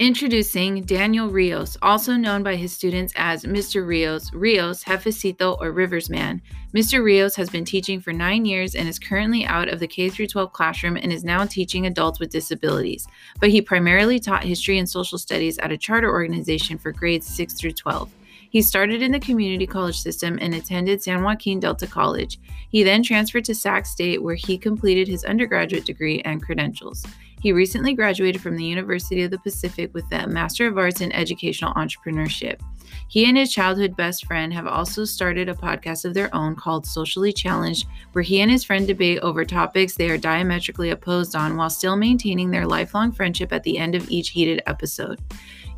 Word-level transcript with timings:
Introducing 0.00 0.80
Daniel 0.84 1.28
Rios, 1.28 1.76
also 1.82 2.14
known 2.14 2.42
by 2.42 2.56
his 2.56 2.72
students 2.72 3.12
as 3.16 3.44
Mr. 3.44 3.86
Rios, 3.86 4.32
Rios, 4.32 4.82
Jefecito, 4.82 5.60
or 5.60 5.72
Rivers 5.72 6.08
Man. 6.08 6.40
Mr. 6.74 7.04
Rios 7.04 7.36
has 7.36 7.50
been 7.50 7.66
teaching 7.66 8.00
for 8.00 8.10
nine 8.10 8.46
years 8.46 8.74
and 8.74 8.88
is 8.88 8.98
currently 8.98 9.44
out 9.44 9.68
of 9.68 9.78
the 9.78 9.86
K 9.86 10.08
12 10.08 10.54
classroom 10.54 10.96
and 10.96 11.12
is 11.12 11.22
now 11.22 11.44
teaching 11.44 11.84
adults 11.84 12.18
with 12.18 12.30
disabilities. 12.30 13.06
But 13.40 13.50
he 13.50 13.60
primarily 13.60 14.18
taught 14.18 14.42
history 14.42 14.78
and 14.78 14.88
social 14.88 15.18
studies 15.18 15.58
at 15.58 15.70
a 15.70 15.76
charter 15.76 16.10
organization 16.10 16.78
for 16.78 16.92
grades 16.92 17.26
6 17.26 17.52
through 17.52 17.72
12. 17.72 18.10
He 18.48 18.62
started 18.62 19.02
in 19.02 19.12
the 19.12 19.20
community 19.20 19.66
college 19.66 20.00
system 20.00 20.38
and 20.40 20.54
attended 20.54 21.02
San 21.02 21.22
Joaquin 21.22 21.60
Delta 21.60 21.86
College. 21.86 22.40
He 22.70 22.82
then 22.82 23.02
transferred 23.02 23.44
to 23.44 23.54
Sac 23.54 23.84
State, 23.84 24.22
where 24.22 24.34
he 24.34 24.56
completed 24.56 25.06
his 25.06 25.24
undergraduate 25.24 25.84
degree 25.84 26.22
and 26.22 26.42
credentials. 26.42 27.04
He 27.40 27.52
recently 27.52 27.94
graduated 27.94 28.42
from 28.42 28.56
the 28.56 28.64
University 28.64 29.22
of 29.22 29.30
the 29.30 29.38
Pacific 29.38 29.92
with 29.94 30.04
a 30.12 30.26
Master 30.26 30.66
of 30.66 30.76
Arts 30.76 31.00
in 31.00 31.10
Educational 31.12 31.72
Entrepreneurship. 31.74 32.60
He 33.08 33.24
and 33.24 33.36
his 33.36 33.52
childhood 33.52 33.96
best 33.96 34.26
friend 34.26 34.52
have 34.52 34.66
also 34.66 35.04
started 35.04 35.48
a 35.48 35.54
podcast 35.54 36.04
of 36.04 36.12
their 36.12 36.34
own 36.34 36.54
called 36.54 36.86
Socially 36.86 37.32
Challenged, 37.32 37.86
where 38.12 38.22
he 38.22 38.40
and 38.40 38.50
his 38.50 38.62
friend 38.62 38.86
debate 38.86 39.20
over 39.20 39.44
topics 39.44 39.94
they 39.94 40.10
are 40.10 40.18
diametrically 40.18 40.90
opposed 40.90 41.34
on 41.34 41.56
while 41.56 41.70
still 41.70 41.96
maintaining 41.96 42.50
their 42.50 42.66
lifelong 42.66 43.10
friendship 43.10 43.52
at 43.52 43.62
the 43.62 43.78
end 43.78 43.94
of 43.94 44.10
each 44.10 44.28
heated 44.30 44.62
episode. 44.66 45.18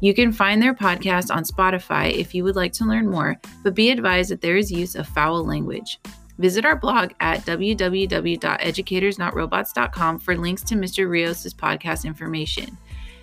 You 0.01 0.15
can 0.15 0.33
find 0.33 0.61
their 0.61 0.75
podcast 0.75 1.33
on 1.33 1.45
Spotify 1.45 2.13
if 2.13 2.35
you 2.35 2.43
would 2.43 2.57
like 2.57 2.73
to 2.75 2.85
learn 2.85 3.09
more, 3.09 3.39
but 3.63 3.77
be 3.77 3.91
advised 3.91 4.31
that 4.33 4.41
there 4.41 4.57
is 4.57 4.73
use 4.73 4.97
of 4.97 5.07
foul 5.07 5.45
language. 5.45 6.01
Visit 6.39 6.65
our 6.65 6.77
blog 6.77 7.13
at 7.21 7.45
www.educatorsnotrobots.com 7.47 10.19
for 10.19 10.37
links 10.37 10.63
to 10.63 10.75
Mr. 10.75 11.09
Rios' 11.09 11.55
podcast 11.55 12.05
information. 12.05 12.77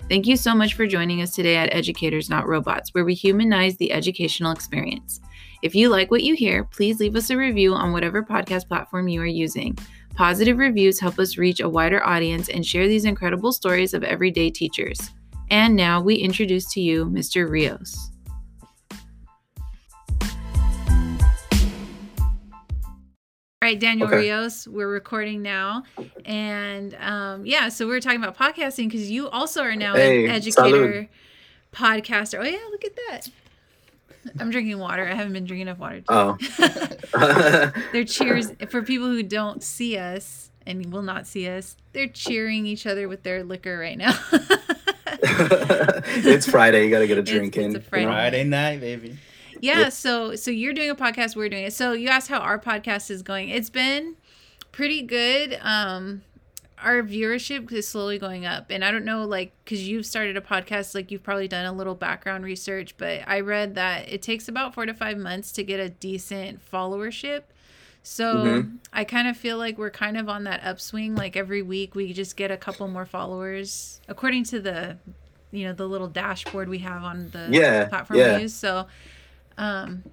Thank 0.08 0.26
you 0.26 0.38
so 0.38 0.56
much 0.56 0.74
for 0.74 0.88
joining 0.88 1.22
us 1.22 1.36
today 1.36 1.58
at 1.58 1.74
Educators 1.74 2.30
Not 2.30 2.48
Robots, 2.48 2.94
where 2.94 3.06
we 3.06 3.14
humanize 3.14 3.78
the 3.78 3.92
educational 3.92 4.52
experience. 4.52 5.20
If 5.62 5.76
you 5.76 5.90
like 5.90 6.10
what 6.10 6.24
you 6.24 6.36
hear, 6.36 6.64
please 6.64 7.00
leave 7.00 7.16
us 7.16 7.30
a 7.30 7.38
review 7.38 7.74
on 7.74 7.92
whatever 7.92 8.24
podcast 8.24 8.68
platform 8.68 9.08
you 9.08 9.22
are 9.22 9.28
using. 9.28 9.78
Positive 10.16 10.58
reviews 10.58 11.00
help 11.00 11.20
us 11.20 11.38
reach 11.38 11.60
a 11.60 11.70
wider 11.70 12.04
audience 12.04 12.50
and 12.50 12.66
share 12.66 12.88
these 12.88 13.06
incredible 13.06 13.52
stories 13.52 13.94
of 13.94 14.04
everyday 14.04 14.50
teachers. 14.50 15.12
And 15.52 15.76
now 15.76 16.02
we 16.02 16.16
introduce 16.16 16.72
to 16.74 16.82
you 16.82 17.06
Mr. 17.06 17.50
Rios. 17.50 18.12
All 23.62 23.68
right, 23.68 23.78
Daniel 23.78 24.08
okay. 24.08 24.20
Rios, 24.20 24.66
we're 24.70 24.88
recording 24.88 25.42
now. 25.42 25.84
And 26.24 26.96
um, 26.96 27.46
yeah, 27.46 27.68
so 27.68 27.90
we 27.90 27.94
are 27.94 28.00
talking 28.00 28.24
about 28.24 28.38
podcasting 28.38 28.86
because 28.86 29.12
you 29.12 29.28
also 29.28 29.62
are 29.64 29.76
now 29.76 29.96
hey, 29.96 30.24
an 30.24 30.32
educator, 30.32 31.10
salud. 31.10 31.10
podcaster. 31.74 32.40
Oh, 32.40 32.44
yeah, 32.44 32.58
look 32.72 32.86
at 32.86 32.96
that. 32.96 33.28
I'm 34.40 34.50
drinking 34.50 34.80
water. 34.80 35.06
I 35.06 35.14
haven't 35.14 35.34
been 35.34 35.44
drinking 35.44 35.68
enough 35.68 35.78
water. 35.78 36.02
Oh. 36.08 36.38
they're 37.92 38.06
cheers 38.06 38.54
for 38.70 38.82
people 38.82 39.08
who 39.08 39.24
don't 39.24 39.62
see 39.62 39.98
us 39.98 40.52
and 40.66 40.94
will 40.94 41.02
not 41.02 41.28
see 41.28 41.50
us. 41.50 41.76
They're 41.92 42.08
cheering 42.08 42.66
each 42.66 42.88
other 42.88 43.10
with 43.10 43.24
their 43.24 43.44
liquor 43.44 43.78
right 43.78 43.98
now. 43.98 44.18
it's 45.22 46.50
Friday. 46.50 46.86
You 46.86 46.92
got 46.92 47.00
to 47.00 47.08
get 47.08 47.18
a 47.18 47.24
drink 47.24 47.58
it's, 47.58 47.66
in. 47.66 47.76
It's 47.76 47.86
a 47.86 47.90
Friday, 47.90 48.06
Friday 48.06 48.44
night, 48.46 48.80
baby 48.80 49.18
yeah 49.60 49.90
so 49.90 50.36
so 50.36 50.52
you're 50.52 50.74
doing 50.74 50.90
a 50.90 50.96
podcast 50.96 51.36
we're 51.36 51.50
doing 51.50 51.66
it. 51.66 51.74
So 51.74 51.94
you 51.94 52.10
asked 52.10 52.28
how 52.28 52.40
our 52.40 52.60
podcast 52.60 53.10
is 53.12 53.22
going. 53.22 53.50
It's 53.50 53.70
been 53.70 54.16
pretty 54.72 55.02
good. 55.02 55.58
Um 55.62 56.24
our 56.82 57.04
viewership 57.04 57.70
is 57.74 57.86
slowly 57.86 58.18
going 58.18 58.46
up 58.46 58.68
and 58.70 58.86
i 58.86 58.92
don't 58.92 59.04
know 59.04 59.26
like 59.26 59.52
because 59.66 59.86
you've 59.86 60.06
started 60.06 60.38
a 60.38 60.42
podcast 60.42 60.96
like 60.96 61.12
you've 61.12 61.22
probably 61.22 61.46
done 61.46 61.66
a 61.66 61.74
little 61.74 61.94
background 61.94 62.46
research 62.46 62.96
but 62.98 63.22
i 63.28 63.38
read 63.38 63.76
that 63.76 64.08
it 64.08 64.22
takes 64.22 64.48
about 64.48 64.74
four 64.74 64.86
to 64.86 64.94
five 64.94 65.18
months 65.18 65.52
to 65.52 65.62
get 65.62 65.78
a 65.78 65.90
decent 65.90 66.58
followership. 66.72 67.42
So 68.02 68.36
mm-hmm. 68.36 68.76
i 68.94 69.04
kind 69.04 69.28
of 69.28 69.36
feel 69.36 69.58
like 69.58 69.78
we're 69.78 69.90
kind 69.90 70.16
of 70.16 70.30
on 70.30 70.46
that 70.46 70.64
upswing 70.64 71.18
like 71.18 71.36
every 71.36 71.62
week 71.62 71.96
we 71.96 72.14
just 72.14 72.38
get 72.38 72.50
a 72.50 72.56
couple 72.56 72.88
more 72.88 73.06
followers 73.06 74.00
according 74.08 74.46
to 74.46 74.62
the 74.62 74.98
you 75.52 75.66
know 75.66 75.74
the 75.74 75.88
little 75.88 76.08
dashboard 76.08 76.70
we 76.70 76.80
have 76.80 77.04
on 77.04 77.30
the 77.32 77.48
yeah, 77.50 77.86
platform 77.86 78.20
yeah. 78.20 78.36
we 78.36 78.44
use. 78.44 78.54
So 78.54 78.88
um, 79.60 80.04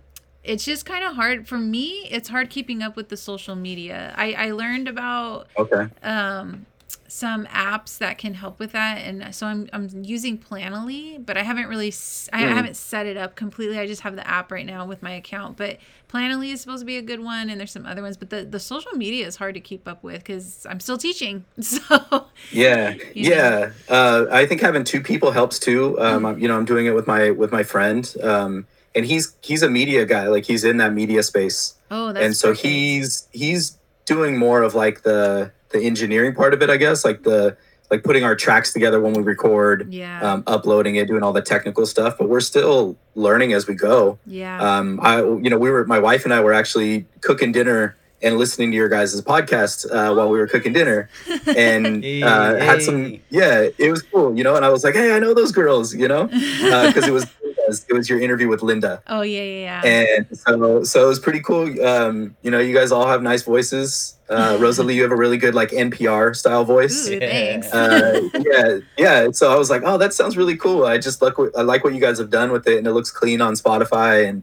it's 0.42 0.64
just 0.64 0.84
kind 0.84 1.04
of 1.04 1.14
hard 1.14 1.48
for 1.48 1.58
me. 1.58 2.06
It's 2.10 2.28
hard 2.28 2.50
keeping 2.50 2.82
up 2.82 2.96
with 2.96 3.08
the 3.08 3.16
social 3.16 3.56
media. 3.56 4.14
I, 4.16 4.32
I 4.32 4.50
learned 4.50 4.88
about 4.88 5.48
okay 5.56 5.88
um, 6.02 6.66
some 7.08 7.46
apps 7.46 7.98
that 7.98 8.18
can 8.18 8.34
help 8.34 8.58
with 8.58 8.72
that, 8.72 8.98
and 8.98 9.34
so 9.34 9.46
I'm 9.46 9.68
I'm 9.72 9.88
using 10.02 10.36
Planoly, 10.38 11.24
but 11.24 11.36
I 11.36 11.42
haven't 11.42 11.68
really 11.68 11.88
I 11.88 11.90
mm. 11.90 12.54
haven't 12.54 12.76
set 12.76 13.06
it 13.06 13.16
up 13.16 13.36
completely. 13.36 13.78
I 13.78 13.86
just 13.86 14.02
have 14.02 14.16
the 14.16 14.26
app 14.28 14.50
right 14.50 14.66
now 14.66 14.84
with 14.84 15.02
my 15.02 15.12
account, 15.12 15.56
but 15.56 15.78
Planoly 16.08 16.52
is 16.52 16.60
supposed 16.60 16.82
to 16.82 16.86
be 16.86 16.96
a 16.96 17.02
good 17.02 17.20
one, 17.20 17.50
and 17.50 17.58
there's 17.58 17.72
some 17.72 17.86
other 17.86 18.02
ones. 18.02 18.16
But 18.16 18.30
the 18.30 18.44
the 18.44 18.60
social 18.60 18.92
media 18.92 19.26
is 19.26 19.36
hard 19.36 19.54
to 19.54 19.60
keep 19.60 19.86
up 19.86 20.02
with 20.02 20.18
because 20.18 20.66
I'm 20.68 20.80
still 20.80 20.98
teaching. 20.98 21.44
So 21.60 22.26
yeah, 22.52 22.94
yeah. 23.14 23.72
Uh, 23.88 24.26
I 24.30 24.46
think 24.46 24.60
having 24.60 24.84
two 24.84 25.00
people 25.00 25.30
helps 25.30 25.58
too. 25.58 25.98
Um, 26.00 26.22
mm-hmm. 26.22 26.40
You 26.40 26.48
know, 26.48 26.56
I'm 26.56 26.64
doing 26.64 26.86
it 26.86 26.94
with 26.94 27.06
my 27.06 27.30
with 27.30 27.52
my 27.52 27.62
friend. 27.62 28.14
Um, 28.22 28.66
and 28.96 29.06
he's 29.06 29.36
he's 29.42 29.62
a 29.62 29.70
media 29.70 30.04
guy 30.06 30.26
like 30.26 30.44
he's 30.44 30.64
in 30.64 30.78
that 30.78 30.92
media 30.92 31.22
space. 31.22 31.74
Oh 31.90 32.12
that's 32.12 32.24
and 32.24 32.36
so 32.36 32.48
perfect. 32.48 32.66
he's 32.66 33.28
he's 33.32 33.78
doing 34.06 34.38
more 34.38 34.62
of 34.62 34.74
like 34.74 35.02
the 35.02 35.52
the 35.70 35.80
engineering 35.80 36.34
part 36.34 36.54
of 36.54 36.62
it 36.62 36.70
i 36.70 36.76
guess 36.76 37.04
like 37.04 37.24
the 37.24 37.56
like 37.90 38.02
putting 38.02 38.24
our 38.24 38.34
tracks 38.34 38.72
together 38.72 39.00
when 39.00 39.12
we 39.12 39.22
record 39.22 39.92
yeah. 39.92 40.20
um, 40.20 40.42
uploading 40.48 40.96
it 40.96 41.06
doing 41.06 41.22
all 41.22 41.32
the 41.32 41.42
technical 41.42 41.86
stuff 41.86 42.16
but 42.18 42.28
we're 42.28 42.40
still 42.40 42.96
learning 43.14 43.52
as 43.52 43.68
we 43.68 43.74
go. 43.74 44.18
Yeah. 44.26 44.60
Um 44.60 44.98
i 45.02 45.18
you 45.18 45.50
know 45.50 45.58
we 45.58 45.70
were 45.70 45.84
my 45.86 45.98
wife 45.98 46.24
and 46.24 46.32
i 46.32 46.40
were 46.40 46.52
actually 46.52 47.06
cooking 47.20 47.52
dinner 47.52 47.96
and 48.22 48.38
listening 48.38 48.70
to 48.70 48.76
your 48.76 48.88
guys' 48.88 49.20
podcast 49.20 49.84
uh, 49.92 50.14
while 50.14 50.30
we 50.30 50.38
were 50.38 50.46
cooking 50.46 50.72
dinner. 50.72 51.10
and 51.54 52.02
uh, 52.24 52.56
had 52.56 52.82
some 52.82 53.20
yeah 53.30 53.68
it 53.78 53.90
was 53.90 54.02
cool 54.02 54.36
you 54.36 54.42
know 54.42 54.56
and 54.56 54.64
i 54.64 54.68
was 54.68 54.82
like 54.82 54.94
hey 54.94 55.14
i 55.14 55.18
know 55.18 55.34
those 55.34 55.52
girls 55.52 55.94
you 55.94 56.08
know? 56.08 56.26
Because 56.26 57.04
uh, 57.04 57.08
it 57.08 57.12
was 57.12 57.26
was 57.66 57.86
it 57.88 57.92
was 57.94 58.08
your 58.08 58.20
interview 58.20 58.48
with 58.48 58.62
Linda. 58.62 59.02
Oh 59.06 59.22
yeah, 59.22 59.42
yeah, 59.42 59.82
yeah. 59.84 60.06
And 60.16 60.38
so 60.38 60.84
so 60.84 61.04
it 61.04 61.08
was 61.08 61.18
pretty 61.18 61.40
cool. 61.40 61.84
Um, 61.84 62.36
you 62.42 62.50
know, 62.50 62.58
you 62.58 62.74
guys 62.74 62.92
all 62.92 63.06
have 63.06 63.22
nice 63.22 63.42
voices. 63.42 64.16
Uh, 64.28 64.56
Rosalie, 64.60 64.94
you 64.94 65.02
have 65.02 65.12
a 65.12 65.16
really 65.16 65.36
good 65.36 65.54
like 65.54 65.70
NPR 65.70 66.34
style 66.34 66.64
voice. 66.64 67.08
Ooh, 67.08 67.18
thanks. 67.18 67.72
Uh, 67.72 68.28
yeah, 68.34 68.78
yeah. 68.96 69.30
So 69.32 69.52
I 69.52 69.56
was 69.56 69.70
like, 69.70 69.82
oh, 69.84 69.98
that 69.98 70.12
sounds 70.12 70.36
really 70.36 70.56
cool. 70.56 70.84
I 70.84 70.98
just 70.98 71.22
like 71.22 71.34
I 71.56 71.62
like 71.62 71.84
what 71.84 71.94
you 71.94 72.00
guys 72.00 72.18
have 72.18 72.30
done 72.30 72.52
with 72.52 72.66
it, 72.66 72.78
and 72.78 72.86
it 72.86 72.92
looks 72.92 73.10
clean 73.10 73.40
on 73.40 73.54
Spotify 73.54 74.28
and 74.28 74.42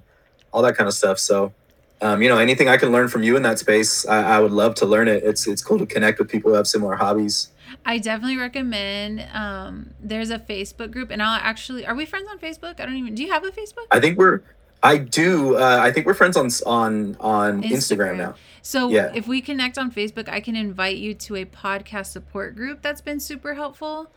all 0.51 0.61
that 0.63 0.75
kind 0.75 0.87
of 0.87 0.93
stuff. 0.93 1.19
So. 1.19 1.53
Um, 2.01 2.21
you 2.21 2.27
know, 2.27 2.37
anything 2.37 2.67
I 2.67 2.75
can 2.75 2.91
learn 2.91 3.07
from 3.07 3.23
you 3.23 3.37
in 3.37 3.43
that 3.43 3.59
space, 3.59 4.05
I, 4.05 4.35
I 4.35 4.39
would 4.41 4.51
love 4.51 4.75
to 4.75 4.85
learn 4.85 5.07
it. 5.07 5.23
It's 5.23 5.47
it's 5.47 5.63
cool 5.63 5.79
to 5.79 5.85
connect 5.85 6.19
with 6.19 6.27
people 6.27 6.51
who 6.51 6.57
have 6.57 6.67
similar 6.67 6.95
hobbies. 6.95 7.47
I 7.85 7.97
definitely 7.97 8.37
recommend. 8.37 9.25
Um, 9.33 9.93
there's 9.99 10.29
a 10.29 10.39
Facebook 10.39 10.91
group, 10.91 11.11
and 11.11 11.21
I'll 11.21 11.39
actually. 11.41 11.85
Are 11.85 11.95
we 11.95 12.05
friends 12.05 12.27
on 12.29 12.39
Facebook? 12.39 12.79
I 12.79 12.85
don't 12.85 12.95
even. 12.95 13.15
Do 13.15 13.23
you 13.23 13.31
have 13.31 13.43
a 13.43 13.51
Facebook? 13.51 13.87
I 13.91 13.99
think 13.99 14.17
we're. 14.17 14.41
I 14.81 14.97
do. 14.97 15.55
Uh, 15.57 15.79
I 15.81 15.91
think 15.91 16.05
we're 16.05 16.13
friends 16.13 16.37
on 16.37 16.49
on 16.65 17.17
on 17.19 17.63
Instagram, 17.63 17.71
Instagram 17.71 18.17
now. 18.17 18.35
So 18.61 18.89
yeah. 18.89 19.11
if 19.13 19.27
we 19.27 19.41
connect 19.41 19.77
on 19.77 19.91
Facebook, 19.91 20.29
I 20.29 20.39
can 20.39 20.55
invite 20.55 20.97
you 20.97 21.13
to 21.15 21.35
a 21.35 21.45
podcast 21.45 22.07
support 22.07 22.55
group 22.55 22.81
that's 22.81 23.01
been 23.01 23.19
super 23.19 23.53
helpful. 23.55 24.09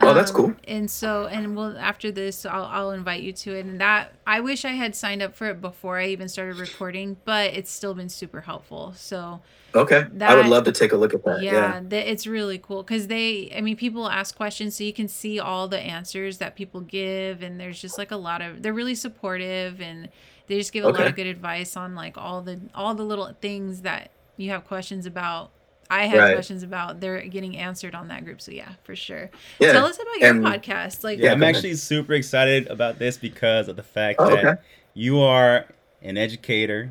Oh, 0.00 0.12
that's 0.12 0.32
cool. 0.32 0.46
Um, 0.46 0.56
and 0.66 0.90
so, 0.90 1.26
and 1.26 1.56
we'll 1.56 1.78
after 1.78 2.10
this, 2.10 2.44
I'll 2.44 2.64
I'll 2.64 2.90
invite 2.90 3.22
you 3.22 3.32
to 3.32 3.56
it. 3.56 3.64
And 3.64 3.80
that 3.80 4.12
I 4.26 4.40
wish 4.40 4.64
I 4.64 4.72
had 4.72 4.96
signed 4.96 5.22
up 5.22 5.36
for 5.36 5.48
it 5.48 5.60
before 5.60 5.98
I 5.98 6.06
even 6.06 6.28
started 6.28 6.56
recording, 6.56 7.16
but 7.24 7.54
it's 7.54 7.70
still 7.70 7.94
been 7.94 8.08
super 8.08 8.40
helpful. 8.40 8.92
So 8.96 9.40
Okay. 9.74 10.06
That, 10.12 10.30
I 10.30 10.34
would 10.36 10.46
love 10.46 10.64
to 10.64 10.72
take 10.72 10.92
a 10.92 10.96
look 10.96 11.14
at 11.14 11.24
that. 11.24 11.42
Yeah, 11.42 11.80
yeah. 11.90 11.98
it's 11.98 12.26
really 12.26 12.58
cool 12.58 12.82
because 12.82 13.08
they, 13.08 13.52
I 13.56 13.60
mean, 13.60 13.76
people 13.76 14.08
ask 14.08 14.36
questions, 14.36 14.76
so 14.76 14.84
you 14.84 14.92
can 14.92 15.08
see 15.08 15.40
all 15.40 15.66
the 15.66 15.80
answers 15.80 16.38
that 16.38 16.54
people 16.54 16.80
give, 16.80 17.42
and 17.42 17.58
there's 17.58 17.80
just 17.80 17.98
like 17.98 18.10
a 18.10 18.16
lot 18.16 18.40
of, 18.40 18.62
they're 18.62 18.72
really 18.72 18.94
supportive, 18.94 19.80
and 19.80 20.08
they 20.46 20.58
just 20.58 20.72
give 20.72 20.84
a 20.84 20.88
okay. 20.88 20.98
lot 20.98 21.06
of 21.08 21.16
good 21.16 21.26
advice 21.26 21.76
on 21.76 21.94
like 21.94 22.16
all 22.16 22.42
the 22.42 22.60
all 22.74 22.94
the 22.94 23.02
little 23.02 23.34
things 23.40 23.82
that 23.82 24.10
you 24.36 24.50
have 24.50 24.64
questions 24.66 25.06
about. 25.06 25.50
I 25.90 26.06
have 26.06 26.18
right. 26.18 26.34
questions 26.34 26.62
about. 26.62 27.00
They're 27.00 27.20
getting 27.22 27.56
answered 27.56 27.94
on 27.94 28.08
that 28.08 28.24
group, 28.24 28.40
so 28.40 28.52
yeah, 28.52 28.72
for 28.84 28.96
sure. 28.96 29.30
Yeah. 29.58 29.72
Tell 29.72 29.86
us 29.86 29.96
about 29.96 30.18
your 30.18 30.30
and, 30.30 30.44
podcast. 30.44 31.04
Like, 31.04 31.18
yeah, 31.18 31.32
I'm 31.32 31.42
actually 31.42 31.74
super 31.74 32.14
excited 32.14 32.68
about 32.68 32.98
this 32.98 33.16
because 33.16 33.68
of 33.68 33.76
the 33.76 33.82
fact 33.82 34.18
oh, 34.20 34.30
that 34.30 34.44
okay. 34.44 34.62
you 34.94 35.20
are 35.20 35.66
an 36.02 36.16
educator. 36.16 36.90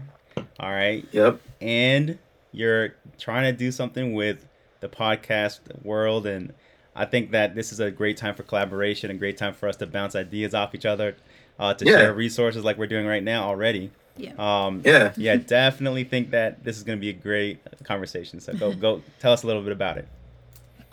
All 0.60 0.72
right. 0.72 1.06
Yep. 1.12 1.40
And 1.62 2.20
you're 2.54 2.96
trying 3.20 3.44
to 3.52 3.58
do 3.58 3.72
something 3.72 4.14
with 4.14 4.48
the 4.80 4.90
podcast 4.90 5.60
world 5.84 6.26
and 6.26 6.54
I 6.96 7.06
think 7.06 7.32
that 7.32 7.56
this 7.56 7.72
is 7.72 7.80
a 7.80 7.90
great 7.90 8.18
time 8.18 8.36
for 8.36 8.44
collaboration, 8.44 9.10
a 9.10 9.16
great 9.16 9.38
time 9.38 9.54
for 9.54 9.68
us 9.68 9.76
to 9.78 9.88
bounce 9.88 10.16
ideas 10.16 10.54
off 10.54 10.76
each 10.76 10.86
other, 10.86 11.16
uh, 11.60 11.74
to 11.74 11.86
yeah. 11.86 11.94
share 11.94 12.14
resources 12.14 12.64
like 12.64 12.78
we're 12.78 12.88
doing 12.88 13.08
right 13.08 13.24
now 13.24 13.44
already. 13.46 13.92
Yeah. 14.16 14.34
Um, 14.38 14.82
yeah. 14.86 15.14
Yeah. 15.18 15.38
Definitely 15.38 16.04
think 16.04 16.32
that 16.32 16.64
this 16.64 16.78
is 16.78 16.84
going 16.84 16.98
to 16.98 17.02
be 17.02 17.10
a 17.10 17.14
great 17.14 17.60
conversation. 17.84 18.40
So 18.40 18.54
go 18.54 18.74
go 18.74 19.02
tell 19.20 19.34
us 19.34 19.44
a 19.44 19.48
little 19.48 19.64
bit 19.64 19.72
about 19.72 19.98
it. 19.98 20.08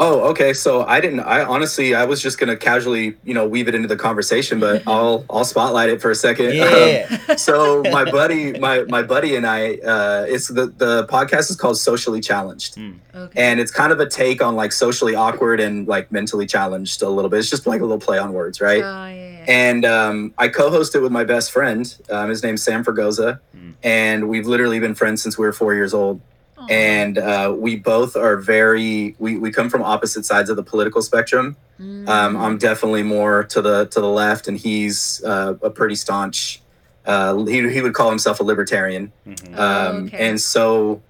Oh, 0.03 0.21
okay. 0.31 0.55
So 0.55 0.83
I 0.87 0.99
didn't. 0.99 1.21
I 1.21 1.45
honestly, 1.45 1.95
I 1.95 2.07
was 2.07 2.23
just 2.23 2.39
gonna 2.39 2.57
casually, 2.57 3.17
you 3.23 3.35
know, 3.35 3.47
weave 3.47 3.69
it 3.69 3.75
into 3.75 3.87
the 3.87 3.97
conversation, 3.99 4.59
but 4.59 4.83
I'll 4.87 5.27
I'll 5.29 5.45
spotlight 5.45 5.91
it 5.91 6.01
for 6.01 6.11
a 6.11 6.15
second. 6.15 6.55
Yeah. 6.55 7.19
Um, 7.29 7.37
so 7.37 7.83
my 7.93 8.11
buddy, 8.11 8.59
my 8.59 8.85
my 8.85 9.03
buddy 9.03 9.37
and 9.37 9.47
I, 9.47 9.75
uh, 9.77 10.25
it's 10.27 10.49
the 10.49 10.69
the 10.69 11.07
podcast 11.09 11.51
is 11.51 11.57
called 11.57 11.77
Socially 11.77 12.23
Challenged, 12.23 12.77
Mm. 12.77 12.95
Okay. 13.15 13.43
and 13.43 13.61
it's 13.61 13.71
kind 13.71 13.93
of 13.93 14.01
a 14.01 14.07
take 14.09 14.41
on 14.41 14.57
like 14.57 14.73
socially 14.73 15.15
awkward 15.15 15.61
and 15.61 15.87
like 15.87 16.11
mentally 16.11 16.47
challenged 16.47 17.03
a 17.03 17.09
little 17.11 17.29
bit. 17.29 17.41
It's 17.41 17.51
just 17.51 17.67
like 17.67 17.81
a 17.83 17.85
little 17.85 17.99
play 18.01 18.17
on 18.19 18.33
words, 18.33 18.61
right? 18.63 18.83
Oh, 18.83 19.07
yeah, 19.09 19.11
yeah. 19.13 19.45
and 19.49 19.85
um, 19.85 20.33
I 20.39 20.49
co-host 20.49 20.95
it 20.95 21.01
with 21.01 21.13
my 21.13 21.25
best 21.25 21.51
friend. 21.53 21.95
Um, 22.09 22.31
his 22.31 22.43
name's 22.43 22.63
Sam 22.63 22.83
Fergoza, 22.85 23.39
Mm. 23.55 23.75
and 23.83 24.29
we've 24.31 24.47
literally 24.47 24.81
been 24.81 24.95
friends 24.95 25.23
since 25.23 25.37
we 25.37 25.45
were 25.45 25.53
four 25.53 25.75
years 25.75 25.93
old. 25.93 26.23
Aw. 26.61 26.67
And 26.69 27.19
uh, 27.19 27.55
we 27.57 27.77
both 27.77 28.17
are 28.17 28.37
very 28.37 29.17
we, 29.19 29.37
we 29.39 29.51
come 29.51 29.71
from 29.71 29.83
opposite 29.83 30.25
sides 30.27 30.51
of 30.51 30.57
the 30.57 30.63
political 30.63 31.03
spectrum. 31.03 31.57
Mm. 31.81 32.09
Um, 32.09 32.37
I'm 32.37 32.59
definitely 32.59 33.03
more 33.03 33.45
to 33.45 33.63
the 33.63 33.87
to 33.87 34.01
the 34.01 34.09
left, 34.09 34.49
and 34.49 34.57
he's 34.59 35.23
uh, 35.25 35.55
a 35.63 35.71
pretty 35.71 35.95
staunch. 35.95 36.61
Uh, 37.07 37.45
he, 37.47 37.67
he 37.71 37.81
would 37.81 37.95
call 37.95 38.11
himself 38.11 38.41
a 38.41 38.45
libertarian, 38.45 39.11
Mhm. 39.27 39.55
Oh, 39.57 39.63
um, 39.91 40.07
okay. 40.07 40.29
and 40.29 40.41
so 40.41 41.01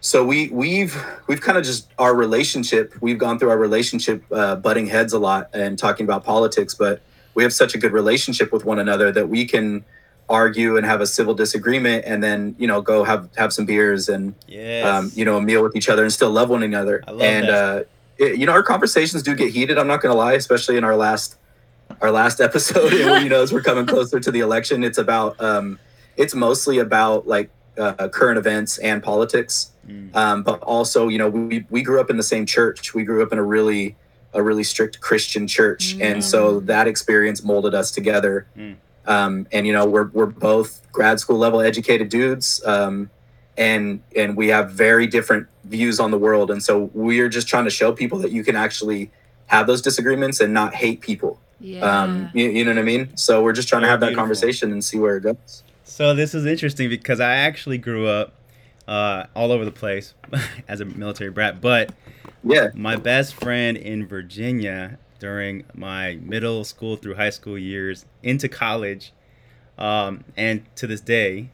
so 0.00 0.24
we 0.24 0.48
we've 0.50 0.96
we've 1.26 1.40
kind 1.40 1.58
of 1.58 1.64
just 1.64 1.88
our 1.98 2.14
relationship. 2.14 2.94
We've 3.00 3.18
gone 3.18 3.38
through 3.38 3.50
our 3.50 3.58
relationship 3.58 4.22
uh, 4.30 4.54
butting 4.56 4.86
heads 4.86 5.12
a 5.12 5.18
lot 5.18 5.50
and 5.52 5.76
talking 5.78 6.04
about 6.04 6.24
politics, 6.24 6.74
but 6.74 7.00
we 7.34 7.42
have 7.42 7.52
such 7.52 7.74
a 7.74 7.78
good 7.78 7.92
relationship 7.92 8.52
with 8.52 8.64
one 8.64 8.78
another 8.78 9.10
that 9.10 9.28
we 9.28 9.44
can 9.44 9.84
argue 10.28 10.76
and 10.76 10.86
have 10.86 11.00
a 11.00 11.06
civil 11.06 11.34
disagreement, 11.34 12.04
and 12.06 12.22
then 12.22 12.54
you 12.58 12.66
know 12.66 12.80
go 12.80 13.04
have 13.04 13.28
have 13.36 13.52
some 13.52 13.66
beers 13.66 14.08
and 14.08 14.34
Yes. 14.48 14.86
um, 14.86 15.10
you 15.14 15.24
know, 15.24 15.36
a 15.36 15.42
meal 15.42 15.62
with 15.62 15.76
each 15.76 15.88
other 15.88 16.02
and 16.02 16.12
still 16.12 16.30
love 16.30 16.48
one 16.50 16.62
another. 16.62 17.02
I 17.06 17.10
love 17.10 17.22
and 17.22 17.48
uh, 17.50 17.82
it, 18.18 18.38
you 18.38 18.46
know, 18.46 18.52
our 18.52 18.62
conversations 18.62 19.22
do 19.22 19.34
get 19.34 19.50
heated. 19.52 19.78
I'm 19.78 19.86
not 19.86 20.00
gonna 20.00 20.14
lie, 20.14 20.34
especially 20.34 20.76
in 20.76 20.84
our 20.84 20.96
last 20.96 21.36
our 22.00 22.10
last 22.10 22.40
episode. 22.48 22.92
and, 22.92 23.22
you 23.24 23.28
know, 23.28 23.42
as 23.42 23.52
we're 23.52 23.62
coming 23.62 23.86
closer 23.86 24.18
to 24.20 24.30
the 24.30 24.40
election, 24.40 24.82
it's 24.84 24.98
about 24.98 25.40
um, 25.40 25.78
it's 26.16 26.34
mostly 26.34 26.78
about 26.78 27.26
like 27.26 27.50
uh, 27.76 28.08
current 28.08 28.38
events 28.38 28.78
and 28.78 29.02
politics. 29.02 29.72
Mm. 29.88 30.14
Um, 30.16 30.42
but 30.42 30.60
also, 30.62 31.08
you 31.08 31.18
know, 31.18 31.28
we 31.28 31.66
we 31.70 31.82
grew 31.82 32.00
up 32.00 32.08
in 32.08 32.16
the 32.16 32.22
same 32.22 32.46
church. 32.46 32.94
We 32.94 33.04
grew 33.04 33.22
up 33.22 33.32
in 33.32 33.38
a 33.38 33.42
really 33.42 33.96
a 34.32 34.42
really 34.42 34.64
strict 34.64 35.00
Christian 35.00 35.46
church, 35.46 35.96
and 36.00 36.24
so 36.24 36.60
Mm. 36.60 36.66
that 36.66 36.88
experience 36.88 37.44
molded 37.44 37.74
us 37.74 37.90
together. 37.90 38.46
Mm. 38.58 38.76
Um, 39.06 39.46
and 39.52 39.66
you 39.66 39.72
know, 39.72 39.86
we're 39.86 40.08
we're 40.08 40.26
both 40.26 40.80
grad 40.92 41.20
school 41.20 41.36
level 41.38 41.60
educated 41.60 42.08
dudes, 42.08 42.64
um, 42.64 43.10
and 43.56 44.02
and 44.16 44.36
we 44.36 44.48
have 44.48 44.70
very 44.70 45.06
different 45.06 45.46
views 45.64 46.00
on 46.00 46.10
the 46.10 46.18
world. 46.18 46.50
And 46.50 46.62
so 46.62 46.90
we're 46.94 47.28
just 47.28 47.48
trying 47.48 47.64
to 47.64 47.70
show 47.70 47.92
people 47.92 48.18
that 48.20 48.30
you 48.32 48.42
can 48.44 48.56
actually 48.56 49.10
have 49.46 49.66
those 49.66 49.82
disagreements 49.82 50.40
and 50.40 50.52
not 50.54 50.74
hate 50.74 51.00
people. 51.00 51.38
yeah. 51.60 52.02
Um, 52.02 52.30
you, 52.34 52.48
you 52.48 52.64
know 52.64 52.70
what 52.72 52.78
I 52.78 52.82
mean? 52.82 53.16
So 53.16 53.42
we're 53.42 53.52
just 53.52 53.68
trying 53.68 53.82
to 53.82 53.86
Very 53.86 53.90
have 53.92 54.00
that 54.00 54.06
beautiful. 54.08 54.22
conversation 54.22 54.72
and 54.72 54.82
see 54.82 54.98
where 54.98 55.16
it 55.18 55.22
goes. 55.22 55.62
So 55.84 56.14
this 56.14 56.34
is 56.34 56.46
interesting 56.46 56.88
because 56.88 57.20
I 57.20 57.34
actually 57.36 57.78
grew 57.78 58.06
up 58.06 58.32
uh, 58.88 59.24
all 59.34 59.52
over 59.52 59.64
the 59.64 59.70
place 59.70 60.14
as 60.68 60.80
a 60.80 60.84
military 60.86 61.30
brat, 61.30 61.60
but 61.60 61.92
Yeah. 62.42 62.68
my 62.74 62.96
best 62.96 63.34
friend 63.34 63.76
in 63.76 64.06
Virginia 64.06 64.98
during 65.28 65.64
my 65.74 66.16
middle 66.16 66.64
school 66.64 66.96
through 66.96 67.14
high 67.14 67.30
school 67.30 67.56
years 67.56 68.04
into 68.22 68.46
college, 68.46 69.10
um, 69.78 70.22
and 70.36 70.62
to 70.76 70.86
this 70.86 71.00
day, 71.00 71.48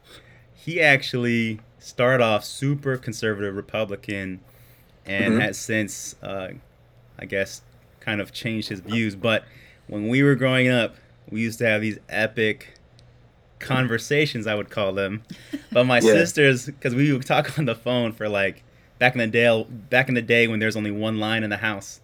he 0.53 0.81
actually 0.81 1.61
started 1.79 2.21
off 2.21 2.45
super 2.45 2.97
conservative 2.97 3.55
Republican, 3.55 4.41
and 5.07 5.35
Mhm. 5.35 5.41
has 5.41 5.57
since, 5.57 6.17
uh, 6.21 6.49
I 7.17 7.25
guess, 7.27 7.63
kind 8.01 8.21
of 8.21 8.33
changed 8.33 8.69
his 8.71 8.81
views. 8.81 9.15
But 9.15 9.45
when 9.87 10.09
we 10.09 10.25
were 10.25 10.35
growing 10.35 10.67
up, 10.69 10.97
we 11.31 11.41
used 11.43 11.59
to 11.61 11.67
have 11.67 11.81
these 11.81 11.99
epic 12.09 12.75
conversations, 13.61 14.49
I 14.49 14.57
would 14.57 14.69
call 14.71 14.93
them. 14.93 15.23
But 15.73 15.85
my 15.85 15.99
Yeah. 16.05 16.13
sisters, 16.13 16.67
because 16.67 16.97
we 16.97 17.13
would 17.13 17.25
talk 17.25 17.57
on 17.57 17.67
the 17.67 17.77
phone 17.77 18.11
for 18.13 18.29
like 18.29 18.65
back 18.99 19.15
in 19.15 19.19
the 19.21 19.29
day, 19.29 19.65
back 19.89 20.09
in 20.09 20.15
the 20.15 20.23
day 20.23 20.49
when 20.49 20.59
there's 20.59 20.77
only 20.77 20.91
one 20.91 21.21
line 21.21 21.45
in 21.45 21.51
the 21.51 21.59
house. 21.59 22.00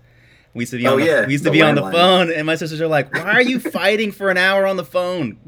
We 0.56 0.62
used 0.62 0.72
to 0.72 0.78
be 0.78 0.86
Oh, 0.86 0.94
on 0.94 1.00
the, 1.00 1.06
yeah, 1.06 1.26
we 1.26 1.32
used 1.32 1.44
to 1.44 1.50
the 1.50 1.52
be 1.52 1.62
on 1.62 1.74
the 1.74 1.82
landline. 1.82 1.92
phone, 1.92 2.32
and 2.32 2.46
my 2.46 2.54
sisters 2.56 2.80
are 2.80 2.88
like, 2.88 3.12
"Why 3.14 3.32
are 3.34 3.42
you 3.42 3.60
fighting 3.60 4.10
for 4.10 4.30
an 4.30 4.38
hour 4.38 4.66
on 4.66 4.76
the 4.76 4.84
phone? 4.84 5.38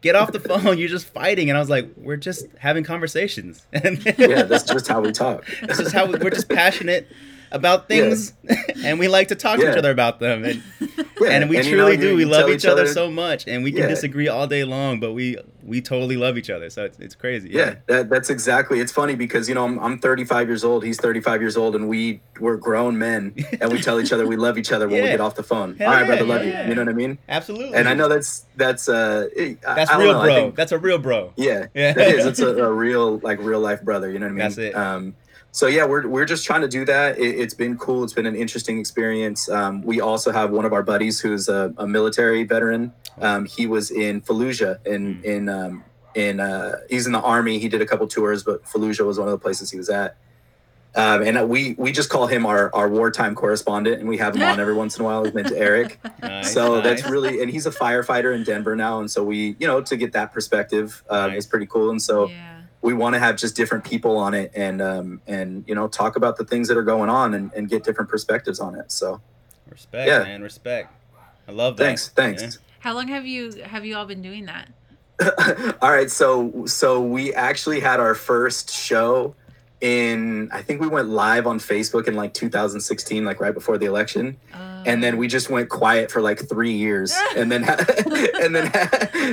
Get 0.00 0.14
off 0.16 0.32
the 0.32 0.40
phone! 0.40 0.78
You're 0.78 0.88
just 0.88 1.06
fighting." 1.06 1.48
And 1.50 1.56
I 1.56 1.60
was 1.60 1.70
like, 1.70 1.88
"We're 1.96 2.16
just 2.16 2.46
having 2.58 2.82
conversations." 2.84 3.66
And 3.72 4.04
Yeah, 4.18 4.42
that's 4.44 4.64
just 4.64 4.88
how 4.88 5.00
we 5.00 5.12
talk. 5.12 5.44
this 5.66 5.78
is 5.78 5.92
how 5.92 6.06
we, 6.06 6.18
we're 6.18 6.30
just 6.30 6.48
passionate 6.48 7.08
about 7.54 7.88
things, 7.88 8.34
and 8.84 8.98
we 8.98 9.08
like 9.08 9.28
to 9.28 9.34
talk 9.34 9.58
to 9.60 9.70
each 9.70 9.78
other 9.78 9.90
about 9.90 10.20
them. 10.20 10.44
And 10.44 10.62
Yeah, 11.20 11.30
and 11.30 11.48
we 11.48 11.56
know, 11.56 11.62
truly 11.62 11.92
you- 11.92 11.98
do. 11.98 12.16
We 12.16 12.24
love 12.24 12.50
each 12.50 12.66
other 12.66 12.86
so 12.88 13.08
much, 13.10 13.46
and 13.46 13.62
we 13.62 13.70
can 13.70 13.82
Yeah. 13.82 13.88
disagree 13.88 14.26
all 14.28 14.46
day 14.48 14.64
long, 14.64 14.98
but 15.00 15.12
we 15.12 15.36
we 15.62 15.80
totally 15.80 16.16
love 16.16 16.36
each 16.36 16.50
other. 16.50 16.68
So 16.70 16.84
it's, 16.84 16.98
it's 16.98 17.14
crazy. 17.14 17.50
Yeah, 17.50 17.76
that, 17.86 18.10
that's 18.10 18.28
exactly. 18.30 18.80
It's 18.80 18.90
funny 18.92 19.14
because 19.14 19.48
you 19.48 19.54
know 19.54 19.64
I'm, 19.64 19.78
I'm 19.78 19.98
35 20.00 20.48
years 20.48 20.64
old. 20.64 20.84
He's 20.84 20.98
35 21.00 21.40
years 21.40 21.56
old, 21.56 21.76
and 21.76 21.88
we 21.88 22.20
we're 22.40 22.56
grown 22.56 22.98
men, 22.98 23.32
and 23.60 23.72
we 23.72 23.80
tell 23.80 24.00
each 24.00 24.12
other 24.12 24.26
we 24.26 24.36
love 24.36 24.58
each 24.58 24.72
other 24.72 24.88
when 24.88 25.02
we 25.04 25.08
get 25.16 25.20
off 25.20 25.36
the 25.36 25.44
phone. 25.44 25.76
Hell 25.76 25.88
All 25.88 25.94
right, 25.94 26.06
brother, 26.06 26.24
yeah, 26.26 26.32
love 26.34 26.44
yeah. 26.44 26.62
you. 26.64 26.68
You 26.70 26.74
know 26.74 26.82
what 26.82 26.88
I 26.90 26.94
mean? 26.94 27.18
absolutely. 27.28 27.74
And 27.78 27.88
I 27.88 27.94
know 27.94 28.08
that's 28.08 28.44
that's 28.56 28.88
uh 28.88 29.28
it- 29.36 29.62
that's 29.62 29.90
I 29.92 29.98
real, 29.98 30.12
know, 30.14 30.22
bro. 30.22 30.34
think- 30.34 30.56
that's 30.56 30.72
a 30.72 30.78
real 30.78 30.98
bro. 30.98 31.32
yeah, 31.36 31.68
Yeah. 31.74 31.92
that 31.92 32.08
is. 32.08 32.26
It's 32.26 32.40
a, 32.40 32.48
a 32.64 32.72
real 32.72 33.18
like 33.18 33.38
real 33.38 33.60
life 33.60 33.82
brother. 33.82 34.10
You 34.10 34.18
know 34.18 34.26
what 34.26 34.30
I 34.30 34.34
mean? 34.34 34.38
That's 34.40 34.58
it. 34.58 34.74
Um, 34.76 35.14
so 35.54 35.68
yeah, 35.68 35.84
we're 35.86 36.08
we're 36.08 36.24
just 36.24 36.44
trying 36.44 36.62
to 36.62 36.68
do 36.68 36.84
that. 36.84 37.16
It, 37.16 37.38
it's 37.38 37.54
been 37.54 37.78
cool. 37.78 38.02
It's 38.02 38.12
been 38.12 38.26
an 38.26 38.34
interesting 38.34 38.80
experience. 38.80 39.48
Um, 39.48 39.82
we 39.82 40.00
also 40.00 40.32
have 40.32 40.50
one 40.50 40.64
of 40.64 40.72
our 40.72 40.82
buddies 40.82 41.20
who's 41.20 41.48
a, 41.48 41.72
a 41.78 41.86
military 41.86 42.42
veteran. 42.42 42.92
Um, 43.20 43.44
he 43.46 43.68
was 43.68 43.92
in 43.92 44.20
Fallujah 44.20 44.84
in 44.84 45.02
Mm. 45.14 45.24
in 45.24 45.48
um, 45.48 45.84
in 46.16 46.40
uh, 46.40 46.78
he's 46.90 47.06
in 47.06 47.12
the 47.12 47.20
army. 47.20 47.60
He 47.60 47.68
did 47.68 47.80
a 47.80 47.86
couple 47.86 48.08
tours, 48.08 48.42
but 48.42 48.64
Fallujah 48.64 49.06
was 49.06 49.16
one 49.16 49.28
of 49.28 49.32
the 49.32 49.38
places 49.38 49.70
he 49.70 49.78
was 49.78 49.88
at. 49.88 50.16
Um, 50.96 51.22
and 51.22 51.48
we 51.48 51.74
we 51.78 51.92
just 51.92 52.08
call 52.10 52.26
him 52.26 52.46
our, 52.46 52.72
our 52.74 52.88
wartime 52.88 53.34
correspondent, 53.36 53.98
and 54.00 54.08
we 54.08 54.16
have 54.18 54.34
him 54.36 54.42
on 54.42 54.58
every 54.58 54.74
once 54.82 54.96
in 54.98 55.02
a 55.02 55.04
while. 55.04 55.24
His 55.24 55.34
name's 55.34 55.52
Eric 55.52 55.98
Nice, 56.20 56.52
so 56.52 56.80
that's 56.80 57.04
really 57.08 57.40
and 57.42 57.48
he's 57.50 57.66
a 57.66 57.70
firefighter 57.72 58.34
in 58.34 58.42
denver 58.44 58.74
now 58.76 58.98
and 59.00 59.08
so 59.10 59.22
we 59.24 59.56
you 59.58 59.66
know 59.68 59.80
to 59.82 59.96
get 59.96 60.12
that 60.12 60.32
perspective 60.32 61.02
uh, 61.10 61.28
Nice. 61.28 61.38
is 61.38 61.46
pretty 61.46 61.66
cool 61.66 61.90
and 61.90 62.00
so 62.02 62.28
yeah. 62.28 62.53
We 62.84 62.92
want 62.92 63.14
to 63.14 63.18
have 63.18 63.36
just 63.36 63.56
different 63.56 63.82
people 63.82 64.18
on 64.18 64.34
it 64.34 64.52
and 64.54 64.82
um 64.82 65.20
and 65.26 65.64
you 65.66 65.74
know 65.74 65.88
talk 65.88 66.16
about 66.16 66.36
the 66.36 66.44
things 66.44 66.68
that 66.68 66.76
are 66.76 66.82
going 66.82 67.08
on 67.08 67.32
and, 67.32 67.50
and 67.54 67.70
get 67.70 67.82
different 67.82 68.10
perspectives 68.10 68.60
on 68.60 68.78
it 68.78 68.92
so 68.92 69.20
respect, 69.68 70.06
yeah. 70.06 70.22
man. 70.22 70.42
Respect. 70.42 70.92
I 71.48 71.52
love 71.52 71.78
that. 71.78 71.84
thanks 71.84 72.08
thanks 72.08 72.58
How 72.80 72.92
long 72.92 73.08
have 73.08 73.26
you 73.26 73.62
have 73.62 73.86
you 73.86 73.96
all 73.96 74.04
been 74.04 74.20
doing 74.20 74.44
that? 74.46 74.68
all 75.80 75.90
right 75.90 76.10
so 76.10 76.66
so 76.66 77.00
we 77.00 77.32
actually 77.32 77.80
had 77.80 78.00
our 78.00 78.14
first 78.14 78.70
show 78.70 79.34
in 79.80 80.50
i 80.52 80.60
think 80.60 80.80
we 80.80 80.88
went 80.88 81.08
live 81.08 81.46
on 81.46 81.58
facebook 81.58 82.08
in 82.08 82.14
like 82.14 82.34
2016 82.34 83.24
like 83.24 83.40
right 83.40 83.54
before 83.54 83.78
the 83.78 83.86
election 83.86 84.36
and 84.86 85.02
then 85.02 85.16
we 85.16 85.28
just 85.28 85.50
went 85.50 85.68
quiet 85.68 86.10
for 86.10 86.20
like 86.20 86.48
three 86.48 86.72
years 86.72 87.14
and 87.36 87.50
then 87.50 87.64
and 88.40 88.54
then 88.54 88.66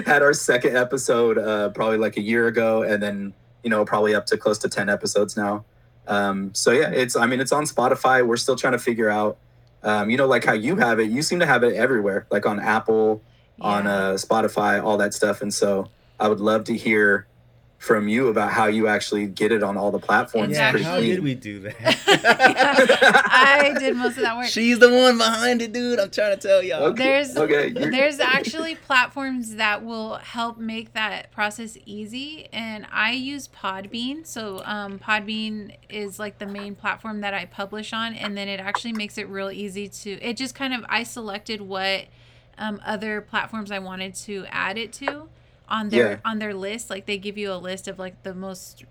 had 0.06 0.22
our 0.22 0.34
second 0.34 0.76
episode 0.76 1.38
uh, 1.38 1.70
probably 1.70 1.98
like 1.98 2.18
a 2.18 2.22
year 2.22 2.48
ago 2.48 2.84
and 2.84 3.02
then 3.02 3.34
you 3.64 3.70
know 3.70 3.86
probably 3.86 4.16
up 4.16 4.26
to 4.28 4.38
close 4.38 4.58
to 4.60 4.70
10 4.70 4.90
episodes 4.90 5.38
now. 5.38 5.66
Um, 6.08 6.54
so 6.54 6.72
yeah 6.72 6.90
it's 6.90 7.16
i 7.16 7.26
mean 7.26 7.40
it's 7.40 7.52
on 7.52 7.66
spotify. 7.66 8.26
We're 8.26 8.38
still 8.38 8.56
trying 8.56 8.74
to 8.74 8.80
figure 8.80 9.10
out 9.10 9.38
um, 9.84 10.10
you 10.10 10.18
know 10.18 10.28
like 10.28 10.46
how 10.46 10.54
you 10.54 10.76
have 10.78 11.00
it. 11.00 11.10
You 11.10 11.22
seem 11.22 11.40
to 11.40 11.46
have 11.46 11.64
it 11.64 11.76
everywhere 11.76 12.28
like 12.32 12.46
on 12.46 12.60
apple 12.60 13.22
on 13.60 13.86
uh, 13.86 14.14
spotify 14.14 14.84
all 14.84 14.98
that 14.98 15.14
stuff. 15.14 15.42
And 15.42 15.54
so 15.54 15.90
i 16.20 16.28
would 16.28 16.40
love 16.40 16.64
to 16.66 16.76
hear 16.76 17.28
from 17.82 18.08
you 18.08 18.28
about 18.28 18.52
how 18.52 18.68
you 18.68 18.88
actually 18.88 19.26
get 19.26 19.52
it 19.52 19.64
on 19.64 19.76
all 19.76 19.90
the 19.90 19.98
platforms 19.98 20.52
It's 20.52 20.60
Yeah, 20.60 20.78
how 20.84 20.98
clean. 20.98 21.10
did 21.10 21.24
we 21.24 21.34
do 21.34 21.62
that? 21.62 21.74
I 23.32 23.74
did 23.80 23.96
most 23.96 24.18
of 24.18 24.22
that 24.22 24.38
work. 24.38 24.46
She's 24.46 24.78
the 24.78 24.88
one 24.94 25.18
behind 25.18 25.64
it, 25.64 25.74
dude. 25.74 25.98
I'm 25.98 26.12
trying 26.12 26.38
to 26.38 26.48
tell 26.48 26.62
y'all. 26.62 26.84
Okay. 26.84 27.04
There's 27.04 27.36
okay 27.36 27.70
there's 27.72 28.20
actually 28.20 28.76
platforms 28.76 29.56
that 29.56 29.84
will 29.84 30.18
help 30.18 30.60
make 30.60 30.94
that 30.94 31.32
process 31.32 31.76
easy 31.86 32.48
and 32.54 32.86
i 32.92 33.12
use 33.14 33.48
podbean 33.48 34.26
so 34.28 34.62
um, 34.66 35.00
podbean 35.00 35.76
is 35.90 36.20
like 36.20 36.38
the 36.38 36.46
main 36.46 36.76
platform 36.76 37.22
that 37.22 37.34
i 37.34 37.46
publish 37.46 37.94
on 37.94 38.14
and 38.14 38.38
then 38.38 38.48
it 38.48 38.60
actually 38.60 38.94
makes 38.94 39.18
it 39.18 39.28
real 39.28 39.50
easy 39.50 39.88
to 39.88 40.12
it 40.22 40.38
just 40.38 40.54
kind 40.54 40.74
of 40.74 40.86
i 40.90 41.04
selected 41.04 41.62
what 41.62 42.06
um, 42.58 42.80
other 42.86 43.22
platforms 43.22 43.72
i 43.72 43.80
wanted 43.80 44.14
to 44.14 44.46
add 44.50 44.78
it 44.78 44.92
to 44.94 45.28
on 45.72 45.90
their 45.90 46.12
Yeah. 46.12 46.18
on 46.26 46.38
their 46.40 46.54
list 46.54 46.90
like 46.92 47.06
they 47.08 47.18
give 47.18 47.38
you 47.38 47.52
a 47.52 47.56
list 47.58 47.88
of 47.88 47.98
like 47.98 48.22
the 48.24 48.36
most 48.36 48.84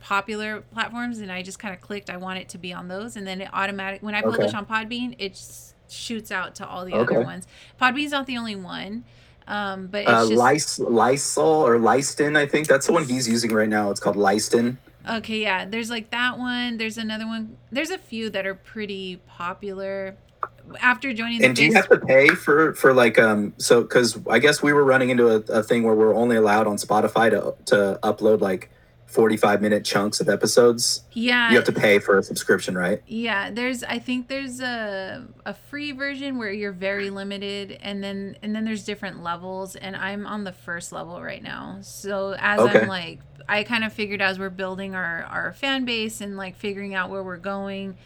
popular 0.00 0.62
platforms 0.72 1.18
and 1.18 1.30
i 1.30 1.42
just 1.42 1.58
kind 1.58 1.72
of 1.74 1.80
clicked 1.80 2.10
i 2.10 2.16
want 2.16 2.38
it 2.38 2.48
to 2.48 2.58
be 2.58 2.72
on 2.72 2.88
those 2.88 3.16
and 3.16 3.26
then 3.26 3.40
it 3.42 3.48
automatic 3.52 4.02
when 4.02 4.14
i 4.14 4.20
Okay. 4.20 4.30
publish 4.30 4.54
on 4.54 4.66
podbean 4.66 5.14
it 5.18 5.40
shoots 5.88 6.30
out 6.32 6.54
to 6.56 6.66
all 6.66 6.84
the 6.84 6.94
Okay. 6.94 7.16
other 7.16 7.24
ones 7.24 7.46
podbean's 7.80 8.10
not 8.12 8.26
the 8.26 8.36
only 8.36 8.56
one 8.56 9.04
um, 9.48 9.86
but 9.86 10.00
it's 10.02 10.10
uh, 10.10 10.26
just 10.28 10.40
Lys- 10.42 10.78
Lysol 10.80 11.46
or 11.68 11.78
Lyston, 11.78 12.34
I 12.34 12.46
think 12.46 12.66
that's 12.66 12.88
the 12.88 12.92
one 12.92 13.04
he's 13.04 13.28
using 13.28 13.52
right 13.52 13.68
now. 13.68 13.92
It's 13.92 14.00
called 14.00 14.16
Lyston. 14.16 14.76
Okay, 15.08 15.38
yeah. 15.40 15.64
There's 15.64 15.88
like 15.88 16.10
that 16.10 16.36
one. 16.36 16.78
There's 16.78 16.98
another 16.98 17.28
one. 17.28 17.56
There's 17.70 17.90
a 17.90 17.98
few 17.98 18.28
that 18.30 18.44
are 18.44 18.56
pretty 18.56 19.20
popular. 19.28 20.16
After 20.80 21.12
joining 21.12 21.44
and 21.44 21.54
do 21.54 21.64
you 21.64 21.74
have 21.74 21.88
to 21.88 21.98
pay 21.98 22.28
for 22.28 22.74
for 22.74 22.92
like 22.92 23.18
um 23.18 23.54
so 23.58 23.82
because 23.82 24.18
I 24.28 24.38
guess 24.38 24.62
we 24.62 24.72
were 24.72 24.84
running 24.84 25.10
into 25.10 25.28
a, 25.28 25.36
a 25.58 25.62
thing 25.62 25.82
where 25.82 25.94
we're 25.94 26.14
only 26.14 26.36
allowed 26.36 26.66
on 26.66 26.76
Spotify 26.76 27.30
to 27.30 27.54
to 27.66 27.98
upload 28.02 28.40
like 28.40 28.70
45 29.06 29.62
minute 29.62 29.84
chunks 29.84 30.20
of 30.20 30.28
episodes? 30.28 31.04
Yeah. 31.12 31.50
You 31.50 31.56
have 31.56 31.64
to 31.66 31.72
pay 31.72 31.98
for 31.98 32.18
a 32.18 32.22
subscription 32.22 32.76
right? 32.76 33.02
Yeah 33.06 33.50
there's 33.50 33.82
i 33.84 33.98
think 33.98 34.28
there's 34.28 34.60
a, 34.60 35.26
a 35.44 35.54
free 35.54 35.92
version 35.92 36.38
where 36.38 36.52
you're 36.52 36.72
very 36.72 37.10
limited 37.10 37.78
and 37.80 38.02
then 38.02 38.36
and 38.42 38.54
then 38.54 38.64
there's 38.64 38.84
different 38.84 39.22
levels 39.22 39.76
and 39.76 39.96
i'm 39.96 40.26
on 40.26 40.44
the 40.44 40.52
first 40.52 40.92
level 40.92 41.22
right 41.22 41.42
now. 41.42 41.78
So 41.82 42.34
as 42.38 42.60
okay. 42.60 42.80
i'm 42.80 42.88
like 42.88 43.20
i 43.48 43.62
kind 43.62 43.84
of 43.84 43.92
figured 43.92 44.20
as 44.20 44.38
we're 44.38 44.50
building 44.50 44.94
our 44.94 45.22
our 45.24 45.52
fan 45.52 45.84
base 45.84 46.20
and 46.20 46.36
like 46.36 46.56
figuring 46.56 46.94
out 46.94 47.10
where 47.10 47.22
we're 47.22 47.36
going 47.36 47.96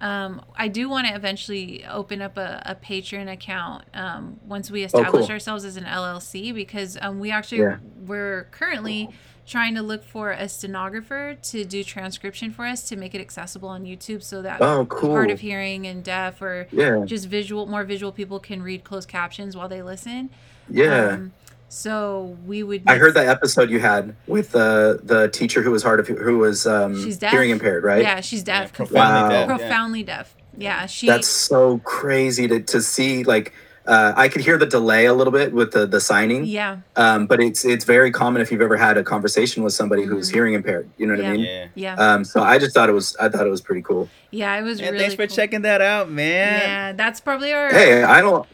um, 0.00 0.42
I 0.54 0.68
do 0.68 0.88
want 0.88 1.06
to 1.06 1.14
eventually 1.14 1.84
open 1.86 2.20
up 2.20 2.36
a, 2.36 2.62
a 2.66 2.74
Patreon 2.74 3.32
account 3.32 3.84
um, 3.94 4.38
once 4.44 4.70
we 4.70 4.84
establish 4.84 5.24
oh, 5.24 5.26
cool. 5.26 5.30
ourselves 5.32 5.64
as 5.64 5.76
an 5.76 5.84
LLC 5.84 6.54
because 6.54 6.98
um, 7.00 7.18
we 7.18 7.30
actually 7.30 7.62
yeah. 7.62 7.78
we're 8.04 8.44
currently 8.50 9.08
trying 9.46 9.74
to 9.76 9.82
look 9.82 10.04
for 10.04 10.32
a 10.32 10.48
stenographer 10.48 11.36
to 11.40 11.64
do 11.64 11.84
transcription 11.84 12.50
for 12.50 12.66
us 12.66 12.88
to 12.88 12.96
make 12.96 13.14
it 13.14 13.20
accessible 13.20 13.68
on 13.68 13.84
YouTube 13.84 14.22
so 14.22 14.42
that 14.42 14.60
oh, 14.60 14.84
cool. 14.86 15.12
hard 15.12 15.30
of 15.30 15.40
hearing 15.40 15.86
and 15.86 16.02
deaf 16.02 16.42
or 16.42 16.66
yeah. 16.72 17.04
just 17.04 17.26
visual 17.26 17.66
more 17.66 17.84
visual 17.84 18.12
people 18.12 18.40
can 18.40 18.62
read 18.62 18.84
closed 18.84 19.08
captions 19.08 19.56
while 19.56 19.68
they 19.68 19.82
listen. 19.82 20.30
Yeah. 20.68 21.08
Um, 21.10 21.32
so 21.68 22.36
we 22.46 22.62
would. 22.62 22.82
I 22.86 22.96
heard 22.96 23.14
that 23.14 23.26
episode 23.26 23.70
you 23.70 23.80
had 23.80 24.14
with 24.26 24.52
the 24.52 25.00
uh, 25.00 25.04
the 25.04 25.28
teacher 25.28 25.62
who 25.62 25.70
was 25.70 25.82
hard 25.82 26.00
of 26.00 26.06
who 26.06 26.38
was 26.38 26.66
um, 26.66 27.02
she's 27.02 27.18
deaf. 27.18 27.32
hearing 27.32 27.50
impaired, 27.50 27.84
right? 27.84 28.02
Yeah, 28.02 28.20
she's 28.20 28.42
deaf. 28.42 28.70
Yeah, 28.70 28.76
profoundly 28.76 29.00
wow. 29.00 29.28
deaf. 29.28 29.48
Profoundly 29.48 30.00
yeah. 30.00 30.06
deaf. 30.06 30.36
Yeah, 30.56 30.86
she. 30.86 31.06
That's 31.06 31.28
so 31.28 31.78
crazy 31.78 32.48
to 32.48 32.60
to 32.60 32.80
see 32.80 33.24
like 33.24 33.52
uh, 33.86 34.12
I 34.16 34.28
could 34.28 34.40
hear 34.40 34.58
the 34.58 34.66
delay 34.66 35.06
a 35.06 35.14
little 35.14 35.32
bit 35.32 35.52
with 35.52 35.72
the 35.72 35.86
the 35.86 36.00
signing. 36.00 36.44
Yeah. 36.44 36.78
Um, 36.96 37.26
but 37.26 37.40
it's 37.40 37.64
it's 37.64 37.84
very 37.84 38.10
common 38.10 38.42
if 38.42 38.50
you've 38.50 38.60
ever 38.60 38.76
had 38.76 38.96
a 38.96 39.04
conversation 39.04 39.62
with 39.62 39.72
somebody 39.72 40.02
mm-hmm. 40.02 40.12
who's 40.12 40.28
hearing 40.28 40.54
impaired. 40.54 40.88
You 40.98 41.06
know 41.06 41.14
what 41.14 41.22
yeah. 41.22 41.30
I 41.30 41.32
mean? 41.32 41.44
Yeah. 41.44 41.68
Yeah. 41.74 41.94
Um, 41.94 42.24
so 42.24 42.42
I 42.42 42.58
just 42.58 42.74
thought 42.74 42.88
it 42.88 42.92
was 42.92 43.16
I 43.16 43.28
thought 43.28 43.46
it 43.46 43.50
was 43.50 43.60
pretty 43.60 43.82
cool. 43.82 44.08
Yeah, 44.30 44.58
it 44.58 44.62
was 44.62 44.80
man, 44.80 44.92
really. 44.92 45.04
Thanks 45.04 45.14
for 45.14 45.26
cool. 45.26 45.36
checking 45.36 45.62
that 45.62 45.80
out, 45.80 46.10
man. 46.10 46.60
Yeah, 46.60 46.92
that's 46.92 47.20
probably 47.20 47.52
our. 47.52 47.70
Hey, 47.70 48.02
I 48.02 48.20
don't. 48.20 48.46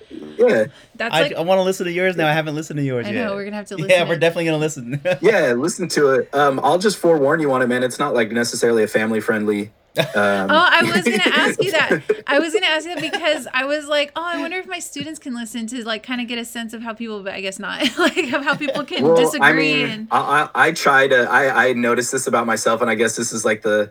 Yeah. 0.48 0.66
That's 0.94 1.14
I, 1.14 1.22
like, 1.22 1.32
I 1.34 1.40
want 1.40 1.58
to 1.58 1.62
listen 1.62 1.86
to 1.86 1.92
yours 1.92 2.16
now. 2.16 2.28
I 2.28 2.32
haven't 2.32 2.54
listened 2.54 2.78
to 2.78 2.84
yours 2.84 3.06
yet. 3.06 3.14
I 3.14 3.18
yet. 3.18 3.24
know 3.26 3.34
we're 3.34 3.44
gonna 3.44 3.56
have 3.56 3.66
to 3.66 3.76
listen. 3.76 3.90
Yeah, 3.90 4.08
we're 4.08 4.18
definitely 4.18 4.46
gonna 4.46 4.58
listen. 4.58 5.00
yeah, 5.20 5.52
listen 5.52 5.88
to 5.88 6.10
it. 6.10 6.34
Um, 6.34 6.60
I'll 6.62 6.78
just 6.78 6.98
forewarn 6.98 7.40
you 7.40 7.52
on 7.52 7.62
it, 7.62 7.68
man. 7.68 7.82
It's 7.82 7.98
not 7.98 8.14
like 8.14 8.30
necessarily 8.30 8.82
a 8.82 8.88
family 8.88 9.20
friendly 9.20 9.72
um, 9.98 10.06
oh, 10.14 10.68
I 10.70 10.82
was 10.82 11.04
gonna 11.04 11.22
ask 11.26 11.62
you 11.62 11.70
that. 11.72 12.02
I 12.26 12.38
was 12.38 12.54
gonna 12.54 12.66
ask 12.66 12.86
you 12.86 12.94
that 12.94 13.12
because 13.12 13.46
I 13.52 13.66
was 13.66 13.88
like, 13.88 14.10
oh, 14.16 14.24
I 14.24 14.38
wonder 14.38 14.56
if 14.56 14.66
my 14.66 14.78
students 14.78 15.18
can 15.18 15.34
listen 15.34 15.66
to 15.66 15.84
like 15.84 16.02
kind 16.02 16.20
of 16.20 16.28
get 16.28 16.38
a 16.38 16.46
sense 16.46 16.72
of 16.72 16.82
how 16.82 16.94
people, 16.94 17.22
but 17.22 17.34
I 17.34 17.42
guess 17.42 17.58
not, 17.58 17.80
like 17.98 18.32
of 18.32 18.42
how 18.42 18.56
people 18.56 18.84
can 18.84 19.04
well, 19.04 19.16
disagree. 19.16 19.46
I 19.46 19.52
mean, 19.52 19.86
and 19.86 20.08
I, 20.10 20.48
I, 20.54 20.68
I 20.68 20.72
try 20.72 21.08
to. 21.08 21.28
I 21.30 21.68
I 21.68 21.72
noticed 21.74 22.10
this 22.10 22.26
about 22.26 22.46
myself, 22.46 22.80
and 22.80 22.90
I 22.90 22.94
guess 22.94 23.16
this 23.16 23.32
is 23.32 23.44
like 23.44 23.62
the. 23.62 23.90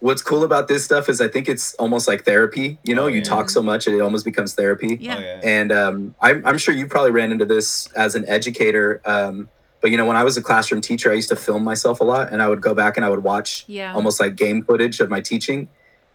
What's 0.00 0.22
cool 0.22 0.44
about 0.44 0.66
this 0.66 0.82
stuff 0.84 1.08
is 1.08 1.20
I 1.20 1.28
think 1.28 1.48
it's 1.48 1.74
almost 1.74 2.08
like 2.08 2.24
therapy. 2.24 2.78
You 2.84 2.94
know, 2.94 3.04
oh, 3.04 3.06
yeah. 3.06 3.16
you 3.16 3.22
talk 3.22 3.50
so 3.50 3.62
much, 3.62 3.86
it 3.86 4.00
almost 4.00 4.24
becomes 4.24 4.54
therapy. 4.54 4.96
Yeah. 4.98 5.16
Oh, 5.16 5.20
yeah. 5.20 5.40
And 5.42 5.72
um, 5.72 6.14
I'm 6.20 6.44
I'm 6.46 6.58
sure 6.58 6.74
you 6.74 6.86
probably 6.86 7.10
ran 7.10 7.32
into 7.32 7.44
this 7.44 7.88
as 7.92 8.14
an 8.14 8.26
educator. 8.26 9.02
Um, 9.04 9.48
but 9.80 9.90
you 9.90 9.96
know, 9.96 10.06
when 10.06 10.16
I 10.16 10.24
was 10.24 10.36
a 10.36 10.42
classroom 10.42 10.80
teacher, 10.80 11.10
I 11.10 11.14
used 11.14 11.30
to 11.30 11.36
film 11.36 11.64
myself 11.64 12.00
a 12.00 12.04
lot, 12.04 12.32
and 12.32 12.42
I 12.42 12.48
would 12.48 12.60
go 12.60 12.74
back 12.74 12.96
and 12.96 13.04
I 13.04 13.08
would 13.08 13.22
watch 13.22 13.64
yeah. 13.66 13.94
almost 13.94 14.20
like 14.20 14.36
game 14.36 14.62
footage 14.62 15.00
of 15.00 15.08
my 15.08 15.20
teaching, 15.20 15.68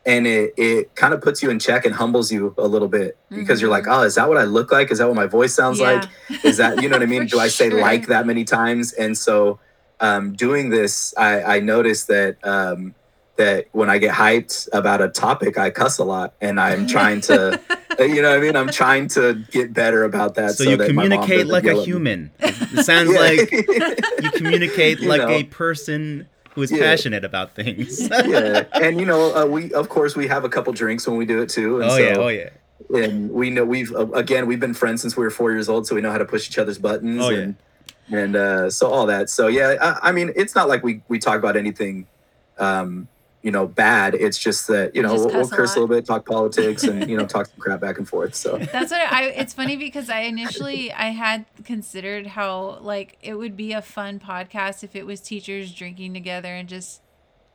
and 0.06 0.28
it 0.28 0.54
it 0.58 0.96
kind 0.96 1.14
of 1.14 1.22
puts 1.22 1.42
you 1.42 1.50
in 1.50 1.58
check 1.58 1.86
and 1.86 1.96
humbles 1.96 2.32
you 2.32 2.54
a 2.58 2.68
little 2.68 2.88
bit 2.88 3.18
because 3.30 3.58
mm-hmm. 3.58 3.62
you're 3.62 3.72
like, 3.72 3.86
oh, 3.88 4.04
is 4.04 4.16
that 4.16 4.30
what 4.30 4.38
I 4.38 4.44
look 4.44 4.72
like? 4.72 4.92
Is 4.92 5.00
that 5.00 5.08
what 5.08 5.16
my 5.16 5.26
voice 5.26 5.54
sounds 5.54 5.80
yeah. 5.80 6.06
like? 6.30 6.44
Is 6.44 6.58
that 6.58 6.82
you 6.82 6.90
know 6.90 6.96
what 6.96 7.04
I 7.04 7.06
mean? 7.08 7.26
Do 7.26 7.40
I 7.40 7.48
say 7.48 7.70
sure. 7.70 7.82
like 7.82 8.08
that 8.08 8.28
many 8.28 8.44
times? 8.44 8.94
And 8.94 9.18
so, 9.18 9.60
um, 10.00 10.34
doing 10.34 10.70
this, 10.70 11.14
I 11.18 11.58
I 11.58 11.60
noticed 11.60 12.08
that. 12.08 12.38
That 13.38 13.68
when 13.74 13.90
I 13.90 13.98
get 13.98 14.14
hyped 14.14 14.70
about 14.72 15.02
a 15.02 15.10
topic, 15.10 15.58
I 15.58 15.70
cuss 15.70 15.98
a 15.98 16.06
lot, 16.06 16.34
and 16.40 16.60
I'm 16.60 16.88
trying 16.96 17.22
to, 17.22 17.60
you 18.00 18.22
know, 18.22 18.30
what 18.30 18.38
I 18.38 18.42
mean, 18.42 18.56
I'm 18.56 18.70
trying 18.70 19.08
to 19.10 19.44
get 19.52 19.74
better 19.74 20.04
about 20.04 20.36
that. 20.36 20.52
So, 20.52 20.64
so 20.64 20.70
you 20.70 20.78
that 20.78 20.88
communicate 20.88 21.48
like 21.48 21.66
a 21.66 21.82
human. 21.82 22.32
It 22.78 22.84
sounds 22.84 23.14
yeah. 23.14 23.20
like 23.20 23.52
you 23.52 24.32
communicate 24.34 25.00
you 25.00 25.08
like 25.08 25.22
know. 25.22 25.30
a 25.30 25.44
person 25.44 26.28
who 26.52 26.62
is 26.62 26.72
yeah. 26.72 26.80
passionate 26.80 27.24
about 27.24 27.56
things. 27.56 28.10
yeah, 28.10 28.64
and 28.74 29.00
you 29.00 29.06
know, 29.06 29.36
uh, 29.36 29.46
we 29.46 29.72
of 29.74 29.88
course 29.90 30.16
we 30.16 30.28
have 30.28 30.44
a 30.44 30.50
couple 30.50 30.74
drinks 30.74 31.08
when 31.08 31.18
we 31.18 31.26
do 31.26 31.42
it 31.42 31.50
too. 31.50 31.84
oh 31.84 31.90
so, 31.90 31.98
yeah, 31.98 32.16
oh 32.18 32.28
yeah. 32.28 32.50
And 32.94 33.32
we 33.32 33.50
know 33.50 33.66
we've 33.66 33.94
uh, 33.94 34.08
again 34.12 34.48
we've 34.48 34.60
been 34.60 34.74
friends 34.74 35.02
since 35.02 35.16
we 35.16 35.24
were 35.24 35.32
four 35.32 35.52
years 35.52 35.70
old, 35.70 35.88
so 35.88 35.96
we 35.96 36.02
know 36.02 36.12
how 36.12 36.18
to 36.18 36.26
push 36.26 36.48
each 36.48 36.58
other's 36.58 36.78
buttons. 36.78 37.22
Oh 37.22 37.30
and, 37.30 37.56
yeah. 38.10 38.20
And 38.20 38.36
uh, 38.36 38.70
so 38.70 38.90
all 38.90 39.06
that. 39.08 39.30
So 39.30 39.48
yeah, 39.48 39.76
I, 39.82 40.10
I 40.10 40.12
mean, 40.12 40.32
it's 40.36 40.56
not 40.56 40.68
like 40.68 40.84
we 40.84 41.02
we 41.08 41.20
talk 41.20 41.38
about 41.38 41.56
anything 41.56 42.08
um, 42.58 43.08
you 43.46 43.52
know 43.52 43.68
bad. 43.68 44.16
It's 44.16 44.40
just 44.40 44.68
that 44.70 44.96
you 44.96 45.04
know 45.04 45.14
we'll, 45.14 45.28
we'll 45.28 45.48
curse 45.48 45.76
a, 45.76 45.80
a, 45.80 45.82
little 45.82 45.96
bit 45.96 46.04
talk 46.04 46.26
politics 46.26 46.84
and 46.84 47.08
you 47.10 47.16
know 47.16 47.28
talk 47.28 47.46
some 47.46 47.60
crap 47.60 47.80
back 47.80 48.00
and 48.00 48.10
forth 48.10 48.34
so. 48.34 48.58
That's 48.58 48.92
what 48.92 49.02
i 49.14 49.26
it's 49.26 49.54
funny 49.54 49.78
because 49.78 50.10
i 50.10 50.22
initially 50.22 50.92
i 50.92 51.10
had 51.10 51.46
considered 51.64 52.26
how 52.26 52.80
like 52.82 53.20
it 53.22 53.36
would 53.36 53.56
be 53.56 53.72
a 53.72 53.84
fun 53.84 54.20
podcast 54.20 54.84
if 54.84 54.96
it 54.96 55.06
was 55.06 55.22
teachers 55.22 55.72
drinking 55.72 56.16
together 56.16 56.56
and 56.56 56.68
just 56.68 57.02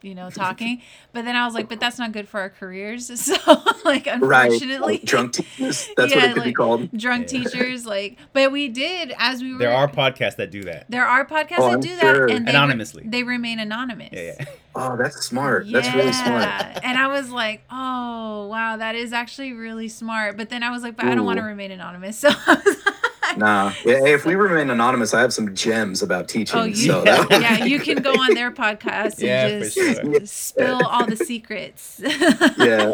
you 0.02 0.14
know, 0.14 0.30
talking. 0.30 0.82
but 1.12 1.24
then 1.24 1.36
I 1.36 1.44
was 1.44 1.54
like, 1.54 1.68
but 1.68 1.80
that's 1.80 1.98
not 1.98 2.12
good 2.12 2.28
for 2.28 2.40
our 2.40 2.50
careers. 2.50 3.10
So 3.30 3.36
like 3.84 4.06
unfortunately 4.06 4.94
right. 4.94 5.04
drunk 5.04 5.34
teachers. 5.34 5.88
That's 5.96 6.10
yeah, 6.10 6.16
what 6.16 6.24
it 6.24 6.28
could 6.28 6.36
like, 6.38 6.44
be 6.44 6.52
called. 6.52 6.90
Drunk 6.96 7.30
yeah. 7.30 7.42
teachers, 7.44 7.86
like 7.86 8.18
but 8.32 8.50
we 8.50 8.68
did 8.68 9.12
as 9.18 9.42
we 9.42 9.52
were 9.52 9.58
There 9.58 9.72
are 9.72 9.88
podcasts 9.88 10.36
that 10.36 10.50
do 10.50 10.62
that. 10.64 10.86
There 10.88 11.06
are 11.06 11.24
podcasts 11.24 11.58
oh, 11.58 11.66
that 11.66 11.74
I'm 11.74 11.80
do 11.80 11.98
sure. 11.98 12.26
that 12.26 12.34
and 12.34 12.46
they 12.46 12.50
anonymously. 12.50 13.02
Re- 13.04 13.08
they 13.10 13.22
remain 13.22 13.60
anonymous. 13.60 14.10
Yeah, 14.12 14.34
yeah. 14.38 14.44
Oh, 14.74 14.96
that's 14.96 15.24
smart. 15.24 15.66
Yeah. 15.66 15.80
That's 15.80 15.94
really 15.94 16.12
smart. 16.12 16.80
and 16.82 16.98
I 16.98 17.08
was 17.08 17.30
like, 17.30 17.62
oh 17.70 18.46
wow, 18.46 18.76
that 18.78 18.94
is 18.94 19.12
actually 19.12 19.52
really 19.52 19.88
smart. 19.88 20.36
But 20.36 20.48
then 20.48 20.62
I 20.62 20.70
was 20.70 20.82
like, 20.82 20.96
but 20.96 21.06
Ooh. 21.06 21.10
I 21.10 21.14
don't 21.14 21.26
want 21.26 21.38
to 21.38 21.44
remain 21.44 21.70
anonymous. 21.70 22.18
So 22.18 22.30
nah. 23.36 23.72
Yeah, 23.84 24.04
if 24.06 24.24
we 24.24 24.34
remain 24.34 24.70
anonymous, 24.70 25.14
I 25.14 25.20
have 25.20 25.32
some 25.32 25.54
gems 25.54 26.02
about 26.02 26.28
teaching. 26.28 26.58
Oh, 26.58 26.64
you, 26.64 26.74
so 26.74 27.02
yeah, 27.04 27.64
you 27.64 27.80
can 27.80 28.02
go 28.02 28.12
on 28.12 28.34
their 28.34 28.50
podcast 28.50 29.18
and 29.18 29.22
yeah, 29.22 29.48
just 29.60 29.74
sure. 29.74 30.26
spill 30.26 30.86
all 30.86 31.06
the 31.06 31.16
secrets. 31.16 32.00
yeah, 32.58 32.92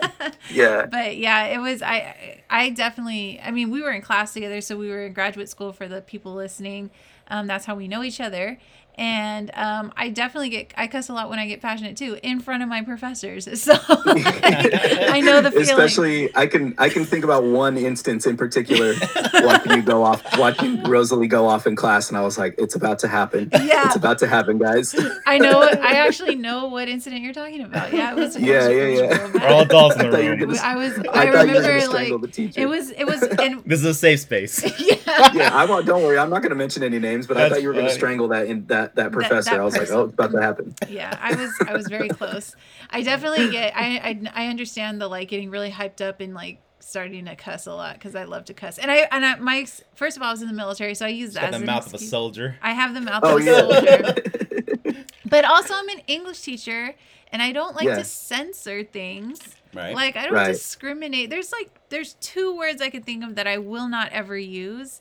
yeah. 0.51 0.87
But 0.87 1.17
yeah, 1.17 1.47
it 1.47 1.59
was. 1.59 1.83
I 1.83 2.43
I 2.49 2.71
definitely. 2.71 3.41
I 3.43 3.51
mean, 3.51 3.71
we 3.71 3.83
were 3.83 3.91
in 3.91 4.03
class 4.03 4.33
together, 4.33 4.61
so 4.61 4.77
we 4.77 4.89
were 4.89 5.07
in 5.07 5.13
graduate 5.13 5.49
school 5.49 5.73
for 5.73 5.89
the 5.89 6.01
people 6.01 6.35
listening. 6.35 6.91
Um, 7.29 7.47
that's 7.47 7.65
how 7.65 7.75
we 7.75 7.89
know 7.89 8.05
each 8.05 8.21
other 8.21 8.59
and 8.99 9.51
um, 9.55 9.93
I 9.97 10.09
definitely 10.09 10.49
get 10.49 10.73
I 10.77 10.87
cuss 10.87 11.09
a 11.09 11.13
lot 11.13 11.29
when 11.29 11.39
I 11.39 11.47
get 11.47 11.61
passionate 11.61 11.97
too 11.97 12.19
in 12.23 12.41
front 12.41 12.63
of 12.63 12.69
my 12.69 12.83
professors. 12.83 13.47
So 13.67 13.73
I 13.89 15.21
know 15.25 15.41
the 15.41 15.51
feeling. 15.51 15.69
Especially, 15.69 16.37
I 16.37 16.47
can 16.47 16.75
I 16.79 16.89
can 16.89 17.05
think 17.05 17.25
about 17.25 17.43
one 17.43 17.77
instance 17.77 18.25
in 18.25 18.37
particular 18.37 18.95
watching 19.35 19.73
you 19.73 19.83
go 19.83 20.05
off, 20.05 20.23
watching 20.39 20.85
Rosalie 20.85 21.27
go 21.27 21.49
off 21.49 21.67
in 21.67 21.75
class, 21.75 22.09
and 22.09 22.17
I 22.17 22.21
was 22.21 22.39
like, 22.39 22.55
"It's 22.59 22.77
about 22.77 23.01
to 23.01 23.09
happen. 23.09 23.49
Yeah, 23.53 23.87
it's 23.87 23.97
about 23.97 24.19
to 24.21 24.29
happen, 24.29 24.59
guys." 24.59 24.95
I 25.27 25.39
know. 25.39 25.63
I 25.63 25.95
actually 25.95 26.37
know 26.37 26.67
what 26.69 26.89
incident 26.89 27.23
you're 27.23 27.33
talking 27.33 27.63
about. 27.63 27.93
Yeah, 27.93 28.13
it 28.13 28.17
was. 28.17 28.37
Yeah, 28.47 28.69
yeah, 28.69 28.87
yeah. 28.87 29.33
We're 29.33 29.49
all 29.49 29.63
adults 29.63 29.97
in 29.97 30.11
the 30.11 30.19
room. 30.19 30.39
Gonna, 30.39 30.59
I 30.63 30.77
was. 30.77 30.97
I, 30.99 31.03
I 31.13 31.25
remember 31.25 31.89
like 31.89 32.11
it 32.57 32.67
was. 32.67 32.91
It 32.91 33.05
was. 33.07 33.23
And, 33.23 33.65
this 33.65 33.81
is 33.81 33.87
a 33.87 33.95
safe 33.95 34.21
space. 34.21 34.63
yeah. 34.79 34.97
Yeah. 35.35 35.55
I 35.55 35.65
won't. 35.65 35.87
Don't 35.87 36.03
worry. 36.03 36.19
I'm 36.19 36.31
not 36.31 36.43
going 36.43 36.51
to 36.51 36.57
mention 36.57 36.83
any 36.83 36.99
names, 36.99 37.27
but 37.27 37.35
That's 37.35 37.53
I 37.53 37.55
thought 37.55 37.63
you 37.63 37.69
were 37.69 37.75
going 37.75 37.87
to 37.87 37.93
strangle 37.93 38.29
that 38.29 38.47
in 38.47 38.67
that 38.67 38.97
that 38.97 39.13
professor. 39.13 39.51
That, 39.51 39.51
that 39.53 39.61
I 39.61 39.65
was 39.65 39.77
person. 39.77 39.95
like, 39.95 40.03
oh, 40.03 40.05
it's 40.07 40.15
about 40.15 40.33
to 40.33 40.43
happen. 40.43 40.75
Yeah, 40.89 41.17
I 41.21 41.35
was 41.35 41.53
I 41.67 41.73
was 41.75 41.89
very 41.89 42.09
close. 42.09 42.55
I 42.91 43.03
definitely 43.03 43.51
get 43.51 43.77
I, 43.77 44.21
I 44.35 44.45
I 44.45 44.47
understand 44.49 45.01
the 45.01 45.09
like 45.09 45.29
getting 45.29 45.51
really 45.51 45.71
hyped 45.71 46.01
up 46.01 46.21
and 46.21 46.35
like 46.35 46.61
starting 46.87 47.25
to 47.25 47.35
cuss 47.35 47.67
a 47.67 47.75
lot 47.75 47.95
because 47.95 48.15
I 48.15 48.25
love 48.25 48.45
to 48.47 48.55
cuss. 48.55 48.79
And 48.79 48.91
I 48.91 49.09
and 49.11 49.25
I, 49.25 49.37
my 49.37 49.67
first 49.95 50.17
of 50.17 50.23
all, 50.23 50.29
I 50.29 50.33
was 50.33 50.43
in 50.43 50.49
the 50.49 50.55
military, 50.55 50.95
so 50.95 51.05
I 51.05 51.11
use 51.11 51.35
that. 51.35 51.53
The 51.53 51.59
mouth 51.59 51.83
excuse. 51.83 52.03
of 52.03 52.07
a 52.07 52.11
soldier. 52.11 52.57
I 52.63 52.73
have 52.73 52.95
the 52.95 53.01
mouth 53.01 53.21
oh, 53.25 53.37
of 53.37 53.43
a 53.43 53.45
yeah. 53.45 53.59
soldier. 53.59 55.05
but 55.27 55.45
also, 55.45 55.75
I'm 55.75 55.89
an 55.89 56.03
English 56.07 56.41
teacher, 56.43 56.95
and 57.33 57.43
I 57.43 57.53
don't 57.53 57.75
like 57.75 57.87
yeah. 57.87 57.97
to 57.97 58.05
censor 58.05 58.85
things. 58.85 59.41
Right. 59.77 59.95
Like 59.95 60.17
I 60.17 60.25
don't 60.25 60.35
right. 60.35 60.53
discriminate. 60.53 61.31
There's 61.31 61.53
like 61.53 61.71
there's 61.89 62.15
two 62.15 62.57
words 62.57 62.83
I 62.83 62.91
could 62.91 63.05
think 63.05 63.25
of 63.25 63.37
that 63.37 63.47
I 63.47 63.59
will 63.59 63.89
not 63.89 64.11
ever 64.13 64.37
use, 64.37 65.01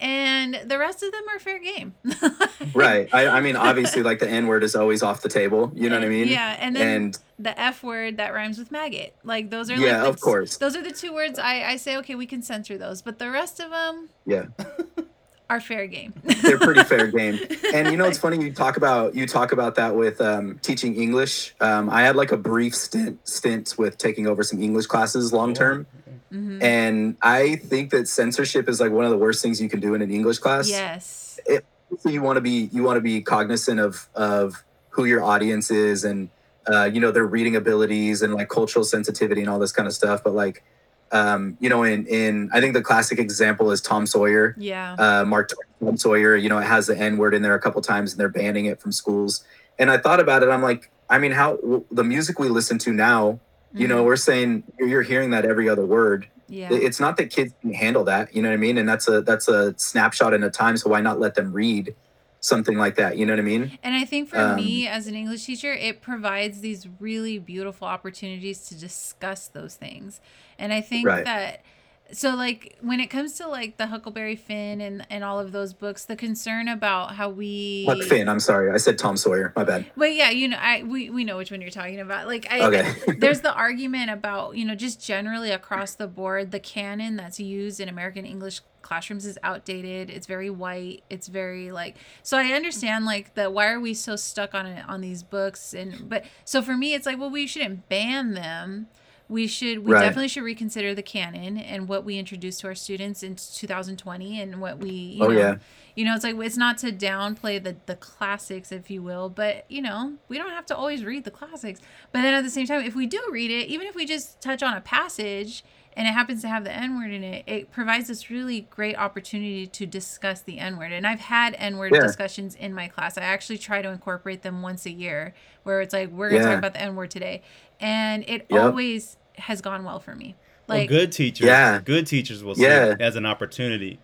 and 0.00 0.60
the 0.64 0.78
rest 0.78 1.02
of 1.02 1.12
them 1.12 1.22
are 1.28 1.38
fair 1.38 1.58
game. 1.58 1.94
right. 2.74 3.08
I, 3.12 3.28
I 3.28 3.40
mean, 3.40 3.56
obviously, 3.56 4.02
like 4.02 4.18
the 4.18 4.28
N 4.28 4.46
word 4.46 4.64
is 4.64 4.74
always 4.74 5.02
off 5.02 5.22
the 5.22 5.28
table. 5.28 5.72
You 5.74 5.88
know 5.88 5.96
what 5.96 6.04
I 6.04 6.08
mean? 6.08 6.28
Yeah, 6.28 6.56
and 6.58 6.74
then 6.74 7.02
and, 7.02 7.18
the 7.38 7.58
F 7.60 7.82
word 7.82 8.16
that 8.16 8.32
rhymes 8.32 8.58
with 8.58 8.70
maggot. 8.70 9.14
Like 9.24 9.50
those 9.50 9.70
are 9.70 9.76
yeah, 9.76 10.02
like 10.02 10.08
of 10.08 10.20
course. 10.20 10.56
Those 10.56 10.76
are 10.76 10.82
the 10.82 10.92
two 10.92 11.12
words 11.12 11.38
I 11.38 11.64
I 11.64 11.76
say 11.76 11.96
okay 11.98 12.14
we 12.14 12.26
can 12.26 12.42
censor 12.42 12.78
those, 12.78 13.02
but 13.02 13.18
the 13.18 13.30
rest 13.30 13.60
of 13.60 13.70
them 13.70 14.08
yeah 14.24 14.46
are 15.52 15.60
fair 15.60 15.86
game. 15.86 16.14
they're 16.42 16.58
pretty 16.58 16.82
fair 16.82 17.06
game. 17.18 17.38
And 17.74 17.90
you 17.90 17.96
know, 17.96 18.06
it's 18.06 18.18
funny 18.18 18.42
you 18.42 18.52
talk 18.52 18.76
about 18.76 19.14
you 19.14 19.26
talk 19.26 19.52
about 19.52 19.74
that 19.74 19.94
with 19.94 20.20
um, 20.20 20.58
teaching 20.62 20.96
English. 20.96 21.54
Um, 21.60 21.90
I 21.90 22.02
had 22.02 22.16
like 22.16 22.32
a 22.32 22.36
brief 22.36 22.74
stint 22.74 23.26
stint 23.28 23.74
with 23.76 23.98
taking 23.98 24.26
over 24.26 24.42
some 24.42 24.62
English 24.62 24.86
classes 24.86 25.32
long 25.32 25.54
term. 25.54 25.86
Mm-hmm. 26.32 26.62
And 26.62 27.16
I 27.20 27.56
think 27.56 27.90
that 27.90 28.08
censorship 28.08 28.68
is 28.68 28.80
like 28.80 28.90
one 28.90 29.04
of 29.04 29.10
the 29.10 29.18
worst 29.18 29.42
things 29.42 29.60
you 29.60 29.68
can 29.68 29.80
do 29.80 29.94
in 29.94 30.00
an 30.00 30.10
English 30.10 30.38
class. 30.38 30.70
Yes. 30.70 31.38
It, 31.44 31.66
you 32.06 32.22
want 32.22 32.38
to 32.38 32.40
be 32.40 32.70
you 32.72 32.82
want 32.82 32.96
to 32.96 33.02
be 33.02 33.20
cognizant 33.20 33.78
of 33.78 34.08
of 34.14 34.64
who 34.90 35.04
your 35.04 35.22
audience 35.22 35.70
is 35.70 36.04
and 36.04 36.30
uh, 36.66 36.84
you 36.84 37.00
know 37.00 37.10
their 37.10 37.26
reading 37.26 37.56
abilities 37.56 38.22
and 38.22 38.32
like 38.32 38.48
cultural 38.48 38.84
sensitivity 38.84 39.42
and 39.42 39.50
all 39.50 39.58
this 39.58 39.72
kind 39.72 39.86
of 39.86 39.92
stuff. 39.92 40.24
But 40.24 40.32
like 40.32 40.64
um, 41.12 41.56
you 41.60 41.68
know, 41.68 41.82
in 41.82 42.06
in 42.06 42.50
I 42.52 42.60
think 42.60 42.74
the 42.74 42.82
classic 42.82 43.18
example 43.18 43.70
is 43.70 43.80
Tom 43.80 44.06
Sawyer. 44.06 44.54
Yeah. 44.58 44.94
Uh, 44.94 45.24
Mark 45.24 45.50
Tom 45.80 45.96
Sawyer. 45.96 46.36
You 46.36 46.48
know, 46.48 46.58
it 46.58 46.64
has 46.64 46.86
the 46.86 46.96
N 46.96 47.18
word 47.18 47.34
in 47.34 47.42
there 47.42 47.54
a 47.54 47.60
couple 47.60 47.80
times, 47.82 48.12
and 48.12 48.20
they're 48.20 48.28
banning 48.28 48.64
it 48.64 48.80
from 48.80 48.92
schools. 48.92 49.44
And 49.78 49.90
I 49.90 49.98
thought 49.98 50.20
about 50.20 50.42
it. 50.42 50.48
I'm 50.48 50.62
like, 50.62 50.90
I 51.08 51.18
mean, 51.18 51.32
how 51.32 51.84
the 51.90 52.04
music 52.04 52.38
we 52.38 52.48
listen 52.48 52.78
to 52.78 52.92
now. 52.92 53.32
Mm-hmm. 53.32 53.80
You 53.80 53.88
know, 53.88 53.96
mm-hmm. 53.96 54.06
we're 54.06 54.16
saying 54.16 54.64
you're 54.78 55.02
hearing 55.02 55.30
that 55.30 55.44
every 55.44 55.68
other 55.68 55.86
word. 55.86 56.28
Yeah. 56.48 56.68
It's 56.70 57.00
not 57.00 57.16
that 57.16 57.30
kids 57.30 57.54
can 57.62 57.72
handle 57.72 58.04
that. 58.04 58.34
You 58.34 58.42
know 58.42 58.50
what 58.50 58.54
I 58.54 58.58
mean? 58.58 58.76
And 58.76 58.88
that's 58.88 59.08
a 59.08 59.22
that's 59.22 59.48
a 59.48 59.74
snapshot 59.78 60.34
in 60.34 60.42
a 60.42 60.50
time. 60.50 60.76
So 60.76 60.90
why 60.90 61.00
not 61.00 61.20
let 61.20 61.34
them 61.34 61.52
read? 61.52 61.94
something 62.42 62.76
like 62.76 62.96
that. 62.96 63.16
You 63.16 63.24
know 63.24 63.32
what 63.32 63.38
I 63.38 63.42
mean? 63.42 63.78
And 63.82 63.94
I 63.94 64.04
think 64.04 64.28
for 64.28 64.38
um, 64.38 64.56
me 64.56 64.88
as 64.88 65.06
an 65.06 65.14
English 65.14 65.46
teacher, 65.46 65.72
it 65.72 66.02
provides 66.02 66.60
these 66.60 66.88
really 66.98 67.38
beautiful 67.38 67.86
opportunities 67.86 68.66
to 68.66 68.74
discuss 68.74 69.46
those 69.46 69.76
things. 69.76 70.20
And 70.62 70.72
I 70.72 70.80
think 70.80 71.06
right. 71.06 71.24
that 71.24 71.64
so 72.12 72.34
like 72.34 72.76
when 72.82 73.00
it 73.00 73.06
comes 73.06 73.34
to 73.38 73.48
like 73.48 73.78
the 73.78 73.86
Huckleberry 73.86 74.36
Finn 74.36 74.80
and 74.80 75.06
and 75.08 75.24
all 75.24 75.40
of 75.40 75.52
those 75.52 75.72
books, 75.72 76.04
the 76.04 76.16
concern 76.16 76.68
about 76.68 77.14
how 77.14 77.30
we 77.30 77.86
Huck 77.86 78.02
Finn. 78.02 78.28
I'm 78.28 78.40
sorry, 78.40 78.70
I 78.70 78.76
said 78.76 78.98
Tom 78.98 79.16
Sawyer. 79.16 79.52
My 79.56 79.64
bad. 79.64 79.86
But 79.96 80.14
yeah, 80.14 80.30
you 80.30 80.48
know, 80.48 80.58
I 80.58 80.82
we 80.82 81.10
we 81.10 81.24
know 81.24 81.38
which 81.38 81.50
one 81.50 81.60
you're 81.60 81.70
talking 81.70 82.00
about. 82.00 82.26
Like, 82.26 82.46
I, 82.50 82.66
okay. 82.66 82.94
there's 83.18 83.40
the 83.40 83.52
argument 83.52 84.10
about 84.10 84.56
you 84.56 84.64
know 84.64 84.74
just 84.74 85.04
generally 85.04 85.50
across 85.50 85.94
the 85.94 86.06
board, 86.06 86.50
the 86.50 86.60
canon 86.60 87.16
that's 87.16 87.40
used 87.40 87.80
in 87.80 87.88
American 87.88 88.26
English 88.26 88.60
classrooms 88.82 89.24
is 89.24 89.38
outdated. 89.42 90.10
It's 90.10 90.26
very 90.26 90.50
white. 90.50 91.02
It's 91.08 91.28
very 91.28 91.72
like 91.72 91.96
so. 92.22 92.36
I 92.36 92.52
understand 92.52 93.06
like 93.06 93.34
the 93.34 93.50
why 93.50 93.68
are 93.68 93.80
we 93.80 93.94
so 93.94 94.16
stuck 94.16 94.54
on 94.54 94.66
it 94.66 94.84
on 94.86 95.00
these 95.00 95.22
books 95.22 95.72
and 95.72 96.08
but 96.08 96.24
so 96.44 96.60
for 96.60 96.76
me 96.76 96.92
it's 96.92 97.06
like 97.06 97.18
well 97.18 97.30
we 97.30 97.46
shouldn't 97.46 97.88
ban 97.88 98.34
them 98.34 98.88
we 99.32 99.46
should 99.46 99.84
we 99.84 99.92
right. 99.92 100.02
definitely 100.02 100.28
should 100.28 100.44
reconsider 100.44 100.94
the 100.94 101.02
canon 101.02 101.56
and 101.56 101.88
what 101.88 102.04
we 102.04 102.18
introduce 102.18 102.58
to 102.58 102.66
our 102.66 102.74
students 102.74 103.22
in 103.22 103.34
2020 103.34 104.40
and 104.40 104.60
what 104.60 104.78
we 104.78 104.90
you 104.90 105.24
oh, 105.24 105.28
know 105.28 105.38
yeah. 105.38 105.54
you 105.96 106.04
know 106.04 106.14
it's 106.14 106.22
like 106.22 106.36
it's 106.36 106.58
not 106.58 106.76
to 106.76 106.92
downplay 106.92 107.62
the 107.62 107.74
the 107.86 107.96
classics 107.96 108.70
if 108.70 108.90
you 108.90 109.02
will 109.02 109.30
but 109.30 109.64
you 109.68 109.80
know 109.80 110.12
we 110.28 110.36
don't 110.36 110.50
have 110.50 110.66
to 110.66 110.76
always 110.76 111.02
read 111.04 111.24
the 111.24 111.30
classics 111.30 111.80
but 112.12 112.20
then 112.20 112.34
at 112.34 112.44
the 112.44 112.50
same 112.50 112.66
time 112.66 112.84
if 112.84 112.94
we 112.94 113.06
do 113.06 113.20
read 113.30 113.50
it 113.50 113.68
even 113.68 113.86
if 113.86 113.94
we 113.94 114.04
just 114.04 114.40
touch 114.42 114.62
on 114.62 114.76
a 114.76 114.80
passage 114.80 115.64
and 115.94 116.08
it 116.08 116.12
happens 116.12 116.40
to 116.42 116.48
have 116.48 116.64
the 116.64 116.72
N 116.72 116.96
word 116.96 117.10
in 117.12 117.22
it, 117.22 117.44
it 117.46 117.70
provides 117.70 118.08
this 118.08 118.30
really 118.30 118.62
great 118.70 118.96
opportunity 118.96 119.66
to 119.66 119.84
discuss 119.84 120.40
the 120.40 120.58
N 120.58 120.78
word. 120.78 120.90
And 120.90 121.06
I've 121.06 121.20
had 121.20 121.54
N 121.58 121.76
word 121.76 121.92
yeah. 121.94 122.00
discussions 122.00 122.54
in 122.54 122.72
my 122.72 122.88
class. 122.88 123.18
I 123.18 123.22
actually 123.22 123.58
try 123.58 123.82
to 123.82 123.90
incorporate 123.90 124.40
them 124.40 124.62
once 124.62 124.86
a 124.86 124.90
year, 124.90 125.34
where 125.64 125.82
it's 125.82 125.92
like 125.92 126.10
we're 126.10 126.30
gonna 126.30 126.44
yeah. 126.44 126.48
talk 126.48 126.58
about 126.58 126.72
the 126.72 126.80
N 126.80 126.96
word 126.96 127.10
today, 127.10 127.42
and 127.78 128.24
it 128.26 128.46
yep. 128.48 128.62
always 128.62 129.18
has 129.36 129.60
gone 129.60 129.84
well 129.84 130.00
for 130.00 130.14
me. 130.14 130.34
Like 130.68 130.90
well, 130.90 131.00
good 131.00 131.12
teachers, 131.12 131.46
yeah. 131.46 131.80
good 131.80 132.06
teachers 132.06 132.42
will 132.44 132.54
see 132.54 132.62
yeah. 132.62 132.92
it 132.92 133.00
as 133.00 133.16
an 133.16 133.26
opportunity. 133.26 133.98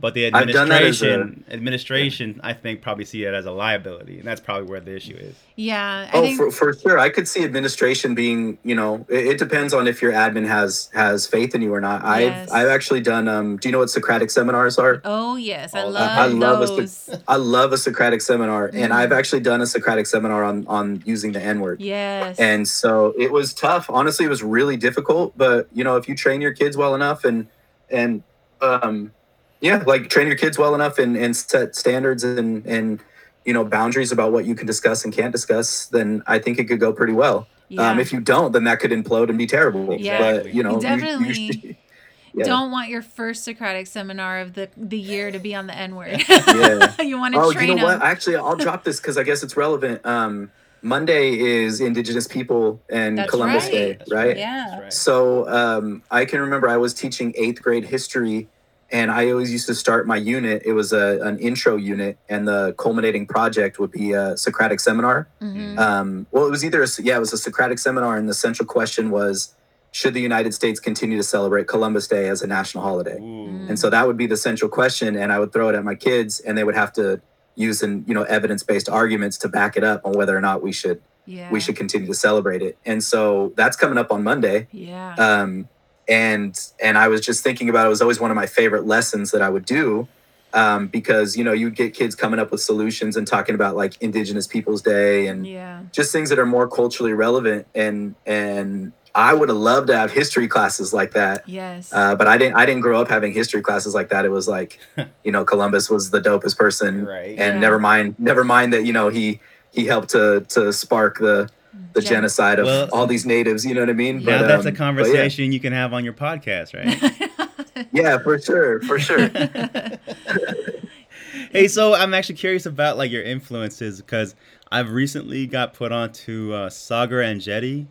But 0.00 0.14
the 0.14 0.26
administration, 0.26 1.44
a, 1.48 1.52
administration, 1.52 2.34
yeah. 2.36 2.50
I 2.50 2.52
think, 2.52 2.82
probably 2.82 3.04
see 3.04 3.24
it 3.24 3.34
as 3.34 3.46
a 3.46 3.50
liability, 3.50 4.18
and 4.18 4.26
that's 4.26 4.40
probably 4.40 4.68
where 4.68 4.78
the 4.78 4.94
issue 4.94 5.16
is. 5.16 5.34
Yeah. 5.56 6.08
I 6.12 6.16
oh, 6.16 6.22
think... 6.22 6.36
for, 6.36 6.52
for 6.52 6.72
sure. 6.72 7.00
I 7.00 7.08
could 7.08 7.26
see 7.26 7.42
administration 7.42 8.14
being, 8.14 8.58
you 8.62 8.76
know, 8.76 9.04
it, 9.08 9.26
it, 9.26 9.38
depends 9.38 9.74
on 9.74 9.88
if 9.88 10.00
your 10.00 10.12
admin 10.12 10.46
has 10.46 10.88
has 10.94 11.26
faith 11.26 11.52
in 11.52 11.62
you 11.62 11.74
or 11.74 11.80
not. 11.80 12.02
Yes. 12.20 12.48
I've 12.48 12.66
I've 12.66 12.68
actually 12.68 13.00
done. 13.00 13.26
Um, 13.26 13.56
do 13.56 13.68
you 13.68 13.72
know 13.72 13.80
what 13.80 13.90
Socratic 13.90 14.30
seminars 14.30 14.78
are? 14.78 15.02
Oh 15.04 15.34
yes, 15.34 15.74
I 15.74 15.82
love 15.82 15.96
I, 15.96 16.22
I 16.22 16.26
love 16.26 16.68
those. 16.68 17.08
A, 17.08 17.22
I 17.26 17.36
love 17.36 17.72
a 17.72 17.78
Socratic 17.78 18.20
seminar, 18.20 18.68
mm. 18.68 18.80
and 18.80 18.92
I've 18.92 19.12
actually 19.12 19.40
done 19.40 19.60
a 19.60 19.66
Socratic 19.66 20.06
seminar 20.06 20.44
on 20.44 20.64
on 20.68 21.02
using 21.06 21.32
the 21.32 21.42
N 21.42 21.58
word. 21.58 21.80
Yes. 21.80 22.38
And 22.38 22.68
so 22.68 23.14
it 23.18 23.32
was 23.32 23.52
tough. 23.52 23.90
Honestly, 23.90 24.26
it 24.26 24.30
was 24.30 24.44
really 24.44 24.76
difficult. 24.76 25.36
But 25.36 25.68
you 25.72 25.82
know, 25.82 25.96
if 25.96 26.08
you 26.08 26.14
train 26.14 26.40
your 26.40 26.52
kids 26.52 26.76
well 26.76 26.94
enough 26.94 27.24
and 27.24 27.48
and 27.90 28.22
um 28.60 29.12
yeah 29.60 29.82
like 29.86 30.08
train 30.08 30.26
your 30.26 30.36
kids 30.36 30.58
well 30.58 30.74
enough 30.74 30.98
and, 30.98 31.16
and 31.16 31.36
set 31.36 31.74
standards 31.74 32.24
and 32.24 32.66
and 32.66 33.00
you 33.44 33.52
know 33.52 33.64
boundaries 33.64 34.12
about 34.12 34.32
what 34.32 34.44
you 34.44 34.54
can 34.54 34.66
discuss 34.66 35.04
and 35.04 35.14
can't 35.14 35.32
discuss 35.32 35.86
then 35.86 36.22
i 36.26 36.38
think 36.38 36.58
it 36.58 36.64
could 36.64 36.80
go 36.80 36.92
pretty 36.92 37.12
well 37.12 37.38
um, 37.38 37.46
yeah. 37.68 37.90
um, 37.90 37.98
if 37.98 38.12
you 38.12 38.20
don't 38.20 38.52
then 38.52 38.64
that 38.64 38.80
could 38.80 38.90
implode 38.90 39.28
and 39.28 39.38
be 39.38 39.46
terrible 39.46 39.94
yeah. 39.94 40.18
but 40.18 40.54
you 40.54 40.62
know 40.62 40.74
you 40.74 40.80
definitely 40.80 41.40
you, 41.42 41.52
you 41.62 41.76
yeah. 42.34 42.44
don't 42.44 42.70
want 42.70 42.88
your 42.88 43.02
first 43.02 43.44
Socratic 43.44 43.86
seminar 43.86 44.40
of 44.40 44.54
the 44.54 44.68
the 44.76 44.98
year 44.98 45.30
to 45.30 45.38
be 45.38 45.54
on 45.54 45.66
the 45.66 45.74
N 45.74 45.96
word. 45.96 46.22
yeah, 46.28 47.00
you 47.02 47.18
want 47.18 47.34
to 47.34 47.40
oh, 47.40 47.52
train 47.52 47.68
you 47.68 47.74
know 47.74 47.88
them. 47.88 48.00
what? 48.00 48.06
Actually, 48.06 48.36
I'll 48.36 48.56
drop 48.68 48.84
this 48.84 49.00
because 49.00 49.16
I 49.16 49.22
guess 49.22 49.42
it's 49.42 49.56
relevant. 49.56 50.04
Um, 50.04 50.50
Monday 50.80 51.38
is 51.38 51.80
Indigenous 51.80 52.28
People 52.28 52.80
and 52.88 53.18
That's 53.18 53.30
Columbus 53.30 53.64
right. 53.64 53.72
Day, 53.72 53.98
right? 54.10 54.36
Yeah. 54.36 54.80
Right. 54.80 54.92
So 54.92 55.48
um, 55.48 56.02
I 56.10 56.24
can 56.24 56.40
remember 56.40 56.68
I 56.68 56.76
was 56.76 56.94
teaching 56.94 57.32
eighth 57.36 57.62
grade 57.62 57.84
history 57.84 58.48
and 58.90 59.10
I 59.10 59.30
always 59.30 59.52
used 59.52 59.66
to 59.66 59.74
start 59.74 60.06
my 60.06 60.16
unit. 60.16 60.62
It 60.64 60.72
was 60.72 60.92
a 60.92 61.20
an 61.22 61.38
intro 61.38 61.76
unit, 61.76 62.18
and 62.28 62.48
the 62.48 62.74
culminating 62.78 63.26
project 63.26 63.78
would 63.78 63.90
be 63.90 64.12
a 64.12 64.36
Socratic 64.36 64.80
seminar. 64.80 65.28
Mm-hmm. 65.40 65.78
Um, 65.78 66.26
well, 66.30 66.46
it 66.46 66.50
was 66.50 66.64
either 66.64 66.82
a, 66.82 66.88
yeah, 67.00 67.16
it 67.16 67.20
was 67.20 67.32
a 67.32 67.38
Socratic 67.38 67.78
seminar, 67.78 68.16
and 68.16 68.28
the 68.28 68.34
central 68.34 68.66
question 68.66 69.10
was, 69.10 69.54
should 69.92 70.14
the 70.14 70.20
United 70.20 70.54
States 70.54 70.80
continue 70.80 71.16
to 71.16 71.22
celebrate 71.22 71.68
Columbus 71.68 72.08
Day 72.08 72.28
as 72.28 72.42
a 72.42 72.46
national 72.46 72.82
holiday? 72.82 73.18
Mm. 73.18 73.68
And 73.68 73.78
so 73.78 73.90
that 73.90 74.06
would 74.06 74.16
be 74.16 74.26
the 74.26 74.36
central 74.36 74.70
question, 74.70 75.16
and 75.16 75.32
I 75.32 75.38
would 75.38 75.52
throw 75.52 75.68
it 75.68 75.74
at 75.74 75.84
my 75.84 75.94
kids, 75.94 76.40
and 76.40 76.56
they 76.56 76.64
would 76.64 76.76
have 76.76 76.92
to 76.94 77.20
use 77.56 77.82
and 77.82 78.06
you 78.06 78.14
know 78.14 78.22
evidence 78.22 78.62
based 78.62 78.88
arguments 78.88 79.36
to 79.38 79.48
back 79.48 79.76
it 79.76 79.84
up 79.84 80.00
on 80.04 80.12
whether 80.12 80.36
or 80.36 80.40
not 80.40 80.62
we 80.62 80.72
should 80.72 81.02
yeah. 81.26 81.50
we 81.50 81.60
should 81.60 81.76
continue 81.76 82.06
to 82.06 82.14
celebrate 82.14 82.62
it. 82.62 82.78
And 82.86 83.04
so 83.04 83.52
that's 83.56 83.76
coming 83.76 83.98
up 83.98 84.10
on 84.10 84.22
Monday. 84.24 84.68
Yeah. 84.72 85.14
Um, 85.16 85.68
and 86.08 86.58
and 86.82 86.96
I 86.96 87.08
was 87.08 87.20
just 87.20 87.42
thinking 87.42 87.68
about 87.68 87.84
it, 87.84 87.86
it 87.86 87.90
was 87.90 88.02
always 88.02 88.20
one 88.20 88.30
of 88.30 88.36
my 88.36 88.46
favorite 88.46 88.86
lessons 88.86 89.30
that 89.32 89.42
I 89.42 89.48
would 89.48 89.64
do 89.64 90.08
um, 90.54 90.88
because 90.88 91.36
you 91.36 91.44
know 91.44 91.52
you'd 91.52 91.76
get 91.76 91.94
kids 91.94 92.14
coming 92.14 92.40
up 92.40 92.50
with 92.50 92.60
solutions 92.60 93.16
and 93.16 93.26
talking 93.26 93.54
about 93.54 93.76
like 93.76 94.00
Indigenous 94.00 94.46
Peoples 94.46 94.82
Day 94.82 95.26
and 95.26 95.46
yeah. 95.46 95.82
just 95.92 96.12
things 96.12 96.30
that 96.30 96.38
are 96.38 96.46
more 96.46 96.68
culturally 96.68 97.12
relevant 97.12 97.66
and 97.74 98.14
and 98.26 98.92
I 99.14 99.34
would 99.34 99.48
have 99.48 99.58
loved 99.58 99.88
to 99.88 99.96
have 99.96 100.12
history 100.12 100.46
classes 100.46 100.92
like 100.92 101.12
that. 101.12 101.48
Yes. 101.48 101.92
Uh, 101.92 102.14
but 102.14 102.28
I 102.28 102.38
didn't. 102.38 102.54
I 102.54 102.66
didn't 102.66 102.82
grow 102.82 103.00
up 103.00 103.08
having 103.08 103.32
history 103.32 103.62
classes 103.62 103.94
like 103.94 104.10
that. 104.10 104.24
It 104.24 104.30
was 104.30 104.46
like, 104.46 104.78
you 105.24 105.32
know, 105.32 105.44
Columbus 105.44 105.90
was 105.90 106.10
the 106.10 106.20
dopest 106.20 106.56
person, 106.56 107.04
right? 107.04 107.30
And 107.30 107.54
yeah. 107.54 107.58
never 107.58 107.78
mind, 107.78 108.14
never 108.18 108.44
mind 108.44 108.72
that 108.72 108.84
you 108.84 108.92
know 108.92 109.08
he 109.08 109.40
he 109.72 109.86
helped 109.86 110.10
to 110.10 110.44
to 110.50 110.72
spark 110.72 111.18
the 111.18 111.50
the 111.92 112.00
Gen- 112.00 112.14
genocide 112.14 112.58
of 112.58 112.66
well, 112.66 112.88
all 112.92 113.06
these 113.06 113.26
natives. 113.26 113.64
You 113.64 113.74
know 113.74 113.80
what 113.80 113.90
I 113.90 113.94
mean? 113.94 114.20
Yeah, 114.20 114.40
but, 114.40 114.48
that's 114.48 114.66
um, 114.66 114.72
a 114.72 114.76
conversation 114.76 115.46
yeah. 115.46 115.50
you 115.50 115.60
can 115.60 115.72
have 115.72 115.92
on 115.92 116.04
your 116.04 116.12
podcast, 116.12 116.74
right? 116.74 117.88
yeah, 117.92 118.18
for 118.18 118.38
sure, 118.38 118.80
for 118.82 118.98
sure. 118.98 119.28
hey, 121.52 121.68
so 121.68 121.94
I'm 121.94 122.14
actually 122.14 122.36
curious 122.36 122.66
about 122.66 122.98
like 122.98 123.10
your 123.10 123.22
influences 123.22 124.00
because 124.00 124.34
I've 124.70 124.90
recently 124.90 125.46
got 125.46 125.74
put 125.74 125.92
onto 125.92 126.52
uh, 126.52 126.68
Enjeti. 126.68 127.86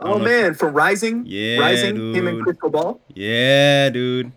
Oh 0.00 0.18
man, 0.18 0.52
if... 0.52 0.58
from 0.58 0.74
Rising, 0.74 1.24
yeah, 1.26 1.60
Rising, 1.60 1.94
dude. 1.94 2.16
him 2.16 2.26
and 2.26 2.44
Krystal 2.44 2.72
Ball. 2.72 3.00
Yeah, 3.14 3.90
dude. 3.90 4.32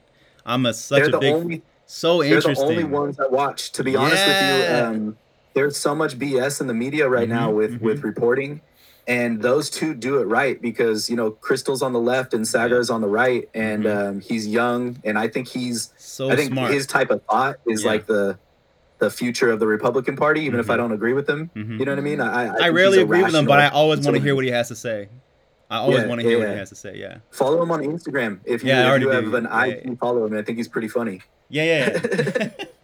I'm 0.46 0.66
a 0.66 0.74
such 0.74 1.04
they're 1.04 1.16
a 1.16 1.20
big, 1.20 1.34
only, 1.34 1.62
so 1.86 2.24
interesting. 2.24 2.68
They're 2.68 2.78
the 2.78 2.84
only 2.84 2.98
ones 2.98 3.20
I 3.20 3.28
watch. 3.28 3.72
To 3.74 3.84
be 3.84 3.92
yeah. 3.92 4.00
honest 4.00 4.28
with 4.28 4.70
you, 4.70 4.76
um, 4.76 5.18
there's 5.58 5.76
so 5.76 5.96
much 5.96 6.20
BS 6.20 6.62
in 6.62 6.68
the 6.68 6.74
media 6.74 7.10
right 7.10 7.28
mm-hmm, 7.28 7.38
now 7.38 7.52
with 7.52 7.72
mm-hmm. 7.72 7.86
with 7.86 8.04
reporting, 8.04 8.62
and 9.08 9.42
those 9.42 9.72
two 9.72 9.96
do 9.96 10.20
it 10.20 10.26
right 10.26 10.62
because 10.62 11.10
you 11.10 11.16
know 11.16 11.32
Krystal's 11.32 11.82
on 11.82 11.94
the 11.94 12.00
left 12.00 12.36
and 12.36 12.46
Saagar's 12.46 12.92
on 12.92 13.02
the 13.02 13.08
right, 13.08 13.50
and 13.56 13.84
mm-hmm. 13.84 14.08
um, 14.08 14.20
he's 14.22 14.48
young, 14.48 15.02
and 15.04 15.18
I 15.18 15.28
think 15.28 15.48
he's 15.48 15.92
so 15.98 16.30
I 16.30 16.36
think 16.36 16.52
smart. 16.52 16.72
his 16.72 16.86
type 16.86 17.10
of 17.10 17.24
thought 17.24 17.58
is 17.66 17.84
yeah. 17.84 17.90
like 17.90 18.06
the 18.06 18.38
the 19.00 19.10
future 19.10 19.52
of 19.52 19.60
the 19.60 19.68
Republican 19.68 20.16
Party, 20.16 20.42
even 20.42 20.60
if 20.60 20.70
I 20.70 20.74
mm-hmm. 20.74 20.84
don't 20.84 20.92
agree 20.92 21.14
with 21.14 21.28
him. 21.28 21.50
You 21.56 21.64
know 21.64 21.92
what 21.92 22.00
I 22.00 22.02
mean? 22.02 22.22
I 22.22 22.46
I, 22.46 22.66
I 22.66 22.70
rarely 22.70 23.02
agree 23.02 23.24
with 23.24 23.34
him, 23.34 23.46
but 23.46 23.60
I 23.60 23.70
always 23.70 24.06
want 24.06 24.16
to 24.16 24.22
hear 24.22 24.36
what 24.36 24.46
he 24.46 24.52
has 24.52 24.68
to 24.68 24.76
say. 24.76 25.10
I 25.70 25.78
always 25.78 25.98
yeah, 25.98 26.08
want 26.08 26.22
to 26.22 26.28
hear 26.28 26.38
yeah, 26.38 26.46
what 26.46 26.54
he 26.54 26.60
has 26.60 26.70
to 26.70 26.76
say. 26.76 26.96
Yeah. 26.96 27.18
Follow 27.32 27.62
him 27.62 27.72
on 27.72 27.82
Instagram 27.82 28.40
if 28.46 28.64
you, 28.64 28.70
yeah, 28.70 28.96
if 28.96 29.02
you 29.02 29.10
have 29.10 29.34
an 29.34 29.48
eye. 29.48 29.82
Follow 30.00 30.26
him. 30.26 30.38
I 30.38 30.42
think 30.42 30.58
he's 30.58 30.70
pretty 30.70 30.88
funny. 30.88 31.22
Yeah, 31.50 31.90
yeah. 31.90 32.50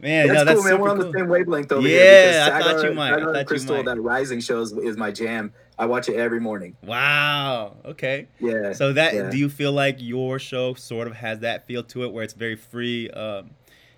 Man, 0.00 0.28
that's, 0.28 0.38
no, 0.38 0.44
that's 0.44 0.60
cool, 0.60 0.70
man. 0.70 0.80
We're 0.80 0.90
on 0.90 0.98
the 0.98 1.12
same 1.12 1.28
wavelength 1.28 1.72
over 1.72 1.86
yeah, 1.86 1.98
here. 1.98 2.30
Yeah, 2.30 2.50
I 2.52 2.62
thought 2.62 2.84
you 2.84 2.94
might. 2.94 3.14
I 3.14 3.20
thought 3.20 3.46
Krystal, 3.46 3.68
you 3.70 3.76
might. 3.84 3.84
that 3.86 4.00
Rising 4.00 4.40
shows 4.40 4.70
is, 4.70 4.78
is, 4.78 4.96
my 4.96 5.10
jam. 5.10 5.52
I 5.76 5.86
watch 5.86 6.08
it 6.08 6.14
every 6.14 6.38
morning. 6.38 6.76
Wow. 6.84 7.76
Okay. 7.84 8.28
Yeah. 8.38 8.72
So 8.74 8.92
that 8.92 9.14
yeah. 9.14 9.30
do 9.30 9.36
you 9.36 9.48
feel 9.48 9.72
like 9.72 9.96
your 9.98 10.38
show 10.38 10.74
sort 10.74 11.08
of 11.08 11.14
has 11.14 11.40
that 11.40 11.66
feel 11.66 11.82
to 11.84 12.04
it, 12.04 12.12
where 12.12 12.22
it's 12.22 12.34
very 12.34 12.54
free, 12.54 13.10
um, 13.10 13.50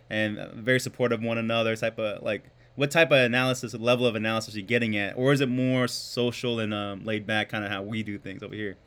and 0.09 0.39
very 0.55 0.81
supportive 0.81 1.21
of 1.21 1.25
one 1.25 1.37
another. 1.37 1.77
Type 1.77 1.99
of 1.99 2.23
like, 2.23 2.45
what 2.77 2.91
type 2.91 3.11
of 3.11 3.19
analysis, 3.19 3.75
level 3.75 4.07
of 4.07 4.15
analysis, 4.15 4.55
are 4.55 4.59
you 4.59 4.65
getting 4.65 4.97
at, 4.97 5.19
or 5.19 5.35
is 5.35 5.43
it 5.43 5.51
more 5.51 5.87
social 5.87 6.61
and 6.61 6.73
um, 6.73 7.05
laid 7.05 7.27
back, 7.27 7.51
kind 7.51 7.63
of 7.63 7.71
how 7.71 7.83
we 7.83 8.03
do 8.03 8.19
things 8.19 8.43
over 8.43 8.55
here? 8.55 8.79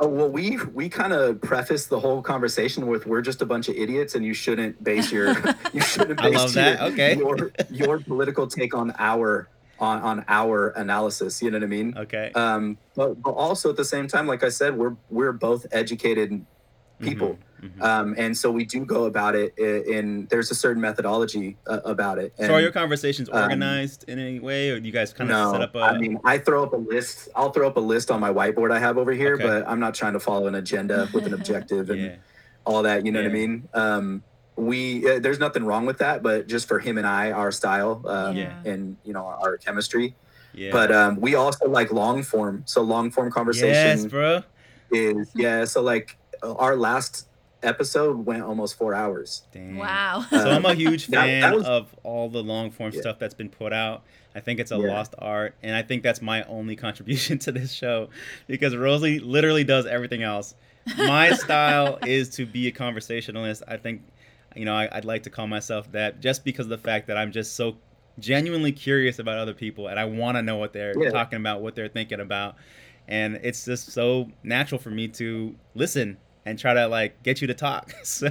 Oh, 0.00 0.08
well, 0.08 0.28
we 0.28 0.58
we 0.74 0.88
kind 0.88 1.12
of 1.12 1.40
preface 1.40 1.86
the 1.86 2.00
whole 2.00 2.22
conversation 2.22 2.86
with 2.86 3.06
we're 3.06 3.22
just 3.22 3.40
a 3.42 3.46
bunch 3.46 3.68
of 3.68 3.76
idiots, 3.76 4.14
and 4.14 4.24
you 4.24 4.34
shouldn't 4.34 4.82
base 4.82 5.12
your 5.12 5.36
you 5.72 5.80
shouldn't 5.80 6.20
base 6.20 6.34
I 6.34 6.38
love 6.38 6.54
that. 6.54 6.80
Your, 6.80 6.92
okay. 6.92 7.16
your 7.16 7.52
your 7.70 7.98
political 8.00 8.46
take 8.46 8.74
on 8.74 8.94
our 8.98 9.48
on 9.78 10.00
on 10.02 10.24
our 10.28 10.70
analysis. 10.70 11.42
You 11.42 11.50
know 11.50 11.58
what 11.58 11.64
I 11.64 11.68
mean? 11.68 11.94
Okay. 11.96 12.32
Um, 12.34 12.78
but, 12.94 13.22
but 13.22 13.30
also 13.30 13.70
at 13.70 13.76
the 13.76 13.84
same 13.84 14.08
time, 14.08 14.26
like 14.26 14.42
I 14.42 14.48
said, 14.48 14.76
we're 14.76 14.96
we're 15.10 15.32
both 15.32 15.66
educated 15.72 16.44
people. 17.00 17.38
Mm-hmm. 17.62 17.82
Um, 17.82 18.14
and 18.18 18.36
so 18.36 18.50
we 18.50 18.64
do 18.64 18.84
go 18.84 19.04
about 19.04 19.36
it 19.36 19.56
in, 19.56 19.94
in 19.94 20.26
there's 20.26 20.50
a 20.50 20.54
certain 20.54 20.82
methodology 20.82 21.56
uh, 21.68 21.80
about 21.84 22.18
it. 22.18 22.34
And, 22.38 22.48
so 22.48 22.54
are 22.54 22.60
your 22.60 22.72
conversations 22.72 23.28
um, 23.30 23.40
organized 23.40 24.04
um, 24.08 24.14
in 24.14 24.18
any 24.18 24.40
way, 24.40 24.70
or 24.70 24.80
do 24.80 24.86
you 24.86 24.92
guys 24.92 25.12
kind 25.12 25.30
of 25.30 25.36
no, 25.36 25.52
set 25.52 25.62
up 25.62 25.74
a? 25.76 25.78
I 25.78 25.98
mean, 25.98 26.18
I 26.24 26.38
throw 26.38 26.64
up 26.64 26.72
a 26.72 26.76
list. 26.76 27.28
I'll 27.36 27.52
throw 27.52 27.68
up 27.68 27.76
a 27.76 27.80
list 27.80 28.10
on 28.10 28.18
my 28.18 28.32
whiteboard 28.32 28.72
I 28.72 28.80
have 28.80 28.98
over 28.98 29.12
here, 29.12 29.34
okay. 29.34 29.44
but 29.44 29.68
I'm 29.68 29.78
not 29.78 29.94
trying 29.94 30.14
to 30.14 30.20
follow 30.20 30.48
an 30.48 30.56
agenda 30.56 31.08
with 31.14 31.24
an 31.26 31.34
objective 31.34 31.90
and 31.90 32.00
yeah. 32.02 32.16
all 32.64 32.82
that. 32.82 33.06
You 33.06 33.12
know 33.12 33.20
yeah. 33.20 33.26
what 33.26 33.30
I 33.30 33.34
mean? 33.34 33.68
Um, 33.74 34.22
we 34.56 35.08
uh, 35.08 35.20
there's 35.20 35.38
nothing 35.38 35.64
wrong 35.64 35.86
with 35.86 35.98
that, 35.98 36.22
but 36.24 36.48
just 36.48 36.66
for 36.66 36.80
him 36.80 36.98
and 36.98 37.06
I, 37.06 37.30
our 37.30 37.52
style 37.52 38.02
um, 38.06 38.36
yeah. 38.36 38.60
and 38.64 38.96
you 39.04 39.12
know 39.12 39.24
our 39.24 39.56
chemistry. 39.56 40.16
Yeah. 40.52 40.72
But 40.72 40.90
um, 40.92 41.20
we 41.20 41.36
also 41.36 41.68
like 41.68 41.92
long 41.92 42.24
form. 42.24 42.62
So 42.66 42.82
long 42.82 43.10
form 43.12 43.30
conversation. 43.30 43.70
Yes, 43.72 44.06
bro. 44.06 44.42
Is 44.90 45.30
yeah. 45.36 45.64
So 45.64 45.80
like 45.80 46.18
our 46.42 46.76
last 46.76 47.28
episode 47.62 48.26
went 48.26 48.42
almost 48.42 48.76
four 48.76 48.94
hours. 48.94 49.42
Damn. 49.52 49.76
Wow. 49.76 50.24
so 50.30 50.50
I'm 50.50 50.64
a 50.64 50.70
um, 50.70 50.76
huge 50.76 51.06
fan 51.06 51.40
that, 51.40 51.50
that 51.50 51.56
was, 51.56 51.64
of 51.64 51.94
all 52.02 52.28
the 52.28 52.42
long 52.42 52.70
form 52.70 52.92
yeah. 52.92 53.00
stuff 53.00 53.18
that's 53.18 53.34
been 53.34 53.48
put 53.48 53.72
out. 53.72 54.02
I 54.34 54.40
think 54.40 54.60
it's 54.60 54.72
a 54.72 54.78
yeah. 54.78 54.94
lost 54.94 55.14
art, 55.18 55.54
and 55.62 55.76
I 55.76 55.82
think 55.82 56.02
that's 56.02 56.22
my 56.22 56.42
only 56.44 56.76
contribution 56.86 57.38
to 57.40 57.52
this 57.52 57.72
show 57.72 58.08
because 58.46 58.74
Rosie 58.74 59.18
literally 59.18 59.64
does 59.64 59.86
everything 59.86 60.22
else. 60.22 60.54
My 60.96 61.32
style 61.32 61.98
is 62.06 62.30
to 62.30 62.46
be 62.46 62.66
a 62.66 62.72
conversationalist. 62.72 63.62
I 63.68 63.76
think, 63.76 64.02
you 64.56 64.64
know, 64.64 64.74
I, 64.74 64.88
would 64.94 65.04
like 65.04 65.22
to 65.24 65.30
call 65.30 65.46
myself 65.46 65.90
that 65.92 66.20
just 66.20 66.44
because 66.44 66.66
of 66.66 66.70
the 66.70 66.78
fact 66.78 67.06
that 67.08 67.16
I'm 67.16 67.30
just 67.30 67.56
so 67.56 67.76
genuinely 68.18 68.72
curious 68.72 69.18
about 69.18 69.38
other 69.38 69.54
people 69.54 69.88
and 69.88 69.98
I 69.98 70.04
want 70.04 70.36
to 70.36 70.42
know 70.42 70.56
what 70.56 70.72
they're 70.72 70.92
yeah. 71.02 71.10
talking 71.10 71.38
about, 71.38 71.62
what 71.62 71.74
they're 71.74 71.88
thinking 71.88 72.20
about. 72.20 72.56
And 73.08 73.40
it's 73.42 73.64
just 73.64 73.90
so 73.90 74.30
natural 74.42 74.80
for 74.80 74.90
me 74.90 75.08
to 75.08 75.54
listen 75.74 76.18
and 76.44 76.58
try 76.58 76.74
to 76.74 76.88
like 76.88 77.22
get 77.22 77.40
you 77.40 77.46
to 77.46 77.54
talk. 77.54 77.94
So 78.04 78.30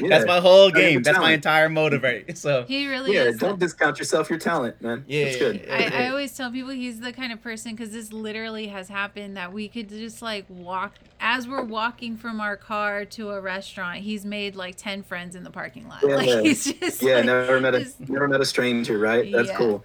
yeah. 0.00 0.08
that's 0.08 0.26
my 0.26 0.40
whole 0.40 0.70
game. 0.70 1.02
That's 1.02 1.18
my 1.18 1.32
entire 1.32 1.68
motive, 1.68 2.02
right? 2.02 2.36
So 2.44 2.64
he 2.64 2.88
really 2.88 3.14
yeah. 3.14 3.24
Is 3.24 3.38
don't 3.38 3.58
discount 3.58 3.98
yourself 3.98 4.28
your 4.28 4.38
talent, 4.38 4.82
man. 4.82 5.04
Yeah, 5.06 5.24
that's 5.24 5.36
good. 5.36 5.68
I, 5.70 6.04
I 6.04 6.08
always 6.08 6.36
tell 6.36 6.50
people 6.50 6.72
he's 6.72 7.00
the 7.00 7.12
kind 7.12 7.32
of 7.32 7.40
person 7.42 7.72
because 7.72 7.90
this 7.90 8.12
literally 8.12 8.66
has 8.68 8.88
happened 8.88 9.36
that 9.36 9.52
we 9.52 9.68
could 9.68 9.88
just 9.88 10.20
like 10.20 10.44
walk 10.48 10.94
as 11.20 11.48
we're 11.48 11.64
walking 11.64 12.16
from 12.16 12.40
our 12.40 12.56
car 12.56 13.04
to 13.06 13.30
a 13.30 13.40
restaurant. 13.40 14.00
He's 14.00 14.24
made 14.24 14.56
like 14.56 14.76
ten 14.76 15.02
friends 15.02 15.36
in 15.36 15.44
the 15.44 15.50
parking 15.50 15.88
lot. 15.88 16.02
Yeah, 16.02 16.16
like 16.16 16.28
yeah. 16.28 16.42
he's 16.42 16.64
just 16.64 17.02
yeah. 17.02 17.16
Like, 17.16 17.26
never 17.26 17.60
met 17.60 17.74
a 17.74 17.80
just, 17.80 18.00
never 18.08 18.28
met 18.28 18.40
a 18.40 18.46
stranger, 18.46 18.98
right? 18.98 19.30
That's 19.32 19.48
yeah. 19.48 19.56
cool. 19.56 19.84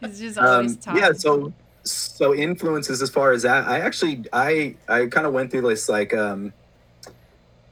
He's 0.00 0.18
just 0.18 0.38
always 0.38 0.72
um, 0.72 0.78
talking. 0.78 1.02
Yeah. 1.02 1.12
So 1.12 1.52
so 1.84 2.34
influences 2.34 3.02
as 3.02 3.10
far 3.10 3.32
as 3.32 3.42
that, 3.42 3.68
I 3.68 3.80
actually 3.80 4.24
I 4.32 4.76
I 4.88 5.06
kind 5.06 5.26
of 5.26 5.32
went 5.32 5.50
through 5.50 5.62
this 5.62 5.88
like 5.88 6.14
um 6.14 6.52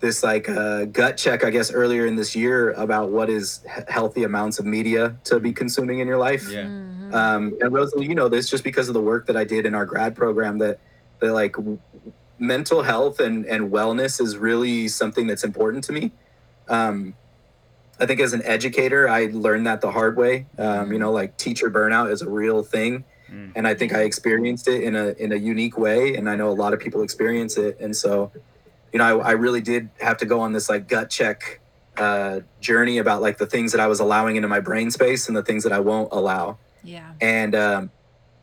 this 0.00 0.22
like 0.22 0.48
uh, 0.48 0.86
gut 0.86 1.16
check, 1.16 1.44
I 1.44 1.50
guess, 1.50 1.70
earlier 1.70 2.06
in 2.06 2.16
this 2.16 2.34
year 2.34 2.72
about 2.72 3.10
what 3.10 3.30
is 3.30 3.64
healthy 3.88 4.24
amounts 4.24 4.58
of 4.58 4.66
media 4.66 5.16
to 5.24 5.38
be 5.38 5.52
consuming 5.52 6.00
in 6.00 6.08
your 6.08 6.18
life. 6.18 6.50
Yeah. 6.50 6.64
Mm-hmm. 6.64 7.14
Um, 7.14 7.56
and 7.60 7.72
Rosalie, 7.72 8.06
you 8.06 8.14
know 8.14 8.28
this 8.28 8.48
just 8.48 8.64
because 8.64 8.88
of 8.88 8.94
the 8.94 9.00
work 9.00 9.26
that 9.26 9.36
I 9.36 9.44
did 9.44 9.66
in 9.66 9.74
our 9.74 9.84
grad 9.84 10.16
program 10.16 10.58
that 10.58 10.80
that 11.20 11.32
like 11.32 11.52
w- 11.52 11.78
mental 12.38 12.82
health 12.82 13.20
and 13.20 13.44
and 13.46 13.70
wellness 13.70 14.20
is 14.20 14.36
really 14.36 14.88
something 14.88 15.26
that's 15.26 15.44
important 15.44 15.84
to 15.84 15.92
me. 15.92 16.12
Um, 16.68 17.14
I 17.98 18.06
think 18.06 18.20
as 18.20 18.32
an 18.32 18.42
educator, 18.44 19.08
I 19.08 19.26
learned 19.26 19.66
that 19.66 19.82
the 19.82 19.90
hard 19.90 20.16
way. 20.16 20.46
Um, 20.56 20.92
you 20.92 20.98
know, 20.98 21.12
like 21.12 21.36
teacher 21.36 21.70
burnout 21.70 22.10
is 22.10 22.22
a 22.22 22.30
real 22.30 22.62
thing. 22.62 23.04
Mm. 23.30 23.52
And 23.54 23.68
I 23.68 23.74
think 23.74 23.92
I 23.92 24.02
experienced 24.02 24.66
it 24.68 24.82
in 24.82 24.96
a 24.96 25.08
in 25.18 25.32
a 25.32 25.36
unique 25.36 25.76
way, 25.78 26.16
and 26.16 26.28
I 26.28 26.36
know 26.36 26.48
a 26.48 26.56
lot 26.56 26.72
of 26.72 26.80
people 26.80 27.02
experience 27.02 27.56
it. 27.56 27.78
And 27.78 27.94
so, 27.94 28.32
you 28.92 28.98
know, 28.98 29.20
I, 29.20 29.30
I 29.30 29.32
really 29.32 29.60
did 29.60 29.88
have 30.00 30.16
to 30.18 30.26
go 30.26 30.40
on 30.40 30.52
this 30.52 30.68
like 30.68 30.88
gut 30.88 31.10
check 31.10 31.60
uh, 31.96 32.40
journey 32.60 32.98
about 32.98 33.22
like 33.22 33.38
the 33.38 33.46
things 33.46 33.72
that 33.72 33.80
I 33.80 33.86
was 33.86 34.00
allowing 34.00 34.36
into 34.36 34.48
my 34.48 34.60
brain 34.60 34.90
space 34.90 35.28
and 35.28 35.36
the 35.36 35.42
things 35.42 35.62
that 35.64 35.72
I 35.72 35.80
won't 35.80 36.08
allow. 36.12 36.58
Yeah. 36.82 37.12
And 37.20 37.54
um, 37.54 37.90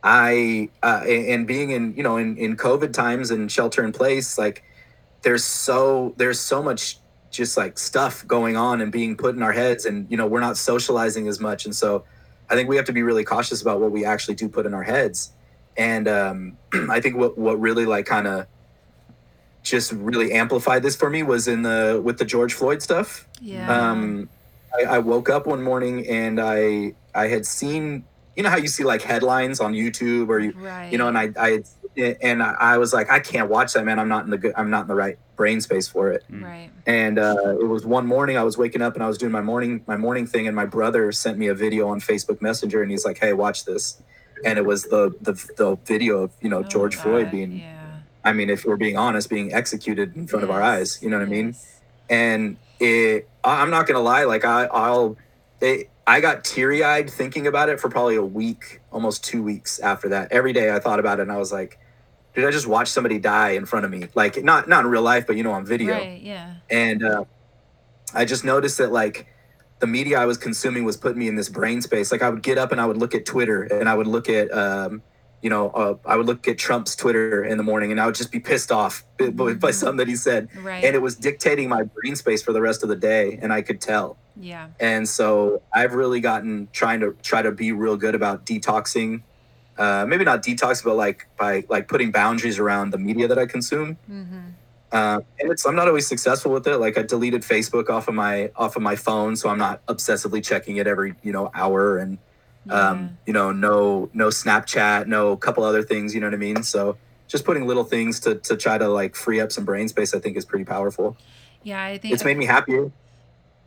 I 0.03 0.69
uh, 0.83 1.03
and 1.07 1.47
being 1.47 1.71
in 1.71 1.95
you 1.95 2.03
know 2.03 2.17
in 2.17 2.37
in 2.37 2.55
COVID 2.55 2.93
times 2.93 3.31
and 3.31 3.51
shelter 3.51 3.83
in 3.83 3.91
place, 3.91 4.37
like 4.37 4.63
there's 5.23 5.43
so 5.43 6.13
there's 6.17 6.39
so 6.39 6.61
much 6.61 6.99
just 7.31 7.57
like 7.57 7.77
stuff 7.77 8.25
going 8.25 8.55
on 8.55 8.79
and 8.81 8.91
being 8.91 9.17
put 9.17 9.35
in 9.35 9.41
our 9.41 9.51
heads, 9.51 9.85
and 9.85 10.09
you 10.09 10.17
know 10.17 10.27
we're 10.27 10.39
not 10.39 10.57
socializing 10.57 11.27
as 11.27 11.39
much, 11.39 11.65
and 11.65 11.75
so 11.75 12.05
I 12.49 12.55
think 12.55 12.69
we 12.69 12.75
have 12.75 12.85
to 12.85 12.93
be 12.93 13.03
really 13.03 13.23
cautious 13.23 13.61
about 13.61 13.81
what 13.81 13.91
we 13.91 14.05
actually 14.05 14.35
do 14.35 14.47
put 14.47 14.65
in 14.65 14.73
our 14.73 14.83
heads. 14.83 15.31
And 15.75 16.07
um, 16.07 16.57
I 16.89 17.01
think 17.01 17.17
what 17.17 17.37
what 17.37 17.59
really 17.59 17.85
like 17.85 18.05
kind 18.05 18.27
of 18.27 18.47
just 19.69 19.91
really 19.91 20.33
amplified 20.33 20.83
this 20.83 20.95
for 20.95 21.09
me 21.09 21.23
was 21.23 21.47
in 21.47 21.61
the 21.61 22.01
with 22.03 22.17
the 22.17 22.25
George 22.25 22.53
Floyd 22.53 22.81
stuff. 22.81 23.27
Yeah. 23.41 23.69
Um, 23.69 24.29
I, 24.77 24.95
I 24.95 24.99
woke 24.99 25.29
up 25.29 25.47
one 25.47 25.63
morning 25.63 26.07
and 26.07 26.39
I 26.39 26.93
I 27.13 27.27
had 27.27 27.45
seen 27.45 28.03
you 28.35 28.43
know 28.43 28.49
how 28.49 28.57
you 28.57 28.67
see 28.67 28.83
like 28.83 29.01
headlines 29.01 29.59
on 29.59 29.73
YouTube 29.73 30.29
or 30.29 30.39
you 30.39 30.53
right. 30.57 30.91
you 30.91 30.97
know 30.97 31.07
and 31.07 31.17
I 31.17 31.31
I 31.37 31.63
and 32.21 32.43
I 32.43 32.77
was 32.77 32.93
like 32.93 33.09
I 33.09 33.19
can't 33.19 33.49
watch 33.49 33.73
that 33.73 33.83
man 33.83 33.99
I'm 33.99 34.09
not 34.09 34.25
in 34.25 34.29
the 34.29 34.37
good 34.37 34.53
I'm 34.55 34.69
not 34.69 34.83
in 34.83 34.87
the 34.87 34.95
right 34.95 35.17
brain 35.35 35.61
space 35.61 35.87
for 35.87 36.11
it. 36.11 36.23
Mm. 36.31 36.43
Right. 36.43 36.69
And 36.85 37.19
uh, 37.19 37.57
it 37.59 37.67
was 37.67 37.85
one 37.85 38.07
morning 38.07 38.37
I 38.37 38.43
was 38.43 38.57
waking 38.57 38.81
up 38.81 38.95
and 38.95 39.03
I 39.03 39.07
was 39.07 39.17
doing 39.17 39.31
my 39.31 39.41
morning 39.41 39.83
my 39.87 39.97
morning 39.97 40.27
thing 40.27 40.47
and 40.47 40.55
my 40.55 40.65
brother 40.65 41.11
sent 41.11 41.37
me 41.37 41.47
a 41.47 41.55
video 41.55 41.87
on 41.87 41.99
Facebook 41.99 42.41
Messenger 42.41 42.81
and 42.81 42.91
he's 42.91 43.05
like 43.05 43.17
hey 43.17 43.33
watch 43.33 43.65
this 43.65 44.01
and 44.45 44.59
it 44.59 44.65
was 44.65 44.83
the 44.83 45.15
the, 45.21 45.33
the 45.57 45.75
video 45.85 46.23
of 46.23 46.31
you 46.41 46.49
know 46.49 46.59
oh, 46.59 46.63
George 46.63 46.95
God. 46.95 47.03
Floyd 47.03 47.31
being 47.31 47.59
yeah 47.59 47.76
I 48.27 48.33
mean, 48.33 48.49
if 48.49 48.65
we're 48.65 48.75
being 48.75 48.97
honest, 48.97 49.29
being 49.29 49.53
executed 49.53 50.15
in 50.15 50.27
front 50.27 50.43
yes. 50.43 50.49
of 50.49 50.51
our 50.51 50.61
eyes. 50.61 50.99
You 51.01 51.09
know 51.09 51.17
what 51.19 51.29
yes. 51.29 51.39
I 51.39 51.41
mean? 51.41 51.55
And 52.09 52.57
it, 52.79 53.29
I'm 53.43 53.69
not 53.69 53.87
gonna 53.87 54.01
lie. 54.01 54.25
Like 54.25 54.43
I, 54.43 54.65
I'll, 54.65 55.17
it, 55.61 55.89
I 56.05 56.19
got 56.19 56.43
teary 56.43 56.83
eyed 56.83 57.09
thinking 57.09 57.47
about 57.47 57.69
it 57.69 57.79
for 57.79 57.89
probably 57.89 58.17
a 58.17 58.23
week, 58.23 58.81
almost 58.91 59.23
two 59.23 59.41
weeks 59.41 59.79
after 59.79 60.09
that. 60.09 60.31
Every 60.31 60.53
day 60.53 60.73
I 60.73 60.79
thought 60.79 60.99
about 60.99 61.19
it, 61.19 61.23
and 61.23 61.31
I 61.31 61.37
was 61.37 61.51
like, 61.51 61.79
did 62.33 62.45
I 62.45 62.51
just 62.51 62.67
watch 62.67 62.89
somebody 62.89 63.17
die 63.17 63.51
in 63.51 63.65
front 63.65 63.85
of 63.85 63.91
me? 63.91 64.07
Like 64.13 64.43
not 64.43 64.67
not 64.67 64.85
in 64.85 64.91
real 64.91 65.01
life, 65.01 65.25
but 65.25 65.37
you 65.37 65.43
know, 65.43 65.53
on 65.53 65.65
video. 65.65 65.93
Right. 65.93 66.21
Yeah. 66.21 66.55
And 66.69 67.03
uh, 67.03 67.23
I 68.13 68.25
just 68.25 68.43
noticed 68.43 68.77
that 68.77 68.91
like 68.91 69.27
the 69.79 69.87
media 69.87 70.19
I 70.19 70.25
was 70.25 70.37
consuming 70.37 70.85
was 70.85 70.97
putting 70.97 71.19
me 71.19 71.27
in 71.27 71.35
this 71.35 71.49
brain 71.49 71.81
space. 71.81 72.11
Like 72.11 72.21
I 72.21 72.29
would 72.29 72.43
get 72.43 72.57
up 72.57 72.71
and 72.71 72.81
I 72.81 72.85
would 72.85 72.97
look 72.97 73.15
at 73.15 73.25
Twitter 73.25 73.63
and 73.63 73.87
I 73.87 73.95
would 73.95 74.07
look 74.07 74.29
at 74.29 74.53
um, 74.53 75.01
you 75.41 75.49
know, 75.49 75.69
uh, 75.69 75.95
I 76.05 76.15
would 76.15 76.25
look 76.25 76.47
at 76.47 76.57
Trump's 76.57 76.95
Twitter 76.95 77.43
in 77.43 77.57
the 77.57 77.63
morning 77.63 77.91
and 77.91 78.01
I 78.01 78.05
would 78.05 78.15
just 78.15 78.31
be 78.31 78.39
pissed 78.39 78.71
off 78.71 79.03
by, 79.17 79.25
mm-hmm. 79.25 79.59
by 79.59 79.71
something 79.71 79.97
that 79.97 80.07
he 80.07 80.15
said. 80.15 80.49
Right. 80.61 80.83
And 80.83 80.95
it 80.95 81.01
was 81.01 81.15
dictating 81.15 81.69
my 81.69 81.83
brain 81.83 82.15
space 82.15 82.41
for 82.41 82.53
the 82.53 82.61
rest 82.61 82.83
of 82.83 82.89
the 82.89 82.95
day. 82.95 83.37
And 83.41 83.53
I 83.53 83.61
could 83.61 83.79
tell. 83.79 84.17
Yeah. 84.39 84.69
And 84.79 85.07
so 85.07 85.61
I've 85.73 85.93
really 85.93 86.19
gotten 86.19 86.67
trying 86.73 86.99
to 87.01 87.15
try 87.21 87.41
to 87.41 87.51
be 87.51 87.71
real 87.71 87.97
good 87.97 88.15
about 88.15 88.45
detoxing. 88.45 89.21
Uh, 89.77 90.05
maybe 90.07 90.23
not 90.23 90.41
detox, 90.41 90.83
but 90.83 90.95
like 90.95 91.27
by 91.37 91.63
like 91.69 91.87
putting 91.87 92.11
boundaries 92.11 92.57
around 92.57 92.89
the 92.89 92.97
media 92.97 93.27
that 93.27 93.37
I 93.37 93.45
consume. 93.45 93.97
Mm-hmm. 94.09 94.39
Uh, 94.91 95.19
and 95.39 95.51
it's 95.51 95.65
I'm 95.65 95.75
not 95.75 95.87
always 95.87 96.07
successful 96.07 96.51
with 96.51 96.65
it. 96.65 96.77
Like 96.77 96.97
I 96.97 97.03
deleted 97.03 97.41
Facebook 97.41 97.89
off 97.89 98.07
of 98.07 98.15
my 98.15 98.49
off 98.55 98.75
of 98.75 98.81
my 98.81 98.95
phone, 98.95 99.35
so 99.35 99.49
I'm 99.49 99.57
not 99.57 99.85
obsessively 99.87 100.43
checking 100.43 100.77
it 100.77 100.87
every 100.87 101.13
you 101.23 101.31
know 101.31 101.51
hour 101.53 101.97
and 101.97 102.17
um, 102.69 103.17
you 103.25 103.33
know, 103.33 103.51
no 103.51 104.09
no 104.13 104.27
Snapchat, 104.27 105.07
no 105.07 105.35
couple 105.37 105.63
other 105.63 105.83
things. 105.83 106.13
You 106.13 106.21
know 106.21 106.27
what 106.27 106.33
I 106.33 106.37
mean? 106.37 106.63
So 106.63 106.97
just 107.27 107.45
putting 107.45 107.67
little 107.67 107.83
things 107.83 108.19
to 108.21 108.35
to 108.35 108.57
try 108.57 108.77
to 108.77 108.87
like 108.87 109.15
free 109.15 109.39
up 109.39 109.51
some 109.51 109.65
brain 109.65 109.87
space, 109.87 110.13
I 110.13 110.19
think 110.19 110.37
is 110.37 110.45
pretty 110.45 110.65
powerful. 110.65 111.17
Yeah, 111.63 111.83
I 111.83 111.97
think 111.97 112.13
it's 112.13 112.23
made 112.23 112.37
me 112.37 112.45
happier. 112.45 112.91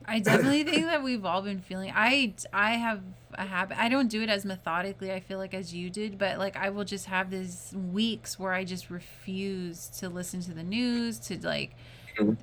I 0.06 0.18
definitely 0.18 0.64
think 0.64 0.86
that 0.86 1.02
we've 1.02 1.24
all 1.24 1.42
been 1.42 1.60
feeling. 1.60 1.92
I 1.94 2.34
I 2.52 2.72
have 2.72 3.00
a 3.34 3.44
habit. 3.44 3.78
I 3.78 3.88
don't 3.88 4.08
do 4.08 4.22
it 4.22 4.28
as 4.28 4.44
methodically. 4.44 5.12
I 5.12 5.20
feel 5.20 5.38
like 5.38 5.54
as 5.54 5.72
you 5.72 5.90
did, 5.90 6.18
but 6.18 6.38
like 6.38 6.56
I 6.56 6.70
will 6.70 6.84
just 6.84 7.06
have 7.06 7.30
these 7.30 7.72
weeks 7.92 8.38
where 8.38 8.52
I 8.52 8.64
just 8.64 8.90
refuse 8.90 9.88
to 9.98 10.08
listen 10.08 10.40
to 10.42 10.52
the 10.52 10.62
news 10.62 11.18
to 11.20 11.38
like 11.46 11.76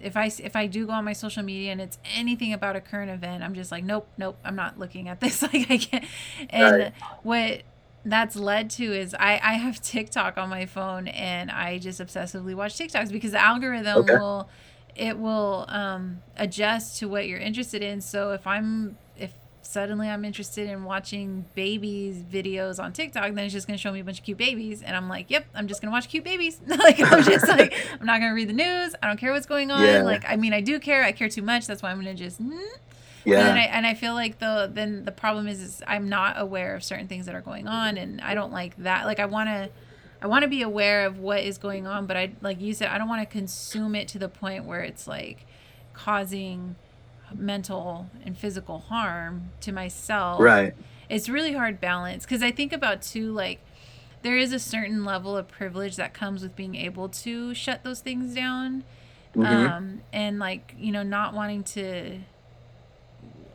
if 0.01 0.17
I 0.17 0.31
if 0.39 0.55
I 0.55 0.67
do 0.67 0.85
go 0.85 0.93
on 0.93 1.05
my 1.05 1.13
social 1.13 1.43
media 1.43 1.71
and 1.71 1.81
it's 1.81 1.97
anything 2.15 2.53
about 2.53 2.75
a 2.75 2.81
current 2.81 3.11
event, 3.11 3.43
I'm 3.43 3.53
just 3.53 3.71
like, 3.71 3.83
nope, 3.83 4.07
nope, 4.17 4.37
I'm 4.43 4.55
not 4.55 4.77
looking 4.79 5.07
at 5.09 5.19
this. 5.19 5.41
like 5.53 5.69
I 5.69 5.77
can't. 5.77 6.05
And 6.49 6.77
right. 6.77 6.93
what 7.23 7.63
that's 8.05 8.35
led 8.35 8.69
to 8.71 8.83
is 8.85 9.13
I 9.13 9.39
I 9.43 9.53
have 9.53 9.81
TikTok 9.81 10.37
on 10.37 10.49
my 10.49 10.65
phone 10.65 11.07
and 11.07 11.51
I 11.51 11.77
just 11.77 11.99
obsessively 11.99 12.55
watch 12.55 12.77
TikToks 12.77 13.11
because 13.11 13.31
the 13.31 13.41
algorithm 13.41 13.97
okay. 13.99 14.13
will 14.13 14.49
it 14.95 15.17
will 15.17 15.65
um, 15.67 16.21
adjust 16.35 16.99
to 16.99 17.07
what 17.07 17.27
you're 17.27 17.39
interested 17.39 17.83
in. 17.83 18.01
So 18.01 18.31
if 18.31 18.47
I'm 18.47 18.97
suddenly 19.67 20.07
I'm 20.07 20.23
interested 20.23 20.69
in 20.69 20.85
watching 20.85 21.45
babies 21.53 22.23
videos 22.23 22.81
on 22.81 22.93
TikTok, 22.93 23.33
then 23.33 23.45
it's 23.45 23.53
just 23.53 23.67
gonna 23.67 23.77
show 23.77 23.91
me 23.91 23.99
a 23.99 24.03
bunch 24.03 24.19
of 24.19 24.25
cute 24.25 24.37
babies, 24.37 24.81
and 24.81 24.95
I'm 24.95 25.09
like, 25.09 25.29
yep, 25.29 25.45
I'm 25.53 25.67
just 25.67 25.81
gonna 25.81 25.91
watch 25.91 26.07
cute 26.07 26.23
babies. 26.23 26.59
like 26.67 26.99
I'm 26.99 27.23
just 27.23 27.47
like, 27.47 27.73
I'm 27.99 28.05
not 28.05 28.19
gonna 28.19 28.33
read 28.33 28.49
the 28.49 28.53
news. 28.53 28.95
I 29.03 29.07
don't 29.07 29.17
care 29.17 29.33
what's 29.33 29.45
going 29.45 29.69
on. 29.69 29.83
Yeah. 29.83 30.03
Like 30.03 30.23
I 30.27 30.37
mean, 30.37 30.53
I 30.53 30.61
do 30.61 30.79
care. 30.79 31.03
I 31.03 31.11
care 31.11 31.29
too 31.29 31.41
much. 31.41 31.67
That's 31.67 31.83
why 31.83 31.91
I'm 31.91 31.97
gonna 31.97 32.15
just. 32.15 32.41
Mm. 32.41 32.59
Yeah. 33.25 33.49
And 33.49 33.59
I, 33.59 33.63
and 33.63 33.85
I 33.85 33.93
feel 33.93 34.13
like 34.13 34.39
the 34.39 34.71
then 34.73 35.03
the 35.03 35.11
problem 35.11 35.47
is, 35.47 35.61
is 35.61 35.83
I'm 35.85 36.07
not 36.07 36.39
aware 36.39 36.73
of 36.73 36.83
certain 36.83 37.09
things 37.09 37.25
that 37.25 37.35
are 37.35 37.41
going 37.41 37.67
on, 37.67 37.97
and 37.97 38.21
I 38.21 38.35
don't 38.35 38.53
like 38.53 38.77
that. 38.77 39.05
Like 39.05 39.19
I 39.19 39.25
want 39.25 39.49
to. 39.49 39.69
I 40.19 40.25
want 40.25 40.41
to 40.41 40.49
be 40.49 40.63
aware 40.63 41.05
of 41.05 41.19
what 41.19 41.41
is 41.41 41.59
going 41.59 41.85
on, 41.85 42.07
but 42.07 42.17
I 42.17 42.31
like 42.41 42.59
you 42.59 42.73
said, 42.73 42.89
I 42.89 42.97
don't 42.97 43.07
want 43.07 43.21
to 43.21 43.31
consume 43.31 43.93
it 43.93 44.07
to 44.09 44.17
the 44.17 44.29
point 44.29 44.65
where 44.65 44.81
it's 44.81 45.05
like 45.07 45.45
causing 45.93 46.75
mental 47.35 48.09
and 48.23 48.37
physical 48.37 48.79
harm 48.79 49.49
to 49.61 49.71
myself. 49.71 50.39
Right. 50.39 50.73
It's 51.09 51.29
really 51.29 51.53
hard 51.53 51.79
balance 51.79 52.25
because 52.25 52.43
I 52.43 52.51
think 52.51 52.73
about 52.73 53.01
too 53.01 53.31
like 53.31 53.59
there 54.21 54.37
is 54.37 54.51
a 54.51 54.59
certain 54.59 55.05
level 55.05 55.37
of 55.37 55.47
privilege 55.47 55.95
that 55.95 56.13
comes 56.13 56.43
with 56.43 56.55
being 56.55 56.75
able 56.75 57.09
to 57.09 57.53
shut 57.53 57.83
those 57.83 58.01
things 58.01 58.33
down. 58.33 58.83
Mm-hmm. 59.35 59.45
Um, 59.45 60.01
and 60.11 60.39
like, 60.39 60.75
you 60.77 60.91
know, 60.91 61.03
not 61.03 61.33
wanting 61.33 61.63
to 61.63 62.19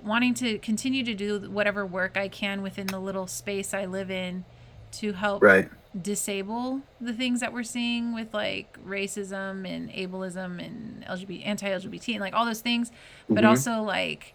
wanting 0.05 0.35
to 0.35 0.59
continue 0.59 1.05
to 1.05 1.15
do 1.15 1.41
whatever 1.51 1.87
work 1.87 2.17
I 2.17 2.29
can 2.29 2.63
within 2.63 2.89
the 2.89 2.99
little 2.99 3.27
space 3.27 3.73
I 3.73 3.87
live 3.87 4.11
in 4.11 4.45
to 4.93 5.13
help 5.13 5.43
right 5.43 5.69
disable 6.01 6.81
the 7.01 7.13
things 7.13 7.41
that 7.41 7.53
we're 7.53 7.63
seeing 7.63 8.15
with 8.15 8.33
like 8.33 8.79
racism 8.85 9.69
and 9.69 9.91
ableism 9.91 10.65
and 10.65 11.05
LGBT 11.05 11.47
anti-LGBT 11.47 12.13
and 12.13 12.21
like 12.21 12.35
all 12.35 12.47
those 12.47 12.61
things, 12.61 12.91
but 13.29 13.39
mm-hmm. 13.39 13.49
also 13.49 13.83
like 13.83 14.35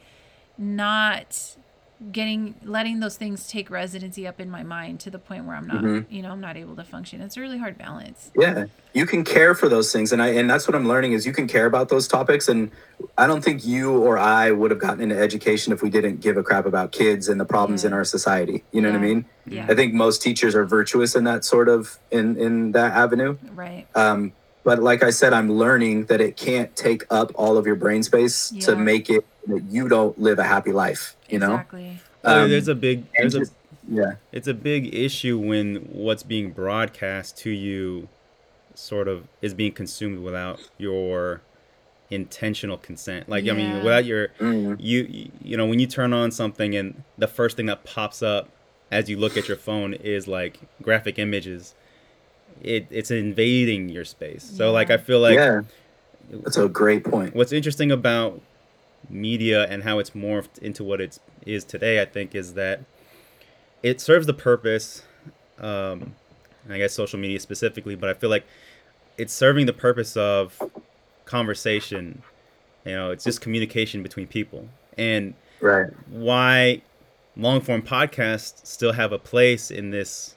not 0.58 1.58
getting 2.12 2.54
letting 2.64 3.00
those 3.00 3.18
things 3.18 3.48
take 3.48 3.70
residency 3.72 4.28
up 4.28 4.40
in 4.40 4.50
my 4.50 4.62
mind 4.62 5.00
to 5.00 5.10
the 5.10 5.18
point 5.18 5.46
where 5.46 5.56
I'm 5.56 5.66
not, 5.66 5.84
mm-hmm. 5.84 6.14
you 6.14 6.22
know, 6.22 6.32
I'm 6.32 6.40
not 6.40 6.56
able 6.56 6.76
to 6.76 6.84
function. 6.84 7.22
It's 7.22 7.38
a 7.38 7.42
really 7.42 7.58
hard 7.58 7.78
balance. 7.78 8.32
Yeah. 8.36 8.66
You 8.94 9.06
can 9.06 9.24
care 9.24 9.56
for 9.56 9.68
those 9.68 9.92
things 9.92 10.12
and 10.12 10.22
I 10.22 10.30
and 10.30 10.50
that's 10.50 10.68
what 10.68 10.76
I'm 10.76 10.88
learning 10.88 11.14
is 11.14 11.26
you 11.26 11.34
can 11.34 11.48
care 11.48 11.66
about 11.66 11.90
those 11.90 12.08
topics 12.08 12.48
and 12.48 12.72
I 13.18 13.26
don't 13.26 13.44
think 13.44 13.66
you 13.66 13.98
or 13.98 14.18
I 14.20 14.52
would 14.52 14.70
have 14.70 14.80
gotten 14.80 15.02
into 15.02 15.18
education 15.18 15.74
if 15.74 15.82
we 15.82 15.90
didn't 15.90 16.22
give 16.22 16.38
a 16.38 16.44
crap 16.44 16.66
about 16.66 16.92
kids 16.92 17.30
and 17.30 17.40
the 17.40 17.46
problems 17.46 17.84
yeah. 17.84 17.88
in 17.88 17.94
our 17.94 18.04
society. 18.04 18.64
You 18.72 18.82
know 18.82 18.90
yeah. 18.90 18.94
what 18.94 19.04
I 19.04 19.08
mean? 19.08 19.26
Yeah. 19.48 19.66
I 19.68 19.74
think 19.74 19.94
most 19.94 20.22
teachers 20.22 20.54
are 20.54 20.66
virtuous 20.66 21.16
in 21.16 21.24
that 21.24 21.46
sort 21.46 21.68
of 21.68 21.98
in 22.12 22.38
in 22.38 22.74
that 22.74 22.94
avenue. 22.94 23.38
Right. 23.54 23.88
Um 23.96 24.34
but 24.68 24.84
like 24.84 25.02
I 25.02 25.12
said, 25.12 25.32
I'm 25.32 25.50
learning 25.50 26.08
that 26.08 26.20
it 26.20 26.36
can't 26.36 26.76
take 26.76 27.06
up 27.10 27.32
all 27.36 27.58
of 27.58 27.66
your 27.66 27.78
brain 27.78 28.04
space 28.04 28.52
yeah. 28.52 28.66
to 28.66 28.76
make 28.76 29.10
it 29.10 29.26
that 29.48 29.64
you 29.70 29.88
don't 29.88 30.20
live 30.20 30.40
a 30.40 30.44
happy 30.44 30.74
life. 30.74 31.16
You 31.30 31.38
exactly. 31.38 32.02
know, 32.22 32.44
um, 32.44 32.50
there's 32.50 32.68
a 32.68 32.76
big 32.76 33.06
there's 33.18 33.34
just, 33.34 33.54
a 33.54 33.56
yeah, 33.88 34.12
it's 34.34 34.50
a 34.50 34.54
big 34.54 34.94
issue 34.94 35.40
when 35.40 35.88
what's 35.90 36.22
being 36.22 36.52
broadcast 36.52 37.38
to 37.38 37.50
you 37.50 38.10
sort 38.76 39.08
of 39.08 39.30
is 39.42 39.54
being 39.54 39.72
consumed 39.72 40.20
without 40.20 40.60
your 40.78 41.40
intentional 42.10 42.78
consent. 42.78 43.30
Like 43.30 43.46
yeah. 43.46 43.54
I 43.54 43.56
mean, 43.56 43.78
without 43.86 44.04
your 44.04 44.28
mm-hmm. 44.38 44.74
you 44.80 45.32
you 45.42 45.56
know 45.56 45.66
when 45.66 45.80
you 45.80 45.88
turn 45.88 46.12
on 46.12 46.30
something 46.30 46.76
and 46.76 47.04
the 47.18 47.30
first 47.30 47.56
thing 47.56 47.68
that 47.68 47.86
pops 47.86 48.22
up 48.22 48.50
as 48.92 49.10
you 49.10 49.16
look 49.16 49.38
at 49.38 49.48
your 49.48 49.56
phone 49.56 49.94
is 49.94 50.28
like 50.28 50.60
graphic 50.82 51.18
images. 51.18 51.74
It 52.62 52.88
it's 52.89 53.12
invading 53.12 53.89
your 53.89 54.06
space. 54.06 54.43
So 54.43 54.72
like 54.72 54.89
I 54.89 54.98
feel 54.98 55.20
like 55.20 55.36
yeah. 55.36 55.62
That's 56.30 56.58
a 56.58 56.67
great 56.67 57.06
point. 57.06 57.34
What's 57.34 57.54
interesting 57.54 57.89
about 57.89 58.41
media 59.10 59.65
and 59.67 59.84
how 59.84 60.00
it's 60.00 60.10
morphed 60.10 60.58
into 60.60 60.84
what 60.84 61.00
it 61.00 61.20
is 61.46 61.63
today, 61.63 62.02
I 62.02 62.06
think, 62.06 62.36
is 62.36 62.54
that 62.56 62.82
it 63.82 64.02
serves 64.02 64.28
the 64.28 64.34
purpose. 64.34 65.04
Um, 65.58 66.15
I 66.70 66.78
guess 66.78 66.93
social 66.93 67.17
media 67.17 67.39
specifically, 67.39 67.96
but 67.96 68.10
I 68.10 68.13
feel 68.13 68.30
like 68.30 68.46
it's 69.17 69.34
serving 69.34 69.65
the 69.65 69.74
purpose 69.74 70.17
of 70.17 70.62
conversation. 71.26 72.22
You 72.86 72.91
know, 72.93 73.12
it's 73.12 73.24
just 73.24 73.41
communication 73.41 74.04
between 74.04 74.28
people, 74.28 74.67
and 74.98 75.34
right. 75.62 75.88
why 76.10 76.82
long 77.36 77.62
form 77.62 77.82
podcasts 77.82 78.65
still 78.65 78.93
have 78.93 79.12
a 79.12 79.20
place 79.20 79.72
in 79.72 79.91
this, 79.91 80.36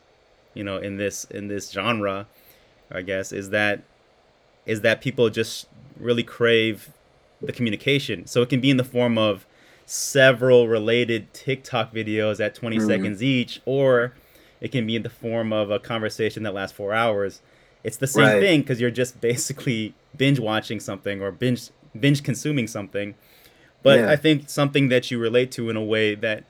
you 0.55 0.65
know, 0.65 0.79
in 0.79 0.97
this 0.97 1.25
in 1.25 1.49
this 1.49 1.71
genre. 1.71 2.27
I 2.93 3.03
guess 3.03 3.33
is 3.33 3.51
that 3.51 3.83
is 4.67 4.81
that 4.81 5.01
people 5.01 5.31
just 5.31 5.69
really 5.99 6.23
crave 6.23 6.91
the 7.41 7.53
communication. 7.53 8.27
So 8.27 8.43
it 8.43 8.49
can 8.49 8.61
be 8.61 8.71
in 8.71 8.77
the 8.77 8.85
form 8.85 9.17
of 9.17 9.47
several 9.87 10.69
related 10.69 11.33
TikTok 11.33 11.93
videos 11.93 12.45
at 12.45 12.55
20 12.55 12.77
mm-hmm. 12.77 12.87
seconds 12.87 13.23
each, 13.23 13.61
or 13.65 14.15
it 14.61 14.71
can 14.71 14.87
be 14.87 14.97
in 14.97 15.03
the 15.03 15.11
form 15.11 15.53
of 15.53 15.71
a 15.71 15.79
conversation 15.79 16.43
that 16.45 16.55
lasts 16.55 16.77
four 16.77 16.93
hours. 16.93 17.41
It's 17.83 17.97
the 17.97 18.07
same 18.07 18.25
right. 18.25 18.41
thing 18.41 18.61
because 18.61 18.81
you're 18.81 18.91
just 18.91 19.21
basically 19.21 19.95
binge 20.17 20.39
watching 20.39 20.81
something 20.81 21.23
or 21.23 21.31
binge 21.31 21.71
binge 21.99 22.23
consuming 22.23 22.67
something. 22.67 23.15
But 23.83 24.01
yeah. 24.01 24.11
I 24.11 24.17
think 24.17 24.51
something 24.51 24.91
that 24.91 25.11
you 25.11 25.19
relate 25.19 25.51
to 25.53 25.71
in 25.71 25.77
a 25.77 25.83
way 25.83 26.15
that 26.15 26.45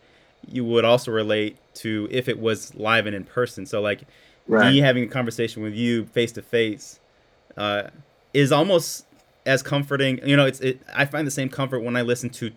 you 0.48 0.64
would 0.64 0.84
also 0.84 1.12
relate 1.12 1.56
to 1.82 2.08
if 2.10 2.28
it 2.28 2.38
was 2.38 2.74
live 2.74 3.06
and 3.06 3.14
in 3.14 3.24
person. 3.24 3.66
So 3.66 3.80
like 3.80 4.02
right. 4.46 4.72
me 4.72 4.78
having 4.78 5.04
a 5.04 5.08
conversation 5.08 5.62
with 5.62 5.74
you 5.74 6.06
face 6.06 6.32
to 6.32 6.42
face 6.42 7.00
is 8.32 8.52
almost 8.52 9.06
as 9.46 9.62
comforting. 9.62 10.26
You 10.26 10.36
know, 10.36 10.46
it's 10.46 10.60
it. 10.60 10.80
I 10.94 11.04
find 11.04 11.26
the 11.26 11.32
same 11.32 11.48
comfort 11.48 11.80
when 11.80 11.96
I 11.96 12.02
listen 12.02 12.30
to 12.30 12.52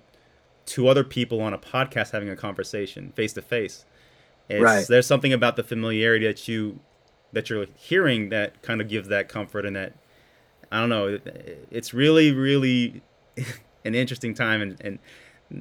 to 0.66 0.88
other 0.88 1.04
people 1.04 1.42
on 1.42 1.54
a 1.54 1.58
podcast 1.58 2.12
having 2.12 2.30
a 2.30 2.36
conversation 2.36 3.12
face 3.16 3.34
to 3.34 3.42
face. 3.42 3.86
Right. 4.50 4.86
There's 4.88 5.08
something 5.08 5.34
about 5.34 5.56
the 5.56 5.64
familiarity 5.64 6.28
that 6.28 6.48
you 6.48 6.80
that 7.32 7.50
you're 7.50 7.66
hearing 7.76 8.30
that 8.30 8.62
kind 8.62 8.82
of 8.82 8.88
gives 8.88 9.08
that 9.08 9.28
comfort 9.28 9.66
and 9.66 9.76
that 9.76 9.94
I 10.72 10.80
don't 10.80 10.90
know. 10.90 11.20
It's 11.72 11.94
really 11.94 12.32
really 12.32 13.02
an 13.86 13.96
interesting 13.96 14.34
time 14.34 14.62
and 14.62 14.78
and 14.82 15.00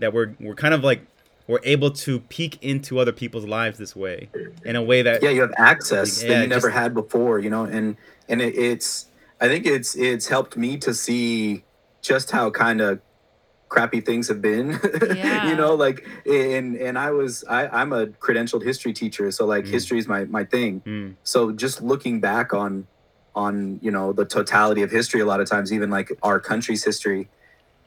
that 0.00 0.12
we're 0.12 0.34
we're 0.40 0.54
kind 0.54 0.74
of 0.74 0.84
like 0.84 1.06
we're 1.46 1.60
able 1.64 1.90
to 1.90 2.20
peek 2.20 2.62
into 2.62 2.98
other 2.98 3.12
people's 3.12 3.46
lives 3.46 3.78
this 3.78 3.96
way 3.96 4.28
in 4.64 4.76
a 4.76 4.82
way 4.82 5.02
that 5.02 5.22
yeah 5.22 5.30
you 5.30 5.40
have 5.40 5.54
access 5.56 6.22
yeah, 6.22 6.28
that 6.28 6.42
you 6.42 6.48
never 6.48 6.68
just, 6.68 6.78
had 6.78 6.94
before 6.94 7.38
you 7.38 7.50
know 7.50 7.64
and 7.64 7.96
and 8.28 8.40
it, 8.40 8.56
it's 8.56 9.06
I 9.40 9.48
think 9.48 9.66
it's 9.66 9.96
it's 9.96 10.28
helped 10.28 10.56
me 10.56 10.76
to 10.78 10.94
see 10.94 11.64
just 12.00 12.30
how 12.30 12.50
kind 12.50 12.80
of 12.80 13.00
crappy 13.68 14.00
things 14.00 14.28
have 14.28 14.42
been 14.42 14.78
yeah. 15.16 15.48
you 15.48 15.56
know 15.56 15.74
like 15.74 16.06
and 16.26 16.76
and 16.76 16.98
i 16.98 17.10
was 17.10 17.42
i 17.48 17.66
i'm 17.68 17.90
a 17.94 18.06
credentialed 18.06 18.62
history 18.62 18.92
teacher 18.92 19.30
so 19.30 19.46
like 19.46 19.64
mm. 19.64 19.68
history 19.68 19.98
is 19.98 20.06
my 20.06 20.26
my 20.26 20.44
thing 20.44 20.82
mm. 20.82 21.14
so 21.22 21.50
just 21.50 21.80
looking 21.80 22.20
back 22.20 22.52
on 22.52 22.86
on 23.34 23.80
you 23.82 23.90
know 23.90 24.12
the 24.12 24.26
totality 24.26 24.82
of 24.82 24.90
history 24.90 25.20
a 25.20 25.24
lot 25.24 25.40
of 25.40 25.48
times 25.48 25.72
even 25.72 25.88
like 25.88 26.12
our 26.22 26.38
country's 26.38 26.84
history 26.84 27.30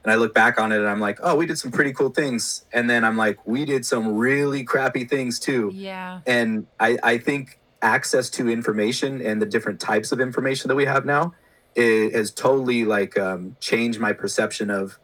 and 0.06 0.12
i 0.12 0.14
look 0.14 0.32
back 0.32 0.58
on 0.58 0.70
it 0.70 0.78
and 0.78 0.88
i'm 0.88 1.00
like 1.00 1.18
oh 1.22 1.34
we 1.34 1.44
did 1.44 1.58
some 1.58 1.70
pretty 1.70 1.92
cool 1.92 2.10
things 2.10 2.64
and 2.72 2.88
then 2.88 3.04
i'm 3.04 3.16
like 3.16 3.44
we 3.46 3.64
did 3.64 3.84
some 3.84 4.14
really 4.14 4.62
crappy 4.62 5.04
things 5.04 5.38
too 5.38 5.70
yeah 5.74 6.20
and 6.26 6.66
i 6.80 6.96
i 7.02 7.18
think 7.18 7.58
access 7.82 8.30
to 8.30 8.48
information 8.48 9.20
and 9.20 9.42
the 9.42 9.46
different 9.46 9.78
types 9.80 10.12
of 10.12 10.20
information 10.20 10.68
that 10.68 10.76
we 10.76 10.86
have 10.86 11.04
now 11.04 11.34
it 11.76 12.14
has 12.14 12.30
totally 12.30 12.84
like 12.84 13.18
um, 13.18 13.54
changed 13.60 14.00
my 14.00 14.12
perception 14.12 14.70
of 14.70 14.98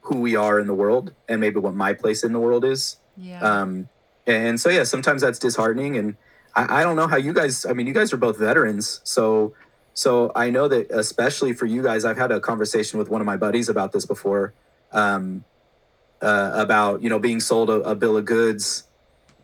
who 0.00 0.20
we 0.20 0.34
are 0.34 0.58
in 0.58 0.66
the 0.66 0.74
world 0.74 1.14
and 1.28 1.40
maybe 1.40 1.60
what 1.60 1.74
my 1.74 1.92
place 1.92 2.24
in 2.24 2.32
the 2.32 2.40
world 2.40 2.64
is. 2.64 2.96
Yeah. 3.16 3.40
Um, 3.40 3.88
and 4.26 4.60
so 4.60 4.68
yeah, 4.68 4.84
sometimes 4.84 5.22
that's 5.22 5.38
disheartening. 5.38 5.96
And 5.96 6.16
I, 6.56 6.80
I 6.80 6.82
don't 6.82 6.96
know 6.96 7.06
how 7.06 7.16
you 7.16 7.32
guys. 7.32 7.64
I 7.64 7.72
mean, 7.72 7.86
you 7.86 7.94
guys 7.94 8.12
are 8.12 8.16
both 8.16 8.38
veterans, 8.38 9.00
so 9.04 9.54
so 9.98 10.30
I 10.36 10.48
know 10.50 10.68
that 10.68 10.92
especially 10.92 11.52
for 11.54 11.66
you 11.66 11.82
guys, 11.82 12.04
I've 12.04 12.16
had 12.16 12.30
a 12.30 12.38
conversation 12.38 13.00
with 13.00 13.08
one 13.08 13.20
of 13.20 13.26
my 13.26 13.36
buddies 13.36 13.68
about 13.68 13.90
this 13.90 14.06
before, 14.06 14.54
um, 14.92 15.42
uh, 16.22 16.52
about 16.54 17.02
you 17.02 17.10
know 17.10 17.18
being 17.18 17.40
sold 17.40 17.68
a, 17.68 17.80
a 17.80 17.96
bill 17.96 18.16
of 18.16 18.24
goods 18.24 18.84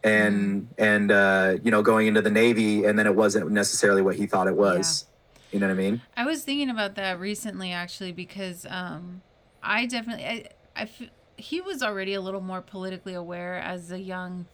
and 0.05 0.63
mm. 0.63 0.67
and 0.79 1.11
uh, 1.11 1.57
you 1.65 1.73
know 1.73 1.83
going 1.83 2.07
into 2.07 2.23
the 2.23 2.31
Navy, 2.31 2.85
and 2.85 2.97
then 2.97 3.05
it 3.05 3.17
wasn't 3.17 3.51
necessarily 3.51 4.01
what 4.01 4.15
he 4.15 4.27
thought 4.29 4.47
it 4.47 4.55
was. 4.55 5.07
Yeah. 5.09 5.55
You 5.55 5.59
know 5.59 5.67
what 5.67 5.73
I 5.73 5.77
mean? 5.77 6.03
I 6.17 6.25
was 6.25 6.45
thinking 6.45 6.71
about 6.71 6.95
that 6.95 7.19
recently, 7.19 7.73
actually, 7.73 8.13
because 8.13 8.65
um, 8.71 9.23
I 9.61 9.87
definitely, 9.87 10.25
I, 10.25 10.45
I 10.77 10.83
f- 10.83 11.11
he 11.37 11.63
was 11.63 11.83
already 11.83 12.15
a 12.15 12.21
little 12.21 12.41
more 12.41 12.61
politically 12.61 13.15
aware 13.15 13.57
as 13.57 13.91
a 13.91 13.99
young 13.99 14.47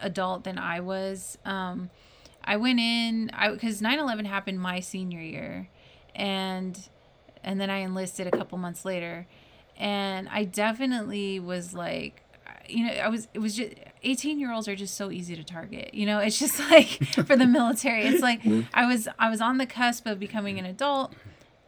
adult 0.00 0.44
than 0.44 0.56
I 0.56 0.80
was. 0.80 1.36
Um, 1.44 1.90
I 2.46 2.56
went 2.56 2.80
in, 2.80 3.30
I 3.32 3.50
because 3.50 3.80
9/11 3.80 4.26
happened 4.26 4.60
my 4.60 4.80
senior 4.80 5.20
year, 5.20 5.68
and 6.14 6.78
and 7.42 7.60
then 7.60 7.70
I 7.70 7.78
enlisted 7.78 8.26
a 8.26 8.30
couple 8.30 8.58
months 8.58 8.84
later, 8.84 9.26
and 9.76 10.28
I 10.28 10.44
definitely 10.44 11.40
was 11.40 11.74
like, 11.74 12.22
you 12.68 12.86
know, 12.86 12.92
I 12.92 13.08
was 13.08 13.28
it 13.34 13.38
was 13.38 13.56
just 13.56 13.74
18 14.02 14.38
year 14.38 14.52
olds 14.52 14.68
are 14.68 14.76
just 14.76 14.96
so 14.96 15.10
easy 15.10 15.34
to 15.36 15.44
target. 15.44 15.94
You 15.94 16.06
know, 16.06 16.18
it's 16.20 16.38
just 16.38 16.58
like 16.70 17.04
for 17.26 17.36
the 17.36 17.46
military, 17.46 18.04
it's 18.04 18.22
like 18.22 18.42
mm-hmm. 18.42 18.68
I 18.72 18.86
was 18.86 19.08
I 19.18 19.30
was 19.30 19.40
on 19.40 19.58
the 19.58 19.66
cusp 19.66 20.06
of 20.06 20.18
becoming 20.18 20.58
an 20.58 20.66
adult 20.66 21.14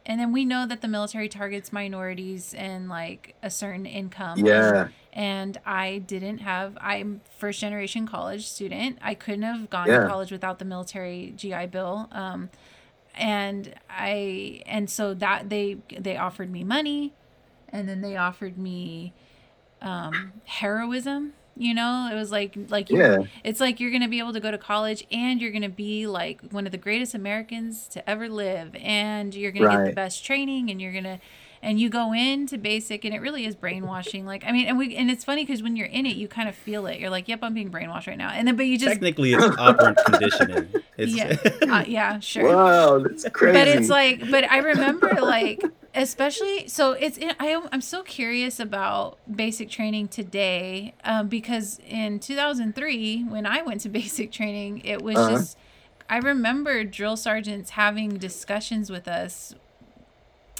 and 0.09 0.19
then 0.19 0.31
we 0.31 0.43
know 0.43 0.65
that 0.65 0.81
the 0.81 0.87
military 0.87 1.29
targets 1.29 1.71
minorities 1.71 2.55
and 2.55 2.89
like 2.89 3.35
a 3.43 3.49
certain 3.51 3.85
income. 3.85 4.39
Yeah. 4.39 4.87
And, 5.19 5.57
I 5.65 5.97
didn't 5.99 6.37
have. 6.39 6.77
I'm 6.79 7.19
first 7.37 7.59
generation 7.59 8.07
college 8.07 8.47
student. 8.47 8.99
I 9.01 9.13
couldn't 9.15 9.41
have 9.41 9.69
gone 9.69 9.87
Yeah. 9.87 9.99
to 10.03 10.07
college 10.07 10.31
without 10.31 10.59
the 10.59 10.65
military 10.65 11.33
GI 11.35 11.65
Bill. 11.67 12.07
Um, 12.11 12.49
and 13.15 13.73
I 13.89 14.61
and 14.65 14.89
so 14.89 15.13
that 15.15 15.49
they 15.49 15.77
they 15.97 16.15
offered 16.15 16.49
me 16.49 16.63
money, 16.63 17.13
and 17.67 17.89
then 17.89 17.99
they 18.01 18.15
offered 18.15 18.57
me 18.57 19.11
um, 19.81 20.31
heroism. 20.45 21.33
You 21.57 21.73
know, 21.73 22.09
it 22.11 22.15
was 22.15 22.31
like 22.31 22.57
like 22.69 22.89
Yeah. 22.89 23.23
it's 23.43 23.59
like 23.59 23.81
you're 23.81 23.91
gonna 23.91 24.07
be 24.07 24.19
able 24.19 24.31
to 24.33 24.39
go 24.39 24.51
to 24.51 24.57
college 24.57 25.05
and 25.11 25.41
you're 25.41 25.51
gonna 25.51 25.67
be 25.67 26.07
like 26.07 26.39
one 26.51 26.65
of 26.65 26.71
the 26.71 26.77
greatest 26.77 27.13
Americans 27.13 27.87
to 27.89 28.09
ever 28.09 28.29
live, 28.29 28.73
and 28.79 29.35
you're 29.35 29.51
gonna 29.51 29.75
get 29.77 29.85
the 29.87 29.93
best 29.93 30.23
training, 30.23 30.69
and 30.69 30.81
you're 30.81 30.93
gonna 30.93 31.19
and 31.61 31.79
you 31.79 31.89
go 31.89 32.13
into 32.13 32.57
basic, 32.57 33.03
and 33.05 33.13
it 33.13 33.19
really 33.19 33.45
is 33.45 33.55
brainwashing. 33.55 34.25
Like 34.25 34.43
I 34.45 34.51
mean, 34.51 34.67
and 34.67 34.77
we 34.77 34.95
and 34.95 35.09
it's 35.11 35.23
funny 35.23 35.45
because 35.45 35.61
when 35.63 35.75
you're 35.75 35.87
in 35.87 36.05
it, 36.05 36.15
you 36.15 36.27
kind 36.27 36.47
of 36.49 36.55
feel 36.55 36.85
it. 36.87 36.99
You're 36.99 37.09
like, 37.09 37.27
yep, 37.27 37.39
I'm 37.41 37.53
being 37.53 37.69
brainwashed 37.71 38.07
right 38.07 38.17
now, 38.17 38.29
and 38.29 38.47
then 38.47 38.55
but 38.55 38.65
you 38.65 38.77
just 38.77 38.91
Technically, 38.91 39.33
it's 39.33 39.57
operant 39.57 39.97
conditioning. 40.05 40.67
It's, 40.97 41.13
yeah 41.13 41.37
uh, 41.69 41.83
yeah 41.87 42.19
sure 42.19 42.43
Wow, 42.43 42.99
that's 42.99 43.27
crazy. 43.29 43.57
but 43.57 43.67
it's 43.69 43.89
like 43.89 44.29
but 44.29 44.43
i 44.51 44.57
remember 44.57 45.09
like 45.21 45.63
especially 45.95 46.67
so 46.67 46.91
it's 46.91 47.17
in, 47.17 47.31
I, 47.39 47.47
am- 47.47 47.69
i'm 47.71 47.79
so 47.79 48.03
curious 48.03 48.59
about 48.59 49.17
basic 49.33 49.69
training 49.69 50.09
today 50.09 50.93
um, 51.05 51.29
because 51.29 51.79
in 51.87 52.19
2003 52.19 53.23
when 53.29 53.45
i 53.45 53.61
went 53.61 53.79
to 53.81 53.89
basic 54.01 54.29
training 54.33 54.81
it 54.83 55.01
was 55.01 55.15
Uh-huh. 55.15 55.29
just 55.29 55.57
i 56.09 56.17
remember 56.17 56.83
drill 56.83 57.15
sergeants 57.15 57.69
having 57.71 58.09
discussions 58.17 58.89
with 58.91 59.07
us 59.07 59.55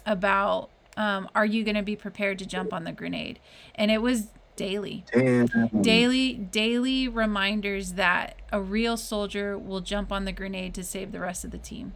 about 0.05 0.69
um, 0.99 1.27
are 1.33 1.45
you 1.45 1.63
going 1.63 1.75
to 1.77 1.81
be 1.81 1.95
prepared 1.95 2.37
to 2.39 2.45
jump 2.45 2.71
on 2.73 2.83
the 2.83 2.91
grenade 2.91 3.39
and 3.73 3.89
it 3.89 4.01
was 4.03 4.27
daily 4.55 5.05
Damn. 5.13 5.47
daily 5.81 6.33
daily 6.33 7.07
reminders 7.07 7.93
that 7.93 8.35
a 8.51 8.61
real 8.61 8.97
soldier 8.97 9.57
will 9.57 9.79
jump 9.81 10.11
on 10.11 10.25
the 10.25 10.31
grenade 10.33 10.73
to 10.75 10.83
save 10.83 11.11
the 11.13 11.19
rest 11.21 11.45
of 11.45 11.51
the 11.51 11.57
team 11.57 11.93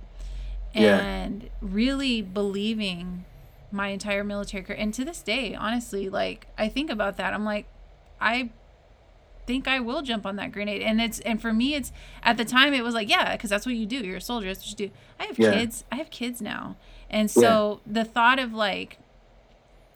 Yeah. 0.73 0.97
and 0.99 1.49
really 1.61 2.21
believing 2.21 3.25
my 3.71 3.87
entire 3.89 4.23
military 4.23 4.63
career 4.63 4.77
and 4.79 4.93
to 4.93 5.03
this 5.03 5.21
day 5.21 5.53
honestly 5.55 6.07
like 6.09 6.47
i 6.57 6.69
think 6.69 6.89
about 6.89 7.17
that 7.17 7.33
i'm 7.33 7.43
like 7.43 7.65
i 8.21 8.49
think 9.45 9.67
i 9.67 9.79
will 9.81 10.01
jump 10.01 10.25
on 10.25 10.37
that 10.37 10.51
grenade 10.53 10.81
and 10.81 11.01
it's 11.01 11.19
and 11.21 11.41
for 11.41 11.51
me 11.51 11.73
it's 11.75 11.91
at 12.21 12.37
the 12.37 12.45
time 12.45 12.73
it 12.73 12.83
was 12.83 12.93
like 12.93 13.09
yeah 13.09 13.35
because 13.35 13.49
that's 13.49 13.65
what 13.65 13.75
you 13.75 13.85
do 13.85 13.97
you're 13.97 14.17
a 14.17 14.21
soldier 14.21 14.47
that's 14.47 14.59
what 14.61 14.79
you 14.79 14.87
do 14.87 14.93
i 15.19 15.25
have 15.25 15.37
Yeah. 15.37 15.51
kids 15.53 15.83
i 15.91 15.95
have 15.97 16.09
kids 16.11 16.41
now 16.41 16.77
and 17.13 17.31
so 17.31 17.79
the 17.87 18.03
thought 18.03 18.39
of 18.39 18.53
like 18.53 18.97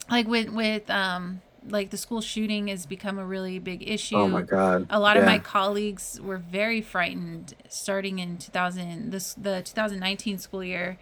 like 0.09 0.27
with 0.27 0.49
with 0.49 0.89
um 0.89 1.41
like 1.69 1.89
the 1.89 1.97
school 1.97 2.21
shooting 2.21 2.69
has 2.69 2.85
become 2.85 3.19
a 3.19 3.25
really 3.25 3.59
big 3.59 3.87
issue 3.89 4.15
Oh 4.15 4.27
my 4.29 4.41
god. 4.43 4.87
a 4.89 4.99
lot 5.01 5.17
of 5.17 5.25
my 5.25 5.37
colleagues 5.39 6.19
were 6.21 6.37
very 6.37 6.79
frightened 6.81 7.55
starting 7.67 8.19
in 8.19 8.37
2000 8.37 9.11
this 9.11 9.33
the 9.33 9.61
2019 9.63 10.37
school 10.37 10.63
year 10.63 10.97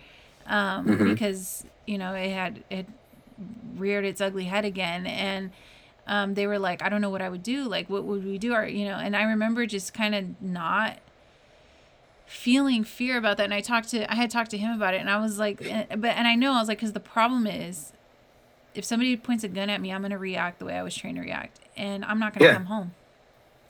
um, 0.47 0.87
Mhm. 0.87 1.05
because 1.13 1.65
you 1.85 1.97
know 1.99 2.13
it 2.13 2.31
had 2.31 2.63
it 2.71 2.87
reared 3.75 4.05
its 4.05 4.21
ugly 4.21 4.45
head 4.45 4.63
again. 4.65 5.05
And 5.05 5.51
um, 6.07 6.33
they 6.35 6.47
were 6.47 6.59
like 6.59 6.81
i 6.83 6.89
don't 6.89 7.01
know 7.01 7.09
what 7.09 7.21
i 7.21 7.29
would 7.29 7.43
do. 7.43 7.63
Like 7.67 7.89
what 7.89 8.03
would 8.05 8.23
we 8.25 8.37
do? 8.37 8.53
Or 8.53 8.65
you 8.65 8.85
know 8.85 8.95
and 8.97 9.15
i 9.15 9.23
remember 9.23 9.65
just 9.67 9.93
kind 9.93 10.15
of 10.15 10.41
not 10.41 10.97
feeling 12.25 12.83
fear 12.83 13.17
about 13.17 13.37
that 13.37 13.43
and 13.43 13.53
i 13.53 13.61
talked 13.61 13.89
to 13.89 14.11
i 14.11 14.15
had 14.15 14.29
talked 14.31 14.49
to 14.51 14.57
him 14.57 14.71
about 14.71 14.93
it 14.93 14.97
and 15.01 15.09
i 15.09 15.19
was 15.19 15.37
like 15.37 15.61
eh, 15.63 15.85
but 15.95 16.11
and 16.15 16.27
i 16.27 16.35
know 16.35 16.53
i 16.53 16.59
was 16.59 16.67
like 16.67 16.77
because 16.79 16.93
the 16.93 16.99
problem 16.99 17.45
is 17.45 17.93
if 18.73 18.83
somebody 18.83 19.15
points 19.15 19.43
a 19.43 19.47
gun 19.47 19.69
at 19.69 19.79
me 19.79 19.91
i'm 19.91 20.01
going 20.01 20.11
to 20.11 20.17
react 20.17 20.59
the 20.59 20.65
way 20.65 20.73
i 20.73 20.81
was 20.83 20.95
trained 20.95 21.15
to 21.17 21.21
react 21.21 21.59
and 21.77 22.03
i'm 22.05 22.19
not 22.19 22.33
going 22.33 22.39
to 22.39 22.45
Yeah. 22.47 22.53
come 22.53 22.65
home 22.65 22.93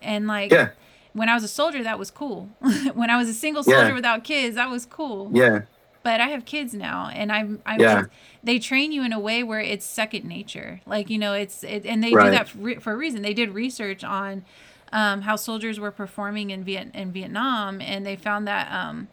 and 0.02 0.26
like 0.28 0.52
Yeah. 0.52 0.70
when 1.14 1.28
i 1.28 1.34
was 1.34 1.44
a 1.44 1.48
soldier 1.50 1.84
that 1.84 2.00
was 2.00 2.12
cool 2.12 2.50
when 2.94 3.10
i 3.10 3.18
was 3.18 3.28
a 3.28 3.34
single 3.34 3.64
Yeah. 3.68 3.80
soldier 3.80 3.94
without 3.94 4.24
kids 4.24 4.56
that 4.56 4.70
was 4.70 4.86
cool 4.86 5.32
Yeah. 5.34 5.64
but 6.04 6.22
I 6.22 6.28
have 6.28 6.46
kids 6.46 6.74
now, 6.76 7.10
and 7.12 7.32
I'm, 7.32 7.62
I'm 7.66 7.80
Yeah. 7.82 8.04
they 8.44 8.60
train 8.60 8.92
you 8.92 9.04
in 9.04 9.12
a 9.12 9.20
way 9.20 9.42
where 9.42 9.60
it's 9.60 9.84
second 9.84 10.24
nature. 10.24 10.80
Like 10.86 11.10
you 11.10 11.18
know, 11.18 11.34
it's 11.34 11.64
it, 11.64 11.84
and 11.84 12.04
they 12.04 12.14
Right. 12.14 12.26
do 12.26 12.30
that 12.32 12.48
for, 12.48 12.80
for 12.80 12.94
a 12.94 12.96
reason. 12.96 13.24
They 13.24 13.34
did 13.34 13.50
research 13.56 14.04
on 14.04 14.46
um, 14.92 15.22
how 15.22 15.36
soldiers 15.36 15.80
were 15.80 15.92
performing 15.92 16.50
in 16.52 16.64
Viet 16.64 16.90
in 16.94 17.12
Vietnam, 17.12 17.82
and 17.82 18.06
they 18.06 18.16
found 18.16 18.48
that 18.48 18.72
um, 18.72 19.08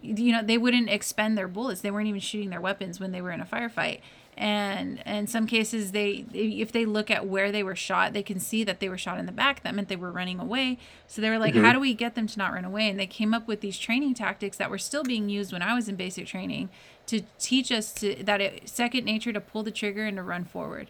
you 0.00 0.32
know 0.32 0.42
they 0.42 0.58
wouldn't 0.58 0.88
expend 0.90 1.36
their 1.36 1.48
bullets. 1.48 1.80
They 1.80 1.90
weren't 1.90 2.08
even 2.08 2.20
shooting 2.20 2.50
their 2.50 2.60
weapons 2.60 3.00
when 3.00 3.12
they 3.12 3.20
were 3.22 3.32
in 3.32 3.40
a 3.40 3.46
firefight. 3.46 4.00
And 4.40 5.02
in 5.04 5.26
some 5.26 5.48
cases, 5.48 5.90
they 5.90 6.24
if 6.32 6.70
they 6.70 6.84
look 6.86 7.10
at 7.10 7.26
where 7.26 7.50
they 7.50 7.64
were 7.64 7.74
shot, 7.74 8.12
they 8.12 8.22
can 8.22 8.38
see 8.38 8.62
that 8.62 8.78
they 8.78 8.88
were 8.88 8.96
shot 8.96 9.18
in 9.18 9.26
the 9.26 9.32
back. 9.32 9.64
That 9.64 9.74
meant 9.74 9.88
they 9.88 9.96
were 9.96 10.12
running 10.12 10.38
away. 10.38 10.78
So 11.08 11.20
they 11.20 11.28
were 11.28 11.38
like, 11.40 11.54
Mhm. 11.54 11.62
"How 11.64 11.72
do 11.72 11.80
we 11.80 11.92
get 11.92 12.14
them 12.14 12.28
to 12.28 12.38
not 12.38 12.52
run 12.52 12.64
away?" 12.64 12.88
And 12.88 13.00
they 13.00 13.06
came 13.08 13.34
up 13.34 13.48
with 13.48 13.62
these 13.62 13.76
training 13.76 14.14
tactics 14.14 14.56
that 14.58 14.70
were 14.70 14.78
still 14.78 15.02
being 15.02 15.28
used 15.28 15.52
when 15.52 15.60
I 15.62 15.74
was 15.74 15.88
in 15.88 15.96
basic 15.96 16.26
training 16.28 16.68
to 17.06 17.22
teach 17.40 17.72
us 17.72 17.92
to 17.94 18.14
that 18.22 18.40
it's 18.40 18.70
second 18.70 19.04
nature 19.04 19.32
to 19.32 19.40
pull 19.40 19.64
the 19.64 19.72
trigger 19.72 20.04
and 20.06 20.16
to 20.18 20.22
run 20.22 20.44
forward. 20.44 20.86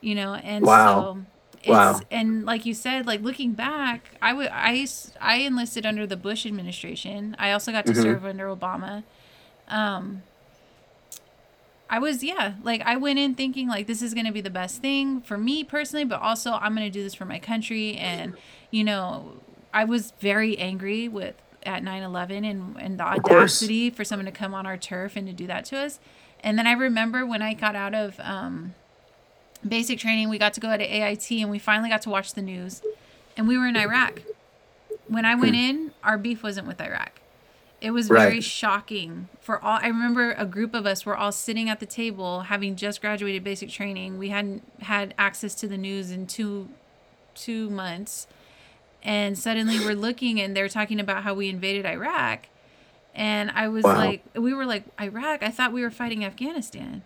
You 0.00 0.14
know, 0.14 0.34
and 0.34 0.64
Wow. 0.64 0.84
so 0.84 1.22
it's 1.62 1.70
Wow. 1.70 2.00
and 2.10 2.44
like 2.44 2.66
you 2.66 2.74
said, 2.74 3.06
like 3.06 3.20
looking 3.22 3.52
back, 3.52 4.10
I 4.20 4.32
would 4.32 4.48
I 4.52 4.86
I 5.20 5.36
enlisted 5.36 5.86
under 5.86 6.06
the 6.06 6.16
Bush 6.16 6.44
administration. 6.46 7.36
I 7.38 7.52
also 7.52 7.72
got 7.72 7.86
to 7.86 7.92
Mhm. 7.92 8.02
serve 8.02 8.24
under 8.24 8.46
Obama. 8.46 9.04
Um 9.68 10.22
I 11.90 11.98
was 11.98 12.24
yeah, 12.24 12.54
like 12.62 12.80
I 12.82 12.96
went 12.96 13.18
in 13.18 13.34
thinking 13.34 13.68
like 13.68 13.86
this 13.86 14.00
is 14.00 14.14
going 14.14 14.24
to 14.26 14.32
be 14.32 14.40
the 14.40 14.48
best 14.50 14.80
thing 14.80 15.20
for 15.20 15.36
me 15.36 15.62
personally, 15.62 16.04
but 16.04 16.22
also 16.22 16.52
I'm 16.52 16.74
going 16.74 16.86
to 16.86 16.90
do 16.90 17.02
this 17.02 17.14
for 17.14 17.26
my 17.26 17.38
country 17.38 17.96
and 17.96 18.34
you 18.70 18.82
know, 18.82 19.34
I 19.74 19.84
was 19.84 20.12
very 20.20 20.56
angry 20.58 21.06
with 21.08 21.34
at 21.64 21.82
9/11 21.82 22.44
and 22.50 22.76
and 22.80 22.98
the 22.98 23.04
audacity 23.04 23.90
for 23.90 24.04
someone 24.04 24.24
to 24.26 24.32
come 24.32 24.54
on 24.54 24.64
our 24.66 24.76
turf 24.78 25.16
and 25.16 25.26
to 25.26 25.32
do 25.34 25.46
that 25.46 25.64
to 25.66 25.76
us. 25.78 26.00
And 26.40 26.58
then 26.58 26.66
I 26.66 26.72
remember 26.72 27.24
when 27.26 27.42
I 27.42 27.52
got 27.54 27.76
out 27.76 27.94
of 27.94 28.18
um 28.20 28.74
basic 29.66 29.98
training, 29.98 30.28
we 30.28 30.38
got 30.38 30.54
to 30.54 30.60
go 30.60 30.76
to 30.76 30.82
AIT 30.84 31.30
and 31.30 31.50
we 31.50 31.58
finally 31.58 31.88
got 31.88 32.02
to 32.02 32.10
watch 32.10 32.34
the 32.34 32.42
news. 32.42 32.82
And 33.36 33.48
we 33.48 33.56
were 33.56 33.66
in 33.66 33.76
Iraq. 33.76 34.22
When 35.08 35.24
I 35.24 35.34
went 35.34 35.54
hmm. 35.54 35.62
in, 35.62 35.90
our 36.04 36.18
beef 36.18 36.42
wasn't 36.42 36.66
with 36.66 36.80
Iraq. 36.80 37.20
It 37.80 37.90
was 37.90 38.06
very 38.06 38.34
Right. 38.34 38.44
shocking 38.44 39.28
for 39.40 39.62
all. 39.62 39.78
I 39.82 39.88
remember 39.88 40.32
a 40.38 40.46
group 40.46 40.72
of 40.72 40.86
us 40.86 41.04
were 41.04 41.16
all 41.16 41.32
sitting 41.32 41.68
at 41.68 41.80
the 41.80 41.86
table, 41.86 42.42
having 42.42 42.76
just 42.76 43.00
graduated 43.00 43.42
basic 43.42 43.70
training. 43.70 44.18
We 44.18 44.28
hadn't 44.28 44.62
had 44.82 45.14
access 45.18 45.54
to 45.56 45.66
the 45.68 45.76
news 45.76 46.10
in 46.12 46.26
two 46.28 46.68
two 47.34 47.70
months, 47.70 48.28
and 49.02 49.36
suddenly 49.36 49.80
we're 49.80 49.96
looking 49.96 50.40
and 50.40 50.54
they're 50.56 50.68
talking 50.68 51.00
about 51.00 51.24
how 51.24 51.34
we 51.34 51.48
invaded 51.48 51.84
Iraq, 51.84 52.46
and 53.16 53.50
I 53.50 53.66
was 53.68 53.82
Wow. 53.84 53.96
like, 53.96 54.22
we 54.36 54.54
were 54.54 54.66
like 54.66 54.84
Iraq. 55.00 55.42
I 55.42 55.50
thought 55.50 55.72
we 55.72 55.82
were 55.82 55.90
fighting 55.90 56.24
Afghanistan. 56.24 57.02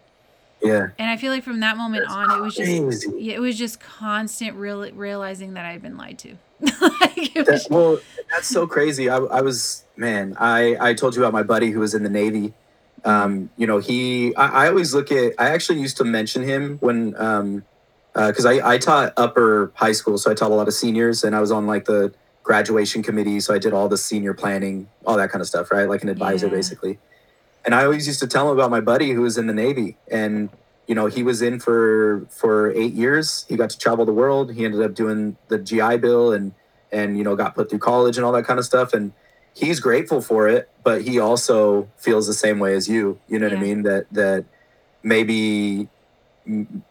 Yeah. 0.66 0.88
And 0.98 1.11
I 1.11 1.16
feel 1.16 1.33
like 1.33 1.44
from 1.44 1.61
that 1.61 1.76
moment 1.76 2.05
That's 2.05 2.14
on, 2.14 2.31
it 2.38 2.40
was 2.42 2.55
just 2.55 2.83
crazy. 2.83 3.12
yeah, 3.18 3.35
it 3.35 3.40
was 3.40 3.57
just 3.59 3.81
constant 3.81 4.57
real, 4.57 4.90
realizing 4.92 5.55
that 5.55 5.64
I'd 5.66 5.83
been 5.83 5.96
lied 5.96 6.18
to. 6.20 6.37
Like, 6.81 7.33
was- 7.35 7.46
That, 7.46 7.66
well, 7.70 7.98
that's 8.31 8.48
so 8.48 8.66
crazy. 8.66 9.09
I, 9.11 9.16
I 9.18 9.40
was 9.42 9.85
man. 9.96 10.37
I 10.38 10.76
I 10.81 10.94
told 10.94 11.14
you 11.14 11.22
about 11.22 11.33
my 11.33 11.42
buddy 11.42 11.70
who 11.70 11.81
was 11.81 11.94
in 11.94 12.02
the 12.02 12.11
Navy. 12.11 12.52
Um, 13.05 13.50
you 13.57 13.66
know, 13.66 13.79
he. 13.79 14.35
I, 14.37 14.64
I 14.64 14.68
always 14.68 14.94
look 14.94 15.12
at. 15.12 15.35
I 15.38 15.50
actually 15.50 15.81
used 15.81 15.96
to 15.98 16.05
mention 16.05 16.42
him 16.42 16.79
when, 16.81 17.14
um, 17.20 17.62
because 18.14 18.44
I 18.46 18.74
I 18.74 18.79
taught 18.79 19.12
upper 19.16 19.70
high 19.74 19.92
school, 19.92 20.18
so 20.18 20.31
I 20.31 20.35
taught 20.35 20.50
a 20.50 20.55
lot 20.55 20.66
of 20.66 20.74
seniors, 20.74 21.22
and 21.24 21.37
I 21.37 21.40
was 21.40 21.52
on 21.52 21.66
like 21.66 21.85
the 21.85 22.12
graduation 22.42 23.02
committee, 23.02 23.38
so 23.40 23.52
I 23.55 23.59
did 23.59 23.72
all 23.72 23.88
the 23.88 23.98
senior 23.98 24.33
planning, 24.35 24.88
all 25.05 25.16
that 25.18 25.31
kind 25.31 25.40
of 25.42 25.46
stuff, 25.48 25.70
right? 25.70 25.88
Like 25.88 26.02
an 26.02 26.09
advisor, 26.09 26.46
Yeah. 26.46 26.52
basically. 26.55 26.98
And 27.66 27.74
I 27.74 27.85
always 27.85 28.07
used 28.07 28.20
to 28.20 28.29
tell 28.29 28.48
him 28.48 28.57
about 28.57 28.70
my 28.70 28.81
buddy 28.81 29.11
who 29.11 29.22
was 29.22 29.37
in 29.37 29.48
the 29.48 29.52
Navy, 29.52 29.96
and 30.09 30.48
you 30.87 30.94
know 30.94 31.07
he 31.07 31.24
was 31.24 31.42
in 31.42 31.59
for 31.59 32.24
for 32.31 32.70
eight 32.70 32.92
years. 32.94 33.44
He 33.48 33.57
got 33.57 33.70
to 33.70 33.79
travel 33.79 34.07
the 34.07 34.12
world. 34.12 34.55
He 34.55 34.64
ended 34.64 34.81
up 34.83 34.94
doing 34.94 35.37
the 35.48 35.59
GI 35.59 35.96
Bill 35.98 36.33
and 36.33 36.54
and 36.92 37.19
you 37.19 37.25
know 37.25 37.35
got 37.35 37.56
put 37.56 37.69
through 37.69 37.81
college 37.81 38.17
and 38.17 38.25
all 38.25 38.33
that 38.33 38.44
kind 38.44 38.60
of 38.60 38.64
stuff. 38.64 38.94
And 38.94 39.12
he's 39.52 39.81
grateful 39.81 40.21
for 40.21 40.48
it, 40.48 40.71
but 40.85 41.02
he 41.02 41.19
also 41.19 41.88
feels 41.96 42.29
the 42.29 42.35
same 42.35 42.60
way 42.60 42.73
as 42.75 42.88
you. 42.88 43.19
You 43.27 43.40
know 43.40 43.48
what 43.48 43.58
I 43.58 43.60
mean? 43.60 43.83
That 43.83 44.06
that 44.12 44.44
maybe 45.02 45.88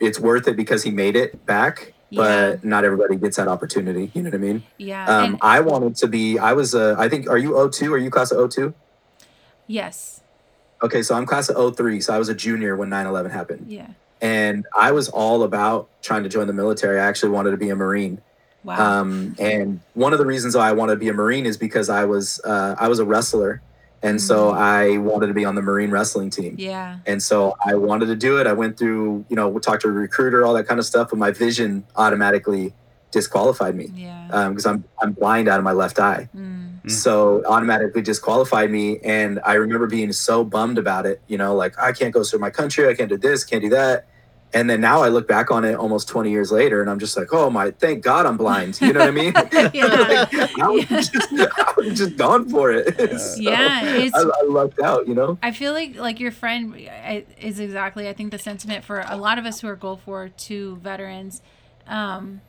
it's 0.02 0.20
worth 0.20 0.50
it 0.50 0.58
because 0.58 0.84
he 0.84 0.92
made 0.92 1.16
it 1.16 1.46
back. 1.46 1.94
But 2.12 2.64
not 2.64 2.86
everybody 2.86 3.18
gets 3.18 3.36
that 3.38 3.48
opportunity. 3.48 4.10
You 4.14 4.24
know 4.24 4.30
what 4.30 4.36
I 4.36 4.38
mean? 4.38 4.64
yeah. 4.78 5.06
Um, 5.06 5.34
and, 5.34 5.40
I 5.42 5.60
wanted 5.60 5.96
to 5.98 6.08
be. 6.08 6.38
I 6.38 6.54
was. 6.54 6.76
Uh, 6.76 6.96
I 6.98 7.10
think. 7.10 7.30
Are 7.30 7.38
you 7.38 7.58
O 7.58 7.68
two? 7.68 7.94
Are 7.94 7.98
you 7.98 8.10
class 8.10 8.32
of 8.32 8.54
02? 8.54 8.74
yes. 9.68 10.22
Okay, 10.86 11.02
so 11.02 11.16
I'm 11.16 11.26
class 11.26 11.50
of 11.50 11.76
03, 11.76 12.00
so 12.02 12.14
I 12.14 12.20
was 12.20 12.30
a 12.30 12.36
junior 12.36 12.76
when 12.76 12.90
9/11 12.90 13.32
happened. 13.32 13.66
Yeah. 13.68 13.88
And 14.22 14.66
I 14.76 14.92
was 14.92 15.10
all 15.10 15.44
about 15.44 15.90
trying 16.02 16.24
to 16.24 16.30
join 16.30 16.48
the 16.48 16.54
military. 16.54 17.00
I 17.00 17.06
actually 17.06 17.32
wanted 17.32 17.52
to 17.52 17.58
be 17.58 17.70
a 17.70 17.76
Marine. 17.76 18.22
Wow. 18.64 19.02
Um, 19.02 19.36
and 19.40 19.80
one 19.94 20.14
of 20.14 20.20
the 20.20 20.26
reasons 20.26 20.56
why 20.56 20.70
I 20.70 20.72
wanted 20.74 20.94
to 20.94 21.00
be 21.00 21.10
a 21.10 21.14
Marine 21.14 21.46
is 21.46 21.58
because 21.58 21.90
I 21.90 22.06
was 22.06 22.40
uh, 22.46 22.76
I 22.80 22.88
was 22.88 23.00
a 23.00 23.06
wrestler, 23.06 23.62
And 24.02 24.22
so 24.22 24.52
I 24.52 24.98
wanted 24.98 25.28
to 25.28 25.34
be 25.34 25.46
on 25.46 25.56
the 25.56 25.62
Marine 25.64 25.90
wrestling 25.92 26.30
team. 26.30 26.56
Yeah. 26.60 26.98
And 27.08 27.22
so 27.24 27.56
I 27.66 27.74
wanted 27.76 28.06
to 28.08 28.16
do 28.16 28.38
it. 28.40 28.46
I 28.46 28.54
went 28.54 28.78
through, 28.78 29.26
you 29.30 29.36
know, 29.36 29.50
we 29.50 29.60
talked 29.62 29.82
to 29.82 29.88
a 29.88 29.92
recruiter, 29.92 30.46
all 30.46 30.54
that 30.54 30.68
kind 30.68 30.80
of 30.80 30.86
stuff, 30.86 31.10
but 31.10 31.18
my 31.18 31.32
vision 31.32 31.86
automatically 31.96 32.74
disqualified 33.12 33.76
me 33.76 33.88
Yeah. 33.96 34.50
because 34.50 34.66
I'm 34.66 34.84
I'm 35.02 35.14
blind 35.14 35.48
out 35.48 35.58
of 35.60 35.64
my 35.64 35.72
left 35.74 35.98
eye. 36.00 36.30
Mm. 36.36 36.65
Mm. 36.86 36.92
So 36.92 37.44
automatically 37.46 38.02
disqualified 38.02 38.70
me, 38.72 39.00
and 39.04 39.40
I 39.44 39.54
remember 39.56 39.88
being 39.88 40.12
so 40.14 40.44
bummed 40.44 40.78
about 40.78 41.06
it. 41.06 41.22
You 41.28 41.38
know, 41.38 41.56
like 41.56 41.78
I 41.80 41.92
can't 41.92 42.14
go 42.14 42.24
serve 42.24 42.42
my 42.42 42.50
country, 42.50 42.88
I 42.88 42.94
can't 42.94 43.10
do 43.10 43.18
this, 43.18 43.44
can't 43.44 43.62
do 43.64 43.70
that. 43.70 44.08
And 44.54 44.70
then 44.70 44.80
now 44.80 45.02
I 45.04 45.10
look 45.10 45.28
back 45.28 45.52
on 45.52 45.66
it 45.66 45.76
almost 45.76 46.08
20 46.08 46.32
years 46.32 46.50
later, 46.50 46.80
and 46.80 46.90
I'm 46.90 47.00
just 47.00 47.18
like, 47.18 47.28
oh 47.34 47.50
my, 47.50 47.72
thank 47.72 48.04
God 48.04 48.26
I'm 48.26 48.38
blind. 48.38 48.80
You 48.80 48.94
know 48.94 49.02
what 49.02 49.10
I 49.10 49.12
mean? 49.12 49.34
Yeah. 49.74 50.26
I 50.62 50.70
was 50.70 50.90
Yeah. 50.90 51.02
just, 51.02 51.34
I 51.34 51.74
was 51.76 51.98
just 51.98 52.16
gone 52.16 52.48
for 52.48 52.72
it. 52.72 52.96
So 53.20 53.42
Yeah, 53.42 53.84
it's- 53.96 54.14
I, 54.16 54.22
I 54.22 54.44
lucked 54.48 54.80
out. 54.80 55.08
You 55.10 55.16
know. 55.16 55.38
I 55.44 55.52
feel 55.52 55.74
like 55.74 55.96
like 55.98 56.20
your 56.22 56.32
friend 56.32 56.74
is 57.42 57.60
exactly 57.60 58.08
I 58.08 58.14
think 58.14 58.32
the 58.32 58.40
sentiment 58.40 58.86
for 58.86 59.04
a 59.06 59.18
lot 59.18 59.38
of 59.40 59.46
us 59.46 59.60
who 59.60 59.68
are 59.68 59.76
Gulf 59.76 60.08
War 60.08 60.30
II 60.50 60.76
veterans. 60.76 61.42
Um, 61.88 62.42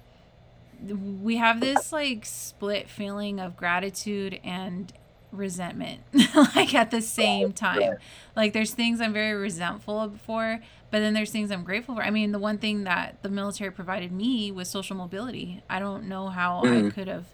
we 1.23 1.37
have 1.37 1.61
this 1.61 1.93
like 1.93 2.25
split 2.25 2.89
feeling 2.89 3.41
of 3.41 3.57
gratitude 3.57 4.41
and 4.45 4.93
resentment 5.33 6.01
like 6.55 6.75
at 6.75 6.91
the 6.91 7.03
same 7.03 7.53
time. 7.53 7.97
Like 8.35 8.53
there's 8.53 8.73
things 8.73 9.01
i'm 9.01 9.13
very 9.13 9.35
resentful 9.35 10.13
for 10.25 10.61
but 10.91 11.01
then 11.01 11.13
there's 11.15 11.31
things 11.31 11.51
i'm 11.51 11.65
grateful 11.65 11.97
for. 11.97 12.03
I 12.03 12.11
mean 12.11 12.33
the 12.33 12.39
one 12.39 12.59
thing 12.59 12.85
that 12.85 13.17
the 13.23 13.29
military 13.29 13.71
provided 13.71 14.13
me 14.13 14.51
was 14.53 14.69
social 14.69 14.97
mobility. 14.97 15.63
I 15.69 15.79
don't 15.79 16.05
know 16.09 16.29
how 16.29 16.61
i 16.61 16.67
Mhm. 16.69 16.93
could 16.95 17.09
have 17.09 17.25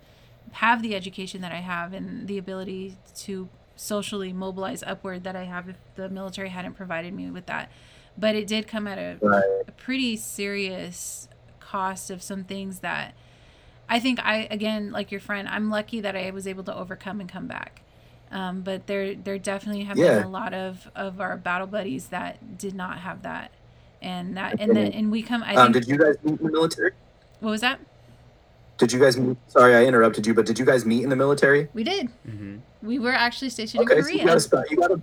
have 0.53 0.83
the 0.83 0.95
education 0.95 1.41
that 1.43 1.53
i 1.53 1.57
have 1.61 1.93
and 1.93 2.27
the 2.29 2.39
ability 2.39 2.97
to 3.17 3.49
socially 3.77 4.33
mobilize 4.33 4.83
upward 4.83 5.25
that 5.25 5.35
i 5.37 5.45
have 5.45 5.69
if 5.69 5.77
the 5.95 6.09
military 6.09 6.49
hadn't 6.49 6.75
provided 6.75 7.13
me 7.15 7.31
with 7.31 7.47
that. 7.47 7.71
But 8.19 8.35
it 8.35 8.47
did 8.47 8.67
come 8.67 8.87
at 8.87 8.99
a, 8.99 9.17
Right. 9.25 9.43
a 9.69 9.73
pretty 9.73 10.17
serious 10.17 11.29
cost 11.61 12.11
of 12.11 12.23
some 12.23 12.45
things 12.45 12.81
that 12.81 13.15
I 13.93 14.01
think 14.01 14.19
I 14.25 14.49
again 14.51 14.91
like 14.91 15.13
your 15.13 15.21
friend 15.21 15.47
I'm 15.47 15.71
lucky 15.71 16.01
that 16.01 16.17
I 16.17 16.31
was 16.31 16.47
able 16.47 16.65
to 16.65 16.75
overcome 16.75 17.21
and 17.21 17.29
come 17.29 17.47
back 17.47 17.83
um, 18.31 18.63
but 18.63 18.87
there 18.87 19.15
there 19.15 19.39
definitely 19.39 19.85
have 19.85 19.97
been 19.97 20.25
a 20.25 20.29
lot 20.31 20.55
of 20.55 20.91
of 20.97 21.21
our 21.21 21.37
battle 21.37 21.67
buddies 21.67 22.07
that 22.09 22.57
did 22.59 22.75
not 22.75 22.99
have 23.01 23.23
that 23.23 23.51
and 24.01 24.37
that 24.39 24.57
and 24.59 24.75
then 24.75 24.91
and 24.93 25.13
we 25.13 25.23
come 25.23 25.43
I 25.43 25.55
Um, 25.55 25.73
think 25.73 25.85
did 25.85 25.89
you 25.93 25.99
guys 25.99 26.17
meet 26.25 26.41
in 26.41 26.47
the 26.47 26.53
military? 26.53 26.93
what 27.41 27.51
was 27.51 27.61
that 27.61 27.79
Did 28.79 28.91
you 28.93 28.99
guys 28.99 29.17
meet? 29.19 29.37
Sorry, 29.49 29.75
I 29.77 29.85
interrupted 29.85 30.27
you, 30.27 30.35
but 30.35 30.47
did 30.47 30.59
you 30.59 30.65
guys 30.65 30.85
meet 30.87 31.03
in 31.05 31.11
the 31.11 31.17
military? 31.17 31.69
we 31.75 31.85
did 31.85 32.09
hmm 32.25 32.57
we 32.83 32.99
were 32.99 33.13
actually 33.13 33.51
stationed 33.51 33.83
Okay, 33.85 33.99
in 33.99 34.03
so 34.05 34.09
you 34.09 34.19
Korea 34.21 34.27
got 34.27 34.53
a 34.53 34.71
you 34.71 34.77
got 34.79 34.91
a 34.91 35.01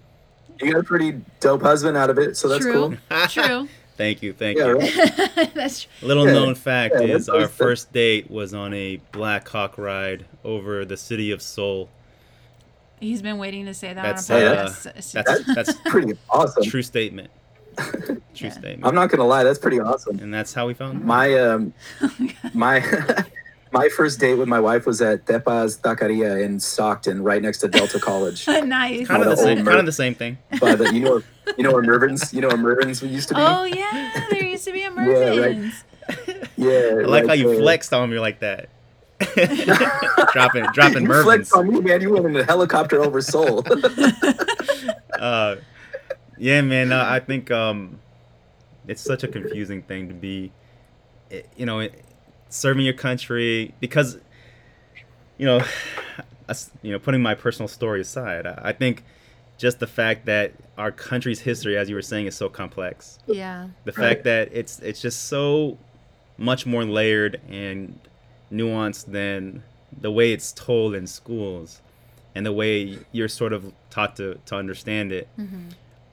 you 0.61 0.71
got 0.73 0.79
a 0.79 0.83
pretty 0.83 1.21
dope 1.39 1.61
husband 1.61 1.95
out 1.95 2.09
of 2.09 2.17
it, 2.17 2.35
so 2.35 2.47
that's 2.49 2.65
True. 2.65 2.97
cool. 3.09 3.27
true 3.29 3.69
Thank 3.99 4.21
you, 4.23 4.31
thank 4.31 4.57
Yeah, 4.57 4.67
you. 4.67 4.77
right. 4.77 5.51
that's 5.53 5.83
true. 5.83 6.07
Little 6.07 6.25
Yeah, 6.25 6.31
known 6.31 6.55
fact 6.55 6.95
yeah, 6.95 7.01
is 7.15 7.27
our 7.27 7.35
always 7.35 7.49
first 7.51 7.91
date 7.91 8.31
was 8.31 8.53
on 8.53 8.73
a 8.73 8.95
Black 9.11 9.45
Hawk 9.49 9.77
ride 9.77 10.25
over 10.45 10.85
the 10.85 10.95
city 10.95 11.31
of 11.31 11.41
Seoul. 11.41 11.89
he's 13.01 13.21
been 13.21 13.37
waiting 13.37 13.65
to 13.65 13.73
say 13.73 13.93
that 13.93 14.01
That's, 14.01 14.29
on 14.29 14.41
a 14.41 14.45
uh, 14.45 14.69
podcast 14.69 15.11
That's 15.11 15.43
that's 15.53 15.73
pretty 15.89 16.17
awesome. 16.29 16.63
true 16.63 16.81
statement. 16.81 17.29
True 17.77 18.21
Yeah. 18.35 18.49
statement. 18.51 18.85
I'm 18.85 18.95
not 18.95 19.09
gonna 19.09 19.25
lie, 19.27 19.43
that's 19.43 19.59
pretty 19.59 19.81
awesome. 19.81 20.19
and 20.19 20.33
that's 20.33 20.53
how 20.53 20.65
we 20.67 20.73
found. 20.73 21.03
My 21.03 21.33
um, 21.37 21.73
my 22.53 22.79
my 22.81 23.25
first 23.95 24.19
date 24.19 24.35
with 24.35 24.47
my 24.47 24.59
wife 24.59 24.85
was 24.85 25.01
at 25.01 25.25
Tepas 25.25 25.79
Taqueria 25.81 26.43
in 26.43 26.59
Stockton, 26.59 27.21
right 27.23 27.41
next 27.41 27.59
to 27.59 27.67
Delta 27.67 27.99
College. 28.09 28.47
nice 28.47 29.07
kind 29.07 29.21
of 29.21 29.29
the 29.29 29.35
the 29.35 29.37
same. 29.37 29.57
old 29.59 29.67
Kind 29.67 29.79
of 29.79 29.85
the 29.85 29.91
same 29.91 30.15
thing. 30.15 30.37
By 30.59 30.75
the 30.75 30.93
you 30.93 31.01
know 31.01 31.21
you 31.57 31.63
know 31.63 31.71
where 31.71 31.83
Mervyn's 31.83 32.33
you 32.33 32.41
know 32.41 32.47
where 32.47 32.57
Mervyn's 32.57 33.01
used 33.03 33.29
to 33.29 33.35
be. 33.35 33.41
oh 33.41 33.63
yeah 33.65 34.25
there 34.31 34.43
used 34.43 34.65
to 34.65 34.71
be 34.71 34.83
a 34.83 34.91
right. 34.91 35.59
Yeah, 36.57 37.01
I 37.01 37.05
like 37.05 37.27
how 37.27 37.33
you 37.33 37.49
there. 37.49 37.59
flexed 37.59 37.93
on 37.93 38.09
me 38.09 38.17
like 38.19 38.39
that. 38.39 38.69
dropping 40.33 40.65
dropping 40.73 41.03
You 41.03 41.07
Mervyn's. 41.09 41.49
flexed 41.49 41.53
on 41.53 41.67
me, 41.71 41.79
man. 41.81 42.01
You 42.01 42.13
went 42.13 42.25
in 42.25 42.35
a 42.35 42.43
helicopter 42.43 43.01
over 43.03 43.21
Seoul. 43.21 43.63
uh, 45.19 45.57
yeah, 46.37 46.61
man. 46.61 46.91
Uh, 46.91 47.05
I 47.07 47.19
think 47.19 47.51
um, 47.51 47.99
it's 48.87 49.01
such 49.01 49.23
a 49.23 49.27
confusing 49.27 49.81
thing 49.83 50.07
to 50.07 50.13
be, 50.13 50.51
eh, 51.31 51.41
you 51.57 51.65
know, 51.65 51.79
it- 51.79 52.03
serving 52.49 52.83
your 52.85 52.93
country 52.93 53.73
because, 53.79 54.17
you 55.37 55.45
know, 55.45 55.63
you 56.81 56.91
know, 56.91 56.99
putting 56.99 57.21
my 57.21 57.35
personal 57.35 57.67
story 57.67 58.01
aside, 58.01 58.45
I, 58.47 58.73
think 58.73 59.03
just 59.57 59.79
the 59.79 59.87
fact 59.87 60.25
that 60.25 60.53
our 60.77 60.91
country's 60.91 61.41
history, 61.41 61.77
as 61.77 61.89
you 61.89 61.95
were 61.95 62.01
saying, 62.01 62.25
is 62.25 62.35
so 62.35 62.49
complex. 62.49 63.19
yeah 63.27 63.69
The 63.85 63.91
Right. 63.91 64.09
fact 64.09 64.23
that 64.23 64.49
it's 64.51 64.79
it's 64.79 65.01
just 65.01 65.25
so 65.25 65.77
much 66.37 66.65
more 66.65 66.85
layered 66.85 67.39
and 67.49 67.99
nuanced 68.51 69.05
than 69.11 69.63
the 70.01 70.11
way 70.11 70.31
it's 70.31 70.51
told 70.51 70.95
in 70.95 71.05
schools 71.07 71.81
and 72.33 72.45
the 72.45 72.53
way 72.53 72.97
you're 73.11 73.27
sort 73.27 73.53
of 73.53 73.73
taught 73.89 74.15
to, 74.15 74.39
to 74.45 74.55
understand 74.55 75.11
it 75.11 75.27
hmm 75.35 75.69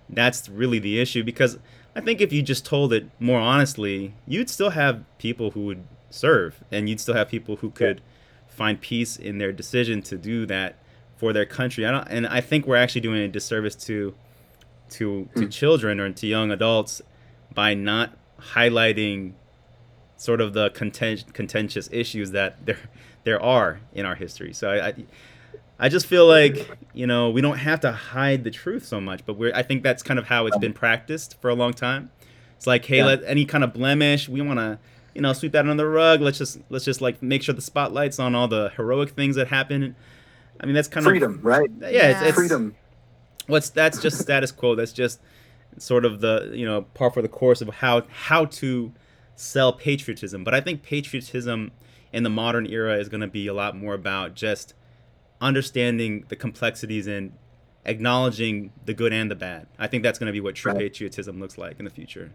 that's 0.09 0.49
really 0.49 0.79
the 0.79 1.01
issue 1.01 1.25
because 1.25 1.59
I 1.97 2.01
think 2.01 2.21
if 2.21 2.33
you 2.33 2.41
just 2.43 2.65
told 2.65 2.93
it 2.93 3.09
more 3.19 3.41
honestly, 3.41 4.15
you'd 4.27 4.49
still 4.51 4.71
have 4.71 5.03
people 5.19 5.51
who 5.53 5.65
would 5.65 5.83
serve 6.17 6.63
and 6.73 6.89
you'd 6.89 7.01
still 7.01 7.15
have 7.15 7.29
people 7.29 7.57
who 7.57 7.71
could 7.71 8.01
find 8.49 8.81
peace 8.81 9.17
in 9.17 9.39
their 9.39 9.53
decision 9.53 10.03
to 10.03 10.17
do 10.17 10.47
that 10.47 10.77
for 11.17 11.33
their 11.33 11.47
country. 11.47 11.85
I 11.87 11.91
don't, 11.91 12.07
and 12.09 12.27
I 12.27 12.41
think 12.41 12.67
we're 12.67 12.77
actually 12.77 13.01
doing 13.03 13.23
a 13.23 13.29
disservice 13.29 13.75
to 13.87 14.15
to 14.91 15.29
to 15.35 15.47
Mm. 15.47 15.53
children 15.53 16.01
or 16.01 16.11
to 16.11 16.27
young 16.27 16.51
adults 16.51 17.03
by 17.55 17.75
not 17.75 18.17
highlighting 18.55 19.33
sort 20.17 20.41
of 20.41 20.53
the 20.55 20.71
content, 20.71 21.25
contentious 21.35 21.89
issues 21.93 22.31
that 22.33 22.65
there 22.67 22.79
there 23.25 23.43
are 23.43 23.81
in 23.95 24.07
our 24.07 24.15
history. 24.15 24.53
So 24.53 24.71
I, 24.71 24.87
I 24.89 24.95
I 25.79 25.89
just 25.89 26.07
feel 26.07 26.27
like 26.27 26.71
you 26.95 27.07
know 27.07 27.31
we 27.31 27.41
don't 27.41 27.59
have 27.59 27.81
to 27.81 27.93
hide 27.93 28.45
the 28.45 28.51
truth 28.51 28.85
so 28.87 29.01
much, 29.01 29.27
but 29.27 29.35
we're 29.37 29.55
I 29.55 29.63
think 29.63 29.83
that's 29.83 30.03
kind 30.03 30.19
of 30.19 30.27
how 30.27 30.47
it's 30.47 30.57
been 30.59 30.73
practiced 30.73 31.41
for 31.41 31.51
a 31.51 31.55
long 31.55 31.73
time. 31.73 32.11
It's 32.57 32.67
like, 32.67 32.85
hey, 32.87 32.99
Yeah. 32.99 33.07
let 33.07 33.23
any 33.27 33.45
kind 33.45 33.63
of 33.65 33.73
blemish 33.75 34.29
we 34.29 34.41
want 34.41 34.59
to 34.61 34.79
you 35.17 35.23
know 35.23 35.33
sweep 35.33 35.53
that 35.53 35.61
under 35.69 35.75
the 35.75 35.89
rug. 35.89 36.21
Let's 36.21 36.39
just 36.39 36.59
let's 36.71 36.85
just 36.85 37.01
like 37.01 37.23
make 37.23 37.43
sure 37.43 37.55
the 37.55 37.61
spotlight's 37.63 38.19
on 38.19 38.35
all 38.35 38.47
the 38.49 38.71
heroic 38.77 39.11
things 39.11 39.35
that 39.37 39.49
happen. 39.49 39.97
I 40.61 40.67
mean 40.67 40.75
that's 40.75 40.89
kind 40.89 41.05
of 41.05 41.11
Freedom, 41.11 41.41
right? 41.43 41.69
of 41.69 41.93
yeah, 41.93 42.11
It's, 42.21 42.23
it's 42.29 42.35
Freedom. 42.37 42.75
what's 43.47 43.71
that's 43.71 44.01
just 44.01 44.19
status 44.21 44.53
quo. 44.53 44.75
That's 44.77 44.93
just 44.93 45.21
sort 45.79 46.05
of 46.05 46.21
the 46.21 46.53
you 46.55 46.65
know 46.65 46.83
par 46.95 47.11
for 47.11 47.21
the 47.23 47.29
course 47.29 47.61
of 47.61 47.69
how 47.69 48.03
how 48.11 48.45
to 48.47 48.93
sell 49.35 49.73
patriotism. 49.73 50.45
But 50.45 50.55
I 50.55 50.61
think 50.61 50.83
patriotism 50.83 51.73
in 52.13 52.23
the 52.23 52.31
modern 52.31 52.67
era 52.67 52.97
is 52.99 53.09
going 53.09 53.21
to 53.21 53.27
be 53.27 53.47
a 53.49 53.53
lot 53.55 53.77
more 53.77 53.93
about 53.95 54.35
just 54.35 54.73
understanding 55.41 56.25
the 56.29 56.37
complexities 56.37 57.07
and 57.07 57.33
acknowledging 57.85 58.73
the 58.85 58.95
good 58.95 59.13
and 59.13 59.31
the 59.31 59.35
bad. 59.35 59.67
I 59.79 59.87
think 59.87 60.03
that's 60.03 60.19
going 60.19 60.29
to 60.29 60.33
be 60.33 60.41
what 60.41 60.55
true 60.55 60.73
Right. 60.73 60.79
patriotism 60.81 61.39
looks 61.41 61.59
like 61.59 61.79
in 61.79 61.85
the 61.85 61.91
future. 61.91 62.33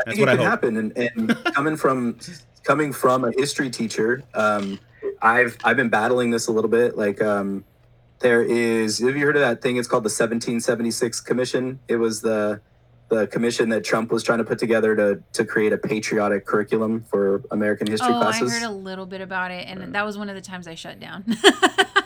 I 0.00 0.02
That's 0.06 0.16
think 0.16 0.26
what 0.26 0.34
it 0.34 0.40
I 0.40 0.42
could 0.42 0.50
happen. 0.50 0.76
And, 0.76 0.96
and 0.96 1.44
coming 1.54 1.76
from 1.76 2.18
coming 2.62 2.92
from 2.92 3.24
a 3.24 3.32
history 3.32 3.70
teacher, 3.70 4.22
um, 4.34 4.78
I've 5.22 5.56
I've 5.64 5.76
been 5.76 5.88
battling 5.88 6.30
this 6.30 6.46
a 6.48 6.52
little 6.52 6.70
bit. 6.70 6.96
Like 6.96 7.20
um, 7.22 7.64
there 8.20 8.42
is, 8.42 8.98
have 8.98 9.16
you 9.16 9.24
heard 9.24 9.36
of 9.36 9.42
that 9.42 9.62
thing? 9.62 9.76
It's 9.76 9.88
called 9.88 10.04
the 10.04 10.12
1776 10.12 11.20
Commission. 11.20 11.80
It 11.88 11.96
was 11.96 12.20
the 12.20 12.60
the 13.08 13.26
commission 13.26 13.68
that 13.70 13.82
Trump 13.82 14.12
was 14.12 14.22
trying 14.22 14.38
to 14.38 14.44
put 14.44 14.58
together 14.58 14.94
to 14.94 15.22
to 15.32 15.44
create 15.44 15.72
a 15.72 15.78
patriotic 15.78 16.46
curriculum 16.46 17.04
for 17.10 17.42
American 17.50 17.88
history 17.88 18.14
oh 18.14 18.20
classes. 18.20 18.52
I 18.52 18.60
heard 18.60 18.68
a 18.68 18.72
little 18.72 19.06
bit 19.06 19.20
about 19.20 19.50
it 19.50 19.66
and 19.66 19.94
that 19.94 20.06
was 20.06 20.16
one 20.16 20.28
of 20.28 20.36
the 20.36 20.40
times 20.40 20.68
I 20.68 20.76
shut 20.76 21.00
down 21.00 21.24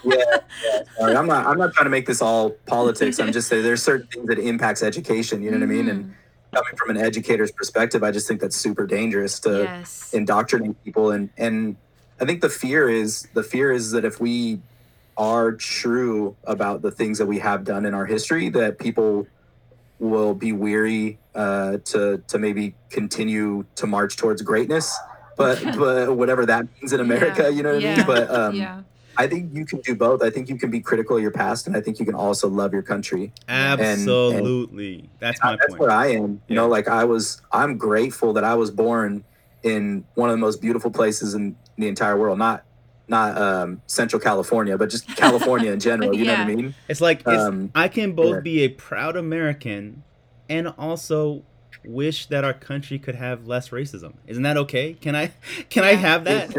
yeah, 0.05 0.17
yeah. 0.65 0.83
Sorry, 0.99 1.17
I'm 1.17 1.27
not. 1.27 1.47
I'm 1.47 1.59
not 1.59 1.73
trying 1.73 1.87
to 1.87 1.91
make 1.91 2.07
this 2.07 2.23
all 2.23 2.51
politics. 2.67 3.19
I'm 3.19 3.33
just 3.33 3.49
saying 3.49 3.63
there's 3.63 3.83
certain 3.83 4.07
things 4.07 4.27
that 4.29 4.39
impacts 4.39 4.83
education. 4.83 5.43
You 5.43 5.51
know 5.51 5.59
what 5.59 5.65
I 5.65 5.67
mean? 5.67 5.89
And 5.89 6.15
coming 6.55 6.77
from 6.77 6.91
an 6.91 6.97
educator's 6.97 7.51
perspective, 7.51 8.03
I 8.03 8.11
just 8.11 8.27
think 8.29 8.41
that's 8.41 8.57
super 8.57 8.87
dangerous 8.87 9.39
to 9.41 9.65
yes 9.65 10.13
indoctrinate 10.15 10.83
people. 10.85 11.11
And 11.11 11.31
and 11.37 11.77
I 12.21 12.25
think 12.25 12.41
the 12.41 12.49
fear 12.51 12.89
is 12.89 13.29
the 13.35 13.43
fear 13.43 13.73
is 13.73 13.91
that 13.93 14.05
if 14.05 14.21
we 14.21 14.61
are 15.17 15.53
true 15.53 16.37
about 16.45 16.83
the 16.83 16.91
things 16.91 17.19
that 17.19 17.27
we 17.27 17.39
have 17.39 17.65
done 17.65 17.87
in 17.87 17.95
our 17.95 18.07
history, 18.07 18.49
that 18.51 18.79
people 18.79 19.27
will 19.99 20.35
be 20.35 20.53
weary 20.53 21.19
uh, 21.35 21.79
to 21.85 22.23
to 22.29 22.39
maybe 22.39 22.75
continue 22.91 23.65
to 23.77 23.87
march 23.87 24.17
towards 24.17 24.43
greatness. 24.43 24.97
But 25.37 25.63
but 25.79 26.17
whatever 26.17 26.47
that 26.47 26.67
means 26.81 26.93
in 26.93 27.01
America, 27.01 27.43
Yeah. 27.45 27.49
you 27.51 27.63
know 27.63 27.75
what 27.75 27.85
I 27.85 27.97
mean. 27.97 28.07
But 28.07 28.31
um, 28.31 28.55
yeah 28.55 28.83
I 29.17 29.27
think 29.27 29.55
you 29.55 29.65
can 29.65 29.81
do 29.81 29.95
both. 29.95 30.23
I 30.23 30.31
think 30.31 30.49
you 30.49 30.57
can 30.57 30.71
be 30.71 30.81
critical 30.81 31.17
of 31.17 31.23
your 31.23 31.31
past, 31.31 31.67
and 31.67 31.77
I 31.77 31.81
think 31.81 31.99
you 31.99 32.05
can 32.05 32.15
also 32.15 32.49
love 32.49 32.73
your 32.73 32.83
country. 32.83 33.33
Absolutely. 33.49 35.09
that's 35.19 35.43
my 35.43 35.57
That's 35.57 35.69
point. 35.69 35.81
where 35.81 35.91
I 35.91 36.09
am. 36.13 36.41
You 36.49 36.55
know, 36.57 36.69
like 36.69 36.89
I 36.89 37.05
was, 37.05 37.43
I'm 37.53 37.77
grateful 37.77 38.33
that 38.35 38.45
I 38.45 38.55
was 38.55 38.71
born 38.71 39.25
in 39.63 40.05
one 40.15 40.31
of 40.31 40.35
the 40.35 40.41
most 40.41 40.61
beautiful 40.61 40.91
places 40.91 41.35
in 41.35 41.57
the 41.77 41.89
entire 41.89 42.19
world. 42.19 42.39
Not 42.39 42.65
not 43.07 43.37
um, 43.37 43.83
Central 43.87 44.21
California, 44.21 44.79
but 44.79 44.91
just 44.91 45.07
California 45.17 45.73
in 45.73 45.81
general. 45.89 46.15
You 46.15 46.25
yeah. 46.25 46.37
know 46.37 46.45
what 46.45 46.53
I 46.53 46.55
mean? 46.55 46.75
It's 46.89 47.01
like 47.01 47.21
it's, 47.21 47.29
um, 47.29 47.71
I 47.75 47.89
can 47.89 48.13
both 48.13 48.37
yeah. 48.37 48.41
be 48.41 48.61
a 48.63 48.69
proud 48.69 49.17
American 49.17 50.03
and 50.49 50.69
also 50.79 51.43
wish 51.85 52.27
that 52.27 52.45
our 52.45 52.55
country 52.55 52.99
could 52.99 53.15
have 53.15 53.47
less 53.47 53.71
racism. 53.71 54.15
Isn't 54.27 54.43
that 54.45 54.57
okay? 54.57 54.95
Can 54.95 55.15
I 55.15 55.33
can 55.71 55.83
yeah. 55.83 55.91
I 55.91 55.95
have 55.95 56.25
that? 56.25 56.55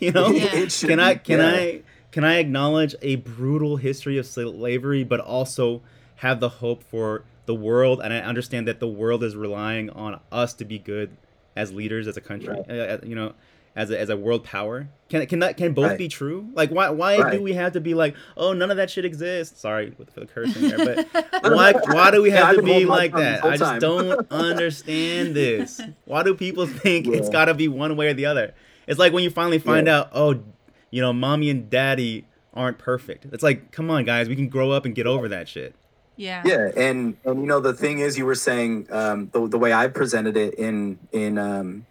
You 0.00 0.12
know? 0.12 0.32
Can 0.68 1.00
I 1.00 1.14
can 1.14 1.40
I 1.40 1.82
can 2.10 2.24
I 2.24 2.38
acknowledge 2.38 2.94
a 3.02 3.16
brutal 3.16 3.76
history 3.76 4.18
of 4.18 4.26
slavery 4.26 5.04
but 5.04 5.20
also 5.20 5.82
have 6.16 6.40
the 6.40 6.48
hope 6.48 6.82
for 6.82 7.24
the 7.46 7.54
world 7.54 8.00
and 8.02 8.12
I 8.12 8.18
understand 8.18 8.68
that 8.68 8.80
the 8.80 8.88
world 8.88 9.24
is 9.24 9.36
relying 9.36 9.90
on 9.90 10.20
us 10.30 10.54
to 10.54 10.64
be 10.64 10.78
good 10.78 11.16
as 11.56 11.72
leaders 11.72 12.06
as 12.06 12.16
a 12.16 12.20
country. 12.20 12.54
Right. 12.54 12.70
Uh, 12.70 12.98
you 13.02 13.14
know, 13.14 13.34
as 13.76 13.90
a, 13.90 13.98
as 13.98 14.08
a 14.10 14.16
world 14.16 14.44
power? 14.44 14.88
Can 15.08 15.26
can 15.26 15.38
that 15.40 15.56
can 15.56 15.72
both 15.72 15.90
right. 15.90 15.98
be 15.98 16.08
true? 16.08 16.48
Like 16.54 16.70
why 16.70 16.90
why 16.90 17.18
right. 17.18 17.32
do 17.32 17.42
we 17.42 17.52
have 17.54 17.72
to 17.72 17.80
be 17.80 17.94
like 17.94 18.14
oh 18.36 18.52
none 18.52 18.70
of 18.70 18.76
that 18.76 18.90
shit 18.90 19.04
exists? 19.04 19.60
Sorry 19.60 19.90
for 19.90 20.20
the 20.20 20.26
cursing 20.26 20.68
there, 20.68 20.78
but 21.12 21.42
why 21.52 21.72
why 21.72 22.10
do 22.10 22.22
we 22.22 22.30
have 22.30 22.54
yeah, 22.54 22.60
to 22.60 22.62
be 22.62 22.84
like 22.84 23.12
that? 23.12 23.44
I 23.44 23.56
just 23.56 23.80
don't 23.80 24.26
understand 24.30 25.34
this. 25.34 25.80
Why 26.04 26.22
do 26.22 26.34
people 26.34 26.66
think 26.66 27.06
yeah. 27.06 27.16
it's 27.16 27.28
got 27.28 27.46
to 27.46 27.54
be 27.54 27.68
one 27.68 27.96
way 27.96 28.08
or 28.08 28.14
the 28.14 28.26
other? 28.26 28.54
It's 28.86 28.98
like 28.98 29.12
when 29.12 29.22
you 29.22 29.30
finally 29.30 29.58
find 29.58 29.86
yeah. 29.86 30.00
out 30.00 30.10
oh, 30.14 30.42
you 30.90 31.00
know, 31.00 31.12
mommy 31.12 31.50
and 31.50 31.70
daddy 31.70 32.26
aren't 32.54 32.78
perfect. 32.78 33.26
It's 33.32 33.42
like 33.42 33.72
come 33.72 33.90
on 33.90 34.04
guys, 34.04 34.28
we 34.28 34.36
can 34.36 34.48
grow 34.48 34.70
up 34.70 34.84
and 34.84 34.94
get 34.94 35.06
over 35.06 35.28
that 35.28 35.48
shit. 35.48 35.74
Yeah. 36.16 36.42
Yeah, 36.44 36.70
and 36.76 37.16
and 37.24 37.40
you 37.40 37.46
know 37.46 37.60
the 37.60 37.72
thing 37.72 38.00
is, 38.00 38.18
you 38.18 38.26
were 38.26 38.34
saying 38.34 38.88
um, 38.90 39.30
the 39.32 39.48
the 39.48 39.58
way 39.58 39.72
I 39.72 39.88
presented 39.88 40.36
it 40.36 40.54
in 40.54 40.98
in 41.12 41.38
um, 41.38 41.86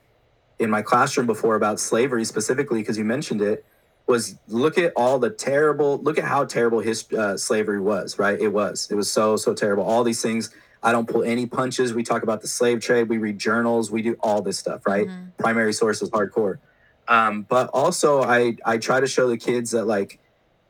in 0.59 0.69
my 0.69 0.81
classroom 0.81 1.25
before 1.25 1.55
about 1.55 1.79
slavery 1.79 2.23
specifically 2.25 2.81
because 2.81 2.97
you 2.97 3.05
mentioned 3.05 3.41
it 3.41 3.65
was 4.05 4.35
look 4.47 4.77
at 4.77 4.93
all 4.95 5.17
the 5.17 5.29
terrible 5.29 5.97
look 5.99 6.17
at 6.17 6.25
how 6.25 6.45
terrible 6.45 6.79
his 6.79 7.11
uh, 7.13 7.37
slavery 7.37 7.79
was 7.79 8.19
right? 8.19 8.39
It 8.39 8.49
was. 8.49 8.87
It 8.91 8.95
was 8.95 9.11
so 9.11 9.35
so 9.35 9.53
terrible. 9.53 9.83
All 9.83 10.03
these 10.03 10.21
things. 10.21 10.51
I 10.81 10.93
don't 10.93 11.09
pull 11.09 11.23
any 11.23 11.45
punches. 11.45 11.93
We 11.93 12.03
talk 12.03 12.23
about 12.23 12.39
the 12.39 12.47
slave 12.47 12.79
trade. 12.79 13.09
We 13.09 13.17
read 13.17 13.37
journals. 13.37 13.91
We 13.91 14.01
do 14.01 14.15
all 14.21 14.41
this 14.41 14.59
stuff 14.59 14.85
right? 14.85 15.07
Mm-hmm. 15.07 15.29
primary 15.37 15.73
sources 15.73 16.09
hardcore 16.11 16.59
um, 17.09 17.43
but 17.43 17.69
also 17.73 18.23
i 18.23 18.55
i 18.65 18.77
try 18.77 18.99
to 18.99 19.07
show 19.07 19.27
the 19.27 19.37
kids 19.37 19.71
that 19.71 19.85
like 19.85 20.19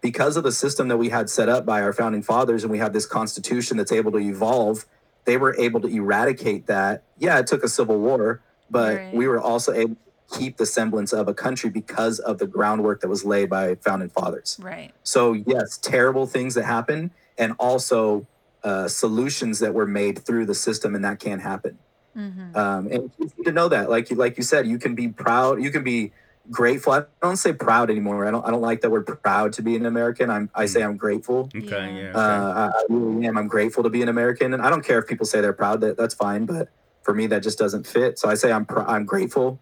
because 0.02 0.38
of 0.38 0.44
the 0.44 0.52
system 0.52 0.88
that 0.88 0.98
we 0.98 1.10
had 1.10 1.30
set 1.30 1.50
up 1.50 1.66
by 1.66 1.82
our 1.82 1.94
founding 1.94 2.24
fathers 2.24 2.64
and 2.64 2.72
we 2.72 2.80
have 2.80 2.94
this 2.94 3.06
constitution 3.06 3.78
that's 3.78 3.92
able 3.92 4.12
to 4.12 4.20
evolve 4.20 4.86
they 5.26 5.38
were 5.38 5.56
able 5.60 5.80
to 5.80 5.88
eradicate 5.88 6.66
that 6.66 7.04
yeah 7.18 7.38
it 7.38 7.46
took 7.46 7.64
a 7.64 7.70
civil 7.70 8.00
war 8.00 8.42
but 8.72 8.98
right. 8.98 9.14
we 9.14 9.28
were 9.28 9.40
also 9.40 9.74
able 9.74 9.96
to 9.96 10.10
keep 10.32 10.58
the 10.58 10.66
semblance 10.66 11.14
of 11.14 11.28
a 11.28 11.34
country 11.34 11.70
because 11.70 12.20
of 12.20 12.38
the 12.38 12.48
groundwork 12.48 13.02
that 13.02 13.08
was 13.08 13.26
laid 13.26 13.50
by 13.50 13.76
founding 13.76 14.10
fathers. 14.10 14.58
Right. 14.62 14.92
So 15.04 15.34
yes, 15.34 15.78
terrible 15.78 16.28
things 16.28 16.56
that 16.56 16.66
happen, 16.66 17.12
and 17.38 17.54
also 17.60 18.28
uh, 18.64 18.88
solutions 18.88 19.60
that 19.60 19.74
were 19.74 19.88
made 19.88 20.20
through 20.20 20.46
the 20.46 20.56
system, 20.56 20.96
and 20.96 21.04
that 21.04 21.20
can't 21.20 21.42
happen. 21.42 21.78
Mm-hmm. 22.16 22.56
Um, 22.56 22.88
and 22.88 23.12
you 23.18 23.32
need 23.38 23.46
to 23.46 23.52
know 23.52 23.70
that, 23.70 23.90
like 23.90 24.10
you 24.10 24.16
like 24.16 24.38
you 24.38 24.44
said, 24.44 24.68
you 24.68 24.78
can 24.78 24.96
be 24.96 25.08
proud, 25.08 25.62
you 25.62 25.72
can 25.72 25.84
be 25.84 26.12
grateful. 26.52 26.94
I 26.94 27.04
don't 27.22 27.38
say 27.38 27.54
proud 27.54 27.90
anymore. 27.90 28.26
I 28.26 28.32
don't. 28.32 28.46
I 28.46 28.52
don't 28.52 28.62
like 28.62 28.82
that 28.82 28.90
word 28.90 29.06
proud 29.06 29.54
to 29.54 29.62
be 29.62 29.76
an 29.76 29.86
American. 29.86 30.30
I'm. 30.30 30.50
I 30.54 30.66
say 30.66 30.84
I'm 30.84 30.98
grateful. 30.98 31.50
Okay. 31.56 32.04
Yeah. 32.04 32.12
Uh, 32.14 32.72
I, 32.74 32.80
I 32.80 32.84
really 32.90 33.26
am. 33.28 33.38
I'm 33.38 33.48
grateful 33.48 33.84
to 33.84 33.90
be 33.90 34.02
an 34.02 34.10
American, 34.10 34.54
and 34.54 34.62
I 34.62 34.70
don't 34.70 34.84
care 34.84 35.00
if 35.00 35.08
people 35.08 35.26
say 35.26 35.42
they're 35.42 35.54
proud. 35.54 35.82
That 35.82 35.98
that's 35.98 36.14
fine. 36.14 36.46
But 36.46 36.70
for 37.04 37.14
me 37.14 37.28
that 37.28 37.44
just 37.44 37.58
doesn't 37.58 37.88
fit. 37.88 38.20
So 38.20 38.30
I 38.30 38.36
say 38.36 38.52
I'm 38.52 38.66
pr- 38.66 38.82
I'm 38.82 39.06
grateful 39.06 39.60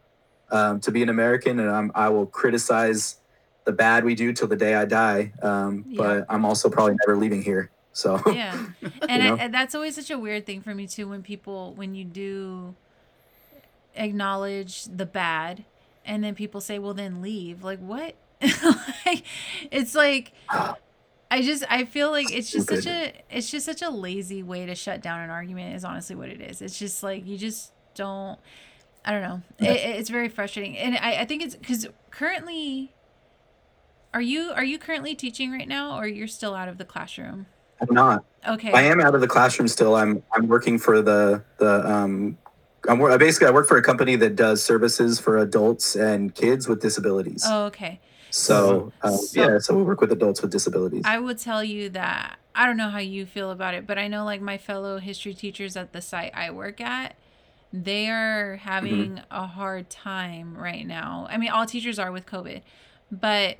um, 0.51 0.79
to 0.81 0.91
be 0.91 1.03
an 1.03 1.09
American, 1.09 1.59
and 1.59 1.69
I'm 1.69 1.91
I 1.95 2.09
will 2.09 2.25
criticize 2.25 3.17
the 3.65 3.71
bad 3.73 4.05
we 4.05 4.15
do 4.15 4.31
till 4.33 4.47
the 4.47 4.55
day 4.55 4.75
I 4.75 4.85
die. 4.85 5.33
Um, 5.41 5.85
yeah. 5.88 5.97
But 5.97 6.25
I'm 6.29 6.45
also 6.45 6.69
probably 6.69 6.95
never 7.05 7.17
leaving 7.17 7.43
here. 7.43 7.71
So 7.91 8.21
yeah, 8.27 8.55
and, 9.09 9.23
I, 9.23 9.35
and 9.38 9.53
that's 9.53 9.73
always 9.73 9.95
such 9.95 10.11
a 10.11 10.19
weird 10.19 10.45
thing 10.45 10.61
for 10.61 10.75
me 10.75 10.88
too 10.88 11.07
when 11.07 11.23
people 11.23 11.73
when 11.73 11.95
you 11.95 12.05
do 12.05 12.75
acknowledge 13.95 14.83
the 14.85 15.05
bad, 15.05 15.65
and 16.08 16.24
then 16.24 16.34
people 16.34 16.62
say, 16.62 16.80
"Well, 16.80 16.93
then 16.93 17.22
leave." 17.22 17.64
Like 17.64 17.80
what? 17.80 18.16
like, 19.05 19.24
it's 19.72 19.93
like 19.93 20.32
I 21.30 21.41
just 21.41 21.64
I 21.70 21.86
feel 21.86 22.12
like 22.12 22.32
it's 22.32 22.51
just 22.51 22.70
such 22.70 22.86
a 22.86 23.14
it's 23.30 23.51
just 23.51 23.66
such 23.66 23.82
a 23.82 23.89
lazy 23.89 24.43
way 24.43 24.66
to 24.66 24.76
shut 24.76 25.01
down 25.01 25.20
an 25.22 25.30
argument 25.30 25.76
is 25.76 25.84
honestly 25.84 26.16
what 26.16 26.30
it 26.30 26.41
is. 26.41 26.62
It's 26.62 26.80
just 26.80 27.03
like 27.03 27.26
you 27.26 27.38
just 27.38 27.72
don't 27.95 28.39
I 29.08 29.12
don't 29.12 29.22
know. 29.22 29.41
It, 29.60 29.72
it's 29.72 30.10
very 30.10 30.28
frustrating, 30.28 30.78
and 30.78 30.97
I, 30.97 31.22
I 31.22 31.26
think 31.26 31.41
it's 31.41 31.55
because 31.55 31.88
currently, 32.12 32.93
are 34.14 34.22
you 34.22 34.51
are 34.51 34.66
you 34.66 34.78
currently 34.78 35.16
teaching 35.16 35.49
right 35.49 35.68
now, 35.68 35.97
or 35.97 36.08
you're 36.08 36.28
still 36.28 36.53
out 36.53 36.68
of 36.68 36.78
the 36.78 36.84
classroom? 36.84 37.45
I'm 37.80 37.93
not. 37.93 38.26
Okay. 38.45 38.74
I 38.74 38.82
am 38.82 38.99
out 38.99 39.16
of 39.16 39.22
the 39.22 39.28
classroom 39.28 39.70
still. 39.70 39.95
I'm 39.95 40.22
I'm 40.34 40.47
working 40.47 40.78
for 40.78 41.01
the 41.01 41.41
the 41.58 41.89
um. 41.89 42.38
I'm 42.88 42.99
basically 43.19 43.47
I 43.47 43.51
work 43.51 43.67
for 43.67 43.77
a 43.77 43.83
company 43.83 44.15
that 44.17 44.35
does 44.35 44.63
services 44.63 45.19
for 45.19 45.38
adults 45.38 45.95
and 45.95 46.33
kids 46.33 46.67
with 46.67 46.81
disabilities. 46.81 47.43
Oh, 47.45 47.65
okay. 47.65 47.99
So, 48.29 48.91
uh, 49.01 49.11
so, 49.11 49.41
yeah, 49.41 49.57
so 49.59 49.75
we 49.75 49.83
work 49.83 50.01
with 50.01 50.11
adults 50.11 50.41
with 50.41 50.51
disabilities. 50.51 51.03
I 51.05 51.17
would 51.17 51.38
tell 51.38 51.63
you 51.63 51.89
that 51.89 52.38
I 52.53 52.65
don't 52.65 52.77
know 52.77 52.89
how 52.89 52.99
you 52.99 53.25
feel 53.25 53.51
about 53.51 53.73
it, 53.73 53.88
but 53.88 53.97
I 53.97 54.07
know 54.07 54.25
like 54.25 54.41
my 54.41 54.57
fellow 54.57 54.99
history 54.99 55.33
teachers 55.33 55.77
at 55.77 55.93
the 55.93 56.01
site 56.01 56.31
I 56.35 56.51
work 56.51 56.81
at, 56.81 57.15
they 57.71 58.09
are 58.09 58.55
mm-hmm. 58.55 58.69
having 58.69 59.11
mm-hmm. 59.15 59.35
a 59.35 59.47
hard 59.47 59.89
time 59.89 60.57
right 60.57 60.85
now. 60.85 61.27
I 61.29 61.38
mean, 61.38 61.49
all 61.49 61.65
teachers 61.65 61.99
are 61.99 62.11
with 62.11 62.25
COVID, 62.25 62.61
but 63.11 63.57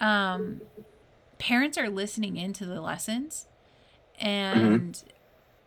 um, 0.00 0.60
parents 1.38 1.78
are 1.78 1.88
listening 1.88 2.36
into 2.36 2.66
the 2.66 2.80
lessons 2.80 3.46
and 4.18 4.94
mm-hmm. 4.94 5.08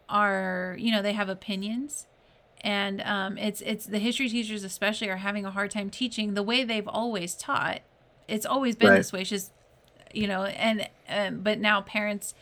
are 0.10 0.76
you 0.80 0.92
know 0.92 1.02
they 1.02 1.14
have 1.14 1.30
opinions 1.30 2.08
and 2.66 3.00
um, 3.02 3.38
it's 3.38 3.62
it's 3.62 3.86
the 3.86 4.00
history 4.00 4.28
teachers 4.28 4.64
especially 4.64 5.08
are 5.08 5.18
having 5.18 5.46
a 5.46 5.52
hard 5.52 5.70
time 5.70 5.90
teaching 5.90 6.34
the 6.34 6.44
way 6.44 6.64
they've 6.64 6.88
always 6.88 7.36
taught 7.36 7.82
it's 8.28 8.46
always 8.46 8.76
been 8.76 8.90
right. 8.90 8.98
this 8.98 9.14
way 9.14 9.22
it's 9.22 9.30
just 9.30 9.52
you 10.14 10.28
know 10.28 10.46
and 10.46 10.90
um, 11.08 11.42
but 11.42 11.60
now 11.60 11.80
parents 11.80 12.34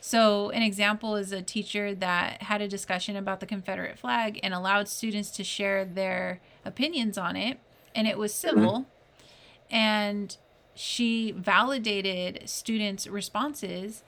so 0.00 0.50
an 0.50 0.62
example 0.62 1.16
is 1.16 1.32
a 1.32 1.42
teacher 1.42 1.94
that 1.94 2.42
had 2.44 2.62
a 2.62 2.68
discussion 2.68 3.16
about 3.16 3.40
the 3.40 3.46
confederate 3.46 3.98
flag 3.98 4.38
and 4.42 4.54
allowed 4.54 4.88
students 4.88 5.30
to 5.30 5.44
share 5.44 5.84
their 5.84 6.40
opinions 6.64 7.18
on 7.18 7.34
it 7.34 7.58
and 7.94 8.06
it 8.06 8.16
was 8.16 8.32
civil 8.32 8.72
mm-hmm. 8.72 9.74
and 9.74 10.36
she 10.74 11.32
validated 11.32 12.48
students 12.48 13.08
responses 13.08 14.04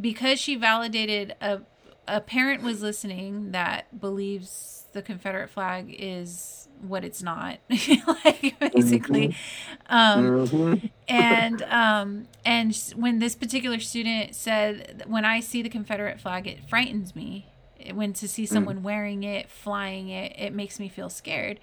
because 0.00 0.40
she 0.40 0.56
validated 0.56 1.36
a 1.40 1.60
a 2.08 2.20
parent 2.20 2.62
was 2.62 2.82
listening 2.82 3.50
that 3.50 4.00
believes 4.00 4.75
the 4.96 5.02
Confederate 5.02 5.50
flag 5.50 5.94
is 5.96 6.68
what 6.80 7.04
it's 7.04 7.22
not, 7.22 7.58
like 7.70 8.58
basically. 8.58 9.28
Mm-hmm. 9.28 9.94
Um, 9.94 10.24
mm-hmm. 10.24 10.86
and 11.06 11.62
um, 11.68 12.28
and 12.44 12.74
when 12.96 13.18
this 13.18 13.36
particular 13.36 13.78
student 13.78 14.34
said, 14.34 15.04
"When 15.06 15.24
I 15.24 15.40
see 15.40 15.62
the 15.62 15.68
Confederate 15.68 16.18
flag, 16.18 16.46
it 16.48 16.68
frightens 16.68 17.14
me. 17.14 17.46
When 17.92 18.14
to 18.14 18.26
see 18.26 18.44
mm. 18.44 18.48
someone 18.48 18.80
mm. 18.80 18.82
wearing 18.82 19.22
it, 19.22 19.50
flying 19.50 20.08
it, 20.08 20.34
it 20.36 20.52
makes 20.52 20.80
me 20.80 20.88
feel 20.88 21.10
scared." 21.10 21.60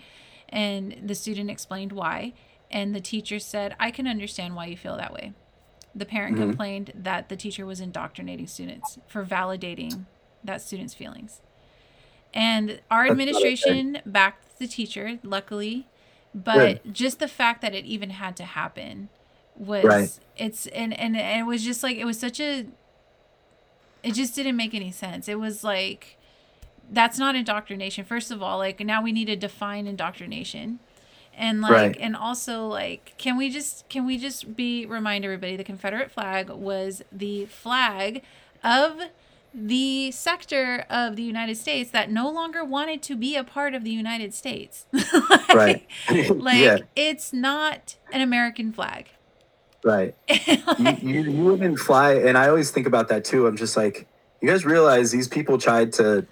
And 0.47 0.95
the 1.03 1.15
student 1.15 1.49
explained 1.49 1.91
why, 1.91 2.33
and 2.69 2.93
the 2.93 3.01
teacher 3.01 3.39
said, 3.39 3.75
"I 3.79 3.89
can 3.89 4.07
understand 4.07 4.55
why 4.55 4.67
you 4.67 4.77
feel 4.77 4.95
that 4.97 5.11
way." 5.11 5.33
The 5.95 6.05
parent 6.05 6.35
mm-hmm. 6.35 6.49
complained 6.49 6.91
that 6.95 7.29
the 7.29 7.35
teacher 7.35 7.65
was 7.65 7.79
indoctrinating 7.79 8.47
students 8.47 8.99
for 9.07 9.25
validating 9.25 10.05
that 10.43 10.61
student's 10.61 10.93
feelings. 10.93 11.41
And 12.33 12.81
our 12.89 13.05
administration 13.05 13.99
backed 14.05 14.57
the 14.59 14.67
teacher, 14.67 15.19
luckily, 15.23 15.87
but 16.33 16.91
just 16.91 17.19
the 17.19 17.27
fact 17.27 17.61
that 17.61 17.75
it 17.75 17.85
even 17.85 18.11
had 18.11 18.35
to 18.37 18.43
happen 18.43 19.09
was 19.55 19.85
right. 19.85 20.19
it's 20.35 20.65
and, 20.67 20.97
and 20.97 21.15
and 21.15 21.41
it 21.41 21.43
was 21.43 21.63
just 21.63 21.83
like 21.83 21.97
it 21.97 22.05
was 22.05 22.19
such 22.19 22.39
a 22.39 22.65
it 24.01 24.13
just 24.13 24.35
didn't 24.35 24.55
make 24.55 24.73
any 24.73 24.91
sense. 24.91 25.27
It 25.27 25.39
was 25.39 25.63
like 25.63 26.17
that's 26.91 27.17
not 27.17 27.35
indoctrination. 27.35 28.03
First 28.03 28.31
of 28.31 28.43
all, 28.43 28.57
like 28.57 28.79
now 28.79 29.01
we 29.01 29.11
need 29.11 29.25
to 29.25 29.35
define 29.35 29.87
indoctrination. 29.87 30.79
And 31.35 31.61
like 31.61 31.71
right. 31.71 31.97
and 31.99 32.15
also 32.15 32.67
like 32.67 33.13
can 33.17 33.37
we 33.37 33.49
just 33.49 33.87
can 33.89 34.05
we 34.05 34.17
just 34.17 34.55
be 34.55 34.85
remind 34.85 35.25
everybody 35.25 35.55
the 35.55 35.63
Confederate 35.63 36.11
flag 36.11 36.49
was 36.49 37.03
the 37.11 37.45
flag 37.45 38.23
of 38.63 38.99
the 39.53 40.11
sector 40.11 40.85
of 40.89 41.15
the 41.15 41.23
United 41.23 41.55
States 41.55 41.91
that 41.91 42.09
no 42.09 42.29
longer 42.29 42.63
wanted 42.63 43.01
to 43.03 43.15
be 43.15 43.35
a 43.35 43.43
part 43.43 43.73
of 43.73 43.83
the 43.83 43.91
United 43.91 44.33
States. 44.33 44.85
like, 44.93 45.53
right. 45.53 45.87
like 46.29 46.57
yeah. 46.57 46.77
it's 46.95 47.31
not 47.33 47.97
an 48.11 48.21
American 48.21 48.71
flag. 48.71 49.09
Right. 49.83 50.15
like, 50.79 51.03
you, 51.03 51.21
you, 51.21 51.31
you 51.31 51.43
wouldn't 51.43 51.77
fly, 51.77 52.13
and 52.13 52.37
I 52.37 52.47
always 52.47 52.71
think 52.71 52.87
about 52.87 53.09
that 53.09 53.25
too. 53.25 53.47
I'm 53.47 53.57
just 53.57 53.77
like, 53.77 54.07
you 54.41 54.49
guys 54.49 54.65
realize 54.65 55.11
these 55.11 55.27
people 55.27 55.57
tried 55.57 55.93
to 55.93 56.25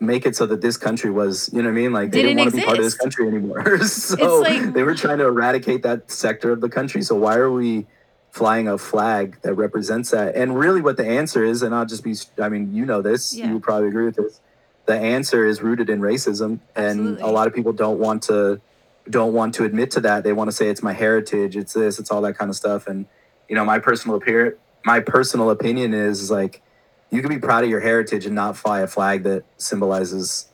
make 0.00 0.26
it 0.26 0.34
so 0.34 0.46
that 0.46 0.60
this 0.60 0.76
country 0.76 1.10
was, 1.10 1.48
you 1.52 1.62
know 1.62 1.68
what 1.68 1.78
I 1.78 1.80
mean? 1.82 1.92
Like 1.92 2.10
they 2.10 2.22
didn't, 2.22 2.38
didn't 2.38 2.38
want 2.38 2.50
to 2.50 2.56
be 2.56 2.64
part 2.64 2.78
of 2.78 2.84
this 2.84 2.94
country 2.94 3.28
anymore. 3.28 3.78
so 3.84 4.40
like, 4.40 4.72
they 4.72 4.82
were 4.82 4.94
trying 4.94 5.18
to 5.18 5.26
eradicate 5.26 5.82
that 5.84 6.10
sector 6.10 6.50
of 6.50 6.60
the 6.60 6.68
country. 6.68 7.02
So 7.02 7.14
why 7.14 7.36
are 7.36 7.50
we 7.50 7.86
flying 8.32 8.66
a 8.66 8.76
flag 8.76 9.38
that 9.42 9.54
represents 9.54 10.10
that? 10.10 10.34
And 10.34 10.58
really 10.58 10.80
what 10.80 10.96
the 10.96 11.06
answer 11.06 11.44
is, 11.44 11.62
and 11.62 11.72
I'll 11.74 11.86
just 11.86 12.02
be, 12.02 12.16
I 12.38 12.48
mean, 12.48 12.74
you 12.74 12.84
know 12.84 13.00
this, 13.00 13.34
yeah. 13.34 13.48
you 13.48 13.60
probably 13.60 13.88
agree 13.88 14.06
with 14.06 14.16
this. 14.16 14.40
The 14.86 14.98
answer 14.98 15.46
is 15.46 15.62
rooted 15.62 15.88
in 15.88 16.00
racism. 16.00 16.58
And 16.74 17.00
Absolutely. 17.00 17.22
a 17.22 17.26
lot 17.28 17.46
of 17.46 17.54
people 17.54 17.72
don't 17.72 18.00
want 18.00 18.24
to, 18.24 18.60
don't 19.08 19.32
want 19.32 19.54
to 19.54 19.64
admit 19.64 19.92
to 19.92 20.00
that. 20.00 20.24
They 20.24 20.32
want 20.32 20.48
to 20.48 20.52
say 20.52 20.68
it's 20.68 20.82
my 20.82 20.92
heritage, 20.92 21.56
it's 21.56 21.72
this, 21.72 22.00
it's 22.00 22.10
all 22.10 22.20
that 22.22 22.36
kind 22.36 22.50
of 22.50 22.56
stuff. 22.56 22.88
And, 22.88 23.06
you 23.48 23.54
know, 23.54 23.64
my 23.64 23.78
personal 23.78 24.16
appear 24.16 24.58
my 24.84 25.00
personal 25.00 25.50
opinion 25.50 25.94
is, 25.94 26.20
is 26.20 26.30
like, 26.30 26.62
you 27.10 27.20
can 27.20 27.28
be 27.28 27.38
proud 27.38 27.64
of 27.64 27.70
your 27.70 27.80
heritage 27.80 28.26
and 28.26 28.34
not 28.34 28.56
fly 28.56 28.80
a 28.80 28.86
flag 28.86 29.22
that 29.24 29.44
symbolizes 29.58 30.48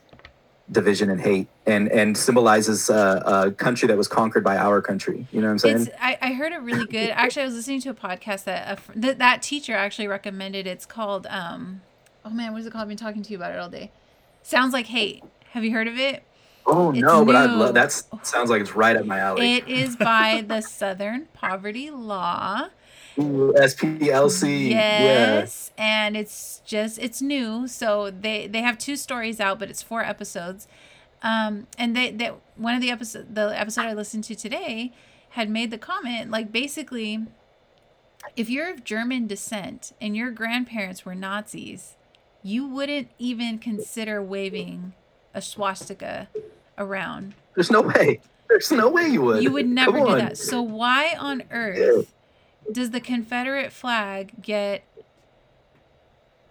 division 0.71 1.09
and 1.09 1.19
hate 1.21 1.47
and 1.65 1.87
and 1.89 2.17
symbolizes 2.17 2.89
uh, 2.89 3.21
a 3.25 3.51
country 3.51 3.87
that 3.87 3.97
was 3.97 4.07
conquered 4.07 4.43
by 4.43 4.57
our 4.57 4.81
country. 4.81 5.25
You 5.31 5.41
know 5.41 5.47
what 5.47 5.51
i'm 5.51 5.59
saying? 5.59 5.81
It's, 5.81 5.89
I, 5.99 6.17
I 6.21 6.33
heard 6.33 6.51
it 6.51 6.61
really 6.61 6.85
good 6.85 7.09
actually 7.09 7.43
i 7.43 7.45
was 7.45 7.55
listening 7.55 7.81
to 7.81 7.89
a 7.89 7.93
podcast 7.93 8.43
that 8.43 8.79
a, 8.79 8.99
th- 8.99 9.17
that 9.17 9.41
teacher 9.41 9.73
actually 9.73 10.07
recommended 10.07 10.67
it's 10.67 10.85
called 10.85 11.25
um 11.29 11.81
oh 12.23 12.29
man 12.29 12.51
what 12.51 12.61
is 12.61 12.67
it 12.67 12.71
called? 12.71 12.83
I've 12.83 12.87
been 12.87 12.97
talking 12.97 13.23
to 13.23 13.31
you 13.31 13.37
about 13.37 13.51
it 13.51 13.59
all 13.59 13.69
day. 13.69 13.91
Sounds 14.43 14.73
like 14.73 14.87
hate. 14.87 15.23
Have 15.51 15.63
you 15.63 15.71
heard 15.71 15.87
of 15.87 15.97
it? 15.97 16.23
Oh 16.65 16.91
it's 16.91 16.99
no 16.99 17.19
new. 17.19 17.25
but 17.25 17.35
i 17.35 17.45
love 17.45 17.73
that 17.73 17.91
sounds 18.23 18.49
like 18.49 18.61
it's 18.61 18.75
right 18.75 18.95
up 18.95 19.05
my 19.05 19.19
alley. 19.19 19.55
It 19.55 19.67
is 19.67 19.95
by 19.95 20.43
the 20.47 20.61
southern 20.61 21.27
poverty 21.33 21.89
law 21.89 22.69
SPLC. 23.19 24.69
Yes, 24.69 25.71
yeah. 25.77 25.83
and 26.05 26.17
it's 26.17 26.61
just 26.65 26.99
it's 26.99 27.21
new, 27.21 27.67
so 27.67 28.11
they 28.11 28.47
they 28.47 28.61
have 28.61 28.77
two 28.77 28.95
stories 28.95 29.39
out, 29.39 29.59
but 29.59 29.69
it's 29.69 29.81
four 29.81 30.03
episodes. 30.03 30.67
Um, 31.21 31.67
and 31.77 31.95
they 31.95 32.11
that 32.11 32.35
one 32.55 32.75
of 32.75 32.81
the 32.81 32.91
episode 32.91 33.35
the 33.35 33.57
episode 33.59 33.85
I 33.85 33.93
listened 33.93 34.23
to 34.25 34.35
today 34.35 34.93
had 35.31 35.49
made 35.49 35.71
the 35.71 35.77
comment 35.77 36.31
like 36.31 36.51
basically, 36.51 37.25
if 38.35 38.49
you're 38.49 38.69
of 38.69 38.83
German 38.83 39.27
descent 39.27 39.93
and 39.99 40.15
your 40.15 40.31
grandparents 40.31 41.05
were 41.05 41.15
Nazis, 41.15 41.95
you 42.41 42.67
wouldn't 42.67 43.09
even 43.17 43.59
consider 43.59 44.21
waving 44.21 44.93
a 45.33 45.41
swastika 45.41 46.29
around. 46.77 47.35
There's 47.55 47.71
no 47.71 47.81
way. 47.81 48.21
There's 48.47 48.71
no 48.71 48.89
way 48.89 49.07
you 49.07 49.21
would. 49.21 49.43
You 49.43 49.51
would 49.51 49.67
never 49.67 49.99
do 49.99 50.15
that. 50.15 50.37
So 50.37 50.61
why 50.61 51.15
on 51.19 51.43
earth 51.51 52.11
does 52.71 52.91
the 52.91 52.99
Confederate 52.99 53.71
flag 53.71 54.41
get 54.41 54.83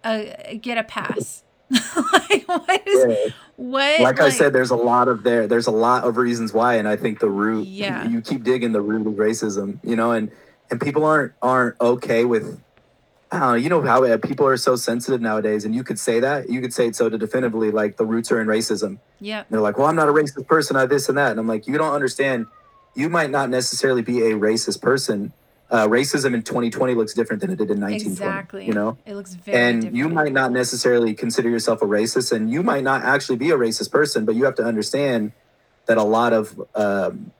a 0.03 0.59
get 0.61 0.77
a 0.77 0.83
pass? 0.83 1.43
like 1.71 2.43
what 2.45 2.87
is 2.87 3.05
yeah. 3.07 3.33
what 3.55 3.99
like, 3.99 4.19
like, 4.19 4.21
I 4.21 4.29
said, 4.29 4.53
there's 4.53 4.71
a 4.71 4.75
lot 4.75 5.07
of 5.07 5.23
there 5.23 5.47
there's 5.47 5.67
a 5.67 5.71
lot 5.71 6.03
of 6.03 6.17
reasons 6.17 6.51
why, 6.51 6.75
and 6.75 6.87
I 6.87 6.95
think 6.95 7.19
the 7.19 7.29
root 7.29 7.67
yeah. 7.67 8.05
you, 8.05 8.13
you 8.13 8.21
keep 8.21 8.43
digging 8.43 8.71
the 8.71 8.81
root 8.81 9.05
of 9.05 9.13
racism, 9.13 9.79
you 9.83 9.95
know, 9.95 10.11
and 10.11 10.31
and 10.71 10.81
people 10.81 11.05
aren't 11.05 11.33
aren't 11.41 11.79
okay 11.79 12.25
with 12.25 12.59
I 13.31 13.39
don't 13.39 13.49
know, 13.49 13.55
you 13.55 13.69
know 13.69 13.81
how 13.83 14.03
uh, 14.03 14.17
people 14.17 14.47
are 14.47 14.57
so 14.57 14.75
sensitive 14.75 15.21
nowadays, 15.21 15.63
and 15.63 15.75
you 15.75 15.83
could 15.83 15.99
say 15.99 16.19
that. 16.19 16.49
You 16.49 16.61
could 16.61 16.73
say 16.73 16.87
it 16.87 16.95
so 16.95 17.09
definitively, 17.09 17.69
like 17.69 17.97
the 17.97 18.05
roots 18.05 18.31
are 18.31 18.41
in 18.41 18.47
racism. 18.47 18.97
Yeah. 19.19 19.43
They're 19.49 19.61
like, 19.61 19.77
well, 19.77 19.85
I'm 19.85 19.95
not 19.95 20.09
a 20.09 20.11
racist 20.11 20.47
person, 20.47 20.75
I 20.75 20.87
this 20.87 21.09
and 21.09 21.17
that. 21.19 21.31
And 21.31 21.39
I'm 21.39 21.47
like, 21.47 21.67
you 21.67 21.77
don't 21.77 21.93
understand. 21.93 22.47
You 22.95 23.07
might 23.07 23.29
not 23.29 23.51
necessarily 23.51 24.01
be 24.01 24.21
a 24.21 24.31
racist 24.31 24.81
person, 24.81 25.31
uh, 25.71 25.87
racism 25.87 26.33
in 26.33 26.41
2020 26.41 26.95
looks 26.95 27.13
different 27.13 27.41
than 27.41 27.51
it 27.51 27.57
did 27.57 27.69
in 27.69 27.79
1920. 27.79 28.11
Exactly. 28.11 28.65
You 28.65 28.73
know, 28.73 28.97
it 29.05 29.13
looks 29.13 29.35
very. 29.35 29.57
And 29.57 29.81
different. 29.81 29.97
you 29.97 30.09
might 30.09 30.33
not 30.33 30.51
necessarily 30.51 31.13
consider 31.13 31.49
yourself 31.49 31.81
a 31.81 31.85
racist, 31.85 32.31
and 32.31 32.51
you 32.51 32.63
might 32.63 32.83
not 32.83 33.03
actually 33.03 33.37
be 33.37 33.51
a 33.51 33.57
racist 33.57 33.91
person, 33.91 34.25
but 34.25 34.35
you 34.35 34.45
have 34.45 34.55
to 34.55 34.63
understand 34.63 35.31
that 35.85 35.97
a 35.97 36.03
lot 36.03 36.33
of 36.33 36.59
um, 36.75 37.31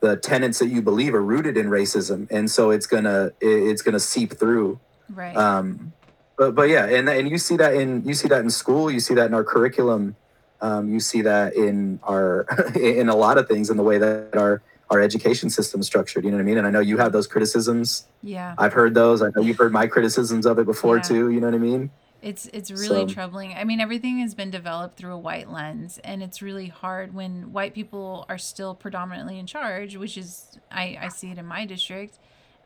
the 0.00 0.16
tenets 0.16 0.58
that 0.58 0.68
you 0.68 0.82
believe 0.82 1.14
are 1.14 1.22
rooted 1.22 1.56
in 1.56 1.66
racism, 1.66 2.30
and 2.30 2.50
so 2.50 2.70
it's 2.70 2.86
gonna 2.86 3.32
it's 3.40 3.82
gonna 3.82 4.00
seep 4.00 4.34
through. 4.34 4.78
Right. 5.08 5.36
Um, 5.36 5.92
but 6.36 6.54
but 6.54 6.68
yeah, 6.68 6.86
and 6.86 7.08
and 7.08 7.28
you 7.28 7.38
see 7.38 7.56
that 7.56 7.74
in 7.74 8.04
you 8.04 8.14
see 8.14 8.28
that 8.28 8.40
in 8.40 8.50
school, 8.50 8.90
you 8.90 9.00
see 9.00 9.14
that 9.14 9.26
in 9.26 9.34
our 9.34 9.44
curriculum, 9.44 10.14
um, 10.60 10.92
you 10.92 11.00
see 11.00 11.22
that 11.22 11.54
in 11.54 11.98
our 12.04 12.46
in 12.76 13.08
a 13.08 13.16
lot 13.16 13.38
of 13.38 13.48
things 13.48 13.70
in 13.70 13.76
the 13.76 13.82
way 13.82 13.98
that 13.98 14.36
our 14.36 14.62
our 14.92 15.00
education 15.00 15.48
system 15.48 15.82
structured. 15.82 16.24
You 16.24 16.30
know 16.30 16.36
what 16.36 16.42
I 16.42 16.44
mean? 16.44 16.58
And 16.58 16.66
I 16.66 16.70
know 16.70 16.80
you 16.80 16.98
have 16.98 17.12
those 17.12 17.26
criticisms. 17.26 18.04
Yeah. 18.22 18.54
I've 18.58 18.74
heard 18.74 18.94
those. 18.94 19.22
I 19.22 19.30
know 19.34 19.40
you've 19.40 19.56
heard 19.56 19.72
my 19.72 19.86
criticisms 19.86 20.44
of 20.44 20.58
it 20.58 20.66
before 20.66 20.96
yeah. 20.96 21.02
too. 21.02 21.30
You 21.30 21.40
know 21.40 21.46
what 21.46 21.54
I 21.54 21.58
mean? 21.58 21.90
It's 22.20 22.46
it's 22.52 22.70
really 22.70 23.08
so. 23.08 23.14
troubling. 23.14 23.54
I 23.54 23.64
mean, 23.64 23.80
everything 23.80 24.18
has 24.20 24.34
been 24.34 24.50
developed 24.50 24.96
through 24.96 25.12
a 25.12 25.18
white 25.18 25.50
lens, 25.50 25.98
and 26.04 26.22
it's 26.22 26.40
really 26.40 26.68
hard 26.68 27.14
when 27.14 27.52
white 27.52 27.74
people 27.74 28.26
are 28.28 28.38
still 28.38 28.76
predominantly 28.76 29.40
in 29.40 29.46
charge, 29.46 29.96
which 29.96 30.16
is 30.16 30.56
I 30.70 30.98
I 31.00 31.08
see 31.08 31.32
it 31.32 31.38
in 31.38 31.46
my 31.46 31.64
district. 31.64 32.18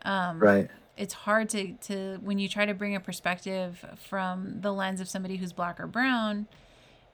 Um, 0.03 0.41
right. 0.41 0.69
It's 0.99 1.15
hard 1.15 1.49
to 1.51 1.73
to 1.73 2.19
when 2.23 2.39
you 2.39 2.49
try 2.51 2.67
to 2.67 2.75
bring 2.75 2.95
a 2.97 3.01
perspective 3.01 3.83
from 3.97 4.61
the 4.61 4.73
lens 4.73 5.01
of 5.01 5.09
somebody 5.09 5.37
who's 5.37 5.55
black 5.55 5.81
or 5.81 5.87
brown, 5.87 6.49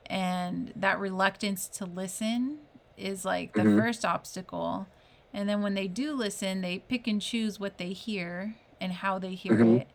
and 0.06 0.72
that 0.74 0.98
reluctance 0.98 1.68
to 1.68 1.84
listen 1.84 2.58
is 2.96 3.24
like 3.24 3.52
the 3.52 3.60
mm-hmm. 3.60 3.78
first 3.78 4.04
obstacle 4.04 4.88
and 5.34 5.48
then 5.48 5.62
when 5.62 5.74
they 5.74 5.88
do 5.88 6.12
listen, 6.12 6.60
they 6.60 6.78
pick 6.78 7.06
and 7.06 7.20
choose 7.20 7.58
what 7.58 7.78
they 7.78 7.92
hear 7.92 8.54
and 8.80 8.92
how 8.92 9.18
they 9.18 9.34
hear 9.34 9.54
mm-hmm. 9.54 9.76
it. 9.78 9.88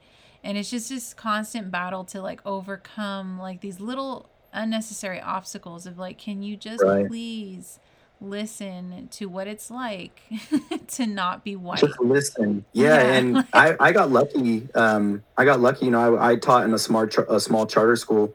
And 0.43 0.57
it's 0.57 0.69
just 0.69 0.89
this 0.89 1.13
constant 1.13 1.71
battle 1.71 2.03
to 2.05 2.21
like 2.21 2.41
overcome 2.45 3.39
like 3.39 3.61
these 3.61 3.79
little 3.79 4.29
unnecessary 4.53 5.21
obstacles 5.21 5.85
of 5.85 5.97
like, 5.97 6.17
can 6.17 6.41
you 6.41 6.55
just 6.55 6.83
right. 6.83 7.07
please 7.07 7.79
listen 8.19 9.07
to 9.11 9.27
what 9.27 9.47
it's 9.47 9.69
like 9.69 10.21
to 10.87 11.05
not 11.05 11.43
be 11.43 11.55
white? 11.55 11.79
Just 11.79 11.99
listen. 11.99 12.65
Yeah. 12.73 13.01
yeah. 13.01 13.13
And 13.13 13.47
I, 13.53 13.75
I 13.79 13.91
got 13.91 14.11
lucky. 14.11 14.67
Um, 14.73 15.23
I 15.37 15.45
got 15.45 15.59
lucky, 15.59 15.85
you 15.85 15.91
know, 15.91 16.15
I, 16.15 16.31
I 16.31 16.35
taught 16.35 16.63
in 16.63 16.73
a 16.73 16.79
smart, 16.79 17.15
a 17.29 17.39
small 17.39 17.67
charter 17.67 17.95
school. 17.95 18.33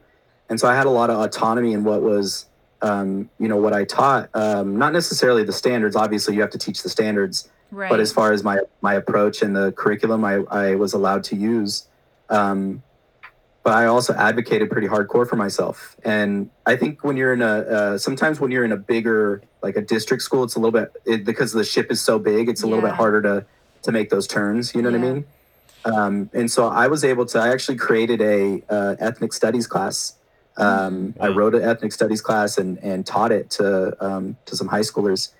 And 0.49 0.59
so 0.59 0.67
I 0.67 0.75
had 0.75 0.85
a 0.85 0.91
lot 0.91 1.09
of 1.09 1.19
autonomy 1.19 1.73
in 1.73 1.83
what 1.83 2.01
was 2.01 2.45
um, 2.83 3.29
you 3.39 3.47
know 3.47 3.57
what 3.57 3.73
I 3.73 3.85
taught. 3.85 4.29
Um, 4.33 4.77
not 4.77 4.93
necessarily 4.93 5.43
the 5.43 5.53
standards. 5.53 5.95
Obviously, 5.95 6.35
you 6.35 6.41
have 6.41 6.51
to 6.51 6.57
teach 6.57 6.83
the 6.83 6.89
standards. 6.89 7.49
Right. 7.71 7.89
But 7.89 7.99
as 7.99 8.11
far 8.11 8.33
as 8.33 8.43
my 8.43 8.59
my 8.81 8.93
approach 8.93 9.41
and 9.41 9.55
the 9.55 9.71
curriculum, 9.71 10.23
I 10.23 10.43
I 10.51 10.75
was 10.75 10.93
allowed 10.93 11.23
to 11.25 11.35
use. 11.35 11.87
Um, 12.29 12.83
but 13.63 13.73
I 13.73 13.85
also 13.85 14.13
advocated 14.13 14.69
pretty 14.69 14.87
hardcore 14.87 15.27
for 15.27 15.37
myself. 15.37 15.95
And 16.03 16.49
I 16.65 16.75
think 16.75 17.03
when 17.05 17.15
you're 17.15 17.33
in 17.33 17.41
a 17.41 17.45
uh, 17.47 17.97
sometimes 17.97 18.39
when 18.39 18.51
you're 18.51 18.65
in 18.65 18.73
a 18.73 18.77
bigger 18.77 19.41
like 19.61 19.77
a 19.77 19.81
district 19.81 20.21
school, 20.21 20.43
it's 20.43 20.55
a 20.55 20.59
little 20.59 20.77
bit 20.77 20.91
it, 21.05 21.23
because 21.23 21.53
the 21.53 21.63
ship 21.63 21.89
is 21.89 22.01
so 22.01 22.19
big. 22.19 22.49
It's 22.49 22.63
a 22.63 22.67
yeah. 22.67 22.75
little 22.75 22.87
bit 22.89 22.95
harder 22.95 23.21
to 23.21 23.45
to 23.83 23.91
make 23.91 24.09
those 24.09 24.27
turns. 24.27 24.75
You 24.75 24.81
know 24.81 24.89
yeah. 24.89 24.97
what 24.97 25.07
I 25.07 25.13
mean? 25.13 25.25
Um, 25.85 26.29
and 26.33 26.51
so 26.51 26.67
I 26.67 26.87
was 26.87 27.05
able 27.05 27.25
to. 27.27 27.39
I 27.39 27.49
actually 27.49 27.77
created 27.77 28.21
a 28.21 28.61
uh, 28.69 28.95
ethnic 28.99 29.31
studies 29.31 29.67
class 29.67 30.17
um, 30.57 31.15
I 31.19 31.29
wrote 31.29 31.55
an 31.55 31.63
ethnic 31.63 31.91
studies 31.91 32.21
class 32.21 32.57
and, 32.57 32.77
and 32.79 33.05
taught 33.05 33.31
it 33.31 33.49
to 33.51 33.95
um, 34.03 34.37
to 34.45 34.55
some 34.55 34.67
high 34.67 34.81
schoolers, 34.81 35.31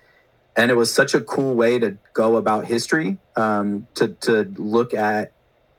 and 0.56 0.70
it 0.70 0.74
was 0.74 0.92
such 0.92 1.14
a 1.14 1.20
cool 1.20 1.54
way 1.54 1.78
to 1.78 1.96
go 2.12 2.36
about 2.36 2.66
history, 2.66 3.18
um, 3.36 3.86
to 3.94 4.08
to 4.22 4.52
look 4.56 4.92
at 4.94 5.32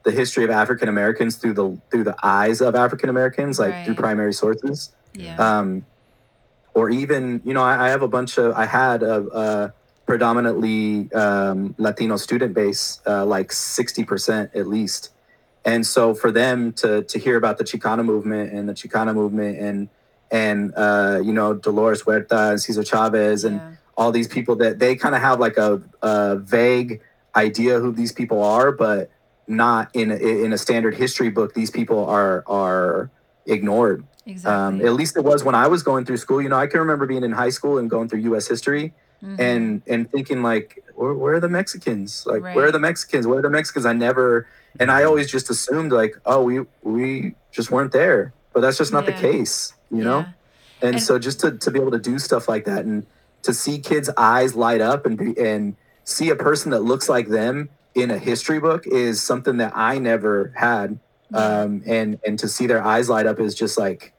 the 0.03 0.11
history 0.11 0.43
of 0.43 0.51
African 0.51 0.87
Americans 0.87 1.35
through 1.35 1.53
the 1.53 1.77
through 1.91 2.05
the 2.05 2.15
eyes 2.23 2.61
of 2.61 2.75
African 2.75 3.09
Americans, 3.09 3.59
like 3.59 3.73
right. 3.73 3.85
through 3.85 3.95
primary 3.95 4.33
sources. 4.33 4.93
Yeah. 5.13 5.35
Um, 5.37 5.85
or 6.73 6.89
even, 6.89 7.41
you 7.45 7.53
know, 7.53 7.63
I, 7.63 7.85
I, 7.85 7.89
have 7.89 8.01
a 8.01 8.07
bunch 8.07 8.37
of. 8.37 8.53
I 8.53 8.65
had 8.65 9.01
a, 9.01 9.25
a 9.31 9.73
predominantly 10.05 11.11
um, 11.13 11.73
Latino 11.77 12.17
student 12.17 12.53
base, 12.53 12.99
uh, 13.07 13.25
like 13.25 13.51
sixty 13.51 14.03
percent 14.03 14.51
at 14.53 14.67
least 14.67 15.11
and 15.65 15.85
so 15.85 16.13
for 16.13 16.31
them 16.31 16.71
to 16.73 17.03
to 17.03 17.19
hear 17.19 17.35
about 17.35 17.57
the 17.57 17.63
Chicana 17.63 18.05
movement 18.05 18.53
and 18.53 18.69
the 18.69 18.73
Chicana 18.73 19.13
movement 19.13 19.57
and 19.57 19.89
and 20.31 20.73
uh, 20.75 21.19
you 21.23 21.33
know 21.33 21.55
Dolores 21.55 22.03
Huerta 22.03 22.51
and 22.51 22.61
Cesar 22.61 22.83
Chavez 22.83 23.43
and 23.43 23.57
yeah. 23.57 23.71
all 23.97 24.11
these 24.11 24.27
people 24.27 24.55
that 24.57 24.79
they 24.79 24.95
kind 24.95 25.15
of 25.15 25.21
have 25.21 25.39
like 25.39 25.57
a, 25.57 25.81
a, 26.01 26.37
vague 26.37 27.01
idea 27.35 27.79
who 27.79 27.91
these 27.91 28.11
people 28.11 28.43
are, 28.43 28.71
but 28.71 29.09
not 29.47 29.89
in 29.93 30.11
a, 30.11 30.15
in 30.15 30.53
a 30.53 30.57
standard 30.57 30.95
history 30.95 31.29
book. 31.29 31.53
These 31.53 31.71
people 31.71 32.05
are 32.05 32.43
are 32.47 33.09
ignored. 33.45 34.05
Exactly. 34.27 34.79
Um, 34.79 34.87
at 34.87 34.93
least 34.93 35.17
it 35.17 35.23
was 35.23 35.43
when 35.43 35.53
I 35.53 35.67
was 35.67 35.83
going 35.83 36.05
through 36.05 36.17
school. 36.17 36.41
You 36.41 36.49
know, 36.49 36.57
I 36.57 36.67
can 36.67 36.79
remember 36.79 37.05
being 37.05 37.23
in 37.23 37.31
high 37.31 37.51
school 37.51 37.77
and 37.77 37.89
going 37.89 38.09
through 38.09 38.21
U.S. 38.21 38.47
history 38.47 38.93
mm-hmm. 39.25 39.41
and 39.41 39.81
and 39.87 40.11
thinking 40.11 40.43
like, 40.43 40.83
where, 40.95 41.13
where, 41.13 41.35
are 41.35 41.39
the 41.39 41.49
Mexicans? 41.49 42.25
Like, 42.25 42.43
right. 42.43 42.55
where 42.55 42.67
are 42.67 42.71
the 42.71 42.79
Mexicans? 42.79 43.27
Where 43.27 43.39
are 43.39 43.41
the 43.41 43.49
Mexicans? 43.49 43.85
I 43.85 43.93
never 43.93 44.47
and 44.79 44.91
I 44.91 45.03
always 45.03 45.29
just 45.29 45.49
assumed 45.49 45.91
like, 45.91 46.19
oh, 46.25 46.43
we 46.43 46.61
we 46.83 47.35
just 47.51 47.71
weren't 47.71 47.91
there, 47.91 48.33
but 48.53 48.61
that's 48.61 48.77
just 48.77 48.91
not 48.91 49.05
yeah. 49.05 49.11
the 49.11 49.21
case, 49.21 49.73
you 49.91 50.03
know. 50.03 50.19
Yeah. 50.19 50.31
And, 50.81 50.95
and, 50.95 51.03
so 51.03 51.17
just 51.17 51.39
to 51.41 51.57
to 51.57 51.71
be 51.71 51.79
able 51.79 51.91
to 51.91 51.99
do 51.99 52.19
stuff 52.19 52.47
like 52.47 52.65
that 52.65 52.85
and 52.85 53.05
to 53.43 53.53
see 53.53 53.79
kids' 53.79 54.09
eyes 54.17 54.55
light 54.55 54.81
up 54.81 55.05
and 55.05 55.17
be 55.17 55.39
and 55.39 55.75
see 56.03 56.29
a 56.29 56.35
person 56.35 56.71
that 56.71 56.81
looks 56.81 57.09
like 57.09 57.29
them 57.29 57.69
in 57.95 58.11
a 58.11 58.17
history 58.17 58.59
book 58.59 58.85
is 58.85 59.23
something 59.23 59.57
that 59.57 59.71
I 59.75 59.97
never 59.99 60.53
had. 60.55 60.99
Um, 61.33 61.81
and 61.85 62.19
and 62.25 62.37
to 62.39 62.47
see 62.47 62.67
their 62.67 62.83
eyes 62.83 63.09
light 63.09 63.25
up 63.25 63.39
is 63.39 63.55
just 63.55 63.77
like 63.77 64.13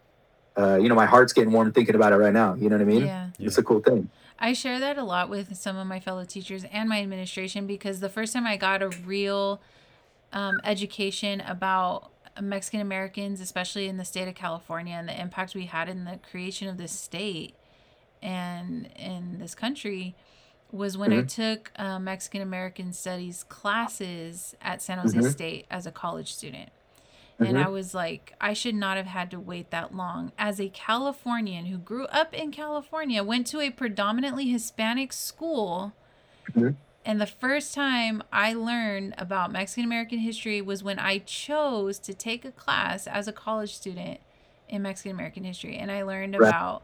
uh, 0.59 0.77
you 0.77 0.89
know, 0.89 0.95
my 0.95 1.07
heart's 1.07 1.33
getting 1.33 1.53
warm 1.53 1.73
thinking 1.73 1.95
about 1.95 2.13
it 2.13 2.17
right 2.17 2.33
now. 2.33 2.55
You 2.55 2.69
know 2.71 2.77
what 2.77 2.83
I 2.83 2.87
mean? 2.87 3.07
Yeah. 3.07 3.29
It's 3.39 3.59
a 3.59 3.63
cool 3.63 3.81
thing. 3.81 4.09
I 4.39 4.53
share 4.53 4.79
that 4.81 4.99
a 4.99 5.05
lot 5.05 5.29
with 5.31 5.57
some 5.57 5.77
of 5.77 5.87
my 5.87 6.01
fellow 6.01 6.25
teachers 6.25 6.65
and 6.71 6.89
my 6.89 7.01
administration 7.01 7.67
because 7.67 8.01
the 8.01 8.09
first 8.09 8.33
time 8.33 8.47
I 8.47 8.57
got 8.57 8.83
a 8.83 8.89
real 8.89 9.61
um, 10.33 10.61
education 10.65 11.41
about 11.41 12.11
Mexican 12.41 12.81
Americans, 12.81 13.41
especially 13.41 13.89
in 13.89 13.97
the 13.97 14.05
state 14.05 14.29
of 14.29 14.35
California, 14.35 14.95
and 14.95 15.09
the 15.09 15.19
impact 15.19 15.55
we 15.55 15.67
had 15.67 15.89
in 15.89 16.05
the 16.05 16.19
creation 16.31 16.69
of 16.69 16.77
this 16.77 16.93
state 16.93 17.55
and 18.23 18.91
in 18.97 19.39
this 19.39 19.55
country 19.55 20.15
was 20.71 20.99
when 20.99 21.13
I 21.13 21.23
Mhm. 21.23 21.29
took 21.35 21.73
uh, 21.77 21.99
Mexican 21.99 22.43
American 22.43 22.93
Studies 22.93 23.45
classes 23.45 24.55
at 24.61 24.83
San 24.83 24.99
Jose 24.99 25.17
Mhm. 25.17 25.31
State 25.33 25.67
as 25.71 25.87
a 25.87 25.93
college 25.93 26.33
student. 26.35 26.71
And 27.39 27.57
Mhm. 27.57 27.65
I 27.67 27.69
was 27.69 27.95
like, 27.95 28.35
I 28.41 28.55
should 28.55 28.75
not 28.75 28.97
have 28.97 29.07
had 29.07 29.31
to 29.33 29.39
wait 29.41 29.71
that 29.71 29.95
long. 29.95 30.33
As 30.39 30.59
a 30.59 30.69
Californian 30.71 31.67
who 31.67 31.77
grew 31.77 32.07
up 32.07 32.33
in 32.33 32.51
California, 32.51 33.23
went 33.23 33.47
to 33.49 33.61
a 33.61 33.71
predominantly 33.71 34.49
Hispanic 34.49 35.13
school, 35.13 35.93
Mhm. 36.53 36.77
and 37.05 37.21
the 37.21 37.27
first 37.27 37.75
time 37.75 38.23
I 38.33 38.55
learned 38.55 39.15
about 39.19 39.53
Mexican 39.53 39.85
American 39.85 40.21
history 40.21 40.63
was 40.63 40.83
when 40.83 40.99
I 40.99 41.19
chose 41.19 41.99
to 42.01 42.15
take 42.15 42.45
a 42.47 42.53
class 42.53 43.07
as 43.07 43.29
a 43.29 43.33
college 43.33 43.75
student 43.75 44.21
in 44.69 44.81
Mexican 44.83 45.13
American 45.13 45.45
history. 45.45 45.77
And 45.77 45.93
I 45.93 46.03
learned 46.03 46.37
Right. 46.39 46.49
about 46.49 46.83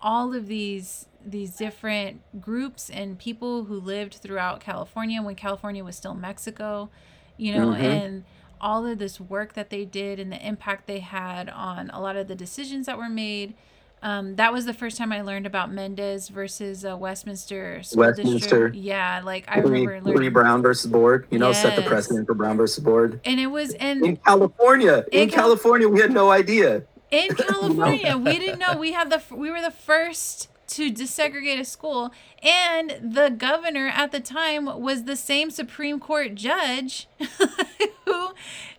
all 0.00 0.34
of 0.34 0.46
these 0.46 1.06
these 1.22 1.54
different 1.54 2.22
groups 2.40 2.88
and 2.88 3.18
people 3.18 3.64
who 3.64 3.78
lived 3.78 4.14
throughout 4.14 4.58
California 4.60 5.20
when 5.20 5.34
California 5.34 5.84
was 5.84 5.94
still 5.94 6.14
Mexico, 6.14 6.88
you 7.36 7.52
know, 7.54 7.72
Mhm. 7.74 7.78
and 7.80 8.24
all 8.60 8.86
of 8.86 8.98
this 8.98 9.20
work 9.20 9.54
that 9.54 9.70
they 9.70 9.84
did 9.84 10.18
and 10.20 10.30
the 10.32 10.46
impact 10.46 10.86
they 10.86 11.00
had 11.00 11.48
on 11.48 11.90
a 11.90 12.00
lot 12.00 12.16
of 12.16 12.28
the 12.28 12.34
decisions 12.34 12.86
that 12.86 12.98
were 12.98 13.08
made. 13.08 13.54
Um, 14.02 14.36
that 14.36 14.50
was 14.50 14.64
the 14.64 14.72
first 14.72 14.96
time 14.96 15.12
I 15.12 15.20
learned 15.20 15.44
about 15.46 15.70
Mendez 15.70 16.28
versus 16.30 16.86
uh, 16.86 16.96
Westminster 16.96 17.82
School 17.82 18.00
Westminster. 18.00 18.38
District. 18.68 18.76
Yeah, 18.76 19.20
like 19.22 19.44
I 19.46 19.56
Louis, 19.60 19.86
remember 19.86 20.00
Louis 20.00 20.14
learning. 20.16 20.32
Brown 20.32 20.62
versus 20.62 20.90
Board, 20.90 21.26
you 21.30 21.38
know, 21.38 21.52
set 21.52 21.76
the 21.76 21.82
precedent 21.82 22.26
for 22.26 22.32
Brown 22.32 22.56
versus 22.56 22.82
Board. 22.82 23.20
And 23.26 23.38
it 23.38 23.48
was 23.48 23.74
and 23.74 24.02
In 24.04 24.16
California, 24.16 25.04
in, 25.12 25.24
In 25.24 25.28
Cal- 25.28 25.44
California, 25.44 25.86
we 25.88 26.00
had 26.00 26.12
no 26.12 26.30
idea. 26.30 26.82
in 27.10 27.28
California, 27.36 28.16
we 28.16 28.38
didn't 28.38 28.58
know 28.58 28.74
we 28.78 28.92
had 28.92 29.10
the 29.10 29.20
we 29.34 29.50
were 29.50 29.60
the 29.60 29.70
first 29.70 30.48
to 30.70 30.90
desegregate 30.90 31.58
a 31.60 31.64
school, 31.64 32.12
and 32.42 32.98
the 33.02 33.28
governor 33.30 33.88
at 33.88 34.12
the 34.12 34.20
time 34.20 34.66
was 34.80 35.04
the 35.04 35.16
same 35.16 35.50
Supreme 35.50 36.00
Court 36.00 36.34
judge 36.34 37.08
who 38.04 38.30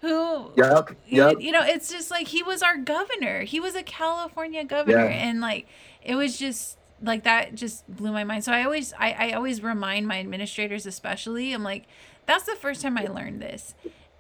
who 0.01 0.51
Yep, 0.55 0.91
you, 1.07 1.23
yep. 1.23 1.35
you 1.39 1.51
know 1.51 1.63
it's 1.63 1.89
just 1.89 2.11
like 2.11 2.27
he 2.27 2.43
was 2.43 2.61
our 2.61 2.77
governor. 2.77 3.43
He 3.43 3.59
was 3.59 3.75
a 3.75 3.83
california 3.83 4.63
governor. 4.63 5.09
Yeah. 5.09 5.27
and 5.29 5.41
like 5.41 5.67
it 6.03 6.15
was 6.15 6.37
just 6.37 6.77
like 7.01 7.23
that 7.23 7.55
just 7.55 7.87
blew 7.87 8.11
my 8.11 8.23
mind. 8.23 8.43
So 8.43 8.51
i 8.51 8.63
always 8.63 8.93
I, 8.93 9.11
I 9.11 9.31
always 9.33 9.61
remind 9.63 10.07
my 10.07 10.19
administrators 10.19 10.85
especially 10.85 11.53
i'm 11.53 11.63
like 11.63 11.85
that's 12.25 12.43
the 12.45 12.55
first 12.55 12.81
time 12.81 12.97
i 12.97 13.05
learned 13.05 13.41
this 13.41 13.73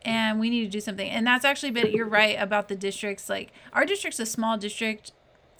and 0.03 0.39
we 0.39 0.49
need 0.49 0.63
to 0.65 0.69
do 0.69 0.81
something. 0.81 1.07
And 1.09 1.25
that's 1.27 1.45
actually 1.45 1.71
been 1.71 1.91
you're 1.91 2.07
right 2.07 2.35
about 2.39 2.67
the 2.67 2.75
districts. 2.75 3.29
Like 3.29 3.51
our 3.73 3.85
district's 3.85 4.19
a 4.19 4.25
small 4.25 4.57
district 4.57 5.11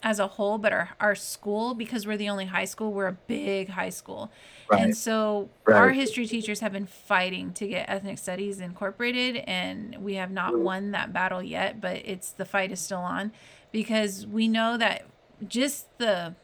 as 0.03 0.19
a 0.19 0.27
whole 0.27 0.57
but 0.57 0.73
our, 0.73 0.89
our 0.99 1.15
school 1.15 1.73
because 1.73 2.07
we're 2.07 2.17
the 2.17 2.29
only 2.29 2.45
high 2.45 2.65
school 2.65 2.91
we're 2.91 3.07
a 3.07 3.17
big 3.27 3.69
high 3.69 3.89
school 3.89 4.31
and 4.71 4.85
Right. 4.87 4.95
so 4.95 5.49
our 5.67 5.89
history 5.89 6.25
teachers 6.25 6.61
have 6.61 6.71
been 6.71 6.85
fighting 6.85 7.53
to 7.53 7.67
get 7.67 7.89
ethnic 7.89 8.17
studies 8.17 8.59
incorporated, 8.59 9.37
and 9.47 9.97
we 9.97 10.15
have 10.15 10.31
not 10.31 10.53
mm. 10.53 10.59
won 10.61 10.91
that 10.91 11.11
battle 11.11 11.43
yet. 11.43 11.81
But 11.81 11.97
it's 12.05 12.31
the 12.31 12.45
fight 12.45 12.71
is 12.71 12.79
still 12.79 12.99
on 12.99 13.31
because 13.71 14.25
we 14.25 14.47
know 14.47 14.77
that 14.77 15.05
just 15.47 15.97
the 15.97 16.35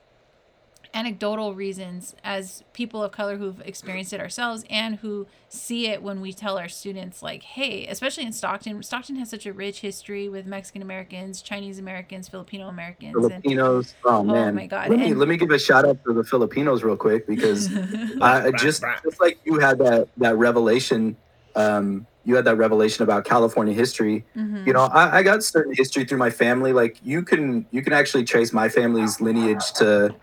anecdotal 0.94 1.54
reasons 1.54 2.16
as 2.24 2.64
people 2.74 3.04
of 3.04 3.12
color 3.12 3.38
who've 3.38 3.62
experienced 3.62 4.14
it 4.14 4.20
ourselves 4.20 4.64
and 4.70 4.98
who 4.98 5.28
see 5.50 5.88
it 5.88 6.02
when 6.02 6.20
we 6.22 6.34
tell 6.34 6.58
our 6.58 6.68
students 6.68 7.22
like 7.22 7.42
hey 7.44 7.86
especially 7.88 8.26
in 8.26 8.34
stockton 8.34 8.82
stockton 8.84 9.16
has 9.16 9.30
such 9.30 9.46
a 9.46 9.54
rich 9.54 9.80
history 9.82 10.28
with 10.28 10.46
mexican 10.46 10.82
americans 10.82 11.42
chinese 11.42 11.80
americans 11.80 12.28
filipino 12.28 12.68
americans 12.68 13.16
and 13.16 13.30
Filipinos. 13.44 13.96
Oh 14.04 14.24
man. 14.24 14.56
my 14.56 14.68
God, 14.68 14.90
Let 14.90 15.00
me 15.00 15.12
and- 15.12 15.20
let 15.20 15.28
me 15.28 15.38
give 15.38 15.52
a 15.52 15.60
shout 15.60 15.86
out 15.86 16.04
to 16.06 16.14
the 16.14 16.24
Filipinos 16.24 16.84
real 16.84 16.98
quick 16.98 17.28
because 17.28 17.70
I 18.22 18.52
just 18.52 18.84
just 19.04 19.20
like 19.22 19.40
you 19.46 19.60
had 19.60 19.78
that 19.80 20.08
that 20.18 20.36
revelation. 20.38 21.16
Um, 21.56 22.06
you 22.24 22.36
had 22.36 22.44
that 22.46 22.58
revelation 22.58 23.04
about 23.04 23.24
California 23.26 23.74
history. 23.74 24.26
Mhm. 24.36 24.68
You 24.68 24.74
know, 24.74 24.82
I, 24.82 25.20
I 25.20 25.24
got 25.24 25.44
certain 25.44 25.74
history 25.74 26.04
through 26.04 26.18
my 26.18 26.30
family. 26.30 26.74
Like 26.74 26.98
you 27.04 27.24
can 27.24 27.66
you 27.72 27.82
can 27.82 27.94
actually 27.94 28.26
trace 28.26 28.52
my 28.54 28.68
family's 28.70 29.20
lineage 29.22 29.72
to 29.74 30.14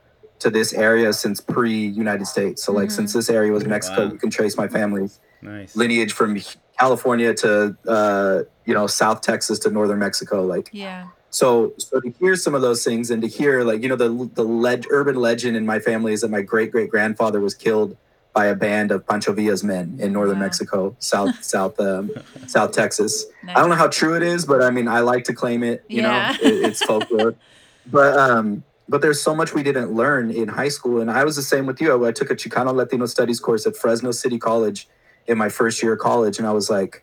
to 0.41 0.51
this 0.51 0.73
area 0.75 1.13
since 1.13 1.41
pre 1.41 1.87
United 1.87 2.27
States. 2.27 2.63
So 2.65 2.73
like 2.73 2.89
Mhm. 2.89 2.93
since 2.93 3.13
this 3.13 3.31
area 3.31 3.53
was 3.53 3.65
Mexico, 3.65 4.05
Wow. 4.07 4.13
you 4.13 4.19
can 4.19 4.31
trace 4.31 4.57
my 4.57 4.69
family's 4.69 5.21
Nice. 5.43 5.77
lineage 5.77 6.13
from 6.13 6.39
California 6.79 7.35
to 7.35 7.77
uh, 7.89 8.43
you 8.65 8.75
know 8.75 8.87
South 8.87 9.21
Texas 9.21 9.59
to 9.61 9.71
northern 9.71 9.99
Mexico. 9.99 10.45
Like 10.45 10.71
yeah 10.73 11.07
so, 11.31 11.73
so 11.79 11.99
to 12.01 12.15
hear 12.21 12.37
some 12.37 12.55
of 12.55 12.63
those 12.63 12.85
things 12.85 13.11
and 13.11 13.21
to 13.23 13.27
hear 13.29 13.63
like 13.65 13.83
you 13.83 13.89
know 13.89 13.97
the 13.97 14.31
the 14.35 14.45
leg, 14.45 14.87
urban 14.91 15.17
legend 15.17 15.57
in 15.57 15.67
my 15.67 15.79
family 15.81 16.13
is 16.13 16.21
that 16.21 16.31
my 16.31 16.43
great 16.43 16.71
great 16.73 16.91
grandfather 16.91 17.41
was 17.41 17.55
killed 17.55 17.97
by 18.33 18.47
a 18.47 18.55
band 18.55 18.91
of 18.91 19.07
Pancho 19.07 19.33
Villa's 19.33 19.63
men 19.65 19.97
in 20.01 20.13
northern 20.13 20.37
Wow. 20.39 20.45
Mexico, 20.47 20.97
South 20.99 21.35
South 21.45 21.79
um, 21.81 22.11
South 22.47 22.73
Texas. 22.73 23.25
nice. 23.43 23.57
I 23.57 23.61
don't 23.61 23.69
know 23.71 23.77
how 23.77 23.89
true 23.89 24.15
it 24.17 24.23
is, 24.23 24.45
but 24.45 24.63
I 24.63 24.71
mean 24.71 24.89
I 24.89 25.01
like 25.01 25.25
to 25.25 25.33
claim 25.35 25.63
it. 25.63 25.85
You 25.89 26.03
Yeah. 26.03 26.33
know, 26.41 26.49
it, 26.49 26.67
it's 26.67 26.83
folklore. 26.83 27.35
but 27.87 28.17
um, 28.19 28.65
but 28.89 29.01
there's 29.03 29.21
so 29.21 29.35
much 29.35 29.55
we 29.55 29.63
didn't 29.63 29.93
learn 29.93 30.31
in 30.31 30.49
high 30.49 30.69
school, 30.69 31.01
and 31.01 31.11
I 31.11 31.25
was 31.25 31.37
the 31.37 31.43
same 31.43 31.67
with 31.67 31.81
you. 31.81 32.05
I, 32.05 32.09
I 32.09 32.13
took 32.13 32.31
a 32.31 32.35
Chicano 32.37 32.75
Latino 32.75 33.07
Studies 33.07 33.41
course 33.41 33.67
at 33.67 33.77
Fresno 33.77 34.11
City 34.13 34.39
College 34.39 34.89
in 35.27 35.39
my 35.39 35.49
first 35.49 35.83
year 35.83 35.95
of 35.95 36.01
college, 36.01 36.39
and 36.39 36.47
I 36.47 36.53
was 36.53 36.69
like, 36.71 37.03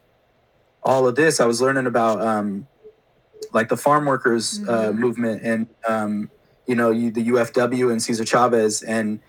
all 0.83 1.07
of 1.07 1.15
this 1.15 1.39
I 1.39 1.45
was 1.45 1.61
learning 1.61 1.85
about 1.87 2.21
um, 2.21 2.67
like 3.53 3.69
the 3.69 3.77
farm 3.77 4.05
workers 4.05 4.59
uh, 4.67 4.89
Mhm. 4.91 4.97
movement 4.97 5.41
and 5.43 5.67
um, 5.87 6.29
you 6.67 6.75
know 6.75 6.89
you, 6.91 7.11
the 7.11 7.27
UFW 7.29 7.91
and 7.91 8.01
Cesar 8.01 8.25
Chavez, 8.25 8.81
and 8.83 9.19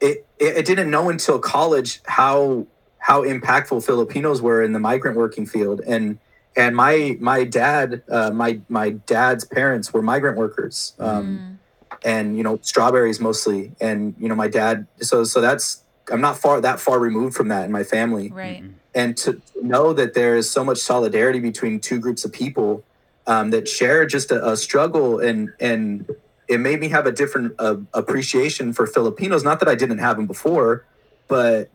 it, 0.00 0.26
it 0.38 0.58
it 0.58 0.66
didn't 0.66 0.90
know 0.90 1.08
until 1.10 1.38
college 1.38 2.00
how 2.06 2.66
how 2.98 3.22
impactful 3.24 3.84
Filipinos 3.84 4.40
were 4.42 4.62
in 4.62 4.72
the 4.72 4.78
migrant 4.80 5.16
working 5.16 5.46
field 5.46 5.80
and 5.86 6.18
and 6.56 6.74
my 6.76 7.16
my 7.20 7.44
dad 7.44 8.02
uh, 8.10 8.30
my 8.32 8.60
my 8.68 8.90
dad's 8.90 9.44
parents 9.44 9.92
were 9.92 10.02
migrant 10.02 10.36
workers 10.36 10.94
um, 10.98 11.26
Mm. 11.26 11.57
And 12.04 12.36
you 12.36 12.42
know 12.42 12.58
strawberries 12.62 13.20
mostly 13.20 13.72
and 13.80 14.14
you 14.18 14.28
know 14.28 14.34
my 14.34 14.48
dad 14.48 14.86
so 15.00 15.24
so 15.24 15.40
that's 15.40 15.82
I'm 16.10 16.20
not 16.20 16.38
far 16.38 16.60
that 16.60 16.80
far 16.80 16.98
removed 16.98 17.36
from 17.36 17.48
that 17.48 17.64
in 17.64 17.72
my 17.72 17.84
family 17.84 18.30
right 18.30 18.62
and 18.94 19.16
to 19.18 19.40
know 19.60 19.92
that 19.92 20.14
there 20.14 20.36
is 20.36 20.50
so 20.50 20.64
much 20.64 20.78
solidarity 20.78 21.40
between 21.40 21.80
two 21.80 21.98
groups 22.00 22.24
of 22.24 22.32
people 22.32 22.84
um, 23.26 23.50
that 23.50 23.68
share 23.68 24.06
just 24.06 24.30
a, 24.30 24.46
a 24.52 24.56
struggle 24.56 25.18
and 25.20 25.50
and 25.60 26.08
it 26.48 26.60
made 26.60 26.80
me 26.80 26.88
have 26.88 27.04
a 27.06 27.12
different 27.12 27.52
uh, 27.58 27.76
appreciation 27.92 28.72
for 28.72 28.86
Filipinos. 28.86 29.44
Not 29.44 29.60
that 29.60 29.68
I 29.68 29.74
didn't 29.74 29.98
have 29.98 30.16
them 30.16 30.26
before, 30.26 30.86
but 31.28 31.68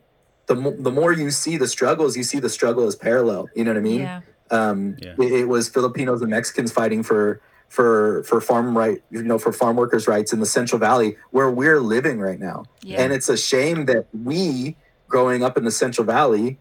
the 0.48 0.56
mo- 0.56 0.76
the 0.80 0.90
more 0.92 1.14
you 1.14 1.30
see 1.30 1.58
the 1.58 1.68
struggles, 1.68 2.18
you 2.18 2.24
see 2.24 2.40
the 2.40 2.50
struggle 2.50 2.88
as 2.88 2.96
parallel. 2.96 3.50
You 3.56 3.66
know 3.66 3.72
what 3.72 3.78
I 3.78 3.82
mean? 3.82 4.00
yeah 4.00 4.22
Um, 4.50 4.96
Yeah. 5.00 5.14
it, 5.20 5.32
it 5.42 5.48
was 5.48 5.70
Filipinos 5.70 6.22
and 6.22 6.32
Mexicans 6.32 6.72
fighting 6.72 7.04
for 7.04 7.40
for 7.74 8.22
for 8.22 8.40
farm 8.40 8.78
right, 8.78 9.02
you 9.10 9.24
know, 9.24 9.40
for 9.40 9.52
farm 9.52 9.76
workers' 9.76 10.08
rights 10.08 10.32
in 10.32 10.40
the 10.40 10.46
Central 10.46 10.78
Valley 10.78 11.18
where 11.32 11.50
we're 11.50 11.80
living 11.80 12.20
right 12.20 12.40
now. 12.40 12.66
yeah 12.84 13.02
And 13.02 13.12
it's 13.12 13.30
a 13.30 13.36
shame 13.36 13.86
that 13.86 14.06
we, 14.14 14.76
growing 15.08 15.44
up 15.44 15.58
in 15.58 15.64
the 15.66 15.72
Central 15.72 16.06
Valley, 16.06 16.60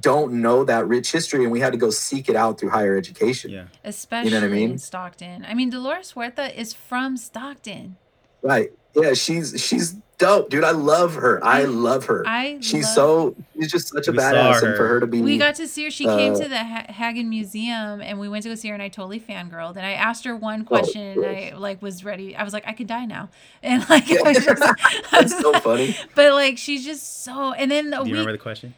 don't 0.00 0.32
know 0.32 0.64
that 0.64 0.88
rich 0.88 1.12
history 1.12 1.44
and 1.44 1.52
we 1.52 1.60
had 1.60 1.70
to 1.70 1.78
go 1.78 1.90
seek 1.90 2.28
it 2.28 2.34
out 2.34 2.58
through 2.58 2.70
higher 2.70 2.96
education. 2.96 3.52
Yeah. 3.52 3.66
especially 3.84 4.36
I 4.36 4.48
mean? 4.48 4.72
in 4.72 4.78
Stockton. 4.78 5.46
I 5.48 5.54
mean, 5.54 5.70
Dolores 5.70 6.14
Huerta 6.14 6.46
is 6.62 6.72
from 6.72 7.16
Stockton. 7.16 7.96
Right. 8.42 8.72
Yeah, 8.96 9.12
she's 9.14 9.54
she's 9.64 9.98
dope, 10.20 10.50
dude. 10.50 10.62
I 10.62 10.70
love 10.70 11.14
her. 11.16 11.44
I 11.44 11.62
I- 11.62 11.64
love 11.64 12.04
her. 12.06 12.22
I 12.26 12.58
she's 12.60 12.84
love- 12.84 12.94
so 12.94 13.34
she's 13.56 13.72
just 13.72 13.88
such 13.88 14.06
a 14.06 14.12
We 14.12 14.18
badass 14.18 14.52
and 14.62 14.76
for 14.76 14.82
her. 14.82 14.88
her 14.88 15.00
to 15.00 15.06
be 15.08 15.20
We 15.20 15.36
got 15.38 15.56
to 15.56 15.66
see 15.66 15.84
her. 15.84 15.90
She 15.90 16.04
came 16.04 16.34
uh, 16.34 16.38
to 16.42 16.48
the 16.48 16.58
ha- 16.62 16.86
Haggin 16.88 17.28
Museum, 17.28 18.00
and 18.00 18.20
we 18.20 18.28
went 18.28 18.44
to 18.44 18.50
go 18.50 18.54
see 18.54 18.68
her, 18.68 18.74
and 18.74 18.82
I 18.82 18.88
totally 18.88 19.18
fangirled. 19.18 19.76
And 19.76 19.84
I 19.84 19.92
asked 19.92 20.24
her 20.24 20.36
one 20.36 20.64
question, 20.64 21.02
and 21.02 21.24
I 21.26 21.54
like 21.56 21.82
was 21.82 22.04
ready. 22.04 22.36
I 22.36 22.44
was 22.44 22.52
like, 22.52 22.68
I 22.68 22.72
could 22.72 22.86
die 22.86 23.06
now, 23.06 23.28
and 23.64 23.88
like, 23.90 24.08
Yeah. 24.08 24.18
I 24.24 24.28
was 24.28 24.44
just, 24.44 24.62
I 24.62 24.74
That's 25.10 25.32
was 25.34 25.42
so 25.42 25.50
like- 25.50 25.62
funny. 25.64 25.96
But 26.14 26.32
like, 26.34 26.56
she's 26.58 26.84
just 26.84 27.24
so. 27.24 27.52
And 27.52 27.70
then 27.70 27.90
Do 27.90 27.96
you 27.96 28.02
we, 28.04 28.10
remember 28.12 28.32
the 28.32 28.38
question? 28.38 28.74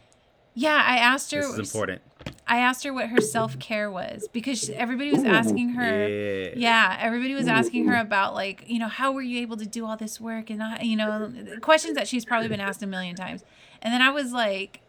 yeah, 0.55 0.83
I 0.87 0.97
asked 0.99 1.31
her. 1.33 1.41
This 1.43 1.59
is 1.59 1.75
important. 1.75 2.03
I 2.47 2.59
asked 2.59 2.85
her 2.85 2.93
what 2.93 3.09
her 3.09 3.21
self 3.21 3.59
care 3.59 3.91
was 3.91 4.29
because 4.33 4.61
she- 4.61 4.75
everybody 4.75 5.11
was 5.11 5.25
Ooh, 5.25 5.29
asking 5.29 5.71
her. 5.71 6.09
Yeah. 6.09 6.51
Yeah, 6.55 6.99
everybody 7.01 7.35
was 7.35 7.49
asking 7.49 7.87
her 7.87 7.97
about 7.97 8.35
like, 8.35 8.65
you 8.67 8.79
know, 8.79 8.89
how 8.89 9.13
were 9.13 9.23
you 9.23 9.41
able 9.41 9.57
to 9.57 9.65
do 9.67 9.87
all 9.87 9.97
this 9.97 10.21
work 10.21 10.51
and 10.51 10.59
not, 10.59 10.85
you 10.85 10.97
know, 10.97 11.33
questions 11.63 11.95
that 11.95 12.07
she's 12.09 12.27
probably 12.27 12.49
been 12.49 12.61
asked 12.61 12.83
a 12.83 12.87
million 12.87 13.17
times. 13.17 13.43
And 13.81 13.93
then 13.93 14.03
I 14.03 14.11
was 14.11 14.33
like, 14.33 14.82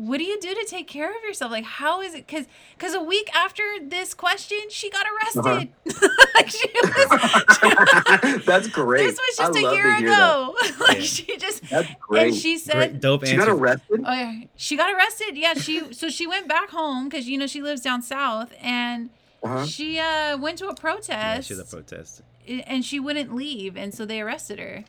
what 0.00 0.16
do 0.16 0.24
you 0.24 0.40
do 0.40 0.54
to 0.54 0.64
take 0.66 0.88
care 0.88 1.10
of 1.10 1.22
yourself? 1.22 1.52
Like, 1.52 1.64
how 1.64 2.00
is 2.00 2.14
it? 2.14 2.26
Because 2.26 2.46
because 2.76 2.94
a 2.94 3.02
week 3.02 3.28
after 3.34 3.62
this 3.82 4.14
question, 4.14 4.58
she 4.70 4.88
got 4.88 5.04
arrested. 5.06 5.68
like 6.34 6.48
she 6.50 6.68
was, 6.74 8.44
That's 8.46 8.68
great. 8.68 9.04
This 9.06 9.18
was 9.18 9.36
just 9.36 9.56
I 9.58 9.60
a 9.70 9.74
year 9.74 9.98
ago. 9.98 10.56
like 10.80 10.96
Yeah. 10.98 11.02
she 11.02 11.36
just 11.36 11.68
That's 11.68 11.90
great. 12.08 12.22
and 12.28 12.34
she 12.34 12.56
said 12.56 12.74
Great, 12.92 13.00
dope 13.00 13.26
she 13.26 13.36
got 13.36 13.48
arrested. 13.48 14.02
Oh 14.06 14.12
yeah, 14.12 14.40
she 14.56 14.76
got 14.76 14.90
arrested. 14.94 15.36
Yeah, 15.36 15.54
she 15.54 15.92
so 15.92 16.08
she 16.08 16.26
went 16.26 16.48
back 16.48 16.70
home 16.70 17.08
because 17.08 17.28
you 17.28 17.36
know 17.36 17.46
she 17.46 17.60
lives 17.60 17.82
down 17.82 18.00
south, 18.02 18.52
and 18.62 19.10
Uh-huh. 19.42 19.66
she 19.66 19.98
uh 19.98 20.38
went 20.38 20.58
to 20.58 20.66
a 20.66 20.68
Yeah, 20.68 20.74
protest, 20.74 21.48
she's 21.48 21.58
a 21.58 21.64
protest. 21.64 22.22
and 22.48 22.84
she 22.84 22.98
wouldn't 22.98 23.34
leave, 23.34 23.76
and 23.76 23.92
so 23.94 24.06
they 24.06 24.20
arrested 24.22 24.58
her. 24.58 24.84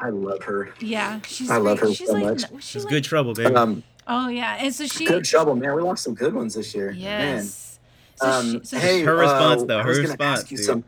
I 0.00 0.08
love 0.08 0.42
her. 0.44 0.70
Yeah, 0.80 1.20
she's. 1.26 1.50
I 1.50 1.58
love 1.58 1.78
like- 1.78 1.80
her 1.80 1.94
she's 1.94 2.08
so 2.08 2.14
like, 2.14 2.24
much. 2.24 2.40
She's 2.40 2.64
She's 2.64 2.84
like, 2.84 2.90
good 2.92 3.04
trouble, 3.04 3.34
baby. 3.34 3.54
Um, 3.54 3.82
Oh 4.08 4.28
yeah, 4.28 4.56
and 4.58 4.74
so 4.74 4.86
she. 4.86 5.04
good 5.04 5.24
trouble, 5.24 5.54
man. 5.54 5.74
We 5.74 5.82
lost 5.82 6.02
some 6.02 6.14
good 6.14 6.34
ones 6.34 6.54
this 6.54 6.74
year. 6.74 6.90
Yes. 6.90 7.78
So 8.16 8.26
Um, 8.26 8.52
she, 8.60 8.64
so 8.64 8.78
hey, 8.78 8.98
she, 9.00 9.04
Her 9.04 9.14
response, 9.16 9.62
uh, 9.62 9.64
though, 9.66 9.78
I 9.78 9.82
her 9.82 9.88
was 9.88 9.98
gonna 9.98 10.08
response, 10.08 10.40
ask 10.40 10.50
you 10.50 10.56
dude. 10.56 10.66
some- 10.66 10.84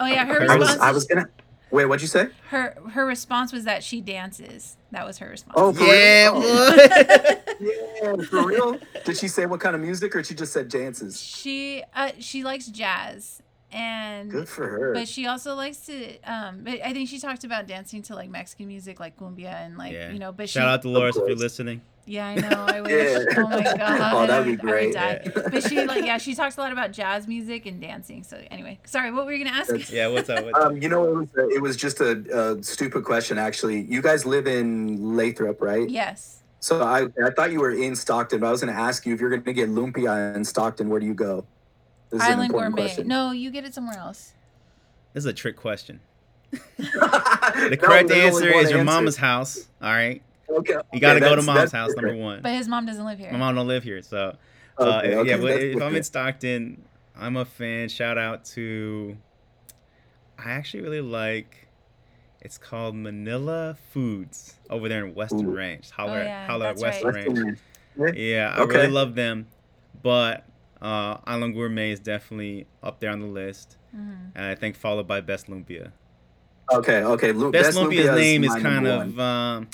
oh 0.00 0.06
yeah, 0.06 0.24
her 0.26 0.32
I 0.34 0.36
I 0.36 0.40
response. 0.56 0.60
was, 0.60 0.78
I 0.78 0.90
was 0.92 1.04
gonna. 1.04 1.28
Wait, 1.70 1.86
what'd 1.86 2.02
you 2.02 2.08
say? 2.08 2.28
her 2.50 2.76
her 2.90 3.06
response 3.06 3.52
was 3.52 3.64
that 3.64 3.82
she 3.84 4.00
dances. 4.00 4.76
That 4.90 5.06
was 5.06 5.18
her 5.18 5.28
response. 5.28 5.54
Oh, 5.56 5.72
for 5.72 5.84
yeah, 5.84 6.30
real? 6.32 6.42
Oh, 6.44 7.34
yeah, 7.60 8.22
for 8.24 8.46
real? 8.46 8.78
Did 9.04 9.16
she 9.16 9.28
say 9.28 9.46
what 9.46 9.60
kind 9.60 9.74
of 9.74 9.80
music, 9.80 10.14
or 10.16 10.22
she 10.24 10.34
just 10.34 10.52
said 10.52 10.68
dances? 10.68 11.20
She 11.20 11.82
uh 11.94 12.10
she 12.18 12.44
likes 12.44 12.66
jazz 12.66 13.40
and 13.70 14.30
Good 14.30 14.48
for 14.50 14.68
her. 14.68 14.92
but 14.92 15.08
she 15.08 15.26
also 15.26 15.54
likes 15.54 15.78
to 15.86 16.18
um 16.24 16.60
but 16.62 16.80
I 16.84 16.92
think 16.92 17.08
she 17.08 17.18
talked 17.18 17.44
about 17.44 17.66
dancing 17.66 18.02
to 18.02 18.14
like 18.14 18.28
Mexican 18.28 18.66
music 18.68 19.00
like 19.00 19.16
cumbia 19.16 19.54
and 19.54 19.78
like 19.78 19.92
yeah. 19.94 20.10
you 20.10 20.18
know 20.18 20.30
but 20.32 20.50
Shout 20.50 20.62
she 20.64 20.68
out 20.68 20.82
to 20.82 20.88
Loris 20.88 21.16
if 21.16 21.26
you're 21.26 21.36
listening. 21.36 21.80
Yeah 22.04 22.26
I 22.26 22.34
know 22.34 22.64
I 22.68 22.80
wish 22.80 22.90
Yeah. 22.92 23.24
oh 23.38 23.48
my 23.48 23.62
god 23.62 23.78
Oh, 24.14 24.26
that'd 24.26 24.44
be 24.46 24.50
would- 24.52 24.60
I 24.60 24.64
would 24.64 24.92
great. 24.92 24.94
Yeah. 24.94 25.28
but 25.50 25.62
she 25.68 25.84
like 25.84 26.04
yeah 26.04 26.18
she 26.18 26.34
talks 26.34 26.56
a 26.56 26.60
lot 26.60 26.72
about 26.72 26.90
jazz 26.92 27.28
music 27.28 27.64
and 27.66 27.80
dancing 27.80 28.22
so 28.24 28.40
anyway 28.50 28.78
sorry 28.84 29.12
what 29.12 29.24
were 29.24 29.32
you 29.32 29.44
gonna 29.44 29.56
ask 29.56 29.68
That's- 29.70 29.90
Yeah, 29.90 30.08
what's 30.08 30.28
up? 30.28 30.44
What's 30.44 30.58
up? 30.58 30.64
Um, 30.66 30.76
you 30.82 30.88
know, 30.88 31.04
it 31.08 31.14
was, 31.14 31.28
uh, 31.38 31.48
it 31.48 31.62
was 31.62 31.76
just 31.76 32.00
a, 32.00 32.56
a 32.56 32.62
stupid 32.62 33.04
question, 33.04 33.38
actually. 33.38 33.82
You 33.82 34.02
guys 34.02 34.26
live 34.26 34.46
in 34.46 35.16
Lathrop, 35.16 35.60
right? 35.62 35.88
yes 35.88 36.42
So 36.60 36.82
I, 36.82 37.06
I 37.24 37.30
thought 37.36 37.52
you 37.52 37.60
were 37.60 37.72
in 37.72 37.94
Stockton, 37.96 38.40
but 38.40 38.46
I 38.48 38.50
was 38.50 38.60
going 38.62 38.72
to 38.74 38.80
ask 38.80 39.04
you 39.06 39.14
if 39.14 39.20
you're 39.20 39.30
going 39.30 39.42
to 39.44 39.52
get 39.52 39.68
lumpia 39.68 40.34
in 40.34 40.44
Stockton, 40.44 40.88
where 40.88 40.98
do 41.00 41.06
you 41.06 41.14
go? 41.14 41.44
This 42.10 42.20
is 42.20 42.26
an 42.26 42.32
Island 42.34 42.50
important 42.50 42.74
Gourmet 42.76 42.88
question. 42.88 43.08
no 43.08 43.30
you 43.30 43.50
get 43.50 43.64
it 43.64 43.72
somewhere 43.74 43.96
else 43.98 44.32
This 45.14 45.22
is 45.22 45.26
a 45.26 45.32
trick 45.32 45.56
question. 45.56 46.00
the 46.50 47.68
The 47.70 47.76
correct 47.80 48.10
answer 48.10 48.48
is 48.50 48.70
your 48.70 48.84
mama's 48.84 49.16
house. 49.16 49.68
All 49.80 49.90
right, 49.92 50.20
Okay, 50.58 50.74
you 50.92 51.00
got 51.00 51.14
to 51.14 51.18
okay, 51.18 51.28
go 51.28 51.36
to 51.36 51.42
mom's 51.42 51.58
that's 51.60 51.72
house. 51.72 51.94
Number 51.94 52.14
one. 52.16 52.42
but 52.42 52.52
his 52.52 52.68
mom 52.68 52.86
doesn't 52.86 53.04
live 53.04 53.18
here 53.18 53.30
My 53.32 53.38
mom 53.38 53.54
don't 53.54 53.68
live 53.68 53.82
here, 53.82 54.02
so 54.02 54.36
uh, 54.78 54.82
Okay, 54.98 55.16
okay, 55.16 55.30
yeah. 55.30 55.36
But 55.36 55.46
that's 55.46 55.62
if 55.76 55.82
I'm 55.82 55.96
in. 55.96 56.02
Stockton, 56.02 56.82
I'm 57.16 57.36
a 57.36 57.44
fan. 57.44 57.88
Shout 57.88 58.18
out 58.18 58.44
to. 58.46 59.16
I 60.38 60.50
actually 60.50 60.82
really 60.82 61.00
like. 61.00 61.68
It's 62.40 62.58
called 62.58 62.96
Manila 62.96 63.76
Foods 63.92 64.54
over 64.68 64.88
there 64.88 65.04
in 65.06 65.14
Weston 65.14 65.46
Ooh. 65.46 65.54
Ranch. 65.56 65.90
Holler, 65.92 66.20
Oh, 66.20 66.24
yeah, 66.24 66.46
holler 66.46 66.66
at 66.66 66.76
Weston 66.78 67.08
right. 67.14 67.26
Ranch. 67.28 67.58
Weston- 67.96 68.20
Yeah, 68.20 68.52
I 68.56 68.60
Okay. 68.62 68.76
really 68.78 68.88
love 68.88 69.14
them, 69.14 69.46
but 70.02 70.44
uh, 70.80 71.18
Island 71.24 71.54
Gourmet 71.54 71.92
is 71.92 72.00
definitely 72.00 72.66
up 72.82 72.98
there 72.98 73.10
on 73.10 73.20
the 73.20 73.26
list, 73.26 73.76
Mhm. 73.96 74.32
and 74.34 74.44
I 74.46 74.56
think 74.56 74.74
followed 74.74 75.06
by 75.06 75.20
Best 75.20 75.46
Lumpia. 75.48 75.92
Okay, 76.72 77.04
okay. 77.04 77.30
Lu- 77.32 77.52
Best, 77.52 77.76
Lumpia's 77.78 78.06
Lumpia 78.08 78.16
name 78.16 78.42
is 78.44 78.50
my 78.50 78.60
kind 78.60 78.86
of 78.88 79.20
um, 79.20 79.68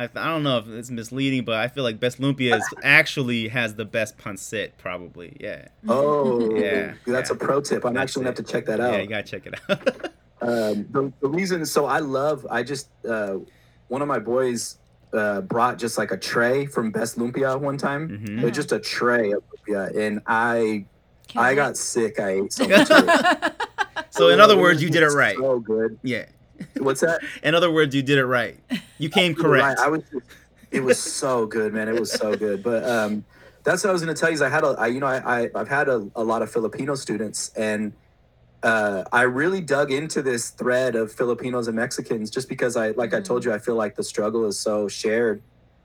I, 0.00 0.04
I 0.04 0.26
don't 0.28 0.42
know 0.42 0.58
if 0.58 0.68
it's 0.68 0.90
misleading, 0.90 1.44
but 1.44 1.56
I 1.56 1.68
feel 1.68 1.84
like 1.84 2.00
Best 2.00 2.20
Lumpia 2.20 2.56
is 2.56 2.64
actually 2.82 3.48
has 3.48 3.74
the 3.74 3.84
best 3.84 4.16
pancit, 4.18 4.70
probably. 4.78 5.36
Yeah, 5.40 5.68
Oh, 5.88 6.54
Yeah, 6.56 6.94
That's 7.06 7.30
yeah. 7.30 7.36
a 7.36 7.38
pro 7.38 7.60
tip. 7.60 7.84
I'm 7.84 7.94
That's 7.94 8.10
actually 8.12 8.24
going 8.24 8.34
to 8.36 8.40
have 8.40 8.46
to 8.46 8.52
check 8.52 8.66
that 8.66 8.80
out. 8.80 8.92
yeah, 8.94 9.00
you 9.00 9.06
gotta 9.08 9.22
check 9.22 9.46
it 9.46 9.54
out. 9.68 10.10
Um, 10.42 10.86
the, 10.90 11.12
the 11.20 11.28
reason, 11.28 11.66
so 11.66 11.84
I 11.84 11.98
love, 11.98 12.46
I 12.50 12.62
just, 12.62 12.88
uh, 13.06 13.36
one 13.88 14.00
of 14.00 14.08
my 14.08 14.18
boys 14.18 14.78
uh, 15.12 15.42
brought 15.42 15.76
just 15.76 15.98
like 15.98 16.12
a 16.12 16.16
tray 16.16 16.64
from 16.64 16.90
Best 16.90 17.18
Lumpia 17.18 17.60
one 17.60 17.76
time. 17.76 18.08
Mhm. 18.08 18.38
It 18.40 18.44
was 18.46 18.52
just 18.52 18.72
a 18.72 18.78
tray 18.78 19.32
of 19.32 19.42
lumpia, 19.50 19.94
and 19.94 20.22
I, 20.26 20.86
Killed 21.28 21.44
I 21.44 21.50
it. 21.52 21.56
got 21.56 21.76
sick. 21.76 22.18
I 22.18 22.30
ate 22.40 22.54
so 22.54 22.66
much. 22.68 22.90
of 22.90 23.04
it. 23.06 23.52
So 24.08 24.30
in 24.30 24.40
other 24.40 24.56
words, 24.56 24.82
you 24.82 24.88
did 24.88 25.02
it 25.02 25.08
right. 25.12 25.36
So 25.36 25.58
good. 25.60 25.98
Yeah. 26.02 26.24
What's 26.78 27.00
that? 27.00 27.20
In 27.42 27.54
other 27.54 27.70
words, 27.70 27.94
you 27.94 28.02
did 28.02 28.18
it 28.18 28.26
right. 28.26 28.58
You 28.98 29.08
came 29.10 29.34
You're 29.38 29.50
right. 29.50 29.76
correct. 29.76 29.80
I 29.80 29.88
was. 29.88 30.02
It 30.70 30.84
was 30.84 30.98
so 31.00 31.46
good, 31.46 31.72
man. 31.72 31.88
It 31.88 31.98
was 31.98 32.12
so 32.12 32.36
good. 32.36 32.62
But 32.62 32.84
um, 32.88 33.24
that's 33.64 33.82
what 33.82 33.90
I 33.90 33.92
was 33.92 34.02
going 34.02 34.14
to 34.14 34.20
tell 34.20 34.30
you. 34.30 34.34
Is 34.34 34.42
I 34.42 34.48
had 34.48 34.62
a, 34.62 34.68
I, 34.78 34.86
you 34.86 35.00
know, 35.00 35.06
I, 35.06 35.42
I 35.42 35.50
I've 35.54 35.68
had 35.68 35.88
a, 35.88 36.08
a 36.14 36.22
lot 36.22 36.42
of 36.42 36.50
Filipino 36.50 36.94
students, 36.94 37.50
and 37.56 37.92
uh, 38.62 39.04
I 39.12 39.22
really 39.22 39.60
dug 39.60 39.90
into 39.90 40.22
this 40.22 40.50
thread 40.50 40.94
of 40.94 41.12
Filipinos 41.12 41.66
and 41.66 41.76
Mexicans 41.76 42.30
just 42.30 42.48
because 42.48 42.76
I, 42.76 42.90
like 42.90 43.14
I 43.14 43.20
told 43.20 43.44
you, 43.44 43.52
I 43.52 43.58
feel 43.58 43.74
like 43.74 43.96
the 43.96 44.04
struggle 44.04 44.46
is 44.46 44.58
so 44.58 44.86
shared. 44.86 45.42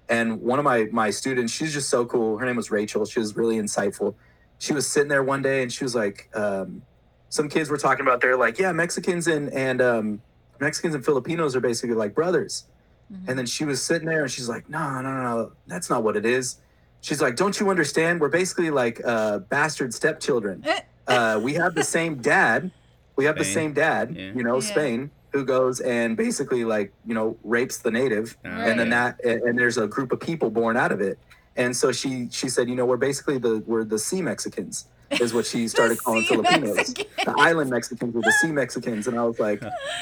And 0.09 0.41
one 0.41 0.59
of 0.59 0.65
my 0.65 0.87
my 0.91 1.09
students, 1.09 1.51
she's 1.51 1.73
just 1.73 1.89
so 1.89 2.05
cool. 2.05 2.37
Her 2.37 2.45
name 2.45 2.57
was 2.57 2.69
Rachel. 2.69 3.05
She 3.05 3.19
was 3.19 3.35
really 3.35 3.57
insightful. 3.57 4.13
She 4.59 4.73
was 4.73 4.87
sitting 4.87 5.09
there 5.09 5.23
one 5.23 5.41
day, 5.41 5.63
and 5.63 5.71
she 5.71 5.83
was 5.83 5.95
like, 5.95 6.29
um, 6.35 6.83
some 7.29 7.49
kids 7.49 7.69
were 7.69 7.77
talking 7.77 8.05
about 8.05 8.21
they're 8.21 8.37
like, 8.37 8.59
yeah, 8.59 8.71
Mexicans 8.71 9.27
and 9.27 9.51
and 9.51 9.81
um, 9.81 10.21
Mexicans 10.59 10.95
and 10.95 11.03
Filipinos 11.03 11.55
are 11.55 11.59
basically 11.61 11.95
like 11.95 12.13
brothers. 12.15 12.65
Mhm. 13.11 13.29
And 13.29 13.39
then 13.39 13.45
she 13.45 13.65
was 13.65 13.83
sitting 13.83 14.07
there 14.07 14.23
and 14.23 14.31
she's 14.31 14.49
like, 14.49 14.69
no, 14.69 15.01
no, 15.01 15.11
no, 15.13 15.21
no, 15.23 15.51
that's 15.67 15.89
not 15.89 16.03
what 16.03 16.15
it 16.17 16.25
is. 16.25 16.57
She's 17.01 17.21
like, 17.21 17.35
don't 17.35 17.59
you 17.59 17.69
understand? 17.69 18.19
We're 18.19 18.29
basically 18.29 18.71
like 18.71 18.99
uh, 19.05 19.39
bastard 19.39 19.93
stepchildren. 19.93 20.63
Eh. 20.65 20.79
Uh, 21.07 21.39
we 21.41 21.53
have 21.53 21.75
the 21.75 21.83
same 21.83 22.15
dad. 22.15 22.71
We 23.15 23.25
have 23.25 23.37
the 23.37 23.45
same 23.45 23.73
dad, 23.73 24.15
Yeah. 24.15 24.31
you 24.33 24.43
know, 24.43 24.55
Yeah. 24.55 24.71
Spain, 24.71 25.11
who 25.31 25.45
goes 25.45 25.79
and 25.81 26.17
basically 26.17 26.65
like, 26.65 26.91
you 27.05 27.13
know, 27.13 27.37
rapes 27.43 27.77
the 27.77 27.91
native. 27.91 28.37
And 28.43 28.79
then 28.79 28.89
that, 28.89 29.23
and, 29.23 29.41
and 29.43 29.59
there's 29.59 29.77
a 29.77 29.85
group 29.87 30.11
of 30.11 30.19
people 30.19 30.49
born 30.49 30.75
out 30.77 30.91
of 30.91 30.99
it. 30.99 31.19
And 31.55 31.75
so 31.77 31.91
she, 31.91 32.27
she 32.31 32.49
said, 32.49 32.67
you 32.69 32.75
know, 32.75 32.85
we're 32.85 32.97
basically 32.97 33.37
the, 33.37 33.63
we're 33.67 33.83
the 33.85 33.99
sea 33.99 34.21
Mexicans 34.21 34.87
is 35.11 35.33
what 35.33 35.45
she 35.45 35.67
started 35.75 35.97
calling 36.03 36.21
sea 36.23 36.35
Filipinos. 36.35 36.75
Mexicans. 36.75 37.07
The 37.25 37.35
island 37.37 37.69
Mexicans 37.69 38.15
or 38.15 38.21
the 38.21 38.33
sea 38.41 38.51
Mexicans. 38.51 39.07
And 39.07 39.17
I 39.19 39.23
was 39.23 39.39
like, 39.39 39.61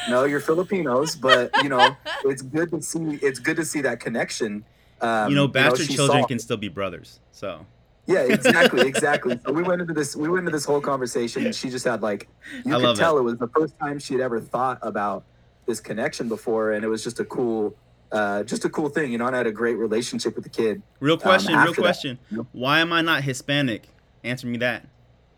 no, 0.09 0.25
you're 0.25 0.39
Filipinos, 0.39 1.15
but 1.15 1.51
you 1.63 1.69
know, 1.69 1.95
it's 2.25 2.41
good 2.41 2.71
to 2.71 2.81
see. 2.81 3.19
It's 3.21 3.39
good 3.39 3.55
to 3.57 3.65
see 3.65 3.81
that 3.81 3.99
connection. 3.99 4.65
Um, 5.01 5.29
you 5.29 5.35
know, 5.35 5.47
bastard 5.47 5.87
she 5.87 5.95
children 5.95 6.21
saw- 6.21 6.27
can 6.27 6.39
still 6.39 6.57
be 6.57 6.69
brothers. 6.69 7.19
So 7.33 7.65
Yeah, 8.07 8.19
exactly, 8.21 8.87
exactly. 8.87 9.37
so 9.45 9.51
we 9.51 9.61
went 9.63 9.81
into 9.81 9.93
this. 9.93 10.15
We 10.15 10.29
went 10.29 10.39
into 10.39 10.51
this 10.51 10.65
whole 10.65 10.79
conversation, 10.81 11.45
and 11.45 11.53
she 11.55 11.69
just 11.69 11.85
had 11.85 12.01
like, 12.01 12.27
you 12.65 12.71
I 12.73 12.77
could 12.77 12.83
love 12.85 12.97
tell 12.97 13.17
it. 13.17 13.21
was 13.23 13.37
the 13.37 13.47
first 13.49 13.77
time 13.79 13.99
she 13.99 14.13
had 14.13 14.21
ever 14.21 14.39
thought 14.39 14.79
about 14.81 15.23
this 15.65 15.79
connection 15.79 16.27
before, 16.29 16.71
and 16.73 16.83
it 16.85 16.87
was 16.87 17.03
just 17.03 17.19
a 17.19 17.25
cool, 17.25 17.75
uh, 18.13 18.43
just 18.43 18.63
a 18.65 18.69
cool 18.69 18.87
thing, 18.89 19.11
you 19.11 19.17
know. 19.17 19.25
And 19.27 19.35
I 19.35 19.39
had 19.39 19.47
a 19.47 19.51
great 19.51 19.75
relationship 19.75 20.35
with 20.35 20.43
the 20.45 20.49
kid. 20.49 20.81
real 21.01 21.17
question, 21.17 21.53
real 21.53 21.61
Um, 21.61 21.67
after 21.69 21.81
that, 21.81 21.85
question. 21.87 22.19
you 22.31 22.37
know? 22.37 22.47
Why 22.53 22.79
am 22.79 22.93
I 22.93 23.01
not 23.01 23.23
Hispanic? 23.23 23.87
Answer 24.23 24.47
me 24.47 24.57
that. 24.59 24.85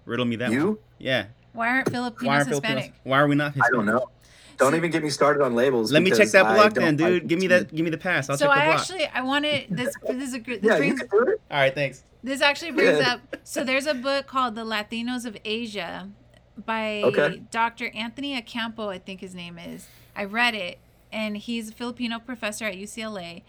Riddle 0.06 0.26
me 0.26 0.36
that. 0.38 0.50
One. 0.50 0.54
You? 0.58 0.80
Yeah. 1.00 1.26
Why 1.54 1.70
aren't 1.70 1.90
Filipinos 1.90 2.28
Why 2.28 2.36
are 2.42 2.46
Hispanic? 2.46 2.62
Filipinos? 2.84 3.00
Why 3.04 3.20
are 3.20 3.28
we 3.28 3.36
not 3.36 3.54
Hispanic? 3.54 3.74
I 3.74 3.76
don't 3.78 3.86
know. 3.86 4.10
Don't 4.58 4.72
So- 4.72 4.78
even 4.78 4.92
get 4.92 5.04
me 5.04 5.10
started 5.10 5.44
on 5.44 5.54
labels. 5.56 5.92
Let 5.92 6.02
me 6.04 6.12
check 6.12 6.30
that 6.30 6.44
block 6.44 6.74
don't 6.74 6.98
then, 6.98 6.98
like 6.98 7.22
dude. 7.22 7.28
Give 7.28 7.40
me 7.40 7.48
that. 7.48 7.74
Give 7.76 7.84
me 7.84 7.92
the 7.92 7.98
pass. 7.98 8.30
I'll 8.30 8.38
so 8.38 8.46
check 8.48 8.56
the 8.56 8.62
I 8.62 8.66
block. 8.68 8.80
actually 8.80 9.06
I 9.08 9.22
wanted 9.22 9.66
this. 9.70 9.94
This 10.08 10.30
is 10.30 10.34
a 10.34 10.40
good. 10.40 10.62
This 10.62 10.70
Yeah, 10.70 10.74
you 10.78 10.94
brings 10.96 11.00
can 11.00 11.10
do 11.10 11.32
it. 11.32 11.42
All 11.52 11.58
right, 11.58 11.74
thanks. 11.76 12.04
this 12.24 12.42
actually 12.42 12.72
brings 12.72 13.00
Yeah. 13.00 13.14
up. 13.16 13.38
So 13.44 13.64
there's 13.64 13.86
a 13.86 13.94
book 13.94 14.28
called 14.28 14.56
The 14.56 14.64
Latinos 14.64 15.26
of 15.26 15.36
Asia 15.44 16.10
by 16.66 17.02
Okay. 17.04 17.42
Dr. 17.52 17.90
Anthony 17.94 18.38
Ocampo, 18.38 18.90
I 18.90 18.98
think 19.00 19.20
his 19.20 19.36
name 19.36 19.58
is. 19.60 19.88
I 20.16 20.24
read 20.24 20.56
it, 20.56 20.78
and 21.12 21.36
he's 21.36 21.70
a 21.70 21.74
Filipino 21.74 22.20
professor 22.20 22.64
at 22.66 22.76
UCLA. 22.76 23.44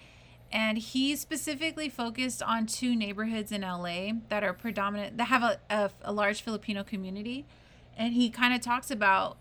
And 0.57 0.79
he 0.79 1.15
specifically 1.17 1.91
focused 1.91 2.43
on 2.43 2.65
two 2.65 2.97
neighborhoods 2.97 3.53
in 3.53 3.61
LA 3.61 4.13
that 4.31 4.43
are 4.43 4.55
predominant, 4.55 5.19
that 5.19 5.25
have 5.25 5.43
a, 5.43 5.61
a, 5.69 5.91
a 6.01 6.13
large 6.15 6.41
Filipino 6.41 6.83
community. 6.83 7.45
And 7.95 8.15
he 8.15 8.31
kind 8.31 8.55
of 8.55 8.63
talks 8.63 8.91
about, 8.91 9.37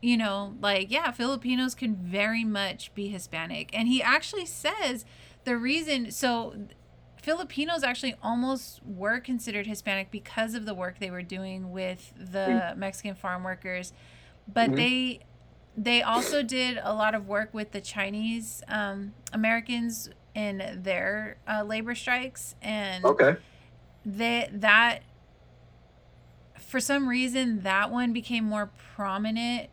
you 0.00 0.16
know, 0.16 0.54
like, 0.60 0.88
yeah, 0.88 1.10
Filipinos 1.10 1.74
can 1.74 1.96
very 1.96 2.44
much 2.44 2.94
be 2.94 3.08
Hispanic. 3.08 3.70
And 3.72 3.88
he 3.88 4.00
actually 4.00 4.46
says 4.46 5.04
the 5.42 5.56
reason, 5.56 6.12
so 6.12 6.54
Filipinos 7.20 7.82
actually 7.82 8.14
almost 8.22 8.80
were 8.86 9.18
considered 9.18 9.66
Hispanic 9.66 10.12
because 10.12 10.54
of 10.54 10.66
the 10.66 10.74
work 10.74 11.00
they 11.00 11.10
were 11.10 11.22
doing 11.22 11.72
with 11.72 12.12
the 12.16 12.74
Mexican 12.76 13.16
farm 13.16 13.42
workers, 13.42 13.92
but 14.46 14.70
Mhm. 14.70 14.76
they 14.76 15.20
they 15.76 16.02
also 16.02 16.42
did 16.42 16.78
a 16.82 16.92
lot 16.92 17.14
of 17.14 17.26
work 17.28 17.54
with 17.54 17.70
the 17.70 17.80
Chinese 17.80 18.62
um, 18.68 19.14
Americans 19.32 20.10
in 20.34 20.80
their 20.82 21.36
uh, 21.48 21.62
labor 21.64 21.94
strikes, 21.94 22.54
and 22.62 23.04
Okay. 23.04 23.36
that 24.06 24.60
that 24.60 25.00
for 26.58 26.80
some 26.80 27.08
reason 27.08 27.62
that 27.62 27.90
one 27.90 28.12
became 28.12 28.44
more 28.44 28.70
prominent 28.94 29.68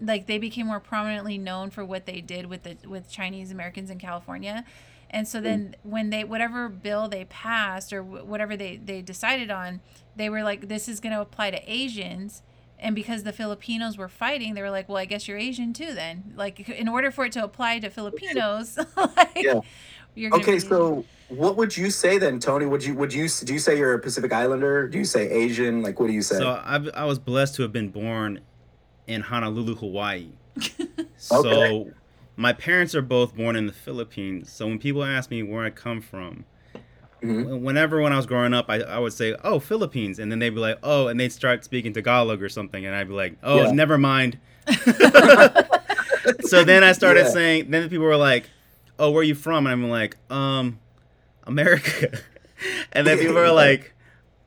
like 0.00 0.26
they 0.26 0.38
became 0.38 0.66
more 0.66 0.80
prominently 0.80 1.38
known 1.38 1.70
for 1.70 1.84
what 1.84 2.06
they 2.06 2.20
did 2.20 2.46
with 2.46 2.64
the 2.64 2.76
with 2.88 3.08
Chinese 3.08 3.50
Americans 3.52 3.90
in 3.90 3.98
California. 3.98 4.64
And 5.10 5.28
so 5.28 5.40
then 5.40 5.76
when 5.82 6.10
they 6.10 6.24
whatever 6.24 6.68
bill 6.68 7.06
they 7.06 7.26
passed 7.26 7.92
or 7.92 8.02
wh- 8.02 8.26
whatever 8.26 8.56
they 8.56 8.76
they 8.78 9.02
decided 9.02 9.50
on 9.50 9.80
they 10.16 10.28
were 10.28 10.42
like 10.42 10.68
this 10.68 10.88
is 10.88 10.98
going 11.00 11.14
to 11.14 11.20
apply 11.20 11.50
to 11.52 11.60
Asians 11.72 12.42
and 12.82 12.94
because 12.94 13.22
the 13.22 13.32
Filipinos 13.32 13.96
were 13.96 14.08
fighting, 14.08 14.54
they 14.54 14.62
were 14.62 14.70
like, 14.70 14.88
"Well, 14.88 14.98
I 14.98 15.04
guess 15.04 15.26
you're 15.28 15.38
Asian 15.38 15.72
too." 15.72 15.94
Then, 15.94 16.34
like, 16.36 16.68
in 16.68 16.88
order 16.88 17.10
for 17.10 17.24
it 17.24 17.32
to 17.32 17.44
apply 17.44 17.78
to 17.78 17.88
Filipinos, 17.88 18.78
like, 18.96 19.42
yeah. 20.14 20.30
okay, 20.32 20.58
so 20.58 21.04
what 21.28 21.56
would 21.56 21.74
you 21.76 21.90
say 21.90 22.18
then, 22.18 22.38
Tony? 22.38 22.66
Would 22.66 22.84
you 22.84 22.94
would 22.94 23.12
you 23.14 23.28
do 23.28 23.52
you 23.52 23.58
say 23.58 23.78
you're 23.78 23.94
a 23.94 23.98
Pacific 23.98 24.32
Islander? 24.32 24.88
Do 24.88 24.98
you 24.98 25.04
say 25.04 25.30
Asian? 25.30 25.82
Like, 25.82 25.98
what 26.00 26.08
do 26.08 26.12
you 26.12 26.22
say? 26.22 26.36
So 26.36 26.50
I, 26.50 26.84
I 26.94 27.04
was 27.04 27.18
blessed 27.18 27.54
to 27.56 27.62
have 27.62 27.72
been 27.72 27.88
born 27.88 28.40
in 29.06 29.22
Honolulu, 29.22 29.76
Hawaii. 29.76 30.28
so 31.16 31.46
okay. 31.46 31.90
my 32.36 32.52
parents 32.52 32.94
are 32.94 33.02
both 33.02 33.34
born 33.34 33.56
in 33.56 33.66
the 33.66 33.72
Philippines. 33.72 34.52
So 34.52 34.66
when 34.66 34.78
people 34.78 35.04
ask 35.04 35.30
me 35.30 35.42
where 35.42 35.64
I 35.64 35.70
come 35.70 36.00
from, 36.00 36.44
Mm-hmm. 37.22 37.64
Whenever 37.64 38.00
when 38.00 38.12
I 38.12 38.16
was 38.16 38.26
growing 38.26 38.52
up, 38.52 38.66
I, 38.68 38.80
I 38.80 38.98
would 38.98 39.12
say, 39.12 39.36
"Oh, 39.44 39.60
Philippines," 39.60 40.18
and 40.18 40.30
then 40.30 40.40
they'd 40.40 40.50
be 40.50 40.60
like, 40.60 40.78
"Oh," 40.82 41.06
and 41.06 41.18
they'd 41.20 41.32
start 41.32 41.64
speaking 41.64 41.92
Tagalog 41.92 42.42
or 42.42 42.48
something, 42.48 42.84
and 42.84 42.94
I'd 42.94 43.08
be 43.08 43.14
like, 43.14 43.36
"Oh, 43.42 43.62
yeah. 43.62 43.72
never 43.72 43.96
mind." 43.96 44.38
so 46.40 46.64
then 46.64 46.82
I 46.82 46.92
started 46.92 47.24
yeah. 47.26 47.30
saying. 47.30 47.70
Then 47.70 47.88
people 47.88 48.06
were 48.06 48.16
like, 48.16 48.50
"Oh, 48.98 49.10
where 49.10 49.20
are 49.20 49.24
you 49.24 49.34
from?" 49.34 49.66
And 49.66 49.72
I'm 49.72 49.88
like, 49.88 50.16
"Um, 50.30 50.80
America." 51.44 52.18
and 52.92 53.06
then 53.06 53.18
people 53.18 53.34
were 53.34 53.52
like, 53.52 53.94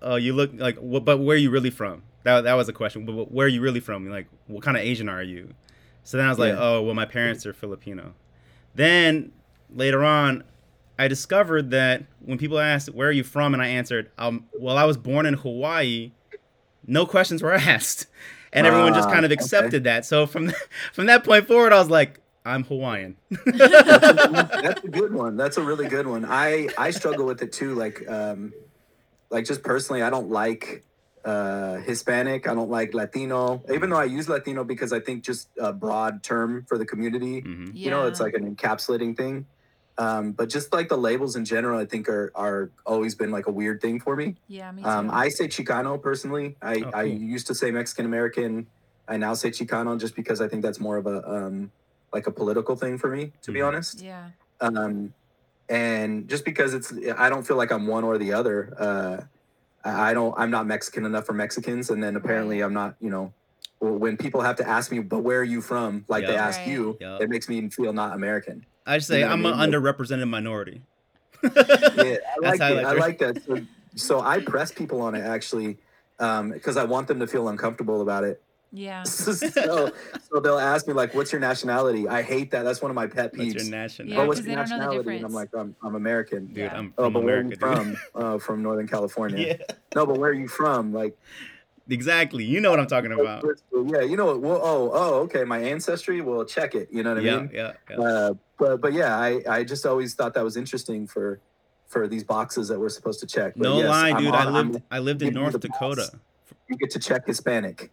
"Oh, 0.01 0.15
you 0.15 0.33
look 0.33 0.51
like, 0.53 0.77
but 0.81 1.17
where 1.17 1.35
are 1.35 1.39
you 1.39 1.51
really 1.51 1.69
from?" 1.69 2.03
That 2.23 2.41
that 2.41 2.53
was 2.53 2.67
a 2.67 2.73
question. 2.73 3.05
But 3.05 3.31
where 3.31 3.45
are 3.45 3.49
you 3.49 3.61
really 3.61 3.79
from? 3.79 4.09
Like, 4.09 4.27
what 4.47 4.63
kind 4.63 4.75
of 4.75 4.83
Asian 4.83 5.07
are 5.09 5.23
you? 5.23 5.53
So 6.03 6.17
then 6.17 6.25
I 6.25 6.29
was 6.29 6.39
yeah. 6.39 6.45
like, 6.45 6.55
"Oh, 6.57 6.81
well, 6.81 6.93
my 6.93 7.05
parents 7.05 7.45
are 7.45 7.53
Filipino." 7.53 8.13
Then 8.73 9.31
later 9.73 10.03
on, 10.03 10.43
I 10.97 11.07
discovered 11.07 11.71
that 11.71 12.03
when 12.19 12.37
people 12.37 12.59
asked, 12.59 12.89
Where 12.89 13.09
are 13.09 13.11
you 13.11 13.23
from? 13.23 13.53
and 13.53 13.61
I 13.61 13.67
answered, 13.67 14.11
um, 14.17 14.45
Well, 14.57 14.77
I 14.77 14.85
was 14.85 14.97
born 14.97 15.25
in 15.25 15.33
Hawaii, 15.33 16.11
no 16.87 17.05
questions 17.05 17.41
were 17.41 17.53
asked. 17.53 18.07
And 18.53 18.65
everyone 18.65 18.93
just 18.93 19.09
kind 19.09 19.25
of 19.25 19.31
ah, 19.31 19.33
accepted 19.33 19.85
okay. 19.85 19.95
that. 19.95 20.05
So 20.05 20.25
from, 20.25 20.53
from 20.93 21.07
that 21.07 21.25
point 21.25 21.45
forward, 21.45 21.73
I 21.73 21.79
was 21.79 21.89
like, 21.89 22.21
I'm 22.45 22.63
Hawaiian. 22.63 23.17
That's 23.45 24.83
a 24.83 24.87
good 24.89 25.13
one. 25.13 25.35
That's 25.35 25.57
a 25.57 25.61
really 25.61 25.89
good 25.89 26.07
one. 26.07 26.23
I, 26.25 26.69
I 26.77 26.91
struggle 26.91 27.25
with 27.25 27.41
it 27.41 27.51
too. 27.51 27.73
Like, 27.73 28.07
um, 28.07 28.53
like 29.29 29.45
just 29.45 29.63
personally, 29.63 30.03
I 30.03 30.09
don't 30.09 30.29
like 30.29 30.85
uh, 31.25 31.77
Hispanic. 31.77 32.47
I 32.47 32.53
don't 32.53 32.69
like 32.69 32.93
Latino, 32.93 33.63
even 33.73 33.89
though 33.89 33.97
I 33.97 34.05
use 34.05 34.29
Latino 34.29 34.63
because 34.63 34.93
I 34.93 34.99
think 34.99 35.23
just 35.23 35.49
a 35.59 35.73
broad 35.73 36.23
term 36.23 36.65
for 36.69 36.77
the 36.77 36.85
community. 36.85 37.41
Mm-hmm. 37.41 37.71
Yeah. 37.73 37.85
You 37.85 37.89
know, 37.89 38.07
it's 38.07 38.19
like 38.19 38.35
an 38.35 38.55
encapsulating 38.55 39.17
thing. 39.17 39.47
Um, 39.97 40.33
but 40.33 40.49
just 40.49 40.73
like 40.73 40.89
the 40.89 40.97
labels 40.97 41.35
in 41.35 41.45
general, 41.45 41.79
I 41.79 41.85
think 41.85 42.09
are 42.09 42.31
are 42.35 42.69
always 42.85 43.15
been 43.15 43.31
like 43.31 43.47
a 43.47 43.51
weird 43.51 43.81
thing 43.81 43.99
for 43.99 44.15
me. 44.15 44.35
Yeah, 44.47 44.71
me 44.71 44.83
um, 44.83 45.05
too. 45.05 45.11
Um, 45.11 45.17
I 45.17 45.29
say 45.29 45.47
Chicano 45.47 46.01
personally. 46.01 46.55
I, 46.61 46.75
oh, 46.75 46.81
cool. 46.81 46.91
I 46.93 47.03
used 47.03 47.47
to 47.47 47.55
say 47.55 47.71
Mexican 47.71 48.05
American. 48.05 48.67
I 49.07 49.17
now 49.17 49.33
say 49.33 49.51
Chicano 49.51 49.97
just 49.99 50.15
because 50.15 50.41
I 50.41 50.47
think 50.47 50.63
that's 50.63 50.79
more 50.79 50.97
of 50.97 51.07
a 51.07 51.27
um, 51.29 51.71
like 52.11 52.27
a 52.27 52.31
political 52.31 52.75
thing 52.75 52.97
for 52.97 53.09
me, 53.09 53.25
to 53.25 53.31
mm-hmm. 53.31 53.53
be 53.53 53.61
honest. 53.61 54.01
Yeah. 54.01 54.29
Um, 54.59 55.13
and 55.69 56.27
just 56.27 56.45
because 56.45 56.73
it's, 56.73 56.93
I 57.17 57.29
don't 57.29 57.45
feel 57.45 57.57
like 57.57 57.71
I'm 57.71 57.87
one 57.87 58.03
or 58.03 58.17
the 58.17 58.33
other. 58.33 58.73
Uh, 58.77 59.21
I 59.83 60.13
don't. 60.13 60.33
I'm 60.37 60.51
not 60.51 60.65
Mexican 60.65 61.05
enough 61.05 61.25
for 61.25 61.33
Mexicans, 61.33 61.89
and 61.89 62.03
then 62.03 62.15
apparently 62.15 62.61
I'm 62.61 62.73
not. 62.73 62.95
You 62.99 63.11
know, 63.11 63.33
when 63.79 64.17
people 64.17 64.41
have 64.41 64.55
to 64.57 64.67
ask 64.67 64.91
me, 64.91 64.99
but 64.99 65.19
where 65.19 65.39
are 65.39 65.43
you 65.43 65.61
from? 65.61 66.05
Like 66.07 66.23
yep. 66.23 66.31
they 66.31 66.37
ask 66.37 66.59
right. 66.59 66.67
you, 66.67 66.97
yep. 66.99 67.21
it 67.21 67.29
makes 67.29 67.49
me 67.49 67.69
feel 67.69 67.93
not 67.93 68.15
American. 68.15 68.65
I 68.85 68.99
say 68.99 69.19
you 69.19 69.25
know 69.25 69.31
I'm 69.31 69.45
I 69.45 69.51
mean? 69.51 69.59
an 69.59 69.71
underrepresented 69.71 70.29
minority. 70.29 70.81
yeah, 71.43 71.51
I 71.53 72.17
like, 72.41 72.61
I 72.61 72.69
like, 72.69 72.85
I 72.85 72.93
like 72.93 73.17
that. 73.19 73.43
So, 73.43 73.61
so, 73.95 74.21
I 74.21 74.39
press 74.39 74.71
people 74.71 75.01
on 75.01 75.15
it 75.15 75.21
actually 75.21 75.77
because 76.17 76.77
um, 76.77 76.81
I 76.81 76.83
want 76.83 77.07
them 77.07 77.19
to 77.19 77.27
feel 77.27 77.49
uncomfortable 77.49 78.01
about 78.01 78.23
it. 78.23 78.41
Yeah. 78.71 79.03
so, 79.03 79.33
so 79.33 80.39
they'll 80.41 80.59
ask 80.59 80.87
me 80.87 80.93
like, 80.93 81.13
"What's 81.13 81.31
your 81.31 81.39
nationality?" 81.39 82.07
I 82.07 82.21
hate 82.21 82.51
that. 82.51 82.63
That's 82.63 82.81
one 82.81 82.91
of 82.91 82.95
my 82.95 83.07
pet 83.07 83.33
peeves. 83.33 83.53
What's 83.53 83.63
your 83.63 83.71
nationality? 83.71 84.15
Yeah, 84.15 84.21
oh, 84.21 84.27
what's 84.27 84.41
your 84.41 84.55
nationality? 84.55 85.15
And 85.15 85.25
I'm 85.25 85.33
like, 85.33 85.49
I'm, 85.55 85.75
I'm 85.83 85.95
American. 85.95 86.47
Dude, 86.47 86.69
I'm 86.69 86.93
oh, 86.97 87.03
from 87.03 87.05
oh, 87.05 87.09
but 87.11 87.19
America, 87.19 87.57
where 87.59 87.71
are 87.71 87.83
you 87.85 87.95
from? 87.95 88.21
uh, 88.21 88.37
from 88.37 88.63
Northern 88.63 88.87
California. 88.95 89.57
Yeah. 89.59 89.75
No, 89.95 90.05
but 90.05 90.17
where 90.17 90.31
are 90.31 90.33
you 90.33 90.47
from? 90.47 90.93
Like, 90.93 91.17
Exactly. 91.89 92.43
You 92.43 92.61
know 92.61 92.71
what 92.71 92.79
I'm 92.79 92.87
talking 92.87 93.11
about. 93.11 93.45
Yeah, 93.71 94.01
you 94.01 94.17
know. 94.17 94.37
Well, 94.37 94.59
oh, 94.63 94.91
oh, 94.93 95.13
okay. 95.21 95.43
My 95.43 95.59
ancestry. 95.59 96.21
Well, 96.21 96.43
check 96.43 96.73
it. 96.73 96.89
You 96.91 97.03
know 97.03 97.13
what 97.13 97.19
I 97.19 97.25
yeah, 97.25 97.37
mean? 97.37 97.49
Yeah, 97.53 97.73
yeah. 97.89 97.97
Uh, 97.97 98.33
but 98.57 98.81
but 98.81 98.93
yeah, 98.93 99.17
I 99.17 99.41
I 99.47 99.63
just 99.63 99.85
always 99.85 100.15
thought 100.15 100.33
that 100.33 100.43
was 100.43 100.57
interesting 100.57 101.05
for 101.05 101.39
for 101.87 102.07
these 102.07 102.23
boxes 102.23 102.67
that 102.69 102.79
we're 102.79 102.89
supposed 102.89 103.19
to 103.19 103.27
check. 103.27 103.53
But 103.55 103.63
no 103.63 103.77
yes, 103.77 103.87
lie, 103.87 104.19
dude. 104.19 104.27
On, 104.29 104.35
I 104.35 104.49
lived 104.49 104.75
I'm, 104.75 104.83
i 104.91 104.99
lived 104.99 105.21
in 105.21 105.33
North 105.33 105.59
Dakota. 105.59 106.09
Box. 106.11 106.15
You 106.67 106.77
get 106.77 106.89
to 106.91 106.99
check 106.99 107.27
Hispanic. 107.27 107.91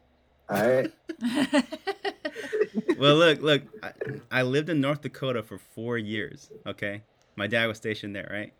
All 0.48 0.66
right. 0.66 0.90
well, 2.98 3.16
look, 3.16 3.42
look. 3.42 3.62
I, 3.82 3.92
I 4.30 4.42
lived 4.42 4.70
in 4.70 4.80
North 4.80 5.02
Dakota 5.02 5.42
for 5.42 5.58
four 5.58 5.98
years. 5.98 6.50
Okay, 6.66 7.02
my 7.36 7.46
dad 7.46 7.66
was 7.66 7.76
stationed 7.76 8.16
there. 8.16 8.28
Right. 8.32 8.52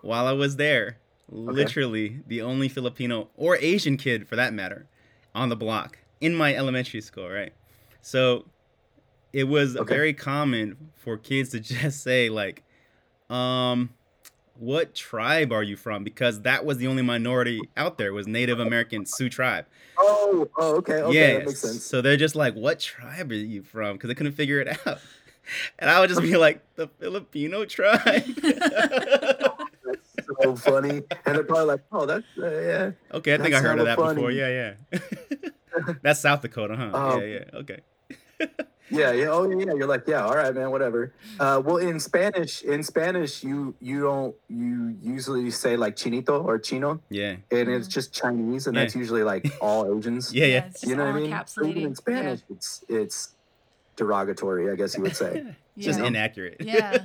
While 0.00 0.26
I 0.26 0.32
was 0.32 0.56
there. 0.56 0.98
Literally 1.28 2.20
the 2.26 2.42
only 2.42 2.68
Filipino 2.68 3.28
or 3.36 3.56
Asian 3.56 3.96
kid 3.96 4.28
for 4.28 4.36
that 4.36 4.52
matter 4.52 4.86
on 5.34 5.48
the 5.48 5.56
block 5.56 5.98
in 6.20 6.34
my 6.34 6.54
elementary 6.54 7.00
school, 7.00 7.28
right? 7.28 7.52
So 8.00 8.44
it 9.32 9.44
was 9.44 9.76
okay. 9.76 9.94
very 9.94 10.14
common 10.14 10.90
for 10.94 11.16
kids 11.16 11.50
to 11.50 11.60
just 11.60 12.02
say 12.02 12.28
like 12.28 12.62
um 13.30 13.90
what 14.56 14.94
tribe 14.94 15.50
are 15.50 15.64
you 15.64 15.76
from? 15.76 16.04
Because 16.04 16.42
that 16.42 16.64
was 16.64 16.78
the 16.78 16.86
only 16.86 17.02
minority 17.02 17.60
out 17.76 17.98
there 17.98 18.12
was 18.12 18.28
native 18.28 18.60
american 18.60 19.06
sioux 19.06 19.28
tribe. 19.28 19.66
Oh 19.98 20.48
oh 20.56 20.76
okay 20.76 21.02
okay 21.02 21.18
yeah 21.18 21.38
that 21.38 21.46
makes 21.46 21.60
sense. 21.60 21.84
So 21.84 22.00
they're 22.00 22.16
just 22.16 22.36
like 22.36 22.54
what 22.54 22.80
tribe 22.80 23.30
are 23.30 23.34
you 23.34 23.62
from? 23.62 23.96
Because 23.96 24.08
they 24.08 24.14
couldn't 24.14 24.32
figure 24.32 24.60
it 24.60 24.68
out. 24.86 25.00
And 25.78 25.90
i 25.90 26.00
would 26.00 26.08
just 26.08 26.22
be 26.22 26.38
like 26.38 26.62
the 26.76 26.88
filipino 26.98 27.66
tribe 27.66 28.24
so 30.44 30.56
funny. 30.56 31.02
And 31.26 31.36
they're 31.36 31.44
probably 31.44 31.66
like, 31.66 31.80
oh, 31.92 32.06
that's, 32.06 32.24
uh, 32.38 32.50
yeah. 32.50 32.90
Okay, 33.16 33.34
I 33.34 33.38
think 33.38 33.54
I 33.54 33.60
heard 33.60 33.78
of 33.78 33.86
that 33.86 33.98
funny. 33.98 34.14
before. 34.16 34.30
Yeah, 34.30 34.74
yeah. 34.92 34.98
that's 36.02 36.20
South 36.20 36.42
Dakota, 36.42 36.76
huh? 36.76 36.90
Um, 36.92 37.20
yeah, 37.20 37.26
yeah. 37.26 37.58
Okay. 37.60 37.78
yeah, 38.90 39.12
yeah. 39.12 39.26
Oh, 39.28 39.48
yeah. 39.48 39.72
You're 39.74 39.86
like, 39.86 40.04
yeah. 40.06 40.24
All 40.24 40.36
right, 40.36 40.54
man. 40.54 40.70
Whatever. 40.70 41.12
Uh, 41.40 41.62
well, 41.64 41.78
in 41.78 41.98
Spanish, 42.00 42.62
in 42.62 42.82
Spanish, 42.82 43.42
you 43.42 43.74
you 43.80 44.02
don't 44.02 44.34
you 44.48 44.96
usually 45.02 45.50
say 45.50 45.76
like 45.76 45.96
chinito 45.96 46.44
or 46.44 46.58
chino. 46.58 47.00
Yeah. 47.10 47.36
And 47.50 47.68
it's 47.68 47.88
just 47.88 48.12
Chinese, 48.12 48.66
and 48.66 48.76
yeah. 48.76 48.82
that's 48.82 48.94
usually 48.94 49.22
like 49.22 49.46
all 49.60 49.98
Asians. 49.98 50.32
yeah, 50.32 50.46
yeah. 50.46 50.54
yeah 50.54 50.88
you 50.88 50.96
know 50.96 51.04
what 51.04 51.14
I 51.14 51.18
mean? 51.18 51.70
Even 51.70 51.82
in 51.84 51.94
Spanish, 51.94 52.40
yeah. 52.48 52.56
it's 52.56 52.84
it's 52.88 53.34
derogatory, 53.96 54.70
I 54.70 54.74
guess 54.74 54.96
you 54.96 55.02
would 55.02 55.16
say. 55.16 55.44
just 55.78 56.00
inaccurate. 56.00 56.56
Yeah 56.60 57.04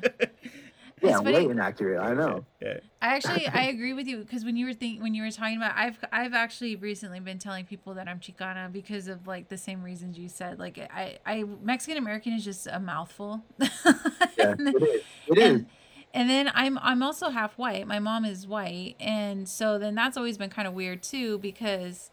yeah, 1.01 1.19
way 1.19 1.45
inaccurate. 1.45 1.99
I 1.99 2.13
know. 2.13 2.45
Yeah. 2.61 2.79
I 3.01 3.15
actually 3.15 3.47
I 3.47 3.63
agree 3.73 3.93
with 3.93 4.07
you 4.07 4.17
because 4.17 4.43
when 4.43 4.55
you 4.55 4.65
were 4.65 4.73
think 4.73 5.01
when 5.01 5.13
you 5.13 5.23
were 5.23 5.31
talking 5.31 5.57
about 5.57 5.75
I've 5.75 5.97
I've 6.11 6.33
actually 6.33 6.75
recently 6.75 7.19
been 7.19 7.39
telling 7.39 7.65
people 7.65 7.93
that 7.95 8.07
I'm 8.07 8.19
Chicana 8.19 8.71
because 8.71 9.07
of 9.07 9.27
like 9.27 9.49
the 9.49 9.57
same 9.57 9.83
reasons 9.83 10.17
you 10.17 10.29
said. 10.29 10.59
Like 10.59 10.77
I 10.77 11.17
I 11.25 11.43
Mexican 11.61 11.97
American 11.97 12.33
is 12.33 12.43
just 12.43 12.67
a 12.67 12.79
mouthful. 12.79 13.43
yeah, 13.59 14.55
it 14.57 14.83
is. 14.83 15.03
It 15.27 15.37
is. 15.37 15.51
And, 15.51 15.65
and 16.13 16.29
then 16.29 16.51
I'm 16.53 16.77
I'm 16.79 17.03
also 17.03 17.29
half 17.29 17.57
white. 17.57 17.87
My 17.87 17.99
mom 17.99 18.25
is 18.25 18.47
white, 18.47 18.95
and 18.99 19.47
so 19.47 19.77
then 19.77 19.95
that's 19.95 20.17
always 20.17 20.37
been 20.37 20.49
kind 20.49 20.67
of 20.67 20.73
weird 20.73 21.03
too 21.03 21.37
because 21.37 22.11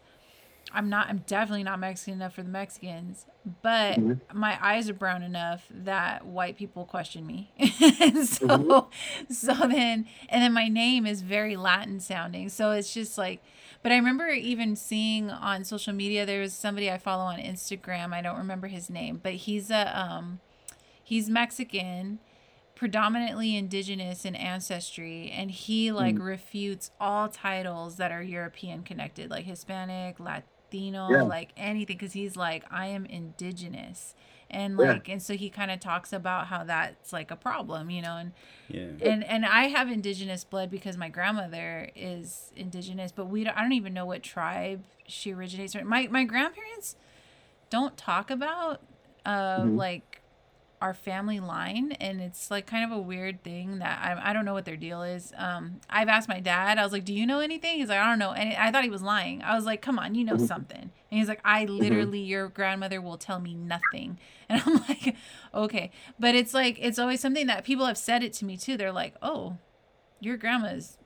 I'm 0.73 0.89
not. 0.89 1.07
I'm 1.07 1.23
definitely 1.27 1.63
not 1.63 1.79
Mexican 1.79 2.15
enough 2.15 2.35
for 2.35 2.43
the 2.43 2.49
Mexicans, 2.49 3.25
but 3.61 3.97
mm-hmm. 3.97 4.37
my 4.37 4.57
eyes 4.61 4.89
are 4.89 4.93
brown 4.93 5.23
enough 5.23 5.65
that 5.69 6.25
white 6.25 6.57
people 6.57 6.85
question 6.85 7.25
me. 7.25 7.51
so, 7.59 8.47
mm-hmm. 8.47 9.33
so 9.33 9.53
then, 9.53 10.07
and 10.29 10.43
then 10.43 10.53
my 10.53 10.67
name 10.67 11.05
is 11.05 11.21
very 11.21 11.55
Latin 11.55 11.99
sounding. 11.99 12.49
So 12.49 12.71
it's 12.71 12.93
just 12.93 13.17
like, 13.17 13.41
but 13.81 13.91
I 13.91 13.95
remember 13.95 14.27
even 14.27 14.75
seeing 14.75 15.29
on 15.29 15.63
social 15.63 15.93
media 15.93 16.25
there 16.25 16.41
was 16.41 16.53
somebody 16.53 16.91
I 16.91 16.97
follow 16.97 17.23
on 17.23 17.39
Instagram. 17.39 18.13
I 18.13 18.21
don't 18.21 18.37
remember 18.37 18.67
his 18.67 18.89
name, 18.89 19.19
but 19.21 19.33
he's 19.33 19.71
a 19.71 19.99
um, 19.99 20.39
he's 21.03 21.29
Mexican 21.29 22.19
predominantly 22.75 23.55
indigenous 23.55 24.23
in 24.23 24.35
ancestry 24.35 25.31
and 25.35 25.49
he 25.49 25.91
like 25.91 26.13
mm. 26.13 26.23
refutes 26.23 26.91
all 27.01 27.27
titles 27.27 27.95
that 27.95 28.11
are 28.11 28.21
european 28.21 28.83
connected 28.83 29.31
like 29.31 29.45
hispanic 29.45 30.19
latin 30.19 30.43
Latino, 30.71 31.09
yeah. 31.09 31.21
like 31.23 31.49
anything, 31.57 31.97
because 31.97 32.13
he's 32.13 32.35
like, 32.35 32.63
I 32.69 32.87
am 32.87 33.05
indigenous. 33.05 34.15
And 34.49 34.77
like, 34.77 35.07
yeah. 35.07 35.13
and 35.13 35.21
so 35.21 35.33
he 35.33 35.49
kind 35.49 35.71
of 35.71 35.81
talks 35.81 36.13
about 36.13 36.47
how 36.47 36.63
that's 36.63 37.11
like 37.11 37.31
a 37.31 37.35
problem, 37.35 37.89
you 37.89 38.01
know, 38.01 38.15
and 38.15 38.31
yeah, 38.69 38.87
and 39.01 39.21
and 39.25 39.45
I 39.45 39.65
have 39.65 39.89
indigenous 39.89 40.45
blood 40.45 40.71
because 40.71 40.95
my 40.95 41.09
grandmother 41.09 41.89
is 41.97 42.53
indigenous, 42.55 43.11
but 43.11 43.25
we 43.25 43.43
don't, 43.43 43.57
I 43.57 43.61
don't 43.61 43.73
even 43.73 43.93
know 43.93 44.05
what 44.05 44.23
tribe 44.23 44.83
she 45.05 45.33
originates 45.33 45.73
from. 45.73 45.85
My 45.87 46.07
my 46.07 46.23
grandparents 46.23 46.95
don't 47.69 47.97
talk 47.97 48.31
about 48.31 48.81
uh 49.25 49.59
mm-hmm. 49.59 49.75
like 49.75 50.16
our 50.79 50.93
family 50.93 51.39
line 51.39 51.91
and 51.93 52.21
it's 52.21 52.51
like 52.51 52.67
kind 52.67 52.85
of 52.85 52.95
a 52.95 53.01
weird 53.01 53.43
thing 53.43 53.79
that 53.79 53.99
I, 53.99 54.29
I 54.29 54.33
don't 54.33 54.45
know 54.45 54.53
what 54.53 54.65
their 54.65 54.75
deal 54.75 55.01
is 55.01 55.33
um 55.35 55.79
i've 55.89 56.07
asked 56.07 56.29
my 56.29 56.39
dad 56.39 56.77
i 56.77 56.83
was 56.83 56.93
like 56.93 57.03
do 57.03 57.13
you 57.13 57.25
know 57.25 57.39
anything 57.39 57.77
he's 57.79 57.89
like 57.89 57.97
i 57.99 58.07
don't 58.07 58.19
know 58.19 58.31
and 58.31 58.53
i 58.57 58.71
thought 58.71 58.83
he 58.83 58.89
was 58.89 59.01
lying 59.01 59.41
i 59.41 59.55
was 59.55 59.65
like 59.65 59.81
come 59.81 59.97
on 59.97 60.13
you 60.13 60.23
know 60.23 60.35
mm-hmm. 60.35 60.45
something 60.45 60.77
and 60.81 60.91
he's 61.19 61.27
like 61.27 61.41
i 61.43 61.65
mm-hmm. 61.65 61.77
literally 61.77 62.19
mm-hmm. 62.19 62.29
your 62.29 62.49
grandmother 62.49 63.01
will 63.01 63.17
tell 63.17 63.39
me 63.39 63.55
nothing 63.55 64.19
and 64.49 64.61
i'm 64.65 64.75
like 64.87 65.15
okay 65.53 65.89
but 66.19 66.35
it's 66.35 66.53
like 66.53 66.77
it's 66.79 66.99
always 66.99 67.19
something 67.19 67.47
that 67.47 67.63
people 67.63 67.87
have 67.87 67.97
said 67.97 68.23
it 68.23 68.31
to 68.33 68.45
me 68.45 68.55
too 68.55 68.77
they're 68.77 68.91
like 68.91 69.15
oh 69.23 69.57
your 70.19 70.37
grandma's 70.37 70.97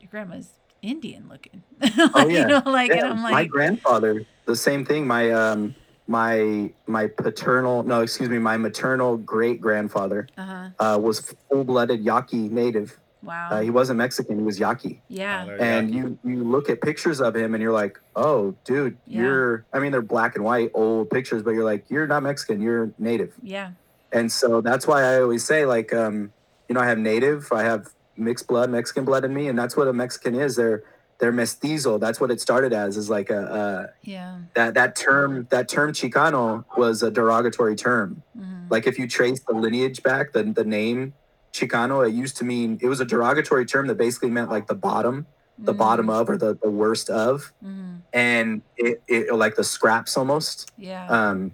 your 0.00 0.10
grandma's 0.10 0.50
indian 0.80 1.28
looking 1.28 1.64
oh 2.14 2.28
yeah, 2.28 2.40
you 2.40 2.46
know, 2.46 2.62
like 2.66 2.90
yeah. 2.90 2.98
and 2.98 3.06
i'm 3.08 3.22
like 3.22 3.32
my 3.32 3.44
grandfather 3.44 4.24
the 4.44 4.54
same 4.54 4.84
thing 4.84 5.06
my 5.06 5.30
um 5.30 5.74
my 6.06 6.70
my 6.86 7.06
paternal 7.06 7.82
no 7.82 8.00
excuse 8.00 8.28
me 8.28 8.38
my 8.38 8.56
maternal 8.56 9.16
great 9.16 9.60
grandfather 9.60 10.28
uh-huh. 10.36 10.68
uh, 10.78 10.98
was 10.98 11.34
full 11.48 11.64
blooded 11.64 12.00
Yaqui 12.00 12.48
native. 12.48 12.98
Wow. 13.22 13.50
Uh, 13.52 13.60
he 13.60 13.70
wasn't 13.70 13.98
Mexican. 13.98 14.38
He 14.38 14.44
was 14.44 14.58
Yaqui. 14.58 15.00
Yeah. 15.08 15.44
and 15.60 15.94
you 15.94 16.18
you 16.24 16.42
look 16.42 16.68
at 16.68 16.80
pictures 16.80 17.20
of 17.20 17.36
him 17.36 17.54
and 17.54 17.62
you're 17.62 17.72
like, 17.72 18.00
oh, 18.16 18.54
dude, 18.64 18.96
yeah. 19.06 19.22
you're. 19.22 19.64
I 19.72 19.78
mean, 19.78 19.92
they're 19.92 20.02
black 20.02 20.34
and 20.34 20.44
white 20.44 20.72
old 20.74 21.08
pictures, 21.08 21.42
but 21.42 21.50
you're 21.50 21.64
like, 21.64 21.84
you're 21.88 22.06
not 22.06 22.24
Mexican. 22.24 22.60
You're 22.60 22.90
native. 22.98 23.32
Yeah. 23.40 23.72
And 24.12 24.30
so 24.30 24.60
that's 24.60 24.86
why 24.86 25.02
I 25.04 25.20
always 25.20 25.44
say, 25.44 25.64
like, 25.64 25.94
um, 25.94 26.32
you 26.68 26.74
know, 26.74 26.80
I 26.80 26.86
have 26.86 26.98
native, 26.98 27.50
I 27.52 27.62
have 27.62 27.88
mixed 28.16 28.46
blood, 28.46 28.70
Mexican 28.70 29.04
blood 29.04 29.24
in 29.24 29.32
me, 29.32 29.48
and 29.48 29.58
that's 29.58 29.76
what 29.76 29.88
a 29.88 29.92
Mexican 29.92 30.34
is. 30.34 30.56
They're 30.56 30.82
they're 31.22 31.30
mestizo. 31.30 31.98
That's 31.98 32.20
what 32.20 32.32
it 32.32 32.40
started 32.40 32.72
as. 32.72 32.96
Is 32.96 33.08
like 33.08 33.30
a, 33.30 33.44
a 33.44 33.92
yeah. 34.02 34.38
That 34.54 34.74
that 34.74 34.96
term 34.96 35.46
that 35.50 35.68
term 35.68 35.92
Chicano 35.92 36.64
was 36.76 37.04
a 37.04 37.12
derogatory 37.12 37.76
term. 37.76 38.24
Mm-hmm. 38.36 38.66
Like 38.70 38.88
if 38.88 38.98
you 38.98 39.06
trace 39.06 39.38
the 39.38 39.54
lineage 39.54 40.02
back, 40.02 40.32
the 40.32 40.42
the 40.42 40.64
name 40.64 41.14
Chicano, 41.52 42.04
it 42.04 42.12
used 42.12 42.36
to 42.38 42.44
mean 42.44 42.76
it 42.82 42.88
was 42.88 42.98
a 42.98 43.04
derogatory 43.04 43.64
term 43.66 43.86
that 43.86 43.94
basically 43.94 44.30
meant 44.30 44.50
like 44.50 44.66
the 44.66 44.74
bottom, 44.74 45.26
the 45.58 45.70
mm-hmm. 45.70 45.78
bottom 45.78 46.10
of, 46.10 46.28
or 46.28 46.36
the 46.36 46.58
the 46.60 46.70
worst 46.70 47.08
of, 47.08 47.52
mm-hmm. 47.64 47.98
and 48.12 48.62
it, 48.76 49.00
it 49.06 49.32
like 49.32 49.54
the 49.54 49.62
scraps 49.62 50.16
almost. 50.16 50.72
Yeah. 50.76 51.06
Um, 51.06 51.52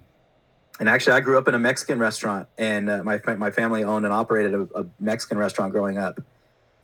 and 0.79 0.89
actually, 0.89 1.13
I 1.13 1.19
grew 1.19 1.37
up 1.37 1.47
in 1.47 1.53
a 1.53 1.59
Mexican 1.59 1.99
restaurant, 1.99 2.47
and 2.57 2.89
uh, 2.89 3.03
my 3.03 3.21
my 3.35 3.51
family 3.51 3.83
owned 3.83 4.05
and 4.05 4.13
operated 4.15 4.55
a, 4.55 4.61
a 4.73 4.85
Mexican 4.99 5.37
restaurant 5.37 5.73
growing 5.73 5.99
up 5.99 6.19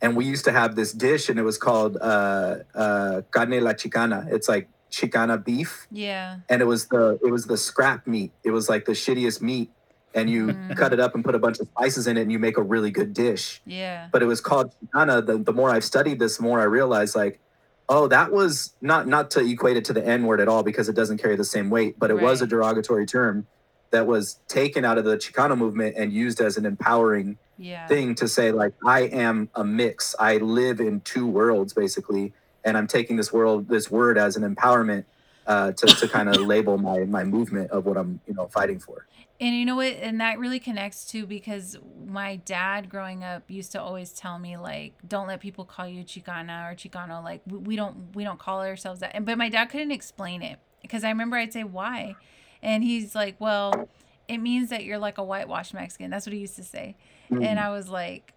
and 0.00 0.16
we 0.16 0.24
used 0.24 0.44
to 0.44 0.52
have 0.52 0.76
this 0.76 0.92
dish 0.92 1.28
and 1.28 1.38
it 1.38 1.42
was 1.42 1.58
called 1.58 1.96
uh, 2.00 2.56
uh, 2.74 3.22
carne 3.30 3.62
la 3.62 3.72
chicana. 3.72 4.30
It's 4.32 4.48
like 4.48 4.68
chicana 4.90 5.42
beef. 5.42 5.86
Yeah. 5.90 6.38
And 6.48 6.62
it 6.62 6.66
was 6.66 6.86
the 6.88 7.18
it 7.24 7.30
was 7.30 7.46
the 7.46 7.56
scrap 7.56 8.06
meat. 8.06 8.32
It 8.44 8.50
was 8.50 8.68
like 8.68 8.84
the 8.84 8.92
shittiest 8.92 9.40
meat, 9.42 9.70
and 10.14 10.28
you 10.30 10.48
mm. 10.48 10.76
cut 10.76 10.92
it 10.92 11.00
up 11.00 11.14
and 11.14 11.24
put 11.24 11.34
a 11.34 11.38
bunch 11.38 11.60
of 11.60 11.68
spices 11.68 12.06
in 12.06 12.16
it, 12.16 12.22
and 12.22 12.32
you 12.32 12.38
make 12.38 12.56
a 12.56 12.62
really 12.62 12.90
good 12.90 13.12
dish. 13.12 13.60
Yeah. 13.66 14.08
But 14.12 14.22
it 14.22 14.26
was 14.26 14.40
called 14.40 14.74
chicana. 14.84 15.24
The 15.24 15.38
the 15.38 15.52
more 15.52 15.70
I've 15.70 15.84
studied 15.84 16.18
this, 16.18 16.36
the 16.36 16.42
more 16.42 16.60
I 16.60 16.64
realized 16.64 17.16
like, 17.16 17.40
oh, 17.88 18.06
that 18.08 18.32
was 18.32 18.74
not 18.80 19.06
not 19.06 19.30
to 19.32 19.40
equate 19.40 19.76
it 19.76 19.84
to 19.86 19.92
the 19.92 20.06
N 20.06 20.24
word 20.24 20.40
at 20.40 20.48
all 20.48 20.62
because 20.62 20.88
it 20.88 20.94
doesn't 20.94 21.18
carry 21.18 21.36
the 21.36 21.44
same 21.44 21.70
weight, 21.70 21.98
but 21.98 22.10
it 22.10 22.14
right. 22.14 22.24
was 22.24 22.42
a 22.42 22.46
derogatory 22.46 23.06
term 23.06 23.46
that 23.90 24.06
was 24.06 24.40
taken 24.48 24.84
out 24.84 24.98
of 24.98 25.04
the 25.04 25.16
Chicano 25.16 25.56
movement 25.56 25.94
and 25.96 26.12
used 26.12 26.40
as 26.40 26.56
an 26.56 26.66
empowering 26.66 27.38
yeah. 27.58 27.86
thing 27.86 28.14
to 28.16 28.28
say 28.28 28.52
like 28.52 28.72
I 28.84 29.02
am 29.02 29.48
a 29.54 29.64
mix. 29.64 30.14
I 30.18 30.38
live 30.38 30.80
in 30.80 31.00
two 31.00 31.26
worlds 31.26 31.72
basically, 31.72 32.32
and 32.64 32.76
I'm 32.76 32.86
taking 32.86 33.16
this 33.16 33.32
world 33.32 33.68
this 33.68 33.90
word 33.90 34.18
as 34.18 34.36
an 34.36 34.54
empowerment 34.54 35.04
uh, 35.46 35.72
to 35.72 35.86
to 35.86 36.08
kind 36.08 36.28
of 36.28 36.36
label 36.46 36.78
my 36.78 37.00
my 37.00 37.24
movement 37.24 37.70
of 37.70 37.86
what 37.86 37.96
I'm 37.96 38.20
you 38.26 38.34
know 38.34 38.46
fighting 38.48 38.78
for. 38.78 39.06
And 39.38 39.54
you 39.54 39.66
know 39.66 39.76
what? 39.76 39.92
And 40.00 40.20
that 40.22 40.38
really 40.38 40.58
connects 40.58 41.04
to 41.08 41.26
because 41.26 41.76
my 42.06 42.36
dad 42.36 42.88
growing 42.88 43.22
up 43.22 43.42
used 43.48 43.72
to 43.72 43.82
always 43.82 44.12
tell 44.12 44.38
me 44.38 44.56
like, 44.56 44.94
don't 45.06 45.26
let 45.26 45.40
people 45.40 45.66
call 45.66 45.86
you 45.86 46.04
Chicana 46.04 46.72
or 46.72 46.74
Chicano. 46.74 47.22
Like 47.22 47.42
we 47.46 47.76
don't 47.76 48.14
we 48.14 48.24
don't 48.24 48.38
call 48.38 48.60
ourselves 48.60 49.00
that. 49.00 49.14
And 49.14 49.26
but 49.26 49.36
my 49.36 49.48
dad 49.48 49.66
couldn't 49.66 49.92
explain 49.92 50.42
it 50.42 50.58
because 50.82 51.04
I 51.04 51.10
remember 51.10 51.36
I'd 51.36 51.52
say 51.52 51.64
why, 51.64 52.16
and 52.62 52.82
he's 52.82 53.14
like, 53.14 53.36
well, 53.38 53.88
it 54.28 54.38
means 54.38 54.70
that 54.70 54.84
you're 54.84 54.98
like 54.98 55.18
a 55.18 55.24
whitewashed 55.24 55.74
Mexican. 55.74 56.10
That's 56.10 56.26
what 56.26 56.32
he 56.32 56.40
used 56.40 56.56
to 56.56 56.64
say. 56.64 56.96
Mm-hmm. 57.30 57.42
And 57.42 57.60
I 57.60 57.70
was 57.70 57.88
like, 57.88 58.32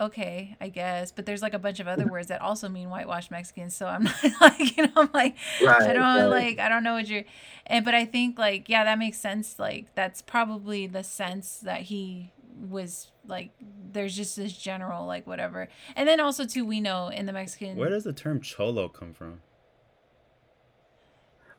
okay, 0.00 0.56
I 0.60 0.68
guess. 0.68 1.12
But 1.12 1.26
there's 1.26 1.42
like 1.42 1.54
a 1.54 1.58
bunch 1.58 1.80
of 1.80 1.88
other 1.88 2.06
words 2.10 2.28
that 2.28 2.40
also 2.40 2.68
mean 2.68 2.90
whitewashed 2.90 3.30
Mexicans. 3.30 3.74
So 3.74 3.86
I'm 3.86 4.04
not 4.04 4.40
like, 4.40 4.76
you 4.76 4.84
know, 4.84 4.92
I'm 4.96 5.10
like, 5.12 5.36
right, 5.62 5.82
I 5.82 5.92
don't 5.92 6.02
right. 6.02 6.24
like, 6.24 6.58
I 6.58 6.68
don't 6.68 6.84
know 6.84 6.94
what 6.94 7.08
you're, 7.08 7.24
and, 7.66 7.84
but 7.84 7.94
I 7.94 8.04
think 8.04 8.38
like, 8.38 8.68
yeah, 8.68 8.84
that 8.84 8.98
makes 8.98 9.18
sense. 9.18 9.58
Like, 9.58 9.94
that's 9.94 10.22
probably 10.22 10.86
the 10.86 11.04
sense 11.04 11.58
that 11.60 11.82
he 11.82 12.32
was 12.68 13.10
like, 13.26 13.50
there's 13.92 14.16
just 14.16 14.36
this 14.36 14.52
general, 14.52 15.06
like, 15.06 15.26
whatever. 15.26 15.68
And 15.96 16.08
then 16.08 16.20
also, 16.20 16.44
too, 16.44 16.64
we 16.64 16.80
know 16.80 17.08
in 17.08 17.26
the 17.26 17.32
Mexican. 17.32 17.76
Where 17.76 17.90
does 17.90 18.04
the 18.04 18.12
term 18.12 18.40
cholo 18.40 18.88
come 18.88 19.12
from? 19.12 19.40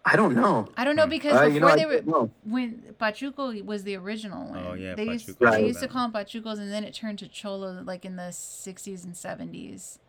I 0.06 0.16
don't 0.16 0.36
know. 0.36 0.68
I 0.78 0.84
don't 0.84 0.96
know 0.96 1.04
hmm. 1.04 1.10
because 1.10 1.34
uh, 1.34 1.46
before 1.46 1.54
you 1.54 1.60
know, 1.60 1.76
they 1.76 1.86
were 1.86 2.02
know. 2.02 2.32
when 2.44 2.96
Pachuco 3.00 3.64
was 3.64 3.84
the 3.84 3.96
original 3.98 4.50
one. 4.50 4.66
Oh 4.66 4.74
yeah, 4.74 4.96
they 4.96 5.06
Pachuco. 5.06 5.14
used 5.14 5.42
right. 5.42 5.62
they 5.62 5.68
used 5.68 5.80
to 5.82 5.88
call 5.88 6.08
them 6.08 6.14
Pachucos, 6.14 6.58
and 6.58 6.72
then 6.72 6.84
it 6.84 6.94
turned 6.94 7.20
to 7.20 7.28
Cholo 7.28 7.82
like 7.84 8.06
in 8.06 8.16
the 8.16 8.32
'60s 8.32 9.04
and 9.04 9.14
'70s. 9.14 10.00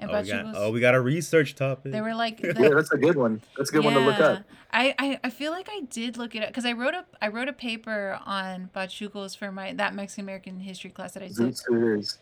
And 0.00 0.10
oh, 0.10 0.22
we 0.22 0.28
got, 0.28 0.54
oh, 0.56 0.70
we 0.72 0.80
got 0.80 0.94
a 0.94 1.00
research 1.00 1.54
topic. 1.54 1.92
They 1.92 2.00
were 2.00 2.14
like, 2.14 2.40
the, 2.40 2.54
yeah, 2.58 2.70
that's 2.70 2.90
a 2.90 2.96
good 2.96 3.16
one. 3.16 3.42
That's 3.58 3.68
a 3.68 3.72
good 3.74 3.84
yeah, 3.84 3.94
one 3.94 4.02
to 4.02 4.10
look 4.10 4.18
up. 4.18 4.44
I, 4.72 4.94
I, 4.98 5.20
I 5.24 5.30
feel 5.30 5.52
like 5.52 5.68
I 5.70 5.80
did 5.90 6.16
look 6.16 6.34
it 6.34 6.42
up 6.42 6.48
because 6.48 6.64
I 6.64 6.72
wrote 6.72 6.94
a 6.94 7.04
I 7.20 7.28
wrote 7.28 7.48
a 7.48 7.52
paper 7.52 8.18
on 8.24 8.70
Pachucos 8.74 9.36
for 9.36 9.52
my 9.52 9.74
that 9.74 9.94
Mexican 9.94 10.24
American 10.24 10.58
history 10.60 10.88
class 10.88 11.12
that 11.12 11.22
I 11.22 11.28
took. 11.28 11.54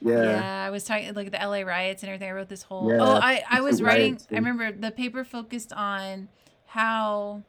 Yeah. 0.01 0.23
Yeah, 0.23 0.65
I 0.67 0.71
was 0.71 0.85
talking 0.85 1.15
like 1.15 1.31
the 1.31 1.41
L.A. 1.41 1.63
riots 1.63 2.03
and 2.03 2.11
everything. 2.11 2.31
I 2.31 2.33
wrote 2.33 2.49
this 2.49 2.63
whole. 2.63 2.91
Yeah, 2.91 2.99
oh, 3.01 3.13
I 3.23 3.45
I 3.49 3.61
was 3.61 3.81
writing. 3.81 4.15
Riots, 4.15 4.27
I 4.33 4.35
remember 4.35 4.73
the 4.73 4.91
paper 4.91 5.23
focused 5.23 5.73
on 5.73 6.29
how 6.69 7.43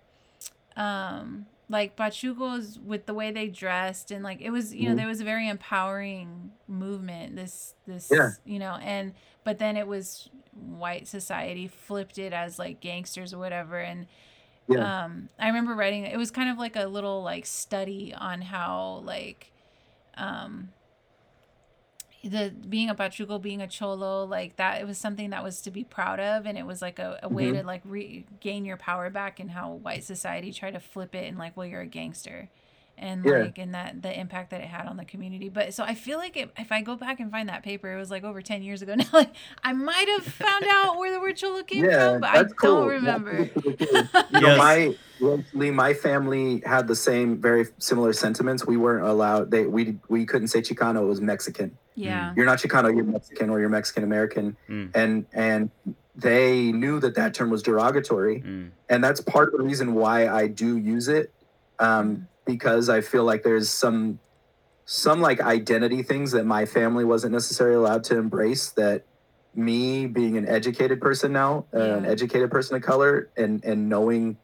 um 0.75 1.45
like 1.69 1.95
Pachucos 1.95 2.81
with 2.83 3.05
the 3.05 3.13
way 3.13 3.31
they 3.31 3.47
dressed 3.47 4.11
and 4.11 4.23
like 4.23 4.41
it 4.41 4.49
was 4.49 4.73
you 4.73 4.83
know 4.83 4.89
mm-hmm. 4.89 4.97
there 4.97 5.07
was 5.07 5.21
a 5.21 5.23
very 5.23 5.47
empowering 5.47 6.51
movement 6.67 7.35
this 7.35 7.75
this 7.85 8.09
yeah. 8.11 8.31
you 8.43 8.57
know 8.57 8.77
and 8.81 9.13
but 9.43 9.59
then 9.59 9.77
it 9.77 9.87
was 9.87 10.29
white 10.53 11.07
society 11.07 11.67
flipped 11.67 12.17
it 12.17 12.33
as 12.33 12.57
like 12.57 12.79
gangsters 12.79 13.33
or 13.33 13.37
whatever 13.37 13.77
and 13.77 14.07
yeah. 14.67 15.03
um 15.03 15.29
I 15.37 15.47
remember 15.47 15.75
writing 15.75 16.05
it 16.05 16.17
was 16.17 16.31
kind 16.31 16.49
of 16.49 16.57
like 16.57 16.75
a 16.75 16.85
little 16.85 17.21
like 17.21 17.45
study 17.45 18.13
on 18.17 18.41
how 18.41 19.03
like 19.05 19.51
um 20.17 20.69
the 22.23 22.53
being 22.67 22.89
a 22.89 22.95
pachuco 22.95 23.41
being 23.41 23.61
a 23.61 23.67
cholo 23.67 24.25
like 24.25 24.57
that 24.57 24.81
it 24.81 24.85
was 24.85 24.97
something 24.97 25.29
that 25.29 25.43
was 25.43 25.61
to 25.61 25.71
be 25.71 25.83
proud 25.85 26.19
of 26.19 26.45
and 26.45 26.57
it 26.57 26.65
was 26.65 26.81
like 26.81 26.99
a, 26.99 27.17
a 27.23 27.29
way 27.29 27.45
mm-hmm. 27.45 27.57
to 27.59 27.63
like 27.63 27.81
regain 27.85 28.65
your 28.65 28.75
power 28.75 29.09
back 29.09 29.39
and 29.39 29.51
how 29.51 29.71
white 29.71 30.03
society 30.03 30.51
tried 30.51 30.71
to 30.71 30.79
flip 30.79 31.15
it 31.15 31.27
and 31.27 31.37
like 31.37 31.55
well 31.55 31.65
you're 31.65 31.81
a 31.81 31.85
gangster 31.85 32.49
and 32.99 33.25
yeah. 33.25 33.39
like 33.39 33.57
and 33.57 33.73
that 33.73 34.01
the 34.01 34.19
impact 34.19 34.51
that 34.51 34.61
it 34.61 34.67
had 34.67 34.85
on 34.85 34.97
the 34.97 35.05
community 35.05 35.49
but 35.49 35.73
so 35.73 35.83
i 35.83 35.95
feel 35.95 36.17
like 36.17 36.37
it, 36.37 36.51
if 36.57 36.71
i 36.71 36.81
go 36.81 36.95
back 36.95 37.19
and 37.19 37.31
find 37.31 37.49
that 37.49 37.63
paper 37.63 37.91
it 37.91 37.97
was 37.97 38.11
like 38.11 38.23
over 38.23 38.41
10 38.41 38.61
years 38.61 38.81
ago 38.81 38.95
now 38.97 39.05
like 39.13 39.31
i 39.63 39.73
might 39.73 40.07
have 40.07 40.23
found 40.23 40.65
out 40.69 40.97
where 40.97 41.11
the 41.11 41.19
word 41.19 41.35
cholo 41.35 41.63
came 41.63 41.85
yeah, 41.85 42.11
from 42.11 42.21
but 42.21 42.29
i 42.29 42.43
cool. 42.43 42.75
don't 42.75 42.87
remember 42.87 43.49
you 43.65 44.39
know 44.39 44.57
my 44.57 44.95
Lee, 45.53 45.69
my 45.69 45.93
family 45.93 46.63
had 46.65 46.87
the 46.87 46.95
same 46.95 47.41
very 47.41 47.65
similar 47.77 48.13
sentiments 48.13 48.65
we 48.65 48.77
weren't 48.77 49.05
allowed 49.05 49.51
they 49.51 49.65
we 49.65 49.97
we 50.07 50.25
couldn't 50.25 50.47
say 50.47 50.61
chicano 50.61 51.01
it 51.01 51.05
was 51.05 51.21
mexican 51.21 51.77
yeah. 51.99 52.33
You're 52.35 52.45
not 52.45 52.59
Chicano, 52.59 52.95
you're 52.95 53.03
Mexican 53.03 53.49
or 53.49 53.59
you're 53.59 53.67
Mexican 53.67 54.03
American. 54.05 54.55
Mm. 54.69 54.91
And 54.95 55.25
and 55.33 55.69
they 56.15 56.71
knew 56.71 56.99
that 56.99 57.15
that 57.15 57.33
term 57.33 57.49
was 57.49 57.61
derogatory. 57.61 58.41
Mm. 58.41 58.71
And 58.89 59.03
that's 59.03 59.21
part 59.21 59.53
of 59.53 59.59
the 59.59 59.65
reason 59.65 59.93
why 59.93 60.27
I 60.27 60.47
do 60.47 60.77
use 60.77 61.07
it 61.07 61.33
um, 61.79 62.15
mm. 62.15 62.25
Because 62.51 62.89
I 62.89 63.01
feel 63.01 63.23
like 63.23 63.43
there's 63.43 63.69
some 63.69 64.19
some 64.85 65.21
like 65.21 65.39
identity 65.39 66.01
things 66.01 66.31
that 66.31 66.45
my 66.45 66.65
family 66.65 67.05
wasn't 67.05 67.33
necessarily 67.33 67.75
allowed 67.75 68.03
to 68.05 68.17
embrace 68.17 68.69
that 68.71 69.03
me 69.53 70.07
being 70.07 70.35
an 70.37 70.47
educated 70.47 70.99
person 70.99 71.31
now, 71.31 71.65
uh, 71.75 71.79
yeah. 71.79 71.97
an 71.97 72.05
educated 72.05 72.49
person 72.49 72.75
of 72.75 72.81
color 72.81 73.29
and 73.37 73.63
and 73.63 73.89
knowing 73.89 74.37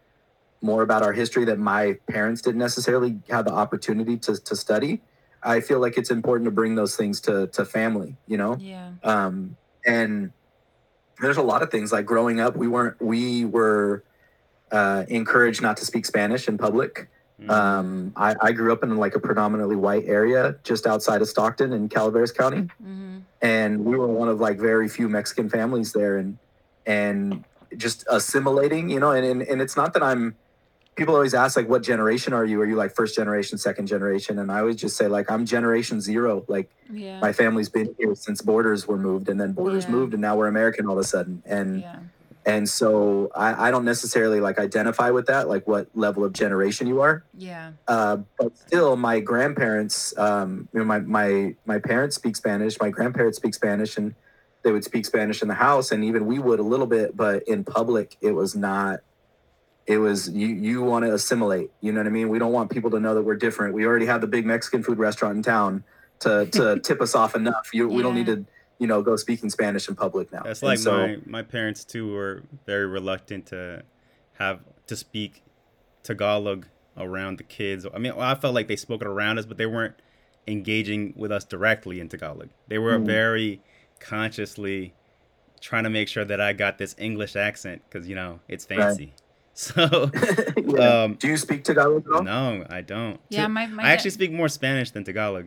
more 0.62 0.82
about 0.82 1.04
our 1.04 1.14
history 1.14 1.46
that 1.46 1.60
my 1.60 1.98
parents 2.08 2.42
didn't 2.42 2.60
necessarily 2.60 3.20
have 3.30 3.46
the 3.46 3.54
opportunity 3.54 4.18
to, 4.18 4.36
to 4.42 4.56
study 4.56 5.02
I 5.46 5.62
feel 5.62 5.80
like 5.80 5.98
it's 5.98 6.10
important 6.10 6.46
to 6.46 6.52
bring 6.52 6.76
those 6.76 6.96
things 6.96 7.22
to 7.22 7.48
to 7.48 7.64
family, 7.64 8.18
you 8.28 8.38
know? 8.38 8.58
Yeah. 8.60 8.92
Um, 9.04 9.56
and 9.86 10.32
there's 11.22 11.38
a 11.38 11.44
lot 11.44 11.62
of 11.62 11.70
things 11.70 11.92
like 11.92 12.06
growing 12.06 12.40
up, 12.40 12.58
we 12.58 12.68
weren't 12.68 13.00
we 13.00 13.46
were 13.46 14.04
uh, 14.72 15.06
encouraged 15.08 15.62
not 15.62 15.78
to 15.78 15.86
speak 15.86 16.06
Spanish 16.06 16.48
in 16.48 16.58
public. 16.58 17.10
Mm-hmm. 17.42 17.52
Um, 17.52 18.14
I, 18.16 18.36
I, 18.42 18.52
grew 18.54 18.72
up 18.72 18.82
in 18.82 18.96
like 18.96 19.14
a 19.14 19.20
predominantly 19.20 19.76
white 19.76 20.06
area 20.06 20.56
just 20.64 20.88
outside 20.88 21.22
of 21.22 21.28
Stockton 21.28 21.74
in 21.74 21.90
Calaveras 21.90 22.32
County, 22.32 22.62
mm-hmm. 22.62 23.18
and 23.42 23.84
we 23.84 23.98
were 23.98 24.08
one 24.08 24.30
of 24.30 24.40
like 24.40 24.58
very 24.58 24.88
few 24.88 25.10
Mexican 25.10 25.50
families 25.50 25.92
there, 25.92 26.18
and 26.18 26.38
and 26.86 27.44
just 27.76 28.06
assimilating, 28.10 28.90
you 28.90 29.02
know. 29.02 29.12
And 29.12 29.26
and, 29.26 29.42
and 29.42 29.62
it's 29.62 29.76
not 29.76 29.94
that 29.96 30.02
I'm 30.02 30.36
people 30.96 31.14
always 31.14 31.34
ask 31.34 31.58
like 31.58 31.68
what 31.68 31.84
generation 31.84 32.34
are 32.34 32.46
you 32.46 32.62
are 32.62 32.66
you 32.66 32.76
like 32.76 32.96
first 32.96 33.16
generation 33.16 33.58
second 33.58 33.86
generation 33.88 34.40
and 34.40 34.52
i 34.52 34.60
always 34.60 34.78
just 34.78 34.96
say 34.96 35.08
like 35.08 35.30
i'm 35.30 35.46
generation 35.46 36.00
zero 36.02 36.46
like 36.48 36.70
Yeah. 36.90 37.20
my 37.20 37.34
family's 37.34 37.70
been 37.70 37.94
here 37.98 38.16
since 38.16 38.42
borders 38.42 38.88
were 38.88 38.98
moved 38.98 39.30
and 39.30 39.40
then 39.40 39.52
borders 39.52 39.86
Yeah. 39.86 39.92
moved 39.92 40.14
and 40.14 40.22
now 40.22 40.38
we're 40.38 40.48
american 40.48 40.88
all 40.88 40.94
of 40.94 41.00
a 41.00 41.04
sudden 41.04 41.44
and 41.46 41.82
Yeah. 41.82 42.00
And 42.46 42.70
so 42.70 43.32
I, 43.36 43.68
I 43.68 43.72
don't 43.72 43.86
necessarily 43.86 44.40
like 44.40 44.60
identify 44.60 45.10
with 45.10 45.26
that 45.28 45.48
like 45.50 45.68
what 45.68 45.88
level 45.96 46.24
of 46.24 46.34
generation 46.34 46.88
you 46.88 47.02
are. 47.02 47.24
Yeah. 47.38 47.72
uh, 47.88 48.18
but 48.38 48.56
still 48.58 48.96
my 48.96 49.20
grandparents 49.20 50.18
um, 50.18 50.70
you 50.74 50.80
know 50.80 50.86
my, 50.86 51.00
my 51.00 51.56
my 51.66 51.80
parents 51.80 52.16
speak 52.16 52.36
spanish 52.36 52.80
my 52.80 52.90
grandparents 52.90 53.38
speak 53.38 53.54
spanish 53.54 53.98
and 53.98 54.14
they 54.64 54.72
would 54.72 54.84
speak 54.84 55.06
spanish 55.06 55.42
in 55.42 55.48
the 55.48 55.56
house 55.56 55.92
and 55.92 56.04
even 56.04 56.26
we 56.26 56.40
would 56.40 56.60
a 56.60 56.64
little 56.64 56.88
bit 56.88 57.16
but 57.16 57.44
in 57.44 57.64
public 57.64 58.18
it 58.22 58.32
was 58.32 58.56
not 58.56 59.00
it 59.86 59.98
was 59.98 60.30
you 60.30 60.48
you 60.48 60.82
want 60.82 61.06
to 61.06 61.14
assimilate 61.14 61.72
you 61.82 61.92
know 61.92 62.00
what 62.00 62.08
i 62.08 62.12
mean? 62.12 62.30
We 62.30 62.40
don't 62.40 62.54
want 62.54 62.72
people 62.72 62.92
to 62.92 63.00
know 63.00 63.16
that 63.16 63.24
we're 63.24 63.36
different. 63.36 63.74
We 63.74 63.86
already 63.86 64.06
have 64.08 64.22
the 64.22 64.28
big 64.28 64.46
mexican 64.46 64.84
food 64.84 64.98
restaurant 64.98 65.38
in 65.38 65.44
town 65.44 65.84
to 66.20 66.46
to 66.48 66.80
tip 66.84 67.02
us 67.02 67.16
off 67.16 67.36
enough. 67.36 67.70
You, 67.74 67.88
we 67.88 68.02
don't 68.02 68.16
need 68.16 68.28
to 68.28 68.46
you 68.80 68.88
know 68.88 69.02
go 69.02 69.16
speaking 69.16 69.50
spanish 69.50 69.88
in 69.88 69.96
public 69.96 70.32
now 70.34 70.44
That's 70.44 70.62
like 70.64 70.80
so 70.80 70.92
my 70.98 71.18
my 71.26 71.42
parents 71.42 71.86
too 71.86 72.12
were 72.14 72.44
very 72.66 72.86
reluctant 72.86 73.46
to 73.48 73.84
have 74.34 74.60
to 74.88 74.96
speak 74.96 75.42
Tagalog 76.04 76.68
around 76.98 77.38
the 77.40 77.44
kids. 77.44 77.86
I 77.94 77.98
mean, 77.98 78.14
I 78.18 78.36
felt 78.36 78.54
like 78.54 78.68
they 78.68 78.76
spoke 78.76 79.02
it 79.02 79.08
around 79.08 79.40
us, 79.40 79.46
but 79.46 79.58
they 79.58 79.66
weren't 79.66 79.96
engaging 80.48 81.14
with 81.18 81.32
us 81.32 81.44
directly 81.44 82.00
in 82.00 82.08
Tagalog. 82.10 82.50
They 82.68 82.78
were 82.78 82.98
Mm. 83.00 83.06
very 83.06 83.62
consciously 84.00 84.94
trying 85.62 85.84
to 85.86 85.90
make 85.90 86.08
sure 86.08 86.24
that 86.26 86.40
I 86.40 86.54
got 86.54 86.78
this 86.78 86.96
English 86.98 87.36
accent 87.36 87.82
because 87.90 88.08
you 88.08 88.16
know 88.16 88.40
it's 88.48 88.68
Right. 88.70 88.80
fancy. 88.80 89.14
So 89.58 90.12
Yeah. 90.58 91.04
um, 91.04 91.14
do 91.16 91.30
you 91.30 91.38
speak 91.38 91.64
tagalog 91.64 92.06
at 92.08 92.12
all 92.14 92.24
no, 92.24 92.66
I 92.70 92.82
don't. 92.82 93.22
Yeah, 93.30 93.48
my- 93.48 93.68
my 93.68 93.84
I 93.84 93.92
actually 93.94 94.12
speak 94.12 94.32
more 94.34 94.50
Spanish 94.50 94.92
than 94.92 95.06
Tagalog. 95.06 95.46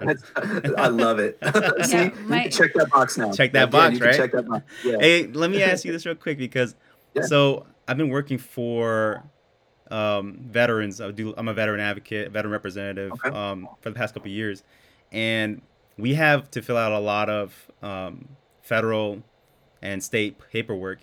That's- 0.00 0.22
I 0.76 0.88
love 0.88 1.18
it. 1.18 1.38
See, 1.86 1.92
Yeah, 1.92 2.02
you 2.04 2.12
my- 2.26 2.42
can 2.42 2.50
check 2.50 2.72
that 2.74 2.90
box 2.90 3.16
now. 3.16 3.32
Check 3.32 3.52
that 3.52 3.68
Again, 3.68 3.70
box, 3.92 4.00
right? 4.00 4.14
Check 4.16 4.32
that 4.32 4.46
box. 4.48 4.64
Yeah. 4.84 4.96
Hey, 5.00 5.26
let 5.26 5.50
me 5.50 5.62
ask 5.62 5.84
you 5.84 5.92
this 5.92 6.04
real 6.06 6.14
quick 6.14 6.38
because 6.38 6.74
Yeah. 7.14 7.22
so 7.22 7.66
I've 7.86 7.96
been 7.96 8.08
working 8.10 8.38
for 8.38 9.22
um, 9.90 10.38
veterans. 10.48 11.00
I 11.00 11.10
do. 11.10 11.34
I'm 11.36 11.48
a 11.48 11.54
veteran 11.54 11.80
advocate, 11.80 12.30
veteran 12.32 12.52
representative 12.52 13.12
Okay. 13.12 13.28
um, 13.28 13.68
for 13.80 13.90
the 13.90 13.94
past 13.94 14.14
couple 14.14 14.28
of 14.28 14.32
years, 14.34 14.62
and 15.12 15.60
we 15.98 16.14
have 16.14 16.50
to 16.52 16.62
fill 16.62 16.76
out 16.78 16.92
a 16.92 16.98
lot 16.98 17.28
of 17.28 17.70
um, 17.82 18.28
federal 18.62 19.22
and 19.82 20.02
state 20.02 20.38
paperwork. 20.50 21.00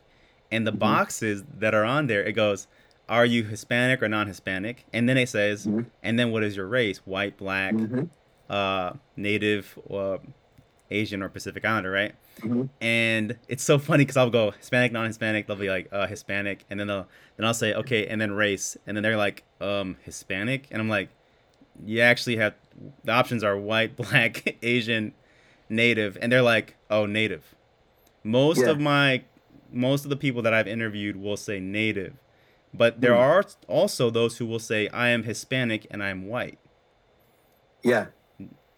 And 0.52 0.66
the 0.68 0.74
Mhm. 0.74 0.80
boxes 0.80 1.44
that 1.60 1.74
are 1.76 1.86
on 1.86 2.08
there, 2.08 2.24
it 2.24 2.34
goes, 2.34 2.68
"Are 3.08 3.26
you 3.26 3.44
Hispanic 3.44 4.02
or 4.02 4.10
non-Hispanic?" 4.10 4.84
And 4.92 5.08
then 5.08 5.18
it 5.18 5.30
says, 5.30 5.66
Mhm. 5.68 5.86
"And 6.04 6.18
then 6.20 6.32
what 6.32 6.44
is 6.44 6.58
your 6.58 6.68
race? 6.68 6.98
White, 7.06 7.38
black, 7.38 7.74
Mhm, 7.76 8.10
uh, 8.52 8.94
Native, 9.16 9.78
uh, 9.90 10.18
Asian, 10.92 11.24
or 11.24 11.30
Pacific 11.30 11.64
Islander?" 11.66 11.92
Right? 11.92 12.14
mhm. 12.42 12.70
and 12.80 13.38
it's 13.48 13.64
so 13.64 13.78
funny 13.78 14.04
because 14.04 14.18
I'll 14.18 14.30
go 14.30 14.52
Hispanic, 14.52 14.92
non-Hispanic. 14.92 15.46
They'll 15.48 15.56
be 15.56 15.70
like 15.70 15.88
uh, 15.92 16.08
Hispanic, 16.08 16.66
and 16.70 16.80
then 16.80 16.88
they'll 16.88 17.08
then 17.38 17.46
I'll 17.46 17.54
say 17.54 17.74
okay, 17.74 18.08
and 18.08 18.20
then 18.22 18.32
race, 18.32 18.78
and 18.86 18.96
then 18.98 19.04
they're 19.04 19.18
like 19.18 19.44
um 19.60 19.98
Hispanic, 20.04 20.68
and 20.72 20.82
I'm 20.82 20.90
like, 20.90 21.10
you 21.86 22.02
actually 22.02 22.38
have 22.38 22.54
the 23.04 23.12
options 23.12 23.44
are 23.44 23.58
white, 23.58 23.96
black, 24.02 24.58
Asian, 24.64 25.14
Native, 25.70 26.18
and 26.22 26.32
they're 26.32 26.42
like 26.42 26.76
oh 26.90 27.06
Native. 27.06 27.56
Most 28.24 28.62
Yeah. 28.62 28.70
of 28.72 28.80
my 28.80 29.24
most 29.72 30.04
of 30.04 30.10
the 30.10 30.18
people 30.18 30.42
that 30.42 30.54
I've 30.54 30.68
interviewed 30.68 31.16
will 31.16 31.38
say 31.38 31.60
Native, 31.60 32.14
but 32.74 33.02
there 33.02 33.14
Hmm. 33.14 33.20
are 33.22 33.46
also 33.68 34.10
those 34.10 34.38
who 34.38 34.46
will 34.46 34.60
say 34.60 34.88
I 34.90 35.10
am 35.10 35.24
Hispanic 35.24 35.88
and 35.92 36.04
I'm 36.04 36.28
white. 36.28 36.60
Yeah. 37.84 38.08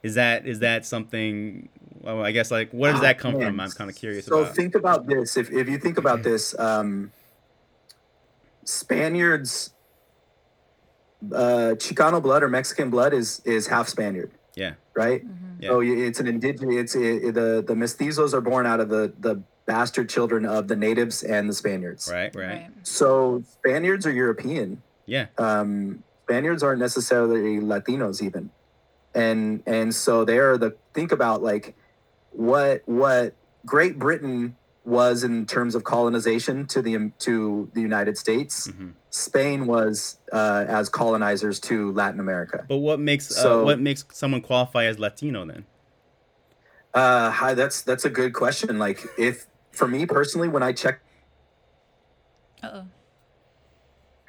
Is 0.03 0.15
that 0.15 0.45
is 0.45 0.59
that 0.59 0.85
something? 0.85 1.69
Well, 2.01 2.23
I 2.25 2.31
guess 2.31 2.51
like 2.51 2.71
where 2.71 2.91
does 2.91 3.01
that 3.01 3.17
come 3.17 3.35
Ah, 3.35 3.39
from? 3.39 3.59
I'm 3.59 3.71
kind 3.71 3.89
of 3.89 3.95
curious 3.95 4.25
So 4.25 4.41
about. 4.41 4.55
think 4.55 4.75
about 4.75 5.07
this. 5.07 5.37
If 5.37 5.49
if 5.51 5.69
you 5.69 5.77
think 5.77 5.97
about 5.97 6.21
this, 6.23 6.57
um, 6.59 7.11
Spaniards, 8.65 9.71
uh, 11.33 11.75
Chicano 11.77 12.21
blood 12.21 12.43
or 12.43 12.49
Mexican 12.49 12.89
blood 12.89 13.13
is 13.13 13.41
is 13.45 13.67
half 13.67 13.87
Spaniard, 13.87 14.31
yeah, 14.55 14.73
right? 14.95 15.23
Yeah. 15.59 15.69
So 15.69 15.79
it's 15.81 16.19
an 16.19 16.27
indigenous. 16.27 16.75
It's 16.75 16.95
it, 16.95 17.33
the 17.33 17.63
the 17.65 17.73
mestizos 17.73 18.33
are 18.33 18.41
born 18.41 18.65
out 18.65 18.79
of 18.79 18.89
the 18.89 19.13
the 19.19 19.41
bastard 19.65 20.09
children 20.09 20.45
of 20.45 20.67
the 20.67 20.75
natives 20.75 21.23
and 21.23 21.47
the 21.49 21.53
Spaniards. 21.53 22.09
right, 22.11 22.35
right, 22.35 22.45
Right. 22.47 22.69
So 22.83 23.41
Spaniards 23.49 24.05
are 24.05 24.11
European. 24.11 24.81
yeah. 25.05 25.27
um, 25.37 26.03
Spaniards 26.25 26.63
aren't 26.63 26.79
necessarily 26.79 27.59
Latinos 27.61 28.21
even, 28.21 28.49
and 29.15 29.63
and 29.65 29.93
so 29.93 30.25
they're 30.25 30.57
the 30.57 30.75
think 30.93 31.11
about 31.11 31.41
like 31.41 31.75
what 32.31 32.81
what 32.85 33.35
Great 33.65 33.97
Britain 33.99 34.55
was 34.85 35.23
in 35.23 35.45
terms 35.45 35.75
of 35.75 35.83
colonization 35.83 36.67
to 36.67 36.81
the 36.81 37.11
to 37.19 37.69
the 37.73 37.81
United 37.81 38.17
States. 38.17 38.67
hmm 38.67 38.91
Spain 39.09 39.67
was 39.67 40.17
uh, 40.31 40.65
as 40.67 40.89
colonizers 40.89 41.59
to 41.59 41.91
Latin 41.91 42.19
America. 42.19 42.65
But 42.67 42.77
what 42.77 42.99
makes 42.99 43.37
uh, 43.37 43.61
what 43.61 43.79
makes 43.79 44.03
someone 44.11 44.41
qualify 44.41 44.85
as 44.85 44.97
Latino 44.97 45.45
then? 45.45 45.65
Uh, 46.95 47.29
hi, 47.29 47.53
that's 47.53 47.83
that's 47.83 48.05
a 48.05 48.09
good 48.09 48.33
question. 48.33 48.79
Like 48.79 49.05
if 49.17 49.45
for 49.71 49.87
me 49.87 50.07
personally, 50.07 50.47
when 50.49 50.63
I 50.63 50.73
check 50.73 50.99
Uh 52.63 52.69
oh. 52.73 52.85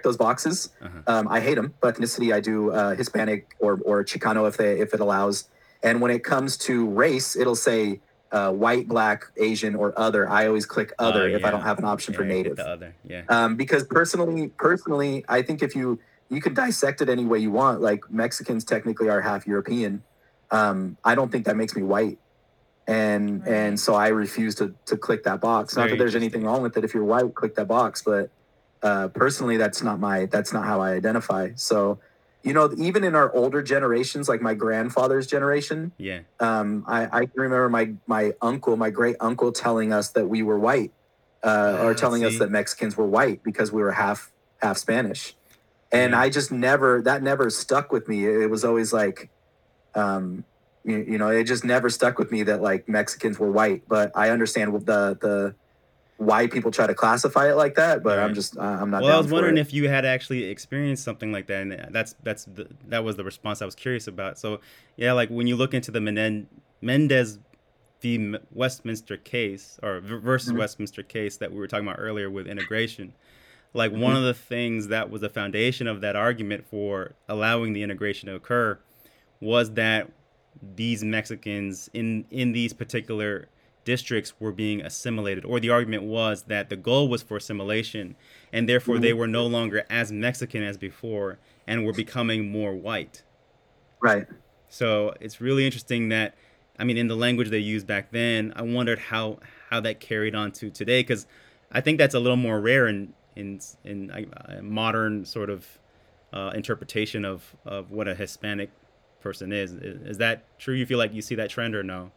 Those 0.05 0.17
boxes. 0.17 0.71
Uh-huh. 0.81 1.01
Um, 1.09 1.29
I 1.29 1.41
hate 1.41 1.57
them, 1.57 1.75
but 1.81 1.97
ethnicity 1.97 2.33
I 2.33 2.39
do 2.41 2.71
uh, 2.71 2.95
Hispanic 2.95 3.57
or 3.59 3.81
or 3.85 4.05
Chicano 4.05 4.47
if 4.47 4.57
they 4.57 4.79
if 4.79 4.95
it 4.95 5.01
allows. 5.01 5.49
And 5.83 6.01
when 6.01 6.13
it 6.13 6.23
comes 6.23 6.57
to 6.59 6.89
race, 6.89 7.37
it'll 7.37 7.57
say 7.57 8.01
uh, 8.33 8.51
white, 8.51 8.89
black, 8.89 9.27
Asian, 9.37 9.75
or 9.75 9.93
other. 9.99 10.29
I 10.29 10.47
always 10.47 10.65
click 10.65 10.93
other 10.99 11.25
Oh, 11.25 11.37
if 11.37 11.45
I 11.45 11.51
don't 11.51 11.63
have 11.63 11.79
an 11.79 11.85
option 11.85 12.15
for 12.15 12.25
native. 12.25 12.57
The 12.57 12.69
other, 12.69 12.95
yeah. 13.05 13.23
Um, 13.29 13.57
because 13.57 13.85
personally, 13.85 14.49
personally, 14.49 15.25
I 15.29 15.43
think 15.43 15.63
if 15.63 15.75
you 15.75 15.99
you 16.31 16.41
can 16.41 16.55
dissect 16.55 17.01
it 17.01 17.09
any 17.09 17.25
way 17.25 17.39
you 17.39 17.51
want. 17.51 17.81
Like 17.81 18.11
Mexicans 18.11 18.65
technically 18.65 19.09
are 19.09 19.21
half 19.21 19.47
European. 19.47 20.03
Um, 20.51 20.97
I 21.05 21.15
don't 21.15 21.31
think 21.31 21.47
that 21.47 21.57
makes 21.57 21.77
me 21.77 21.83
white. 21.83 22.19
And 22.87 23.47
and 23.47 23.81
so 23.81 23.95
I 23.95 24.09
refuse 24.09 24.55
to 24.57 24.75
to 24.87 24.97
click 24.97 25.25
that 25.25 25.41
box. 25.41 25.77
Not 25.77 25.85
Very 25.85 25.93
that 25.93 25.99
there's 25.99 26.15
anything 26.15 26.45
wrong 26.45 26.61
with 26.63 26.77
it. 26.77 26.85
If 26.85 26.93
you're 26.93 27.05
white, 27.05 27.35
click 27.35 27.55
that 27.55 27.69
box. 27.69 28.03
But 28.03 28.31
uh, 28.85 29.09
personally, 29.09 29.57
that's 29.57 29.83
not 29.83 29.99
my 29.99 30.27
that's 30.27 30.53
not 30.53 30.67
how 30.67 30.81
I 30.83 30.93
identify. 30.93 31.53
So, 31.57 32.01
you 32.45 32.53
know, 32.53 32.73
even 32.77 33.03
in 33.03 33.15
our 33.17 33.35
older 33.35 33.63
generations, 33.63 34.29
like 34.29 34.43
my 34.43 34.55
grandfather's 34.55 35.27
generation, 35.27 35.93
Yeah. 35.99 36.21
um, 36.39 36.85
I, 36.87 37.07
I 37.07 37.21
can 37.21 37.33
remember 37.37 37.71
my 37.71 37.95
my 38.07 38.35
uncle, 38.43 38.77
my 38.77 38.91
great 38.91 39.17
uncle, 39.21 39.53
telling 39.53 39.93
us 39.93 40.11
that 40.11 40.29
we 40.29 40.43
were 40.43 40.59
white, 40.59 40.93
uh, 41.43 41.79
Ah, 41.79 41.83
or 41.83 41.95
telling 41.95 42.25
us 42.25 42.39
that 42.39 42.51
Mexicans 42.51 42.97
were 42.97 43.07
white 43.07 43.43
because 43.43 43.73
we 43.73 43.83
were 43.83 43.93
half 43.93 44.31
half 44.61 44.77
Spanish, 44.77 45.35
and 45.91 46.13
Yeah. 46.13 46.21
I 46.21 46.29
just 46.29 46.53
never 46.53 47.01
that 47.03 47.23
never 47.23 47.49
stuck 47.51 47.91
with 47.91 48.07
me. 48.07 48.27
It 48.27 48.51
was 48.51 48.65
always 48.67 48.93
like, 48.93 49.31
um, 49.95 50.45
you, 50.85 50.99
you 50.99 51.19
know, 51.19 51.29
it 51.29 51.45
just 51.45 51.65
never 51.65 51.89
stuck 51.89 52.19
with 52.19 52.31
me 52.31 52.43
that 52.45 52.61
like 52.61 52.87
Mexicans 52.89 53.39
were 53.39 53.51
white. 53.51 53.89
But 53.89 54.13
I 54.15 54.29
understand 54.29 54.75
what 54.75 54.85
the 54.85 55.17
the 55.21 55.55
why 56.17 56.47
people 56.47 56.71
try 56.71 56.87
to 56.87 56.95
classify 56.95 57.51
it 57.51 57.55
like 57.55 57.75
that. 57.75 58.03
But 58.03 58.19
I'm 58.19 58.35
just 58.35 58.59
I'm 58.59 58.91
not. 58.91 59.03
Well, 59.03 59.15
I 59.15 59.19
was 59.19 59.31
wondering 59.31 59.57
it. 59.59 59.61
if 59.61 59.73
you 59.73 59.89
had 59.89 60.05
actually 60.05 60.45
experienced 60.45 61.03
something 61.05 61.33
like 61.33 61.47
that, 61.49 61.63
and 61.63 61.89
that's 61.95 62.15
that's 62.23 62.45
the, 62.45 62.69
that 62.89 63.03
was 63.05 63.17
the 63.17 63.25
response 63.25 63.61
I 63.63 63.65
was 63.65 63.75
curious 63.75 64.07
about. 64.07 64.39
So, 64.39 64.61
yeah, 64.97 65.13
like 65.13 65.29
when 65.31 65.47
you 65.47 65.57
look 65.57 65.75
into 65.75 65.91
the 65.91 66.01
Menen- 66.01 66.47
Mendez 66.81 67.39
v. 68.01 68.37
Westminster 68.53 69.17
case 69.17 69.79
or 69.83 70.01
versus 70.01 70.53
Mhm. 70.53 70.59
Westminster 70.59 71.03
case 71.03 71.39
that 71.39 71.51
we 71.53 71.59
were 71.59 71.67
talking 71.67 71.87
about 71.87 71.99
earlier 71.99 72.31
with 72.31 72.47
integration, 72.47 73.15
like 73.73 73.91
Mm-hmm. 73.93 74.01
one 74.03 74.17
of 74.17 74.23
the 74.23 74.35
things 74.35 74.89
that 74.89 75.11
was 75.11 75.21
the 75.23 75.29
foundation 75.31 75.87
of 75.89 76.01
that 76.03 76.15
argument 76.15 76.65
for 76.67 77.15
allowing 77.29 77.73
the 77.73 77.83
integration 77.83 78.29
to 78.29 78.35
occur 78.35 78.79
was 79.41 79.73
that 79.73 80.11
these 80.77 81.03
Mexicans 81.03 81.91
in 81.93 82.25
in 82.31 82.53
these 82.53 82.73
particular 82.73 83.49
districts 83.85 84.35
were 84.41 84.53
being 84.53 84.81
assimilated 84.81 85.45
or 85.45 85.61
the 85.61 85.71
argument 85.71 86.03
was 86.03 86.45
that 86.45 86.69
the 86.69 86.77
goal 86.77 87.09
was 87.09 87.23
for 87.23 87.37
assimilation 87.37 88.17
and 88.53 88.69
therefore 88.69 88.99
they 88.99 89.13
Mhm. 89.13 89.17
were 89.19 89.27
no 89.29 89.47
longer 89.47 89.85
as 89.91 90.11
Mexican 90.13 90.63
as 90.63 90.77
before 90.77 91.39
and 91.67 91.85
were 91.85 91.93
becoming 91.93 92.51
more 92.51 92.75
white. 92.75 93.23
right. 94.01 94.27
So 94.69 95.15
it's 95.21 95.41
really 95.41 95.65
interesting 95.65 96.09
that 96.09 96.35
I 96.79 96.85
mean 96.85 96.97
in 96.97 97.07
the 97.09 97.15
language 97.17 97.51
they 97.51 97.59
used 97.59 97.87
back 97.87 98.11
then, 98.11 98.53
I 98.57 98.63
wondered 98.63 98.99
how 98.99 99.39
how 99.71 99.81
that 99.81 100.01
carried 100.01 100.35
on 100.35 100.53
to 100.53 100.71
today 100.71 101.03
cuz 101.05 101.27
I 101.71 101.81
think 101.81 101.99
that's 101.99 102.15
a 102.15 102.21
little 102.21 102.37
more 102.37 102.61
rare 102.61 102.87
in 102.87 103.15
in 103.37 103.61
in 103.85 104.11
uh, 104.11 104.61
modern 104.63 105.25
sort 105.25 105.51
of 105.51 105.79
uh, 106.33 106.51
interpretation 106.55 107.25
of 107.25 107.55
of 107.65 107.91
what 107.91 108.09
a 108.09 108.15
Hispanic 108.15 108.71
person 109.21 109.53
is. 109.53 109.73
is. 109.73 110.03
Is 110.03 110.19
that 110.19 110.45
true? 110.59 110.75
You 110.75 110.87
feel 110.87 110.99
like 110.99 111.15
you 111.15 111.23
see 111.23 111.35
that 111.37 111.49
trend 111.51 111.75
or 111.75 111.83
no? 111.83 112.11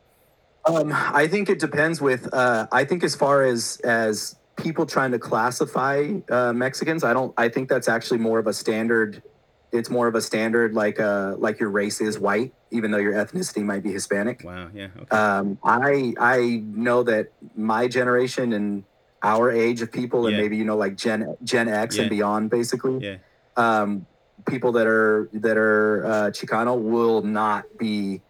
Um, 0.67 0.91
I 0.93 1.27
think 1.27 1.49
it 1.49 1.59
depends 1.59 2.01
with 2.01 2.33
uh, 2.33 2.67
I 2.71 2.83
think 2.85 3.03
as 3.03 3.15
far 3.15 3.43
as 3.43 3.79
as 3.83 4.35
people 4.57 4.85
trying 4.85 5.11
to 5.11 5.19
classify 5.19 6.11
uh, 6.29 6.51
Mexicans. 6.51 7.03
I 7.03 7.13
don't. 7.13 7.33
I 7.37 7.47
think 7.49 7.69
that's 7.69 7.87
actually 7.87 8.17
more 8.19 8.39
of 8.39 8.47
a 8.47 8.53
standard. 8.53 9.21
It's 9.71 9.89
more 9.89 10.07
of 10.07 10.15
a 10.15 10.21
standard, 10.21 10.73
like 10.73 10.99
uh, 10.99 11.35
like 11.37 11.59
your 11.59 11.69
race 11.69 12.01
is 12.01 12.19
white, 12.19 12.53
even 12.71 12.91
though 12.91 12.97
your 12.97 13.13
ethnicity 13.13 13.63
might 13.63 13.83
be 13.83 13.91
Hispanic. 13.91 14.41
Wow. 14.43 14.69
Yeah. 14.73 14.87
Okay. 14.99 15.15
Um, 15.15 15.57
I 15.63 16.13
I 16.19 16.63
know 16.65 17.03
that 17.03 17.31
my 17.55 17.87
generation 17.87 18.53
and 18.53 18.83
our 19.23 19.51
age 19.51 19.81
of 19.81 19.91
people, 19.91 20.27
and 20.27 20.35
Yeah. 20.35 20.41
maybe 20.41 20.57
you 20.57 20.65
know 20.65 20.77
like 20.77 20.95
Gen 20.95 21.35
Gen 21.43 21.67
X 21.69 21.95
Yeah. 21.95 22.03
and 22.03 22.09
beyond, 22.09 22.49
basically. 22.49 22.99
Yeah. 22.99 23.17
Um, 23.55 24.05
people 24.47 24.71
that 24.73 24.87
are 24.87 25.29
that 25.33 25.57
are 25.57 26.05
uh, 26.05 26.11
Chicano 26.31 26.79
will 26.79 27.21
not 27.21 27.65
be 27.77 28.21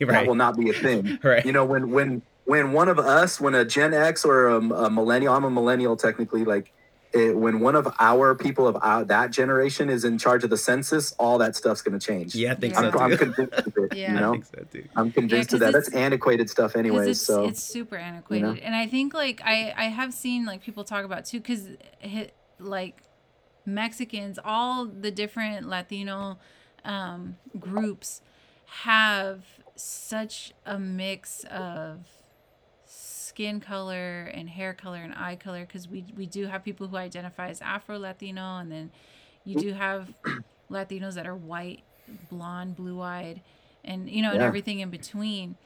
that 0.08 0.26
will 0.26 0.34
not 0.34 0.56
be 0.56 0.70
a 0.70 0.72
thing. 0.72 1.18
Right. 1.24 1.44
You 1.44 1.52
know, 1.52 1.64
when 1.64 1.90
when 1.90 2.22
when 2.44 2.72
one 2.72 2.88
of 2.88 2.98
us, 2.98 3.40
when 3.40 3.54
a 3.54 3.64
Gen 3.64 3.94
X 3.94 4.24
or 4.24 4.48
a, 4.48 4.56
a 4.56 4.90
millennial, 4.90 5.34
I'm 5.34 5.44
a 5.44 5.50
millennial 5.50 5.96
technically, 5.96 6.44
like 6.44 6.72
it, 7.12 7.36
when 7.36 7.60
one 7.60 7.74
of 7.76 7.92
our 7.98 8.34
people 8.34 8.66
of 8.68 8.76
our, 8.82 9.04
that 9.04 9.30
generation 9.32 9.90
is 9.90 10.04
in 10.04 10.16
charge 10.16 10.42
of 10.44 10.50
the 10.50 10.56
census, 10.56 11.12
all 11.18 11.38
that 11.38 11.56
stuff's 11.56 11.82
going 11.82 11.98
to 11.98 12.04
change. 12.04 12.34
yeah, 12.36 12.52
I 12.52 12.54
think 12.54 12.72
Yeah. 12.74 12.80
I'm, 12.80 12.92
so 12.92 12.98
I'm 13.00 13.16
convinced 13.16 13.66
of 13.66 13.72
it. 13.76 13.92
Yeah. 13.96 14.12
You 14.20 14.26
I 14.26 14.30
think 14.32 14.44
so 14.46 14.64
too. 14.72 14.88
I'm 14.96 15.10
convinced 15.12 15.50
'cause 15.50 15.54
of 15.54 15.60
that. 15.60 15.72
That's 15.72 15.92
antiquated 15.92 16.48
stuff, 16.48 16.76
anyway. 16.76 17.10
it's 17.10 17.20
So 17.20 17.46
it's 17.46 17.62
super 17.62 17.96
antiquated 17.96 18.58
and 18.60 18.74
i 18.74 18.86
think 18.86 19.12
like 19.12 19.40
i 19.44 19.74
i 19.76 19.84
have 19.84 20.14
seen 20.14 20.44
like 20.46 20.62
people 20.62 20.84
talk 20.84 21.04
about 21.04 21.24
too 21.24 21.38
because 21.40 21.68
like 22.58 23.02
mexicans 23.66 24.38
all 24.44 24.86
the 24.86 25.10
different 25.10 25.68
latino 25.68 26.38
um 26.84 27.36
groups 27.58 28.22
have 28.66 29.42
such 29.82 30.52
a 30.66 30.78
mix 30.78 31.44
of 31.44 32.00
skin 32.84 33.60
color 33.60 34.30
and 34.34 34.50
hair 34.50 34.74
color 34.74 34.98
and 34.98 35.14
eye 35.14 35.36
color 35.36 35.60
because 35.60 35.88
we 35.88 36.04
we 36.16 36.26
do 36.26 36.46
have 36.46 36.64
people 36.64 36.88
who 36.88 36.96
identify 36.96 37.48
as 37.48 37.60
afro 37.60 37.96
latino 37.96 38.56
and 38.58 38.72
then 38.72 38.90
you 39.44 39.58
do 39.58 39.72
have 39.72 40.12
latinos 40.70 41.14
that 41.14 41.26
are 41.26 41.36
white 41.36 41.82
blonde 42.28 42.76
blue 42.76 43.00
eyed 43.00 43.40
and 43.84 44.10
you 44.10 44.22
know 44.22 44.32
and 44.32 44.42
everything 44.42 44.80
in 44.80 44.90
between. 44.90 45.56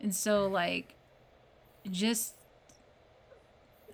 And 0.00 0.14
so 0.14 0.46
like 0.46 0.94
just 1.90 2.34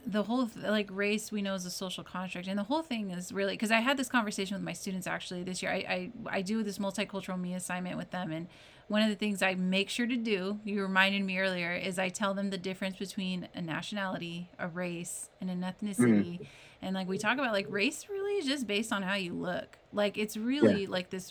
the 0.06 0.22
whole 0.22 0.48
like 0.62 0.88
race 0.90 1.30
we 1.30 1.42
know 1.42 1.54
is 1.54 1.64
a 1.64 1.70
social 1.70 2.02
construct. 2.04 2.48
And 2.48 2.58
the 2.58 2.64
whole 2.64 2.82
thing 2.82 3.10
is 3.10 3.32
really 3.32 3.54
because 3.54 3.70
i 3.70 3.80
had 3.80 3.96
this 3.96 4.08
conversation 4.08 4.56
with 4.56 4.64
my 4.64 4.72
students 4.72 5.06
actually 5.06 5.42
this 5.42 5.62
year. 5.62 5.72
I, 5.72 5.76
I 5.76 6.10
i 6.38 6.42
do 6.42 6.62
this 6.62 6.78
multicultural 6.78 7.40
me 7.40 7.54
assignment 7.54 7.96
with 7.96 8.10
them 8.10 8.32
and 8.32 8.48
one 8.90 9.02
of 9.02 9.08
the 9.08 9.14
things 9.14 9.40
i 9.40 9.54
make 9.54 9.88
sure 9.88 10.06
to 10.06 10.16
do 10.16 10.58
you 10.64 10.82
reminded 10.82 11.22
me 11.22 11.38
earlier 11.38 11.72
is 11.72 11.98
i 11.98 12.08
tell 12.08 12.34
them 12.34 12.50
the 12.50 12.58
difference 12.58 12.96
between 12.96 13.48
a 13.54 13.60
nationality 13.62 14.50
a 14.58 14.66
race 14.68 15.30
and 15.40 15.48
an 15.48 15.60
ethnicity. 15.62 16.40
And 16.82 16.94
like 16.94 17.06
we 17.08 17.18
talk 17.18 17.34
about 17.34 17.52
like 17.52 17.66
race 17.68 18.06
really 18.08 18.38
is 18.38 18.46
just 18.46 18.66
based 18.66 18.90
on 18.92 19.02
how 19.02 19.14
you 19.14 19.34
look. 19.34 19.78
Like 19.92 20.16
it's 20.16 20.36
really 20.36 20.86
like 20.86 21.10
this 21.10 21.30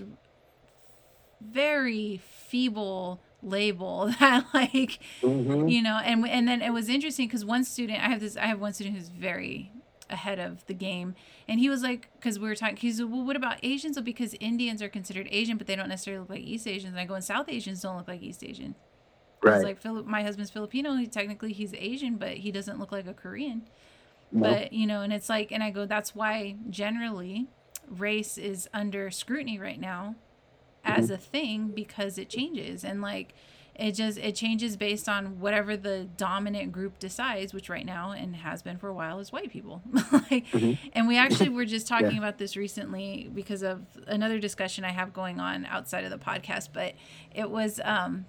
very 1.41 2.21
feeble 2.47 3.19
label 3.41 4.13
that 4.19 4.45
like 4.53 4.99
Mhm. 5.23 5.71
you 5.71 5.81
know 5.81 5.97
and 6.03 6.27
and 6.27 6.47
then 6.47 6.61
it 6.61 6.71
was 6.71 6.89
interesting 6.89 7.27
because 7.27 7.45
one 7.45 7.63
student 7.63 7.99
i 8.03 8.09
have 8.09 8.19
this 8.19 8.35
i 8.37 8.45
have 8.47 8.59
one 8.59 8.73
student 8.73 8.95
who's 8.97 9.09
very 9.09 9.71
ahead 10.09 10.39
of 10.39 10.65
the 10.65 10.73
game. 10.73 11.15
And 11.47 11.59
he 11.59 11.69
was 11.69 11.83
like 11.83 12.09
because 12.19 12.39
we 12.39 12.47
were 12.47 12.55
talking 12.55 12.77
he's 12.77 12.99
like, 12.99 13.11
well 13.11 13.23
what 13.23 13.35
about 13.35 13.57
asians? 13.63 13.97
Well, 13.97 14.03
because 14.03 14.35
indians 14.39 14.81
are 14.81 14.89
considered 14.89 15.27
asian 15.31 15.57
but 15.57 15.67
they 15.67 15.75
don't 15.75 15.89
necessarily 15.89 16.21
look 16.21 16.29
like 16.29 16.41
east 16.41 16.67
asians. 16.67 16.91
And 16.91 16.99
i 16.99 17.05
go 17.05 17.15
and 17.15 17.23
south 17.23 17.49
asians 17.49 17.81
don't 17.81 17.97
look 17.97 18.07
like 18.07 18.21
east 18.21 18.43
asian. 18.43 18.75
Right. 19.41 19.63
like 19.63 19.79
Philip, 19.79 20.05
my 20.05 20.21
husband's 20.21 20.51
filipino. 20.51 20.95
He 20.95 21.07
technically 21.07 21.53
he's 21.53 21.73
asian 21.73 22.15
but 22.15 22.37
he 22.37 22.51
doesn't 22.51 22.79
look 22.79 22.91
like 22.91 23.07
a 23.07 23.13
korean. 23.13 23.63
No. 24.31 24.49
but 24.49 24.73
you 24.73 24.85
know 24.85 25.01
and 25.01 25.11
it's 25.11 25.27
like 25.27 25.51
and 25.51 25.63
i 25.63 25.71
go 25.71 25.85
that's 25.87 26.13
why 26.13 26.55
generally 26.69 27.47
race 27.87 28.37
is 28.37 28.69
under 28.73 29.09
scrutiny 29.09 29.57
right 29.57 29.79
now 29.79 30.15
as 30.83 31.05
mm-hmm. 31.05 31.13
a 31.13 31.17
thing 31.17 31.67
because 31.69 32.17
it 32.17 32.29
changes. 32.29 32.83
And 32.83 33.01
like 33.01 33.33
it 33.79 33.93
just 33.93 34.17
it 34.17 34.35
changes 34.35 34.75
based 34.77 35.07
on 35.09 35.39
whatever 35.39 35.77
the 35.77 36.07
dominant 36.17 36.71
group 36.71 36.99
decides 36.99 37.53
which 37.53 37.69
right 37.69 37.85
now 37.85 38.11
and 38.11 38.35
has 38.35 38.61
been 38.61 38.77
for 38.77 38.89
a 38.89 38.93
while 38.93 39.19
is 39.19 39.31
white 39.31 39.49
people 39.49 39.81
like 40.11 40.45
and 40.93 41.07
we 41.07 41.17
actually 41.17 41.49
were 41.49 41.65
just 41.65 41.87
talking 41.87 42.11
Yeah. 42.11 42.17
about 42.19 42.37
this 42.37 42.57
recently 42.57 43.29
because 43.33 43.63
of 43.63 43.81
another 44.07 44.37
discussion 44.39 44.83
i 44.83 44.91
have 44.91 45.13
going 45.13 45.39
on 45.39 45.65
outside 45.65 46.03
of 46.03 46.11
the 46.11 46.17
podcast 46.17 46.69
but 46.73 46.93
it 47.33 47.49
was 47.49 47.79
um 47.83 48.25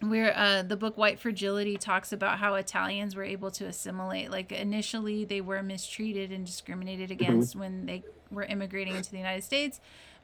where 0.00 0.36
uh, 0.36 0.62
the 0.62 0.76
book 0.76 0.98
White 0.98 1.18
Fragility 1.18 1.78
talks 1.78 2.12
about 2.12 2.38
how 2.38 2.54
Italians 2.56 3.16
were 3.16 3.24
able 3.24 3.50
to 3.52 3.64
assimilate. 3.64 4.30
Like 4.30 4.52
initially, 4.52 5.24
they 5.24 5.40
were 5.40 5.62
mistreated 5.62 6.30
and 6.32 6.44
discriminated 6.44 7.10
against 7.10 7.56
when 7.56 7.86
they 7.86 8.04
were 8.30 8.42
immigrating 8.44 8.94
into 8.94 9.10
the 9.10 9.16
United 9.16 9.42
States, 9.42 9.80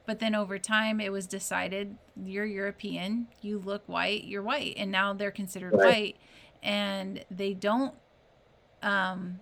but 0.07 0.19
then 0.19 0.35
over 0.35 0.59
time, 0.59 1.01
it 1.01 1.13
was 1.13 1.27
decided 1.27 1.97
you're 2.23 2.45
European, 2.45 3.29
you 3.41 3.59
look 3.59 3.83
white, 3.89 4.25
you're 4.25 4.43
white, 4.43 4.75
and 4.77 4.91
now 4.91 5.13
they're 5.13 5.31
considered 5.31 5.73
Right. 5.75 5.87
white, 5.87 6.17
and 6.63 7.25
they 7.31 7.55
don't. 7.55 7.95
Um, 8.83 9.41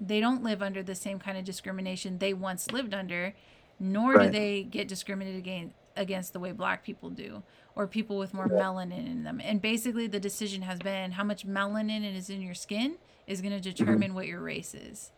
they 0.00 0.20
don't 0.20 0.42
live 0.42 0.60
under 0.60 0.82
the 0.82 0.94
same 0.94 1.18
kind 1.18 1.38
of 1.38 1.44
discrimination 1.44 2.18
they 2.18 2.34
once 2.34 2.70
lived 2.70 2.92
under, 2.92 3.34
nor 3.80 4.18
do 4.18 4.28
they 4.30 4.62
get 4.64 4.88
discriminated 4.88 5.38
against 5.38 5.74
against 5.98 6.34
the 6.34 6.38
way 6.38 6.52
black 6.52 6.84
people 6.84 7.08
do 7.08 7.42
or 7.74 7.86
people 7.86 8.18
with 8.18 8.34
more 8.34 8.48
melanin 8.48 9.06
in 9.06 9.24
them. 9.24 9.40
And 9.42 9.62
basically 9.62 10.06
the 10.06 10.20
decision 10.20 10.60
has 10.62 10.78
been 10.78 11.12
how 11.12 11.24
much 11.24 11.46
melanin 11.46 12.04
is 12.14 12.28
in 12.28 12.42
your 12.42 12.52
skin 12.52 12.96
is 13.26 13.40
going 13.40 13.58
to 13.58 13.60
determine 13.60 14.12
what 14.14 14.26
your 14.26 14.40
race 14.40 14.74
is. 14.74 15.10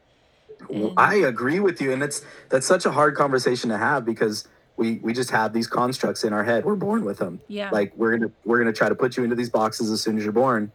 And- 0.71 0.93
I 0.97 1.17
agree 1.17 1.59
with 1.59 1.81
you, 1.81 1.91
and 1.93 2.01
it's 2.01 2.23
that's 2.49 2.67
such 2.67 2.87
a 2.87 2.93
hard 2.93 3.17
conversation 3.17 3.71
to 3.71 3.77
have 3.79 4.05
because 4.05 4.47
we 4.79 4.99
we 4.99 5.13
just 5.13 5.31
have 5.31 5.53
these 5.53 5.67
constructs 5.67 6.25
in 6.25 6.33
our 6.33 6.45
head. 6.45 6.65
We're 6.65 6.77
born 6.77 7.05
with 7.05 7.19
them. 7.19 7.41
Yeah. 7.49 7.69
Like 7.71 7.93
we're 7.97 8.17
gonna 8.17 8.31
we're 8.45 8.59
gonna 8.59 8.73
try 8.73 8.89
to 8.89 8.95
put 8.95 9.17
you 9.17 9.25
into 9.25 9.37
these 9.37 9.51
boxes 9.51 9.91
as 9.91 10.01
soon 10.01 10.17
as 10.17 10.25
you're 10.25 10.33
born, 10.33 10.73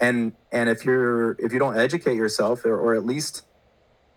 and 0.00 0.32
and 0.52 0.68
if 0.68 0.84
you're 0.84 1.32
if 1.40 1.52
you 1.52 1.58
don't 1.58 1.76
educate 1.78 2.14
yourself 2.16 2.64
or, 2.64 2.78
or 2.78 2.94
at 2.94 3.04
least 3.04 3.42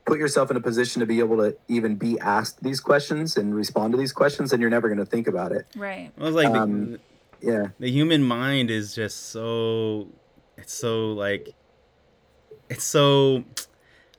put 0.05 0.19
yourself 0.19 0.51
in 0.51 0.57
a 0.57 0.61
position 0.61 0.99
to 0.99 1.05
be 1.05 1.19
able 1.19 1.37
to 1.37 1.55
even 1.67 1.95
be 1.95 2.19
asked 2.19 2.61
these 2.63 2.79
questions 2.79 3.37
and 3.37 3.55
respond 3.55 3.93
to 3.93 3.97
these 3.97 4.11
questions, 4.11 4.51
then 4.51 4.59
you're 4.59 4.69
never 4.69 4.89
gonna 4.89 5.05
think 5.05 5.27
about 5.27 5.51
it. 5.51 5.65
right. 5.75 6.11
I 6.19 6.23
was 6.23 6.35
like, 6.35 6.51
the- 6.51 6.59
Um, 6.59 6.99
Yeah. 7.41 7.67
the 7.79 7.89
human 7.91 8.23
mind 8.23 8.69
is 8.71 8.93
just 8.93 9.29
so 9.29 10.07
it's 10.57 10.73
so 10.73 11.13
like 11.13 11.53
it's 12.69 12.83
so 12.83 13.43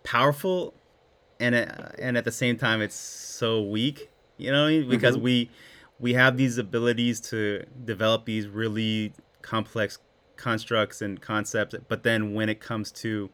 powerful 0.02 0.72
and 1.38 1.55
it, 1.55 1.68
and 1.98 2.16
at 2.16 2.24
the 2.24 2.32
same 2.32 2.56
time 2.56 2.80
it's 2.80 2.94
so 2.97 3.62
weak 3.62 4.09
you 4.40 4.50
know 4.50 4.66
because 4.88 5.16
Mhm. 5.16 5.22
we 5.22 5.50
we 5.98 6.14
have 6.14 6.36
these 6.36 6.56
abilities 6.58 7.20
to 7.20 7.64
develop 7.84 8.24
these 8.24 8.46
really 8.48 9.12
complex 9.42 9.98
constructs 10.36 11.02
and 11.02 11.20
concepts 11.20 11.74
but 11.88 12.02
then 12.02 12.32
when 12.34 12.48
it 12.48 12.60
comes 12.60 12.90
to 12.90 13.28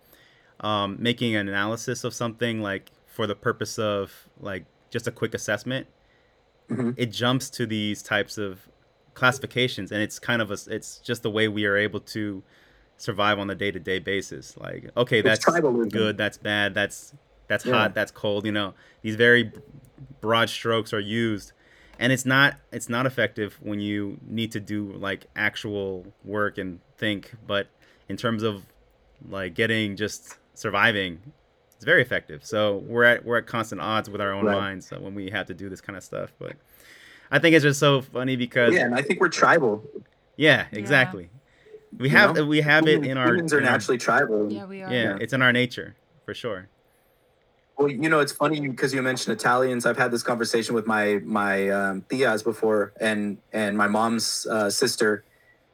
um, 0.61 0.97
making 0.99 1.37
an 1.37 1.49
analysis 1.49 2.03
of 2.03 2.13
something 2.15 2.61
like 2.63 2.91
for 3.07 3.27
the 3.27 3.35
purpose 3.37 3.79
of 3.79 4.29
like 4.41 4.65
just 4.91 5.07
a 5.07 5.11
quick 5.13 5.35
assessment 5.35 5.87
Mhm. 6.69 6.95
it 6.97 7.13
jumps 7.13 7.49
to 7.51 7.67
these 7.67 8.03
types 8.03 8.39
of 8.39 8.69
classifications 9.15 9.93
and 9.93 10.03
it's 10.03 10.19
kind 10.19 10.43
of 10.43 10.51
a 10.51 10.59
it's 10.69 10.99
just 10.99 11.23
the 11.23 11.31
way 11.31 11.47
we 11.49 11.65
are 11.65 11.77
able 11.77 12.01
to 12.01 12.43
survive 12.99 13.39
on 13.39 13.49
a 13.51 13.55
day-to-day 13.55 13.99
basis 13.99 14.57
like 14.57 14.91
okay 14.97 15.21
that's 15.23 15.45
good 15.93 16.17
that's 16.19 16.39
bad 16.39 16.75
that's 16.75 17.15
that's 17.49 17.65
Yeah. 17.65 17.73
hot 17.75 17.95
that's 17.95 18.11
cold 18.11 18.45
you 18.47 18.53
know 18.53 18.75
these 19.03 19.17
very 19.17 19.53
broad 20.21 20.49
strokes 20.51 20.93
are 20.93 21.01
used 21.01 21.53
and 21.99 22.13
it's 22.13 22.27
not 22.27 22.57
it's 22.73 22.89
not 22.89 23.07
effective 23.07 23.57
when 23.61 23.81
you 23.81 24.19
need 24.27 24.53
to 24.53 24.61
do 24.61 24.93
like 24.93 25.27
actual 25.37 26.07
work 26.25 26.59
and 26.59 26.81
think 26.97 27.33
but 27.47 27.69
in 28.09 28.17
terms 28.17 28.43
of 28.43 28.65
like 29.29 29.55
getting 29.55 29.97
just 29.97 30.37
surviving 30.55 31.21
it's 31.75 31.85
very 31.85 32.03
effective 32.03 32.45
so 32.45 32.79
we're 32.87 33.05
at 33.05 33.25
we're 33.25 33.39
at 33.39 33.47
constant 33.47 33.81
odds 33.81 34.09
with 34.11 34.21
our 34.21 34.33
own 34.33 34.45
Right. 34.47 34.57
minds 34.59 34.93
uh, 34.93 34.97
when 34.99 35.15
we 35.15 35.31
have 35.31 35.47
to 35.47 35.55
do 35.55 35.69
this 35.69 35.81
kind 35.81 35.97
of 35.97 36.03
stuff 36.03 36.33
but 36.39 36.53
i 37.31 37.39
think 37.39 37.55
it's 37.55 37.63
just 37.63 37.81
so 37.81 38.01
funny 38.03 38.37
because 38.37 38.75
Yeah, 38.75 38.87
and 38.87 38.95
I 38.95 39.03
think 39.03 39.21
we're 39.21 39.29
tribal. 39.29 39.83
yeah, 40.37 40.67
Yeah. 40.73 40.79
exactly 40.79 41.31
we 41.97 42.09
You 42.11 42.17
have 42.17 42.37
know? 42.37 42.45
we 42.47 42.61
have 42.61 42.87
it 42.89 43.05
in 43.07 43.17
our 43.17 43.29
humans 43.29 43.53
are 43.55 43.59
in 43.59 43.65
our- 43.65 43.71
naturally 43.73 43.99
tribal. 43.99 44.53
Yeah, 44.53 44.65
we 44.67 44.83
are. 44.83 44.93
yeah, 44.93 45.03
Yeah. 45.03 45.19
it's 45.21 45.33
in 45.33 45.41
our 45.43 45.53
nature 45.53 45.95
for 46.25 46.35
sure 46.35 46.69
Well, 47.77 47.91
you 47.91 48.09
know, 48.09 48.21
it's 48.21 48.33
funny 48.33 48.61
because 48.61 48.95
you 48.95 49.03
mentioned 49.03 49.37
Italians. 49.39 49.85
I've 49.85 49.99
had 49.99 50.11
this 50.11 50.23
conversation 50.23 50.75
with 50.75 50.87
my 50.87 51.21
my 51.25 51.69
um, 51.69 52.03
tias 52.09 52.43
before, 52.43 52.93
and 53.01 53.39
and 53.53 53.77
my 53.77 53.87
mom's 53.87 54.47
uh, 54.51 54.71
sister, 54.71 55.25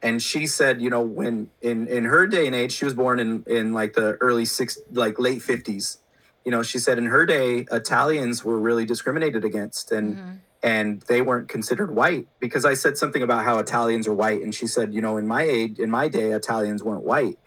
and 0.01 0.21
she 0.21 0.45
said, 0.45 0.81
you 0.81 0.89
know, 0.89 1.01
when 1.01 1.49
in 1.61 1.87
in 1.87 2.03
her 2.05 2.27
day 2.27 2.45
and 2.45 2.55
age, 2.55 2.73
she 2.73 2.83
was 2.85 2.93
born 2.93 3.19
in 3.19 3.43
in 3.47 3.71
like 3.73 3.93
the 3.93 4.17
early 4.19 4.43
six, 4.45 4.77
like 4.91 5.17
late 5.17 5.41
fifties. 5.41 5.99
You 6.43 6.51
know, 6.51 6.61
she 6.61 6.77
said 6.77 6.97
in 6.97 7.05
her 7.05 7.25
day, 7.25 7.65
Italians 7.71 8.43
were 8.43 8.59
really 8.59 8.85
discriminated 8.85 9.45
against, 9.45 9.93
and 9.93 10.17
Mhm. 10.17 10.39
and 10.61 11.01
they 11.03 11.21
weren't 11.21 11.47
considered 11.47 11.95
white 11.95 12.27
because 12.41 12.65
I 12.65 12.73
said 12.73 12.97
something 12.97 13.21
about 13.23 13.45
how 13.45 13.59
Italians 13.59 14.07
are 14.09 14.13
white, 14.13 14.41
and 14.41 14.53
she 14.53 14.67
said, 14.67 14.93
you 14.93 15.01
know, 15.01 15.15
in 15.15 15.25
my 15.27 15.43
age, 15.43 15.79
in 15.79 15.89
my 15.89 16.09
day, 16.09 16.31
Italians 16.33 16.83
weren't 16.83 17.03
white, 17.03 17.39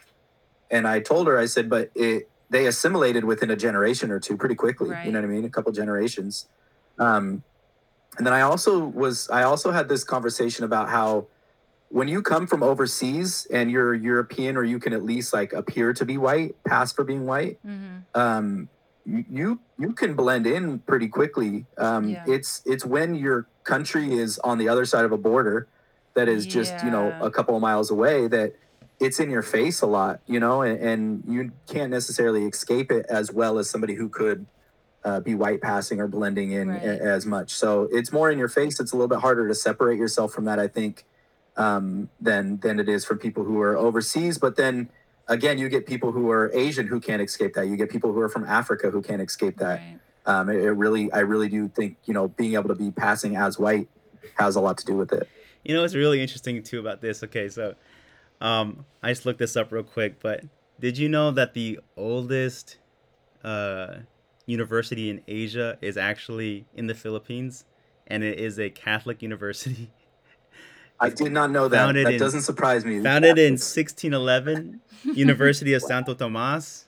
and 0.71 0.89
I 0.89 1.01
told 1.01 1.27
her, 1.27 1.39
I 1.39 1.47
said, 1.47 1.69
but 1.69 1.91
it 1.95 2.31
they 2.51 2.67
assimilated 2.67 3.25
within 3.25 3.51
a 3.51 3.57
generation 3.57 4.11
or 4.11 4.21
two 4.21 4.37
pretty 4.37 4.55
quickly. 4.55 4.91
Right. 4.91 5.07
You 5.07 5.13
know 5.13 5.21
what 5.21 5.29
I 5.29 5.33
mean? 5.33 5.45
A 5.45 5.51
couple 5.51 5.73
generations. 5.73 6.47
Um, 6.99 7.43
and 8.19 8.27
then 8.27 8.33
I 8.33 8.43
also 8.43 8.87
was 8.87 9.29
I 9.31 9.43
also 9.43 9.73
had 9.73 9.89
this 9.89 10.05
conversation 10.05 10.65
about 10.65 10.89
how 10.89 11.27
when 11.89 12.09
you 12.09 12.23
come 12.23 12.47
from 12.47 12.63
overseas 12.63 13.47
and 13.53 13.71
you're 13.71 13.95
European 13.95 14.57
or 14.57 14.65
you 14.65 14.79
can 14.79 14.93
at 14.93 15.05
least 15.05 15.33
like 15.33 15.53
appear 15.53 15.93
to 15.93 16.05
be 16.05 16.19
white, 16.19 16.55
pass 16.65 16.93
for 16.93 17.05
being 17.05 17.27
white, 17.27 17.59
mm-hmm. 17.67 17.99
um, 18.15 18.69
you 19.05 19.61
you 19.79 19.93
can 19.93 20.15
blend 20.15 20.47
in 20.47 20.79
pretty 20.81 21.09
quickly. 21.09 21.67
Um, 21.79 22.09
yeah. 22.09 22.25
It's 22.27 22.63
it's 22.65 22.85
when 22.85 23.15
your 23.15 23.47
country 23.65 24.15
is 24.15 24.39
on 24.41 24.59
the 24.59 24.69
other 24.69 24.85
side 24.85 25.05
of 25.05 25.13
a 25.13 25.19
border 25.19 25.69
that 26.15 26.29
is 26.29 26.47
just 26.47 26.83
you 26.83 26.91
know 26.91 27.17
a 27.21 27.31
couple 27.31 27.55
of 27.55 27.63
miles 27.63 27.91
away 27.91 28.27
that 28.29 28.55
it's 28.99 29.21
in 29.21 29.31
your 29.31 29.43
face 29.43 29.83
a 29.83 29.87
lot, 29.87 30.21
you 30.27 30.41
know, 30.41 30.63
and, 30.63 30.81
and 30.81 31.25
you 31.29 31.53
can't 31.67 31.91
necessarily 31.91 32.47
escape 32.47 32.91
it 32.91 33.07
as 33.09 33.31
well 33.33 33.59
as 33.59 33.69
somebody 33.69 33.95
who 33.95 34.09
could 34.09 34.47
uh, 35.05 35.21
be 35.21 35.35
white 35.35 35.61
passing 35.61 36.01
or 36.01 36.09
blending 36.09 36.51
in 36.51 36.69
right. 36.69 36.83
a, 36.83 37.03
as 37.03 37.27
much. 37.27 37.51
So 37.53 37.89
it's 37.93 38.11
more 38.13 38.31
in 38.31 38.39
your 38.39 38.49
face. 38.49 38.81
It's 38.81 38.93
a 38.93 38.97
little 38.97 39.09
bit 39.09 39.21
harder 39.21 39.47
to 39.47 39.55
separate 39.55 39.99
yourself 39.99 40.33
from 40.33 40.47
that, 40.47 40.59
I 40.59 40.67
think, 40.67 41.05
um, 41.57 42.11
than 42.21 42.59
than 42.59 42.81
it 42.81 42.89
is 42.89 43.05
for 43.05 43.17
people 43.17 43.45
who 43.45 43.61
are 43.61 43.77
overseas. 43.77 44.39
But 44.39 44.57
then 44.57 44.89
again, 45.29 45.59
you 45.59 45.69
get 45.69 45.87
people 45.87 46.13
who 46.13 46.31
are 46.31 46.51
Asian 46.53 46.87
who 46.87 46.99
can't 47.01 47.23
escape 47.23 47.55
that. 47.55 47.69
You 47.69 47.77
get 47.77 47.91
people 47.91 48.13
who 48.13 48.21
are 48.21 48.29
from 48.29 48.45
Africa 48.45 48.91
who 48.91 49.03
can't 49.03 49.23
escape 49.23 49.59
that. 49.59 49.81
Right. 49.81 49.99
Um, 50.27 50.49
it, 50.49 50.57
it 50.57 50.73
really, 50.73 51.13
I 51.13 51.21
really 51.21 51.49
do 51.49 51.69
think 51.69 51.99
you 52.05 52.15
know 52.15 52.29
being 52.29 52.55
able 52.55 52.69
to 52.69 52.75
be 52.75 52.91
passing 52.91 53.37
as 53.37 53.59
white 53.59 53.89
has 54.35 54.57
a 54.57 54.61
lot 54.61 54.79
to 54.79 54.87
do 54.87 54.97
with 54.97 55.13
it. 55.13 55.29
You 55.63 55.75
know 55.75 55.85
it's 55.85 55.95
really 55.95 56.21
interesting 56.21 56.63
too 56.63 56.81
about 56.81 57.01
this? 57.01 57.23
Okay, 57.23 57.49
so 57.49 57.77
um, 58.41 58.85
I 59.03 59.11
just 59.11 59.27
looked 59.27 59.39
this 59.39 59.57
up 59.57 59.73
real 59.73 59.83
quick, 59.83 60.21
but 60.21 60.45
did 60.81 60.99
you 60.99 61.09
know 61.09 61.31
that 61.31 61.55
the 61.55 61.81
oldest 61.97 62.79
uh, 63.43 63.97
university 64.47 65.11
in 65.11 65.23
Asia 65.27 65.79
is 65.81 65.97
actually 65.97 66.67
in 66.75 66.87
the 66.87 66.95
Philippines, 66.95 67.65
and 68.07 68.23
it 68.23 68.39
is 68.39 68.59
a 68.59 68.71
Catholic 68.71 69.23
university? 69.23 69.91
I 71.01 71.11
did 71.11 71.33
not 71.33 71.51
know 71.51 71.69
that. 71.69 71.77
Founded 71.77 72.07
that 72.07 72.15
in, 72.15 72.19
doesn't 72.19 72.43
surprise 72.43 72.85
me. 72.85 73.03
Founded 73.03 73.39
in 73.39 73.53
1611, 73.55 74.81
University 75.15 75.75
of 75.75 75.83
Santo 75.83 76.15
Tomas. 76.15 76.87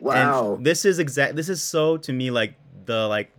Wow. 0.00 0.54
And 0.56 0.66
this 0.66 0.84
is 0.84 0.98
exact. 0.98 1.36
This 1.36 1.48
is 1.48 1.62
so 1.62 1.96
to 1.98 2.12
me 2.12 2.30
like 2.30 2.54
the 2.84 3.06
like 3.08 3.32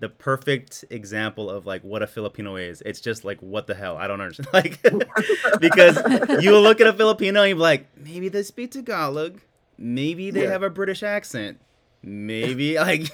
the 0.00 0.08
perfect 0.08 0.84
example 0.90 1.48
of 1.50 1.66
like 1.66 1.84
what 1.84 2.02
a 2.02 2.06
Filipino 2.06 2.56
is. 2.56 2.82
It's 2.84 3.00
just 3.00 3.24
like 3.24 3.40
what 3.40 3.66
the 3.66 3.74
hell? 3.74 3.96
I 3.96 4.06
don't 4.08 4.20
understand. 4.20 4.48
Like 4.52 4.82
because 5.60 5.96
you 6.42 6.58
look 6.58 6.80
at 6.80 6.86
a 6.86 6.92
Filipino 6.92 7.42
and 7.42 7.50
you're 7.50 7.58
like, 7.58 7.86
maybe 7.96 8.28
they 8.28 8.42
speak 8.42 8.72
Tagalog, 8.72 9.40
maybe 9.78 10.30
they 10.30 10.44
yeah. 10.44 10.50
have 10.50 10.62
a 10.62 10.70
British 10.70 11.02
accent. 11.02 11.60
Maybe 12.02 12.74
like 12.78 13.12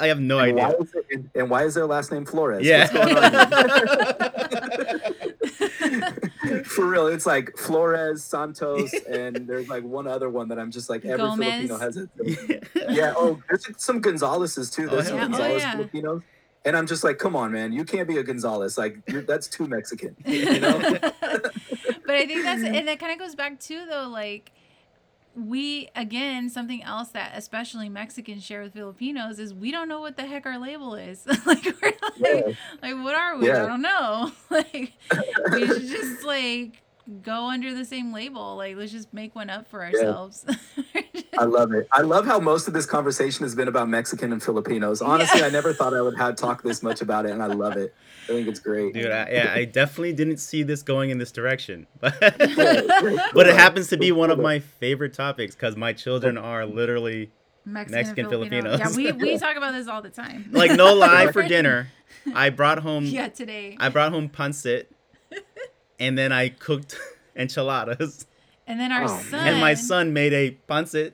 I 0.00 0.06
have 0.06 0.20
no 0.20 0.38
and 0.38 0.60
idea. 0.60 0.76
Why 0.76 1.00
it, 1.08 1.24
and 1.34 1.50
why 1.50 1.64
is 1.64 1.74
their 1.74 1.86
last 1.86 2.12
name 2.12 2.26
Flores? 2.26 2.64
Yeah. 2.64 2.86
For 6.64 6.86
real, 6.86 7.06
it's 7.06 7.26
like 7.26 7.56
Flores, 7.56 8.24
Santos, 8.24 8.92
and 9.08 9.46
there's 9.46 9.68
like 9.68 9.84
one 9.84 10.06
other 10.06 10.28
one 10.28 10.48
that 10.48 10.58
I'm 10.58 10.70
just 10.70 10.88
like 10.90 11.04
every 11.04 11.18
Gomez. 11.18 11.68
Filipino 11.68 11.78
has 11.78 11.96
it. 11.96 12.68
yeah. 12.90 13.14
Oh, 13.16 13.40
there's 13.48 13.66
some 13.76 14.00
Gonzaleses 14.02 14.72
too. 14.72 14.88
Oh, 14.90 14.96
there's 14.96 15.06
oh, 15.06 15.10
some 15.10 15.16
yeah. 15.16 15.28
Gonzalez 15.28 15.52
oh, 15.52 15.56
yeah. 15.56 15.72
Filipinos. 15.72 16.22
And 16.64 16.76
I'm 16.76 16.86
just 16.86 17.04
like, 17.04 17.18
come 17.18 17.36
on, 17.36 17.52
man, 17.52 17.72
you 17.72 17.84
can't 17.84 18.08
be 18.08 18.18
a 18.18 18.22
Gonzalez. 18.22 18.76
Like, 18.76 19.04
that's 19.06 19.46
too 19.46 19.66
Mexican, 19.66 20.16
you 20.26 20.60
know. 20.60 20.78
but 21.00 22.14
I 22.14 22.26
think 22.26 22.42
that's 22.42 22.62
and 22.62 22.88
that 22.88 22.98
kind 22.98 23.12
of 23.12 23.18
goes 23.18 23.34
back 23.34 23.58
to 23.60 23.86
though, 23.86 24.08
like 24.08 24.52
we 25.38 25.88
again 25.94 26.50
something 26.50 26.82
else 26.82 27.10
that 27.10 27.32
especially 27.34 27.88
Mexicans 27.88 28.44
share 28.44 28.62
with 28.62 28.72
Filipinos 28.72 29.38
is 29.38 29.54
we 29.54 29.70
don't 29.70 29.88
know 29.88 30.00
what 30.00 30.16
the 30.16 30.26
heck 30.26 30.46
our 30.46 30.58
label 30.58 30.94
is. 30.94 31.26
like 31.46 31.64
we're 31.64 31.92
like, 32.02 32.16
yeah. 32.16 32.52
like 32.82 32.94
what 33.04 33.14
are 33.14 33.38
we? 33.38 33.46
Yeah. 33.46 33.64
I 33.64 33.66
don't 33.66 33.82
know. 33.82 34.32
like 34.50 34.92
we 35.52 35.66
should 35.66 35.86
just 35.86 36.24
like 36.24 36.82
go 37.22 37.48
under 37.48 37.74
the 37.74 37.84
same 37.84 38.12
label. 38.12 38.56
Like 38.56 38.76
let's 38.76 38.92
just 38.92 39.12
make 39.12 39.34
one 39.34 39.50
up 39.50 39.68
for 39.68 39.84
ourselves. 39.84 40.44
Yeah. 40.76 41.02
I 41.38 41.44
love 41.44 41.72
it. 41.72 41.88
I 41.92 42.02
love 42.02 42.26
how 42.26 42.38
most 42.38 42.68
of 42.68 42.74
this 42.74 42.86
conversation 42.86 43.44
has 43.44 43.54
been 43.54 43.68
about 43.68 43.88
Mexican 43.88 44.32
and 44.32 44.42
Filipinos. 44.42 45.00
Honestly, 45.00 45.40
yeah. 45.40 45.46
I 45.46 45.50
never 45.50 45.72
thought 45.72 45.94
I 45.94 46.02
would 46.02 46.16
have 46.18 46.36
talk 46.36 46.62
this 46.62 46.82
much 46.82 47.00
about 47.00 47.26
it, 47.26 47.32
and 47.32 47.42
I 47.42 47.46
love 47.46 47.76
it. 47.76 47.94
I 48.24 48.26
think 48.28 48.48
it's 48.48 48.60
great. 48.60 48.92
Dude, 48.92 49.10
I, 49.10 49.28
yeah, 49.30 49.52
I 49.54 49.64
definitely 49.64 50.12
didn't 50.12 50.38
see 50.38 50.62
this 50.62 50.82
going 50.82 51.10
in 51.10 51.18
this 51.18 51.32
direction, 51.32 51.86
but 52.00 52.18
but 52.20 53.46
it 53.46 53.56
happens 53.56 53.88
to 53.88 53.96
be 53.96 54.12
one 54.12 54.30
of 54.30 54.38
my 54.38 54.58
favorite 54.58 55.14
topics 55.14 55.54
because 55.54 55.76
my 55.76 55.92
children 55.92 56.36
are 56.36 56.66
literally 56.66 57.30
Mexican, 57.64 57.98
Mexican 57.98 58.28
Filipino. 58.28 58.76
Filipinos. 58.76 58.98
Yeah, 58.98 59.12
we, 59.12 59.32
we 59.32 59.38
talk 59.38 59.56
about 59.56 59.72
this 59.72 59.88
all 59.88 60.02
the 60.02 60.10
time. 60.10 60.48
Like 60.50 60.72
no 60.72 60.94
lie 60.94 61.32
for 61.32 61.42
dinner, 61.42 61.88
I 62.34 62.50
brought 62.50 62.80
home. 62.80 63.06
Yeah, 63.06 63.28
today. 63.28 63.76
I 63.80 63.88
brought 63.88 64.12
home 64.12 64.28
pancit 64.28 64.86
and 65.98 66.16
then 66.16 66.32
I 66.32 66.48
cooked 66.48 66.98
enchiladas. 67.36 68.26
And 68.66 68.78
then 68.78 68.92
our 68.92 69.04
oh, 69.04 69.06
son 69.06 69.46
and 69.46 69.60
my 69.60 69.74
son 69.74 70.12
made 70.12 70.32
a 70.32 70.56
pancit 70.68 71.12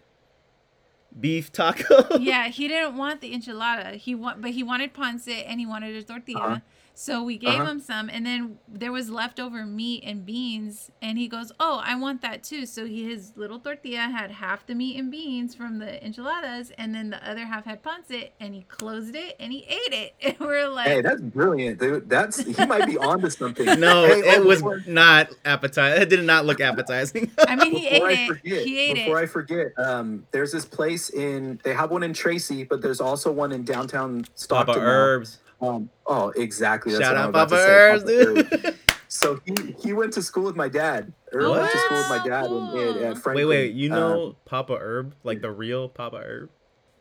beef 1.18 1.52
taco. 1.52 2.18
yeah, 2.20 2.48
he 2.48 2.68
didn't 2.68 2.96
want 2.96 3.20
the 3.20 3.32
enchilada. 3.32 3.94
He 3.94 4.14
want, 4.14 4.40
but 4.40 4.50
he 4.50 4.62
wanted 4.62 4.92
pancit 4.92 5.44
and 5.46 5.60
he 5.60 5.66
wanted 5.66 5.94
a 5.94 6.02
tortilla. 6.02 6.40
Uh-huh. 6.40 6.58
So 6.96 7.24
we 7.24 7.38
gave 7.38 7.60
uh-huh. 7.60 7.72
him 7.72 7.80
some, 7.80 8.08
and 8.08 8.24
then 8.24 8.58
there 8.68 8.92
was 8.92 9.10
leftover 9.10 9.66
meat 9.66 10.04
and 10.06 10.24
beans, 10.24 10.92
and 11.02 11.18
he 11.18 11.26
goes, 11.26 11.50
"Oh, 11.58 11.82
I 11.84 11.96
want 11.96 12.22
that 12.22 12.44
too." 12.44 12.66
So 12.66 12.86
he, 12.86 13.02
his 13.02 13.32
little 13.34 13.58
tortilla 13.58 14.02
had 14.02 14.30
half 14.30 14.64
the 14.64 14.76
meat 14.76 14.96
and 14.96 15.10
beans 15.10 15.56
from 15.56 15.80
the 15.80 16.04
enchiladas, 16.04 16.70
and 16.78 16.94
then 16.94 17.10
the 17.10 17.28
other 17.28 17.46
half 17.46 17.64
had 17.64 17.82
pancit, 17.82 18.30
and 18.38 18.54
he 18.54 18.62
closed 18.62 19.16
it 19.16 19.34
and 19.40 19.52
he 19.52 19.64
ate 19.64 19.92
it. 19.92 20.14
And 20.24 20.36
we're 20.40 20.68
like, 20.68 20.86
"Hey, 20.86 21.00
that's 21.02 21.20
brilliant, 21.20 21.80
dude! 21.80 22.08
That's 22.08 22.38
he 22.38 22.64
might 22.64 22.86
be 22.86 22.96
onto 23.10 23.28
something." 23.28 23.78
No, 23.78 24.06
hey, 24.06 24.20
it 24.20 24.38
oh, 24.38 24.44
was 24.44 24.62
not 24.86 25.30
appetizing. 25.44 26.00
It 26.00 26.08
did 26.08 26.24
not 26.24 26.46
look 26.46 26.60
appetizing. 26.60 27.30
I 27.46 27.56
mean, 27.56 27.72
he 27.72 27.88
ate 27.88 28.02
I 28.02 28.12
it. 28.12 28.28
Forget, 28.28 28.64
he 28.64 28.78
ate 28.78 28.94
before 28.94 29.00
it. 29.00 29.04
Before 29.04 29.18
I 29.18 29.26
forget, 29.26 29.66
um, 29.78 30.26
there's 30.30 30.52
this 30.52 30.64
place 30.64 31.10
in. 31.10 31.60
They 31.64 31.74
have 31.74 31.90
one 31.90 32.04
in 32.04 32.14
Tracy, 32.14 32.64
but 32.64 32.80
there's 32.80 33.00
also 33.00 33.32
one 33.32 33.52
in 33.52 33.64
downtown 33.64 34.24
Stockton. 34.34 34.74
Papa 34.74 34.80
Herbs. 34.80 35.40
Um, 35.64 35.90
oh, 36.06 36.30
exactly. 36.30 36.92
That's 36.92 37.04
Shout 37.04 37.16
out 37.16 37.32
Papa 37.32 37.54
Herbs, 37.54 38.04
dude. 38.04 38.76
so 39.08 39.40
he, 39.44 39.74
he 39.80 39.92
went 39.92 40.12
to 40.14 40.22
school 40.22 40.44
with 40.44 40.56
my 40.56 40.68
dad. 40.68 41.12
Herb 41.32 41.50
went 41.50 41.70
to 41.70 41.78
school 41.78 41.98
with 41.98 42.08
my 42.08 42.26
dad 42.26 42.46
in, 42.46 42.96
in, 42.96 43.04
at 43.04 43.18
Franklin. 43.18 43.34
Wait, 43.34 43.44
wait, 43.46 43.74
you 43.74 43.88
know 43.88 44.28
um, 44.28 44.36
Papa 44.44 44.76
Herb, 44.80 45.14
like 45.22 45.40
the 45.40 45.50
real 45.50 45.88
Papa 45.88 46.18
Herb? 46.24 46.50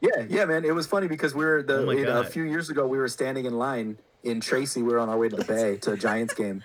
Yeah, 0.01 0.25
yeah, 0.27 0.45
man. 0.45 0.65
It 0.65 0.75
was 0.75 0.85
funny 0.85 1.07
because 1.07 1.33
we 1.33 1.45
were 1.45 1.63
the 1.63 1.77
oh 1.77 1.91
you 1.91 2.05
know, 2.05 2.19
a 2.19 2.25
few 2.25 2.43
years 2.43 2.69
ago 2.69 2.85
we 2.85 2.97
were 2.97 3.07
standing 3.07 3.45
in 3.45 3.57
line 3.57 3.97
in 4.23 4.41
Tracy. 4.41 4.81
We 4.81 4.91
were 4.91 4.99
on 4.99 5.07
our 5.07 5.17
way 5.17 5.29
to 5.29 5.35
the 5.35 5.45
Bay 5.45 5.77
to 5.77 5.93
a 5.93 5.97
Giants 5.97 6.33
game, 6.33 6.61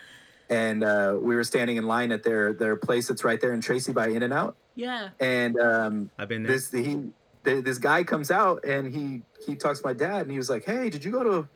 and 0.51 0.83
uh, 0.83 1.17
we 1.21 1.37
were 1.37 1.45
standing 1.45 1.77
in 1.77 1.87
line 1.87 2.11
at 2.11 2.25
their 2.25 2.53
their 2.53 2.75
place 2.75 3.07
that's 3.07 3.23
right 3.23 3.41
there 3.41 3.53
in 3.53 3.61
Tracy 3.61 3.93
by 3.93 4.09
In 4.09 4.25
and 4.25 4.33
Out. 4.33 4.57
Yeah. 4.75 5.11
And 5.21 5.59
um, 5.61 6.11
I've 6.19 6.29
been 6.29 6.43
there. 6.43 6.53
This 6.53 6.73
he 6.73 7.11
this 7.45 7.79
guy 7.79 8.03
comes 8.03 8.31
out 8.31 8.65
and 8.65 8.93
he 8.93 9.23
he 9.47 9.55
talks 9.55 9.81
to 9.81 9.87
my 9.87 9.93
dad 9.93 10.23
and 10.23 10.33
he 10.33 10.37
was 10.37 10.51
like, 10.51 10.65
"Hey, 10.65 10.91
did 10.91 11.05
you 11.05 11.13
go 11.13 11.23
to 11.23 11.49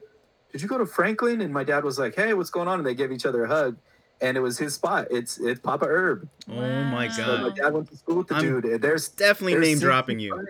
did 0.52 0.62
you 0.62 0.68
go 0.68 0.78
to 0.78 0.86
Franklin? 0.86 1.40
And 1.40 1.52
my 1.52 1.64
dad 1.64 1.82
was 1.84 1.98
like, 1.98 2.14
hey, 2.14 2.34
what's 2.34 2.50
going 2.50 2.68
on? 2.68 2.78
And 2.78 2.86
they 2.86 2.94
gave 2.94 3.10
each 3.10 3.26
other 3.26 3.44
a 3.44 3.48
hug. 3.48 3.76
And 4.20 4.36
it 4.36 4.40
was 4.40 4.56
his 4.56 4.74
spot. 4.74 5.08
It's 5.10 5.38
it's 5.38 5.58
Papa 5.58 5.84
Herb. 5.84 6.28
Oh 6.48 6.54
my 6.54 7.08
god! 7.08 7.16
So 7.16 7.38
my 7.38 7.50
dad 7.50 7.72
went 7.72 7.90
to 7.90 7.96
school 7.96 8.18
with 8.18 8.28
the 8.28 8.36
I'm 8.36 8.60
dude. 8.60 8.80
There's 8.80 9.08
definitely 9.08 9.54
there's 9.54 9.66
name 9.66 9.78
dropping 9.80 10.20
you. 10.20 10.46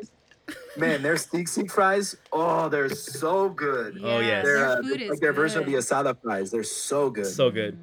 Man, 0.76 1.00
their 1.00 1.16
steak 1.16 1.48
seek 1.48 1.70
fries. 1.70 2.14
Oh, 2.32 2.68
they're 2.68 2.90
so 2.90 3.48
good. 3.48 3.96
Yeah, 3.96 4.06
oh 4.06 4.20
yeah, 4.20 4.42
they're 4.42 4.66
uh, 4.66 4.82
like 4.82 5.20
their 5.20 5.32
good. 5.32 5.36
version 5.36 5.60
of 5.60 5.66
the 5.66 5.74
asada 5.74 6.14
fries. 6.20 6.50
They're 6.50 6.64
so 6.64 7.08
good. 7.08 7.24
So 7.24 7.50
good. 7.50 7.78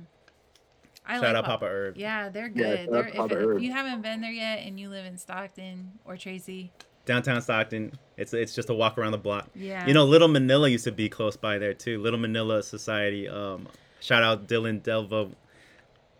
I 1.08 1.16
Shout 1.16 1.24
like 1.24 1.36
out 1.38 1.46
Papa 1.46 1.66
Herb. 1.66 1.98
Yeah, 1.98 2.30
they're 2.30 2.50
good. 2.50 2.82
Yeah, 2.82 2.86
they're, 2.86 3.08
if, 3.08 3.56
if, 3.58 3.62
you 3.64 3.72
haven't 3.72 4.04
been 4.04 4.22
there 4.22 4.32
yet 4.32 4.60
and 4.60 4.80
you 4.80 4.90
live 4.90 5.08
in 5.08 5.18
Stockton 5.18 5.94
or 6.06 6.18
Tracy, 6.18 6.72
downtown 7.10 7.42
Stockton. 7.42 7.92
It's 8.18 8.34
it's 8.34 8.54
just 8.54 8.70
a 8.70 8.74
walk 8.74 8.98
around 8.98 9.14
the 9.14 9.18
block. 9.18 9.50
Yeah. 9.56 9.86
You 9.88 9.94
know, 9.96 10.06
Little 10.06 10.28
Manila 10.28 10.70
used 10.70 10.84
to 10.86 10.92
be 10.92 11.10
close 11.10 11.36
by 11.36 11.58
there 11.58 11.74
too. 11.74 12.00
Little 12.00 12.20
Manila 12.20 12.62
Society. 12.62 13.28
Um, 13.28 13.68
shout 14.00 14.22
out 14.24 14.48
Dillon 14.48 14.80
Delvo. 14.80 15.34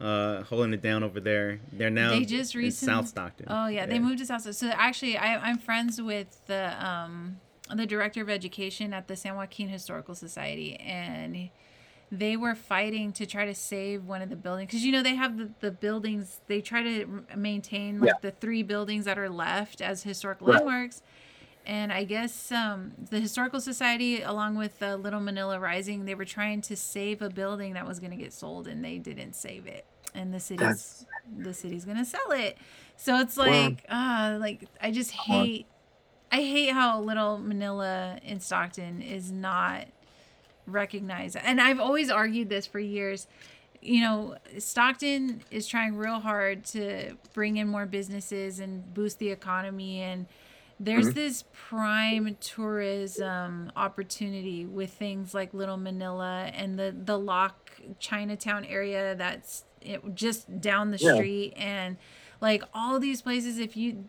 uh, 0.02 0.44
holding 0.44 0.74
it 0.74 0.82
down 0.82 1.04
over 1.04 1.20
there. 1.20 1.60
They're 1.74 1.90
now 1.90 2.12
they 2.12 2.26
just 2.26 2.56
recently 2.56 2.94
South 2.94 3.08
Stockton. 3.08 3.48
Oh 3.50 3.68
yeah, 3.68 3.82
yeah, 3.82 3.86
they 3.86 4.00
moved 4.00 4.20
to 4.20 4.26
South. 4.26 4.42
Stockton. 4.42 4.70
So 4.70 4.76
actually, 4.76 5.18
I, 5.18 5.38
I'm 5.38 5.58
friends 5.58 6.02
with 6.02 6.46
the 6.48 6.74
um 6.86 7.40
the 7.74 7.86
director 7.86 8.22
of 8.22 8.30
education 8.30 8.94
at 8.94 9.08
the 9.08 9.16
San 9.16 9.36
Joaquin 9.36 9.68
Historical 9.68 10.16
Society, 10.16 10.76
and 10.78 11.50
they 12.12 12.36
were 12.36 12.56
fighting 12.56 13.12
to 13.14 13.26
try 13.26 13.46
to 13.46 13.54
save 13.54 14.06
one 14.06 14.22
of 14.22 14.30
the 14.30 14.36
buildings. 14.36 14.68
Because 14.68 14.84
you 14.84 14.92
know 14.92 15.04
they 15.04 15.16
have 15.16 15.38
the, 15.38 15.50
the 15.60 15.72
buildings 15.72 16.42
they 16.48 16.62
try 16.62 16.82
to 16.82 17.24
maintain 17.36 18.00
like 18.00 18.08
yeah. 18.08 18.14
the 18.22 18.32
three 18.32 18.64
buildings 18.64 19.06
that 19.06 19.20
are 19.20 19.30
left 19.30 19.82
as 19.82 20.04
historic 20.04 20.40
right. 20.42 20.56
landmarks. 20.56 21.02
And 21.66 21.94
i 21.94 22.04
guess 22.04 22.52
um, 22.52 22.94
the 23.12 23.20
historical 23.20 23.62
society 23.62 24.22
along 24.22 24.56
with 24.56 24.80
the 24.80 24.98
little 24.98 25.20
manila 25.20 25.60
rising 25.60 26.06
they 26.06 26.16
were 26.16 26.26
trying 26.26 26.62
to 26.62 26.76
save 26.76 27.22
a 27.22 27.30
building 27.30 27.74
that 27.74 27.86
was 27.86 28.00
going 28.00 28.12
to 28.12 28.18
get 28.18 28.34
sold 28.34 28.68
and 28.68 28.84
they 28.84 28.98
didn't 28.98 29.34
save 29.34 29.68
it. 29.68 29.86
And 30.16 30.34
the 30.34 30.40
city's 30.40 30.60
That's... 30.60 31.06
the 31.38 31.54
city's 31.54 31.86
going 31.86 31.98
to 31.98 32.06
sell 32.06 32.32
it. 32.32 32.58
So 32.96 33.20
it's 33.20 33.38
like 33.38 33.86
ah 33.90 34.34
uh, 34.34 34.40
like 34.40 34.68
i 34.82 34.90
just 34.90 35.12
hate 35.12 35.68
I 36.32 36.38
hate 36.44 36.74
how 36.74 37.02
Little 37.02 37.40
Manila 37.40 38.20
in 38.24 38.40
Stockton 38.40 39.02
is 39.02 39.32
not 39.32 39.88
recognized. 40.74 41.38
And 41.38 41.60
I've 41.60 41.80
always 41.80 42.10
argued 42.10 42.50
this 42.50 42.66
for 42.66 42.80
years. 42.80 43.28
You 43.82 44.02
know, 44.02 44.38
Stockton 44.58 45.42
is 45.52 45.68
trying 45.68 45.96
real 45.96 46.20
hard 46.20 46.66
to 46.66 47.18
bring 47.34 47.58
in 47.58 47.68
more 47.68 47.86
businesses 47.86 48.60
and 48.60 48.94
boost 48.94 49.20
the 49.20 49.30
economy 49.30 50.02
and 50.02 50.26
there's 50.80 51.08
mm-hmm. 51.08 51.16
this 51.16 51.44
prime 51.52 52.38
tourism 52.40 53.72
opportunity 53.76 54.66
with 54.66 54.92
things 54.92 55.34
like 55.34 55.54
Little 55.54 55.78
Manila 55.78 56.50
and 56.54 56.80
the 56.80 56.96
the 56.98 57.20
Lock 57.20 57.72
Chinatown 58.00 58.64
area 58.64 59.14
that's 59.16 59.66
it, 59.82 60.16
just 60.16 60.62
down 60.62 60.92
the 60.92 60.98
yeah. 60.98 61.16
street 61.16 61.54
and 61.58 61.98
like 62.40 62.64
all 62.74 63.00
these 63.00 63.22
places 63.22 63.60
if 63.60 63.76
you 63.76 64.06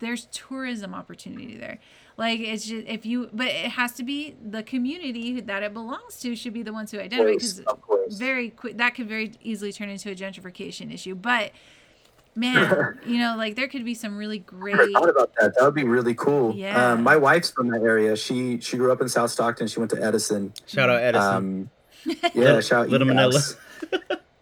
there's 0.00 0.26
tourism 0.32 0.92
opportunity 0.92 1.56
there 1.56 1.78
like 2.16 2.40
it's 2.40 2.66
just 2.66 2.86
if 2.86 3.06
you 3.06 3.28
but 3.32 3.46
it 3.46 3.70
has 3.72 3.92
to 3.92 4.02
be 4.02 4.36
the 4.44 4.62
community 4.62 5.40
that 5.40 5.62
it 5.62 5.72
belongs 5.72 6.18
to 6.20 6.36
should 6.36 6.52
be 6.52 6.62
the 6.62 6.72
ones 6.72 6.90
who 6.90 6.98
identify 6.98 7.32
because 7.32 7.60
very 8.18 8.50
quick 8.50 8.76
that 8.76 8.94
could 8.94 9.08
very 9.08 9.32
easily 9.42 9.72
turn 9.72 9.88
into 9.88 10.10
a 10.10 10.14
gentrification 10.14 10.92
issue 10.92 11.14
but 11.14 11.52
man 12.34 12.98
you 13.06 13.18
know 13.18 13.34
like 13.36 13.56
there 13.56 13.68
could 13.68 13.84
be 13.84 13.94
some 13.94 14.16
really 14.16 14.38
great 14.38 14.74
I 14.74 14.90
thought 14.92 15.10
about 15.10 15.32
that. 15.40 15.54
That 15.54 15.64
would 15.64 15.74
be 15.74 15.84
really 15.84 16.14
cool. 16.14 16.54
Yeah. 16.54 16.92
um, 16.92 17.02
my 17.02 17.16
wife's 17.16 17.50
from 17.50 17.68
that 17.68 17.82
area. 17.82 18.16
She 18.16 18.60
she 18.60 18.76
grew 18.76 18.92
up 18.92 19.00
in 19.00 19.08
south 19.08 19.30
stockton. 19.30 19.66
She 19.66 19.78
went 19.78 19.90
to 19.92 20.02
edison. 20.02 20.52
Shout 20.66 20.88
out 20.88 21.02
edison. 21.02 21.34
Um, 21.34 21.70
yeah 22.34 22.60
shout 22.60 22.88
little 22.88 23.06
manila. 23.06 23.40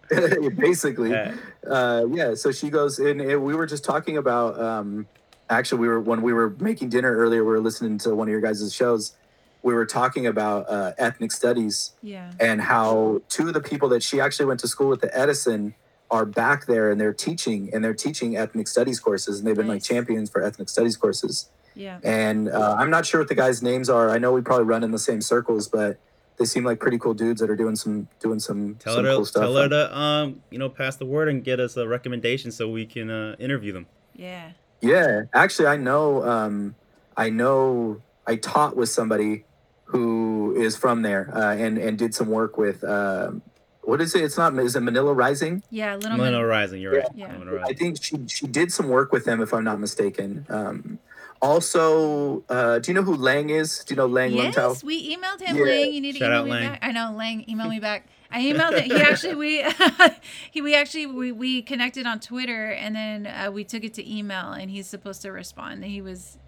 Basically. 0.57 1.11
Yeah. 1.11 1.35
Uh, 1.67 2.07
yeah 2.11 2.35
so 2.35 2.53
she 2.53 2.71
goes 2.71 2.99
in 2.99 3.21
and 3.21 3.45
we 3.45 3.55
were 3.55 3.67
just 3.67 3.85
talking 3.85 4.17
about 4.17 4.59
um 4.61 5.07
actually 5.51 5.81
we 5.81 5.89
were 5.89 6.01
when 6.01 6.23
we 6.23 6.33
were 6.33 6.51
making 6.61 6.89
dinner 6.89 7.15
earlier 7.15 7.45
we 7.45 7.51
were 7.51 7.61
listening 7.61 7.99
to 7.99 8.15
one 8.15 8.29
of 8.29 8.33
your 8.33 8.41
guys' 8.41 8.73
shows 8.73 9.15
we 9.63 9.75
were 9.75 9.85
talking 9.85 10.27
about 10.27 10.69
uh, 10.71 10.93
ethnic 10.97 11.31
studies 11.31 11.93
yeah. 12.03 12.33
and 12.41 12.63
how 12.63 13.21
two 13.29 13.49
of 13.49 13.53
the 13.55 13.61
people 13.61 13.91
that 13.91 14.03
she 14.03 14.19
actually 14.19 14.47
went 14.47 14.59
to 14.59 14.69
school 14.69 14.89
with 14.89 15.05
at 15.05 15.11
edison 15.13 15.75
are 16.11 16.25
back 16.25 16.67
there 16.67 16.91
and 16.91 17.01
they're 17.01 17.13
teaching 17.13 17.71
and 17.73 17.85
they're 17.85 17.95
teaching 17.95 18.37
ethnic 18.37 18.67
studies 18.67 18.99
courses 18.99 19.39
and 19.39 19.47
they've 19.47 19.57
been 19.57 19.67
nice. 19.67 19.75
like 19.75 19.83
champions 19.83 20.29
for 20.29 20.43
ethnic 20.43 20.69
studies 20.69 20.97
courses. 20.97 21.49
Yeah. 21.75 21.99
And 22.03 22.49
uh, 22.49 22.77
I'm 22.79 22.91
not 22.91 23.07
sure 23.07 23.21
what 23.21 23.29
the 23.29 23.35
guys' 23.35 23.63
names 23.63 23.89
are. 23.89 24.11
I 24.11 24.19
know 24.19 24.33
we 24.33 24.41
probably 24.41 24.65
run 24.65 24.83
in 24.83 24.91
the 24.91 24.99
same 24.99 25.21
circles, 25.21 25.69
but 25.69 25.99
they 26.37 26.45
seem 26.45 26.65
like 26.65 26.81
pretty 26.81 26.99
cool 26.99 27.15
dudes 27.15 27.41
that 27.41 27.49
are 27.49 27.57
doing 27.57 27.77
some 27.77 28.09
doing 28.19 28.41
some, 28.41 28.75
tell 28.77 28.97
some 28.97 29.05
her 29.05 29.13
cool 29.13 29.21
to, 29.21 29.27
stuff. 29.27 29.43
Tell 29.43 29.57
her 29.57 29.69
to 29.69 29.97
um 29.97 30.43
you 30.51 30.59
know 30.59 30.69
pass 30.69 30.97
the 30.97 31.07
word 31.07 31.29
and 31.29 31.45
get 31.45 31.61
us 31.61 31.77
a 31.77 31.87
recommendation 31.87 32.51
so 32.51 32.69
we 32.69 32.87
can 32.87 33.09
uh, 33.09 33.37
interview 33.39 33.73
them. 33.73 33.87
Yeah. 34.17 34.53
Yeah, 34.81 35.23
actually, 35.35 35.67
I 35.69 35.77
know. 35.77 36.25
Um, 36.25 36.75
I 37.17 37.31
know. 37.31 38.01
I 38.27 38.37
taught 38.37 38.77
with 38.77 38.89
somebody 38.89 39.45
who 39.85 40.55
is 40.57 40.77
from 40.77 41.03
there 41.03 41.31
uh, 41.35 41.55
and 41.55 41.79
and 41.79 41.99
did 41.99 42.15
some 42.15 42.29
work 42.29 42.57
with 42.57 42.85
um, 42.85 43.43
what 43.83 44.01
is 44.01 44.15
it? 44.15 44.23
It's 44.23 44.37
not. 44.37 44.57
Is 44.59 44.77
it 44.77 44.81
Manila 44.81 45.13
Rising? 45.13 45.63
Yeah, 45.71 45.97
Little 45.97 46.17
Manila 46.17 46.45
Rising. 46.45 46.81
You're 46.81 46.99
right. 46.99 47.09
Yeah. 47.15 47.33
I 47.65 47.73
think 47.73 48.03
she 48.03 48.19
she 48.29 48.47
did 48.47 48.73
some 48.73 48.89
work 48.89 49.13
with 49.13 49.25
them, 49.25 49.41
if 49.41 49.53
I'm 49.53 49.65
not 49.65 49.81
mistaken. 49.81 50.47
Um, 50.49 50.99
also, 51.43 52.45
uh, 52.51 52.79
do 52.79 52.91
you 52.91 52.95
know 52.95 53.03
who 53.03 53.15
Lange 53.17 53.51
is? 53.51 53.83
Do 53.85 53.95
you 53.95 53.97
know 53.97 54.07
Lange 54.07 54.33
yes, 54.35 54.55
Luntao? 54.55 54.85
we 54.85 55.17
emailed 55.17 55.41
him. 55.41 55.57
Yeah. 55.57 55.65
Lange, 55.65 55.93
you 55.93 56.01
need 56.03 56.13
to 56.13 56.19
Shout 56.19 56.31
email 56.31 56.45
me 56.45 56.51
Lange. 56.51 56.69
back. 56.71 56.79
I 56.83 56.93
know 56.93 57.13
Lange. 57.17 57.45
Email 57.49 57.69
me 57.69 57.81
back. 57.81 58.07
I 58.31 58.43
emailed 58.43 58.73
it. 58.73 58.85
He 58.85 58.95
actually 58.97 59.35
we 59.35 59.65
he 60.51 60.63
we 60.63 60.75
actually 60.75 61.07
we, 61.07 61.33
we 61.33 61.63
connected 61.63 62.07
on 62.07 62.21
Twitter 62.21 62.71
and 62.71 62.95
then 62.95 63.27
uh, 63.27 63.51
we 63.51 63.65
took 63.65 63.85
it 63.85 63.95
to 63.95 64.11
email 64.19 64.53
and 64.53 64.71
he's 64.71 64.87
supposed 64.87 65.23
to 65.23 65.33
respond. 65.33 65.85
He 65.85 66.01
was 66.01 66.39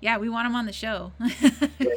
yeah, 0.00 0.18
we 0.18 0.28
want 0.28 0.46
him 0.46 0.56
on 0.56 0.66
the 0.66 0.72
show. 0.72 1.12
yeah, 1.78 1.94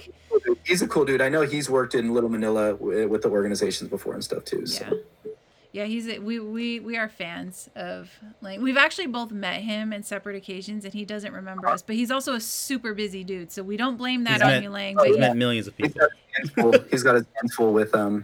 he's 0.64 0.82
a 0.84 0.88
cool 0.88 1.06
dude. 1.06 1.22
I 1.22 1.30
know 1.30 1.42
he's 1.42 1.70
worked 1.70 1.96
in 1.96 2.14
Little 2.14 2.30
Manila 2.30 2.76
with 2.76 3.24
the 3.24 3.30
organizations 3.30 3.90
before 3.90 4.14
and 4.14 4.24
stuff 4.24 4.46
too. 4.46 4.66
So. 4.66 4.86
Yeah. 4.86 5.32
Yeah, 5.76 5.84
he's 5.84 6.08
a, 6.08 6.20
we 6.20 6.40
we 6.40 6.80
we 6.80 6.96
are 6.96 7.10
fans 7.10 7.70
of 7.76 8.10
Lange. 8.40 8.62
We've 8.62 8.78
actually 8.78 9.08
both 9.08 9.32
met 9.32 9.60
him 9.60 9.92
in 9.92 10.04
separate 10.04 10.38
occasions, 10.38 10.86
and 10.86 10.94
he 10.94 11.04
doesn't 11.04 11.34
remember 11.34 11.68
us. 11.68 11.82
But 11.82 11.98
he's 11.98 12.12
also 12.12 12.34
a 12.34 12.40
super 12.40 12.94
busy 12.94 13.26
dude, 13.26 13.52
so 13.52 13.62
we 13.62 13.76
don't 13.76 13.98
blame 13.98 14.24
that 14.24 14.36
he's 14.36 14.42
on 14.42 14.48
met, 14.48 14.64
you, 14.64 14.70
Lange. 14.70 14.96
But 14.96 15.08
he's 15.08 15.18
met 15.18 15.36
millions 15.36 15.68
of 15.68 15.76
people. 15.76 16.08
He's 16.38 16.50
got, 16.52 16.62
full, 16.62 16.82
he's 16.90 17.04
got 17.04 17.16
his 17.16 17.26
hands 17.36 17.56
full 17.56 17.74
with 17.74 17.94
um, 17.94 18.24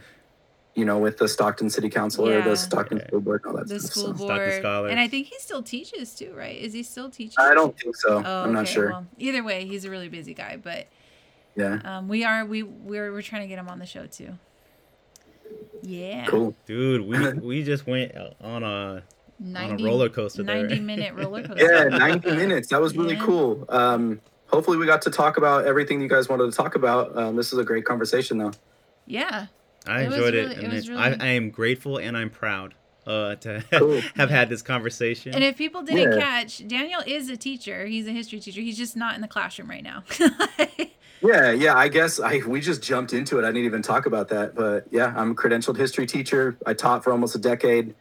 you 0.74 0.86
know, 0.86 0.98
with 0.98 1.18
the 1.18 1.28
Stockton 1.28 1.70
City 1.70 1.90
Council 1.90 2.30
yeah. 2.30 2.38
or 2.38 2.50
the 2.50 2.56
Stockton 2.56 3.00
okay. 3.00 3.08
School 3.08 3.22
Board, 3.22 3.42
all 3.46 3.54
that 3.54 3.68
the 3.68 3.80
stuff. 3.80 3.92
school 3.92 4.18
so. 4.18 4.28
board, 4.28 4.92
and 4.92 5.00
I 5.00 5.08
think 5.08 5.28
he 5.28 5.36
still 5.40 5.62
teaches 5.62 6.16
too, 6.16 6.34
right? 6.36 6.56
Is 6.56 6.74
he 6.74 6.84
still 6.84 7.10
teaching? 7.10 7.36
I 7.40 7.54
don't 7.54 7.78
think 7.78 7.96
so. 7.96 8.24
Oh, 8.26 8.44
I'm 8.44 8.54
not 8.54 8.68
sure. 8.68 8.92
Well, 8.92 9.08
either 9.18 9.44
way, 9.44 9.66
he's 9.66 9.86
a 9.86 9.90
really 9.90 10.10
busy 10.10 10.34
guy, 10.34 10.58
but 10.62 10.88
yeah, 11.56 11.82
um, 11.84 12.08
we 12.08 12.24
are 12.24 12.46
we 12.46 12.64
we're 12.64 13.12
we're 13.12 13.22
trying 13.22 13.42
to 13.42 13.48
get 13.48 13.60
him 13.60 13.68
on 13.68 13.80
the 13.80 13.86
show 13.86 14.06
too. 14.06 14.38
Yeah. 15.82 16.26
Cool. 16.28 16.56
Dude, 16.66 17.02
we 17.02 17.34
we 17.40 17.64
just 17.64 17.88
went 17.88 18.14
on 18.42 18.64
a 18.64 19.04
90, 19.40 19.74
on 19.74 19.80
a 19.80 19.84
roller 19.84 20.10
coaster 20.10 20.44
90 20.44 20.68
there. 20.68 20.84
minute 20.84 21.14
roller 21.16 21.44
coaster. 21.44 21.90
yeah, 21.90 21.98
90 21.98 22.32
minutes. 22.36 22.70
That 22.70 22.82
was 22.82 22.96
really 22.96 23.16
yeah. 23.16 23.26
cool. 23.26 23.66
Um, 23.70 24.22
hopefully 24.48 24.78
we 24.78 24.86
got 24.86 25.02
to 25.04 25.10
talk 25.10 25.38
about 25.38 25.66
everything 25.66 26.02
you 26.02 26.08
guys 26.08 26.30
wanted 26.30 26.52
to 26.52 26.56
talk 26.56 26.76
about. 26.76 27.18
Um, 27.18 27.36
this 27.36 27.52
is 27.52 27.60
a 27.60 27.64
great 27.64 27.86
conversation 27.86 28.38
though. 28.38 28.52
Yeah. 29.06 29.48
I 29.88 30.02
it 30.02 30.06
enjoyed 30.06 30.34
really, 30.34 30.52
it, 30.54 30.58
and 30.60 30.74
it 30.74 30.88
really... 30.88 31.02
I, 31.02 31.18
I, 31.20 31.28
am 31.30 31.50
grateful 31.50 31.98
and 31.98 32.16
I'm 32.16 32.30
proud 32.30 32.76
uh, 33.08 33.36
to 33.36 33.64
cool. 33.72 34.02
have 34.16 34.30
had 34.30 34.50
this 34.50 34.62
conversation. 34.62 35.34
And 35.34 35.44
if 35.44 35.58
people 35.58 35.82
didn't 35.82 36.18
yeah. 36.18 36.20
catch, 36.20 36.68
Daniel 36.68 37.02
is 37.06 37.30
a 37.30 37.38
teacher. 37.38 37.86
He's 37.86 38.08
a 38.08 38.12
history 38.12 38.40
teacher. 38.40 38.62
He's 38.62 38.78
just 38.78 38.96
not 38.96 39.16
in 39.16 39.22
the 39.22 39.28
classroom 39.28 39.70
right 39.70 39.84
now. 39.84 40.04
yeah, 41.22 41.52
yeah. 41.52 41.76
I 41.76 41.88
guess 41.88 42.20
I 42.20 42.42
we 42.46 42.62
just 42.62 42.82
jumped 42.82 43.14
into 43.14 43.40
it. 43.40 43.44
I 43.44 43.48
didn't 43.48 43.66
even 43.66 43.82
talk 43.82 44.06
about 44.06 44.30
that, 44.30 44.56
but 44.56 44.86
yeah, 44.92 45.14
I'm 45.16 45.32
a 45.32 45.36
credentialed 45.36 45.78
history 45.78 46.06
teacher. 46.06 46.58
I 46.66 46.74
taught 46.74 47.04
for 47.04 47.12
almost 47.12 47.36
a 47.36 47.40
decade. 47.40 47.96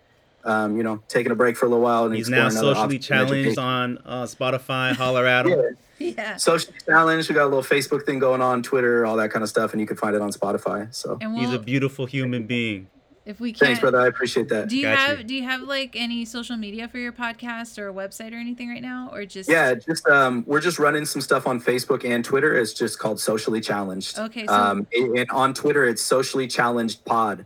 Um, 0.44 0.76
you 0.76 0.82
know, 0.82 1.02
taking 1.08 1.32
a 1.32 1.34
break 1.34 1.56
for 1.56 1.66
a 1.66 1.68
little 1.68 1.84
while. 1.84 2.06
And 2.06 2.14
he's 2.14 2.28
now 2.28 2.48
socially 2.48 2.98
challenged 2.98 3.58
on 3.58 3.98
uh, 4.04 4.24
Spotify. 4.24 4.94
Holler 4.94 5.26
at 5.26 5.46
him. 5.46 5.58
yeah. 5.58 5.70
Yeah. 6.00 6.36
Social 6.36 6.72
challenge. 6.86 7.28
We 7.28 7.34
got 7.34 7.44
a 7.44 7.52
little 7.52 7.62
Facebook 7.62 8.06
thing 8.06 8.18
going 8.18 8.40
on, 8.40 8.62
Twitter, 8.62 9.04
all 9.04 9.16
that 9.18 9.30
kind 9.30 9.42
of 9.42 9.50
stuff, 9.50 9.72
and 9.72 9.82
you 9.82 9.86
can 9.86 9.98
find 9.98 10.16
it 10.16 10.22
on 10.22 10.32
Spotify. 10.32 10.92
So 10.94 11.18
we'll, 11.20 11.36
he's 11.36 11.52
a 11.52 11.58
beautiful 11.58 12.06
human 12.06 12.46
being. 12.46 12.88
If 13.26 13.38
we 13.38 13.52
can, 13.52 13.66
thanks, 13.66 13.80
brother. 13.80 14.00
I 14.00 14.06
appreciate 14.06 14.48
that. 14.48 14.68
Do 14.68 14.76
you 14.76 14.84
got 14.84 14.98
have 14.98 15.18
you. 15.18 15.24
Do 15.24 15.34
you 15.34 15.42
have 15.42 15.60
like 15.60 15.94
any 15.94 16.24
social 16.24 16.56
media 16.56 16.88
for 16.88 16.96
your 16.96 17.12
podcast 17.12 17.78
or 17.78 17.88
a 17.88 17.92
website 17.92 18.32
or 18.32 18.36
anything 18.36 18.70
right 18.70 18.80
now, 18.80 19.10
or 19.12 19.26
just? 19.26 19.48
Yeah, 19.50 19.74
just 19.74 20.06
um, 20.08 20.42
we're 20.46 20.60
just 20.62 20.78
running 20.78 21.04
some 21.04 21.20
stuff 21.20 21.46
on 21.46 21.60
Facebook 21.60 22.02
and 22.08 22.24
Twitter. 22.24 22.56
It's 22.56 22.72
just 22.72 22.98
called 22.98 23.20
Socially 23.20 23.60
Challenged. 23.60 24.18
Okay. 24.18 24.46
So... 24.46 24.52
Um, 24.54 24.86
and, 24.94 25.18
and 25.18 25.30
on 25.30 25.52
Twitter, 25.52 25.84
it's 25.84 26.00
Socially 26.00 26.48
Challenged 26.48 27.04
Pod. 27.04 27.44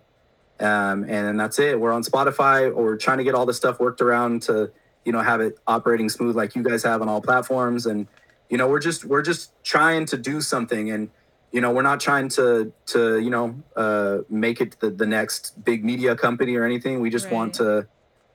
Um, 0.60 1.05
and 1.09 1.39
that's 1.39 1.59
it. 1.59 1.78
We're 1.78 1.93
on 1.93 2.02
Spotify. 2.02 2.68
Or 2.68 2.85
we're 2.85 2.97
trying 2.97 3.18
to 3.18 3.24
get 3.24 3.35
all 3.35 3.47
the 3.47 3.55
stuff 3.55 3.81
worked 3.81 4.01
around 4.01 4.43
to, 4.43 4.70
you 5.05 5.12
know, 5.12 5.20
have 5.20 5.40
it 5.40 5.59
operating 5.66 6.09
smooth 6.09 6.36
like 6.36 6.55
you 6.55 6.62
guys 6.62 6.82
have 6.82 7.02
on 7.02 7.09
all 7.09 7.20
platforms 7.20 7.86
and 7.86 8.06
you 8.48 8.59
know 8.59 8.68
we're 8.68 8.81
just 8.81 9.05
we're 9.05 9.22
just 9.22 9.52
trying 9.64 10.06
to 10.06 10.16
do 10.16 10.40
something 10.40 10.90
and 10.90 11.10
you 11.52 11.60
know 11.60 11.72
we're 11.72 11.82
not 11.82 12.01
trying 12.01 12.28
to 12.28 12.72
to 12.86 13.18
you 13.18 13.31
know 13.31 13.55
uh, 13.76 14.18
make 14.28 14.60
it 14.60 14.78
the, 14.81 14.90
the 14.90 15.06
next 15.06 15.62
big 15.64 15.85
media 15.85 16.14
company 16.14 16.55
or 16.56 16.64
anything 16.64 17.01
we 17.01 17.10
just 17.10 17.26
right. 17.26 17.35
want 17.35 17.55
to 17.55 17.86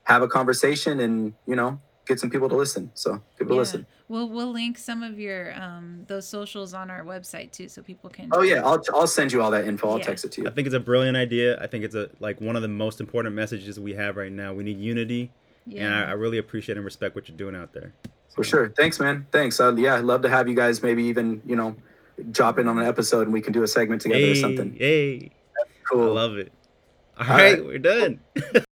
have 0.04 0.22
a 0.22 0.28
conversation 0.28 1.00
and 1.00 1.34
you 1.46 1.56
know 1.56 1.80
get 2.06 2.20
some 2.20 2.30
people 2.30 2.50
to 2.50 2.56
listen 2.56 2.92
so 2.96 3.22
people 3.38 3.56
yeah. 3.56 3.60
listen 3.60 3.86
we'll 4.10 4.28
we'll 4.28 4.52
link 4.52 4.78
some 4.78 5.02
of 5.02 5.18
your 5.18 5.54
um 5.62 6.04
those 6.08 6.28
socials 6.28 6.74
on 6.74 6.90
our 6.90 7.04
website 7.04 7.52
too 7.52 7.70
so 7.70 7.82
people 7.82 8.10
can 8.10 8.28
oh 8.34 8.42
yeah 8.42 8.62
i'll, 8.66 8.84
I'll 8.94 9.08
send 9.08 9.32
you 9.32 9.42
all 9.42 9.52
that 9.52 9.66
info 9.66 9.90
i'll 9.90 9.98
yeah. 10.00 10.04
text 10.04 10.26
it 10.26 10.32
to 10.34 10.42
you 10.42 10.48
i 10.48 10.52
think 10.52 10.66
it's 10.66 10.76
a 10.76 10.80
brilliant 10.80 11.16
idea 11.16 11.62
i 11.62 11.68
think 11.68 11.86
it's 11.86 11.96
a 11.96 12.10
like 12.20 12.42
one 12.42 12.56
of 12.56 12.62
the 12.62 12.68
most 12.68 13.00
important 13.00 13.34
messages 13.36 13.80
we 13.80 13.94
have 13.94 14.18
right 14.18 14.32
now 14.32 14.54
we 14.54 14.64
need 14.64 14.80
unity 14.80 15.32
yeah. 15.66 15.86
and 15.86 15.96
I, 15.96 16.10
I 16.10 16.12
really 16.14 16.40
appreciate 16.40 16.78
and 16.78 16.84
respect 16.84 17.16
what 17.16 17.30
you're 17.30 17.38
doing 17.38 17.56
out 17.56 17.74
there 17.74 17.94
for 18.40 18.44
sure. 18.46 18.70
Thanks, 18.70 19.02
man. 19.02 19.28
Thanks. 19.32 19.60
Uh, 19.60 19.76
yeah, 19.76 19.96
I'd 19.96 20.06
love 20.06 20.22
to 20.22 20.30
have 20.30 20.48
you 20.48 20.56
guys 20.56 20.82
maybe 20.82 21.04
even, 21.04 21.42
you 21.46 21.58
know, 21.58 21.76
drop 22.32 22.58
in 22.58 22.70
on 22.70 22.78
an 22.80 22.86
episode 22.86 23.24
and 23.24 23.34
we 23.34 23.42
can 23.42 23.52
do 23.52 23.64
a 23.64 23.68
segment 23.68 24.02
together 24.02 24.20
hey, 24.20 24.32
or 24.32 24.36
something. 24.36 24.76
Hey. 24.78 25.32
cool. 25.84 26.18
I 26.18 26.22
love 26.22 26.38
it. 26.38 26.52
All, 27.18 27.26
All 27.26 27.38
right, 27.38 27.58
right, 27.58 27.66
we're 27.66 27.80
done. 27.80 28.20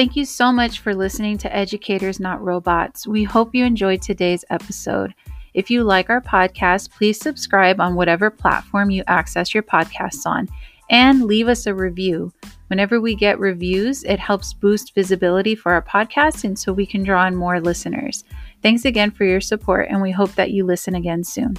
Thank 0.00 0.16
you 0.16 0.24
so 0.24 0.50
much 0.50 0.78
for 0.78 0.94
listening 0.94 1.36
to 1.36 1.54
Educators 1.54 2.18
Not 2.18 2.42
Robots. 2.42 3.06
We 3.06 3.22
hope 3.22 3.54
you 3.54 3.66
enjoyed 3.66 4.00
today's 4.00 4.46
episode. 4.48 5.14
If 5.52 5.70
you 5.70 5.84
like 5.84 6.08
our 6.08 6.22
podcast, 6.22 6.90
please 6.90 7.20
subscribe 7.20 7.82
on 7.82 7.94
whatever 7.94 8.30
platform 8.30 8.88
you 8.88 9.04
access 9.08 9.52
your 9.52 9.62
podcasts 9.62 10.24
on 10.24 10.48
and 10.88 11.24
leave 11.24 11.48
us 11.48 11.66
a 11.66 11.74
review. 11.74 12.32
Whenever 12.68 12.98
we 12.98 13.14
get 13.14 13.38
reviews, 13.38 14.02
it 14.04 14.18
helps 14.18 14.54
boost 14.54 14.94
visibility 14.94 15.54
for 15.54 15.72
our 15.72 15.82
podcast 15.82 16.44
and 16.44 16.58
so 16.58 16.72
we 16.72 16.86
can 16.86 17.02
draw 17.02 17.26
in 17.26 17.36
more 17.36 17.60
listeners. 17.60 18.24
Thanks 18.62 18.86
again 18.86 19.10
for 19.10 19.26
your 19.26 19.42
support, 19.42 19.88
and 19.90 20.00
we 20.00 20.12
hope 20.12 20.34
that 20.36 20.50
you 20.50 20.64
listen 20.64 20.94
again 20.94 21.24
soon. 21.24 21.58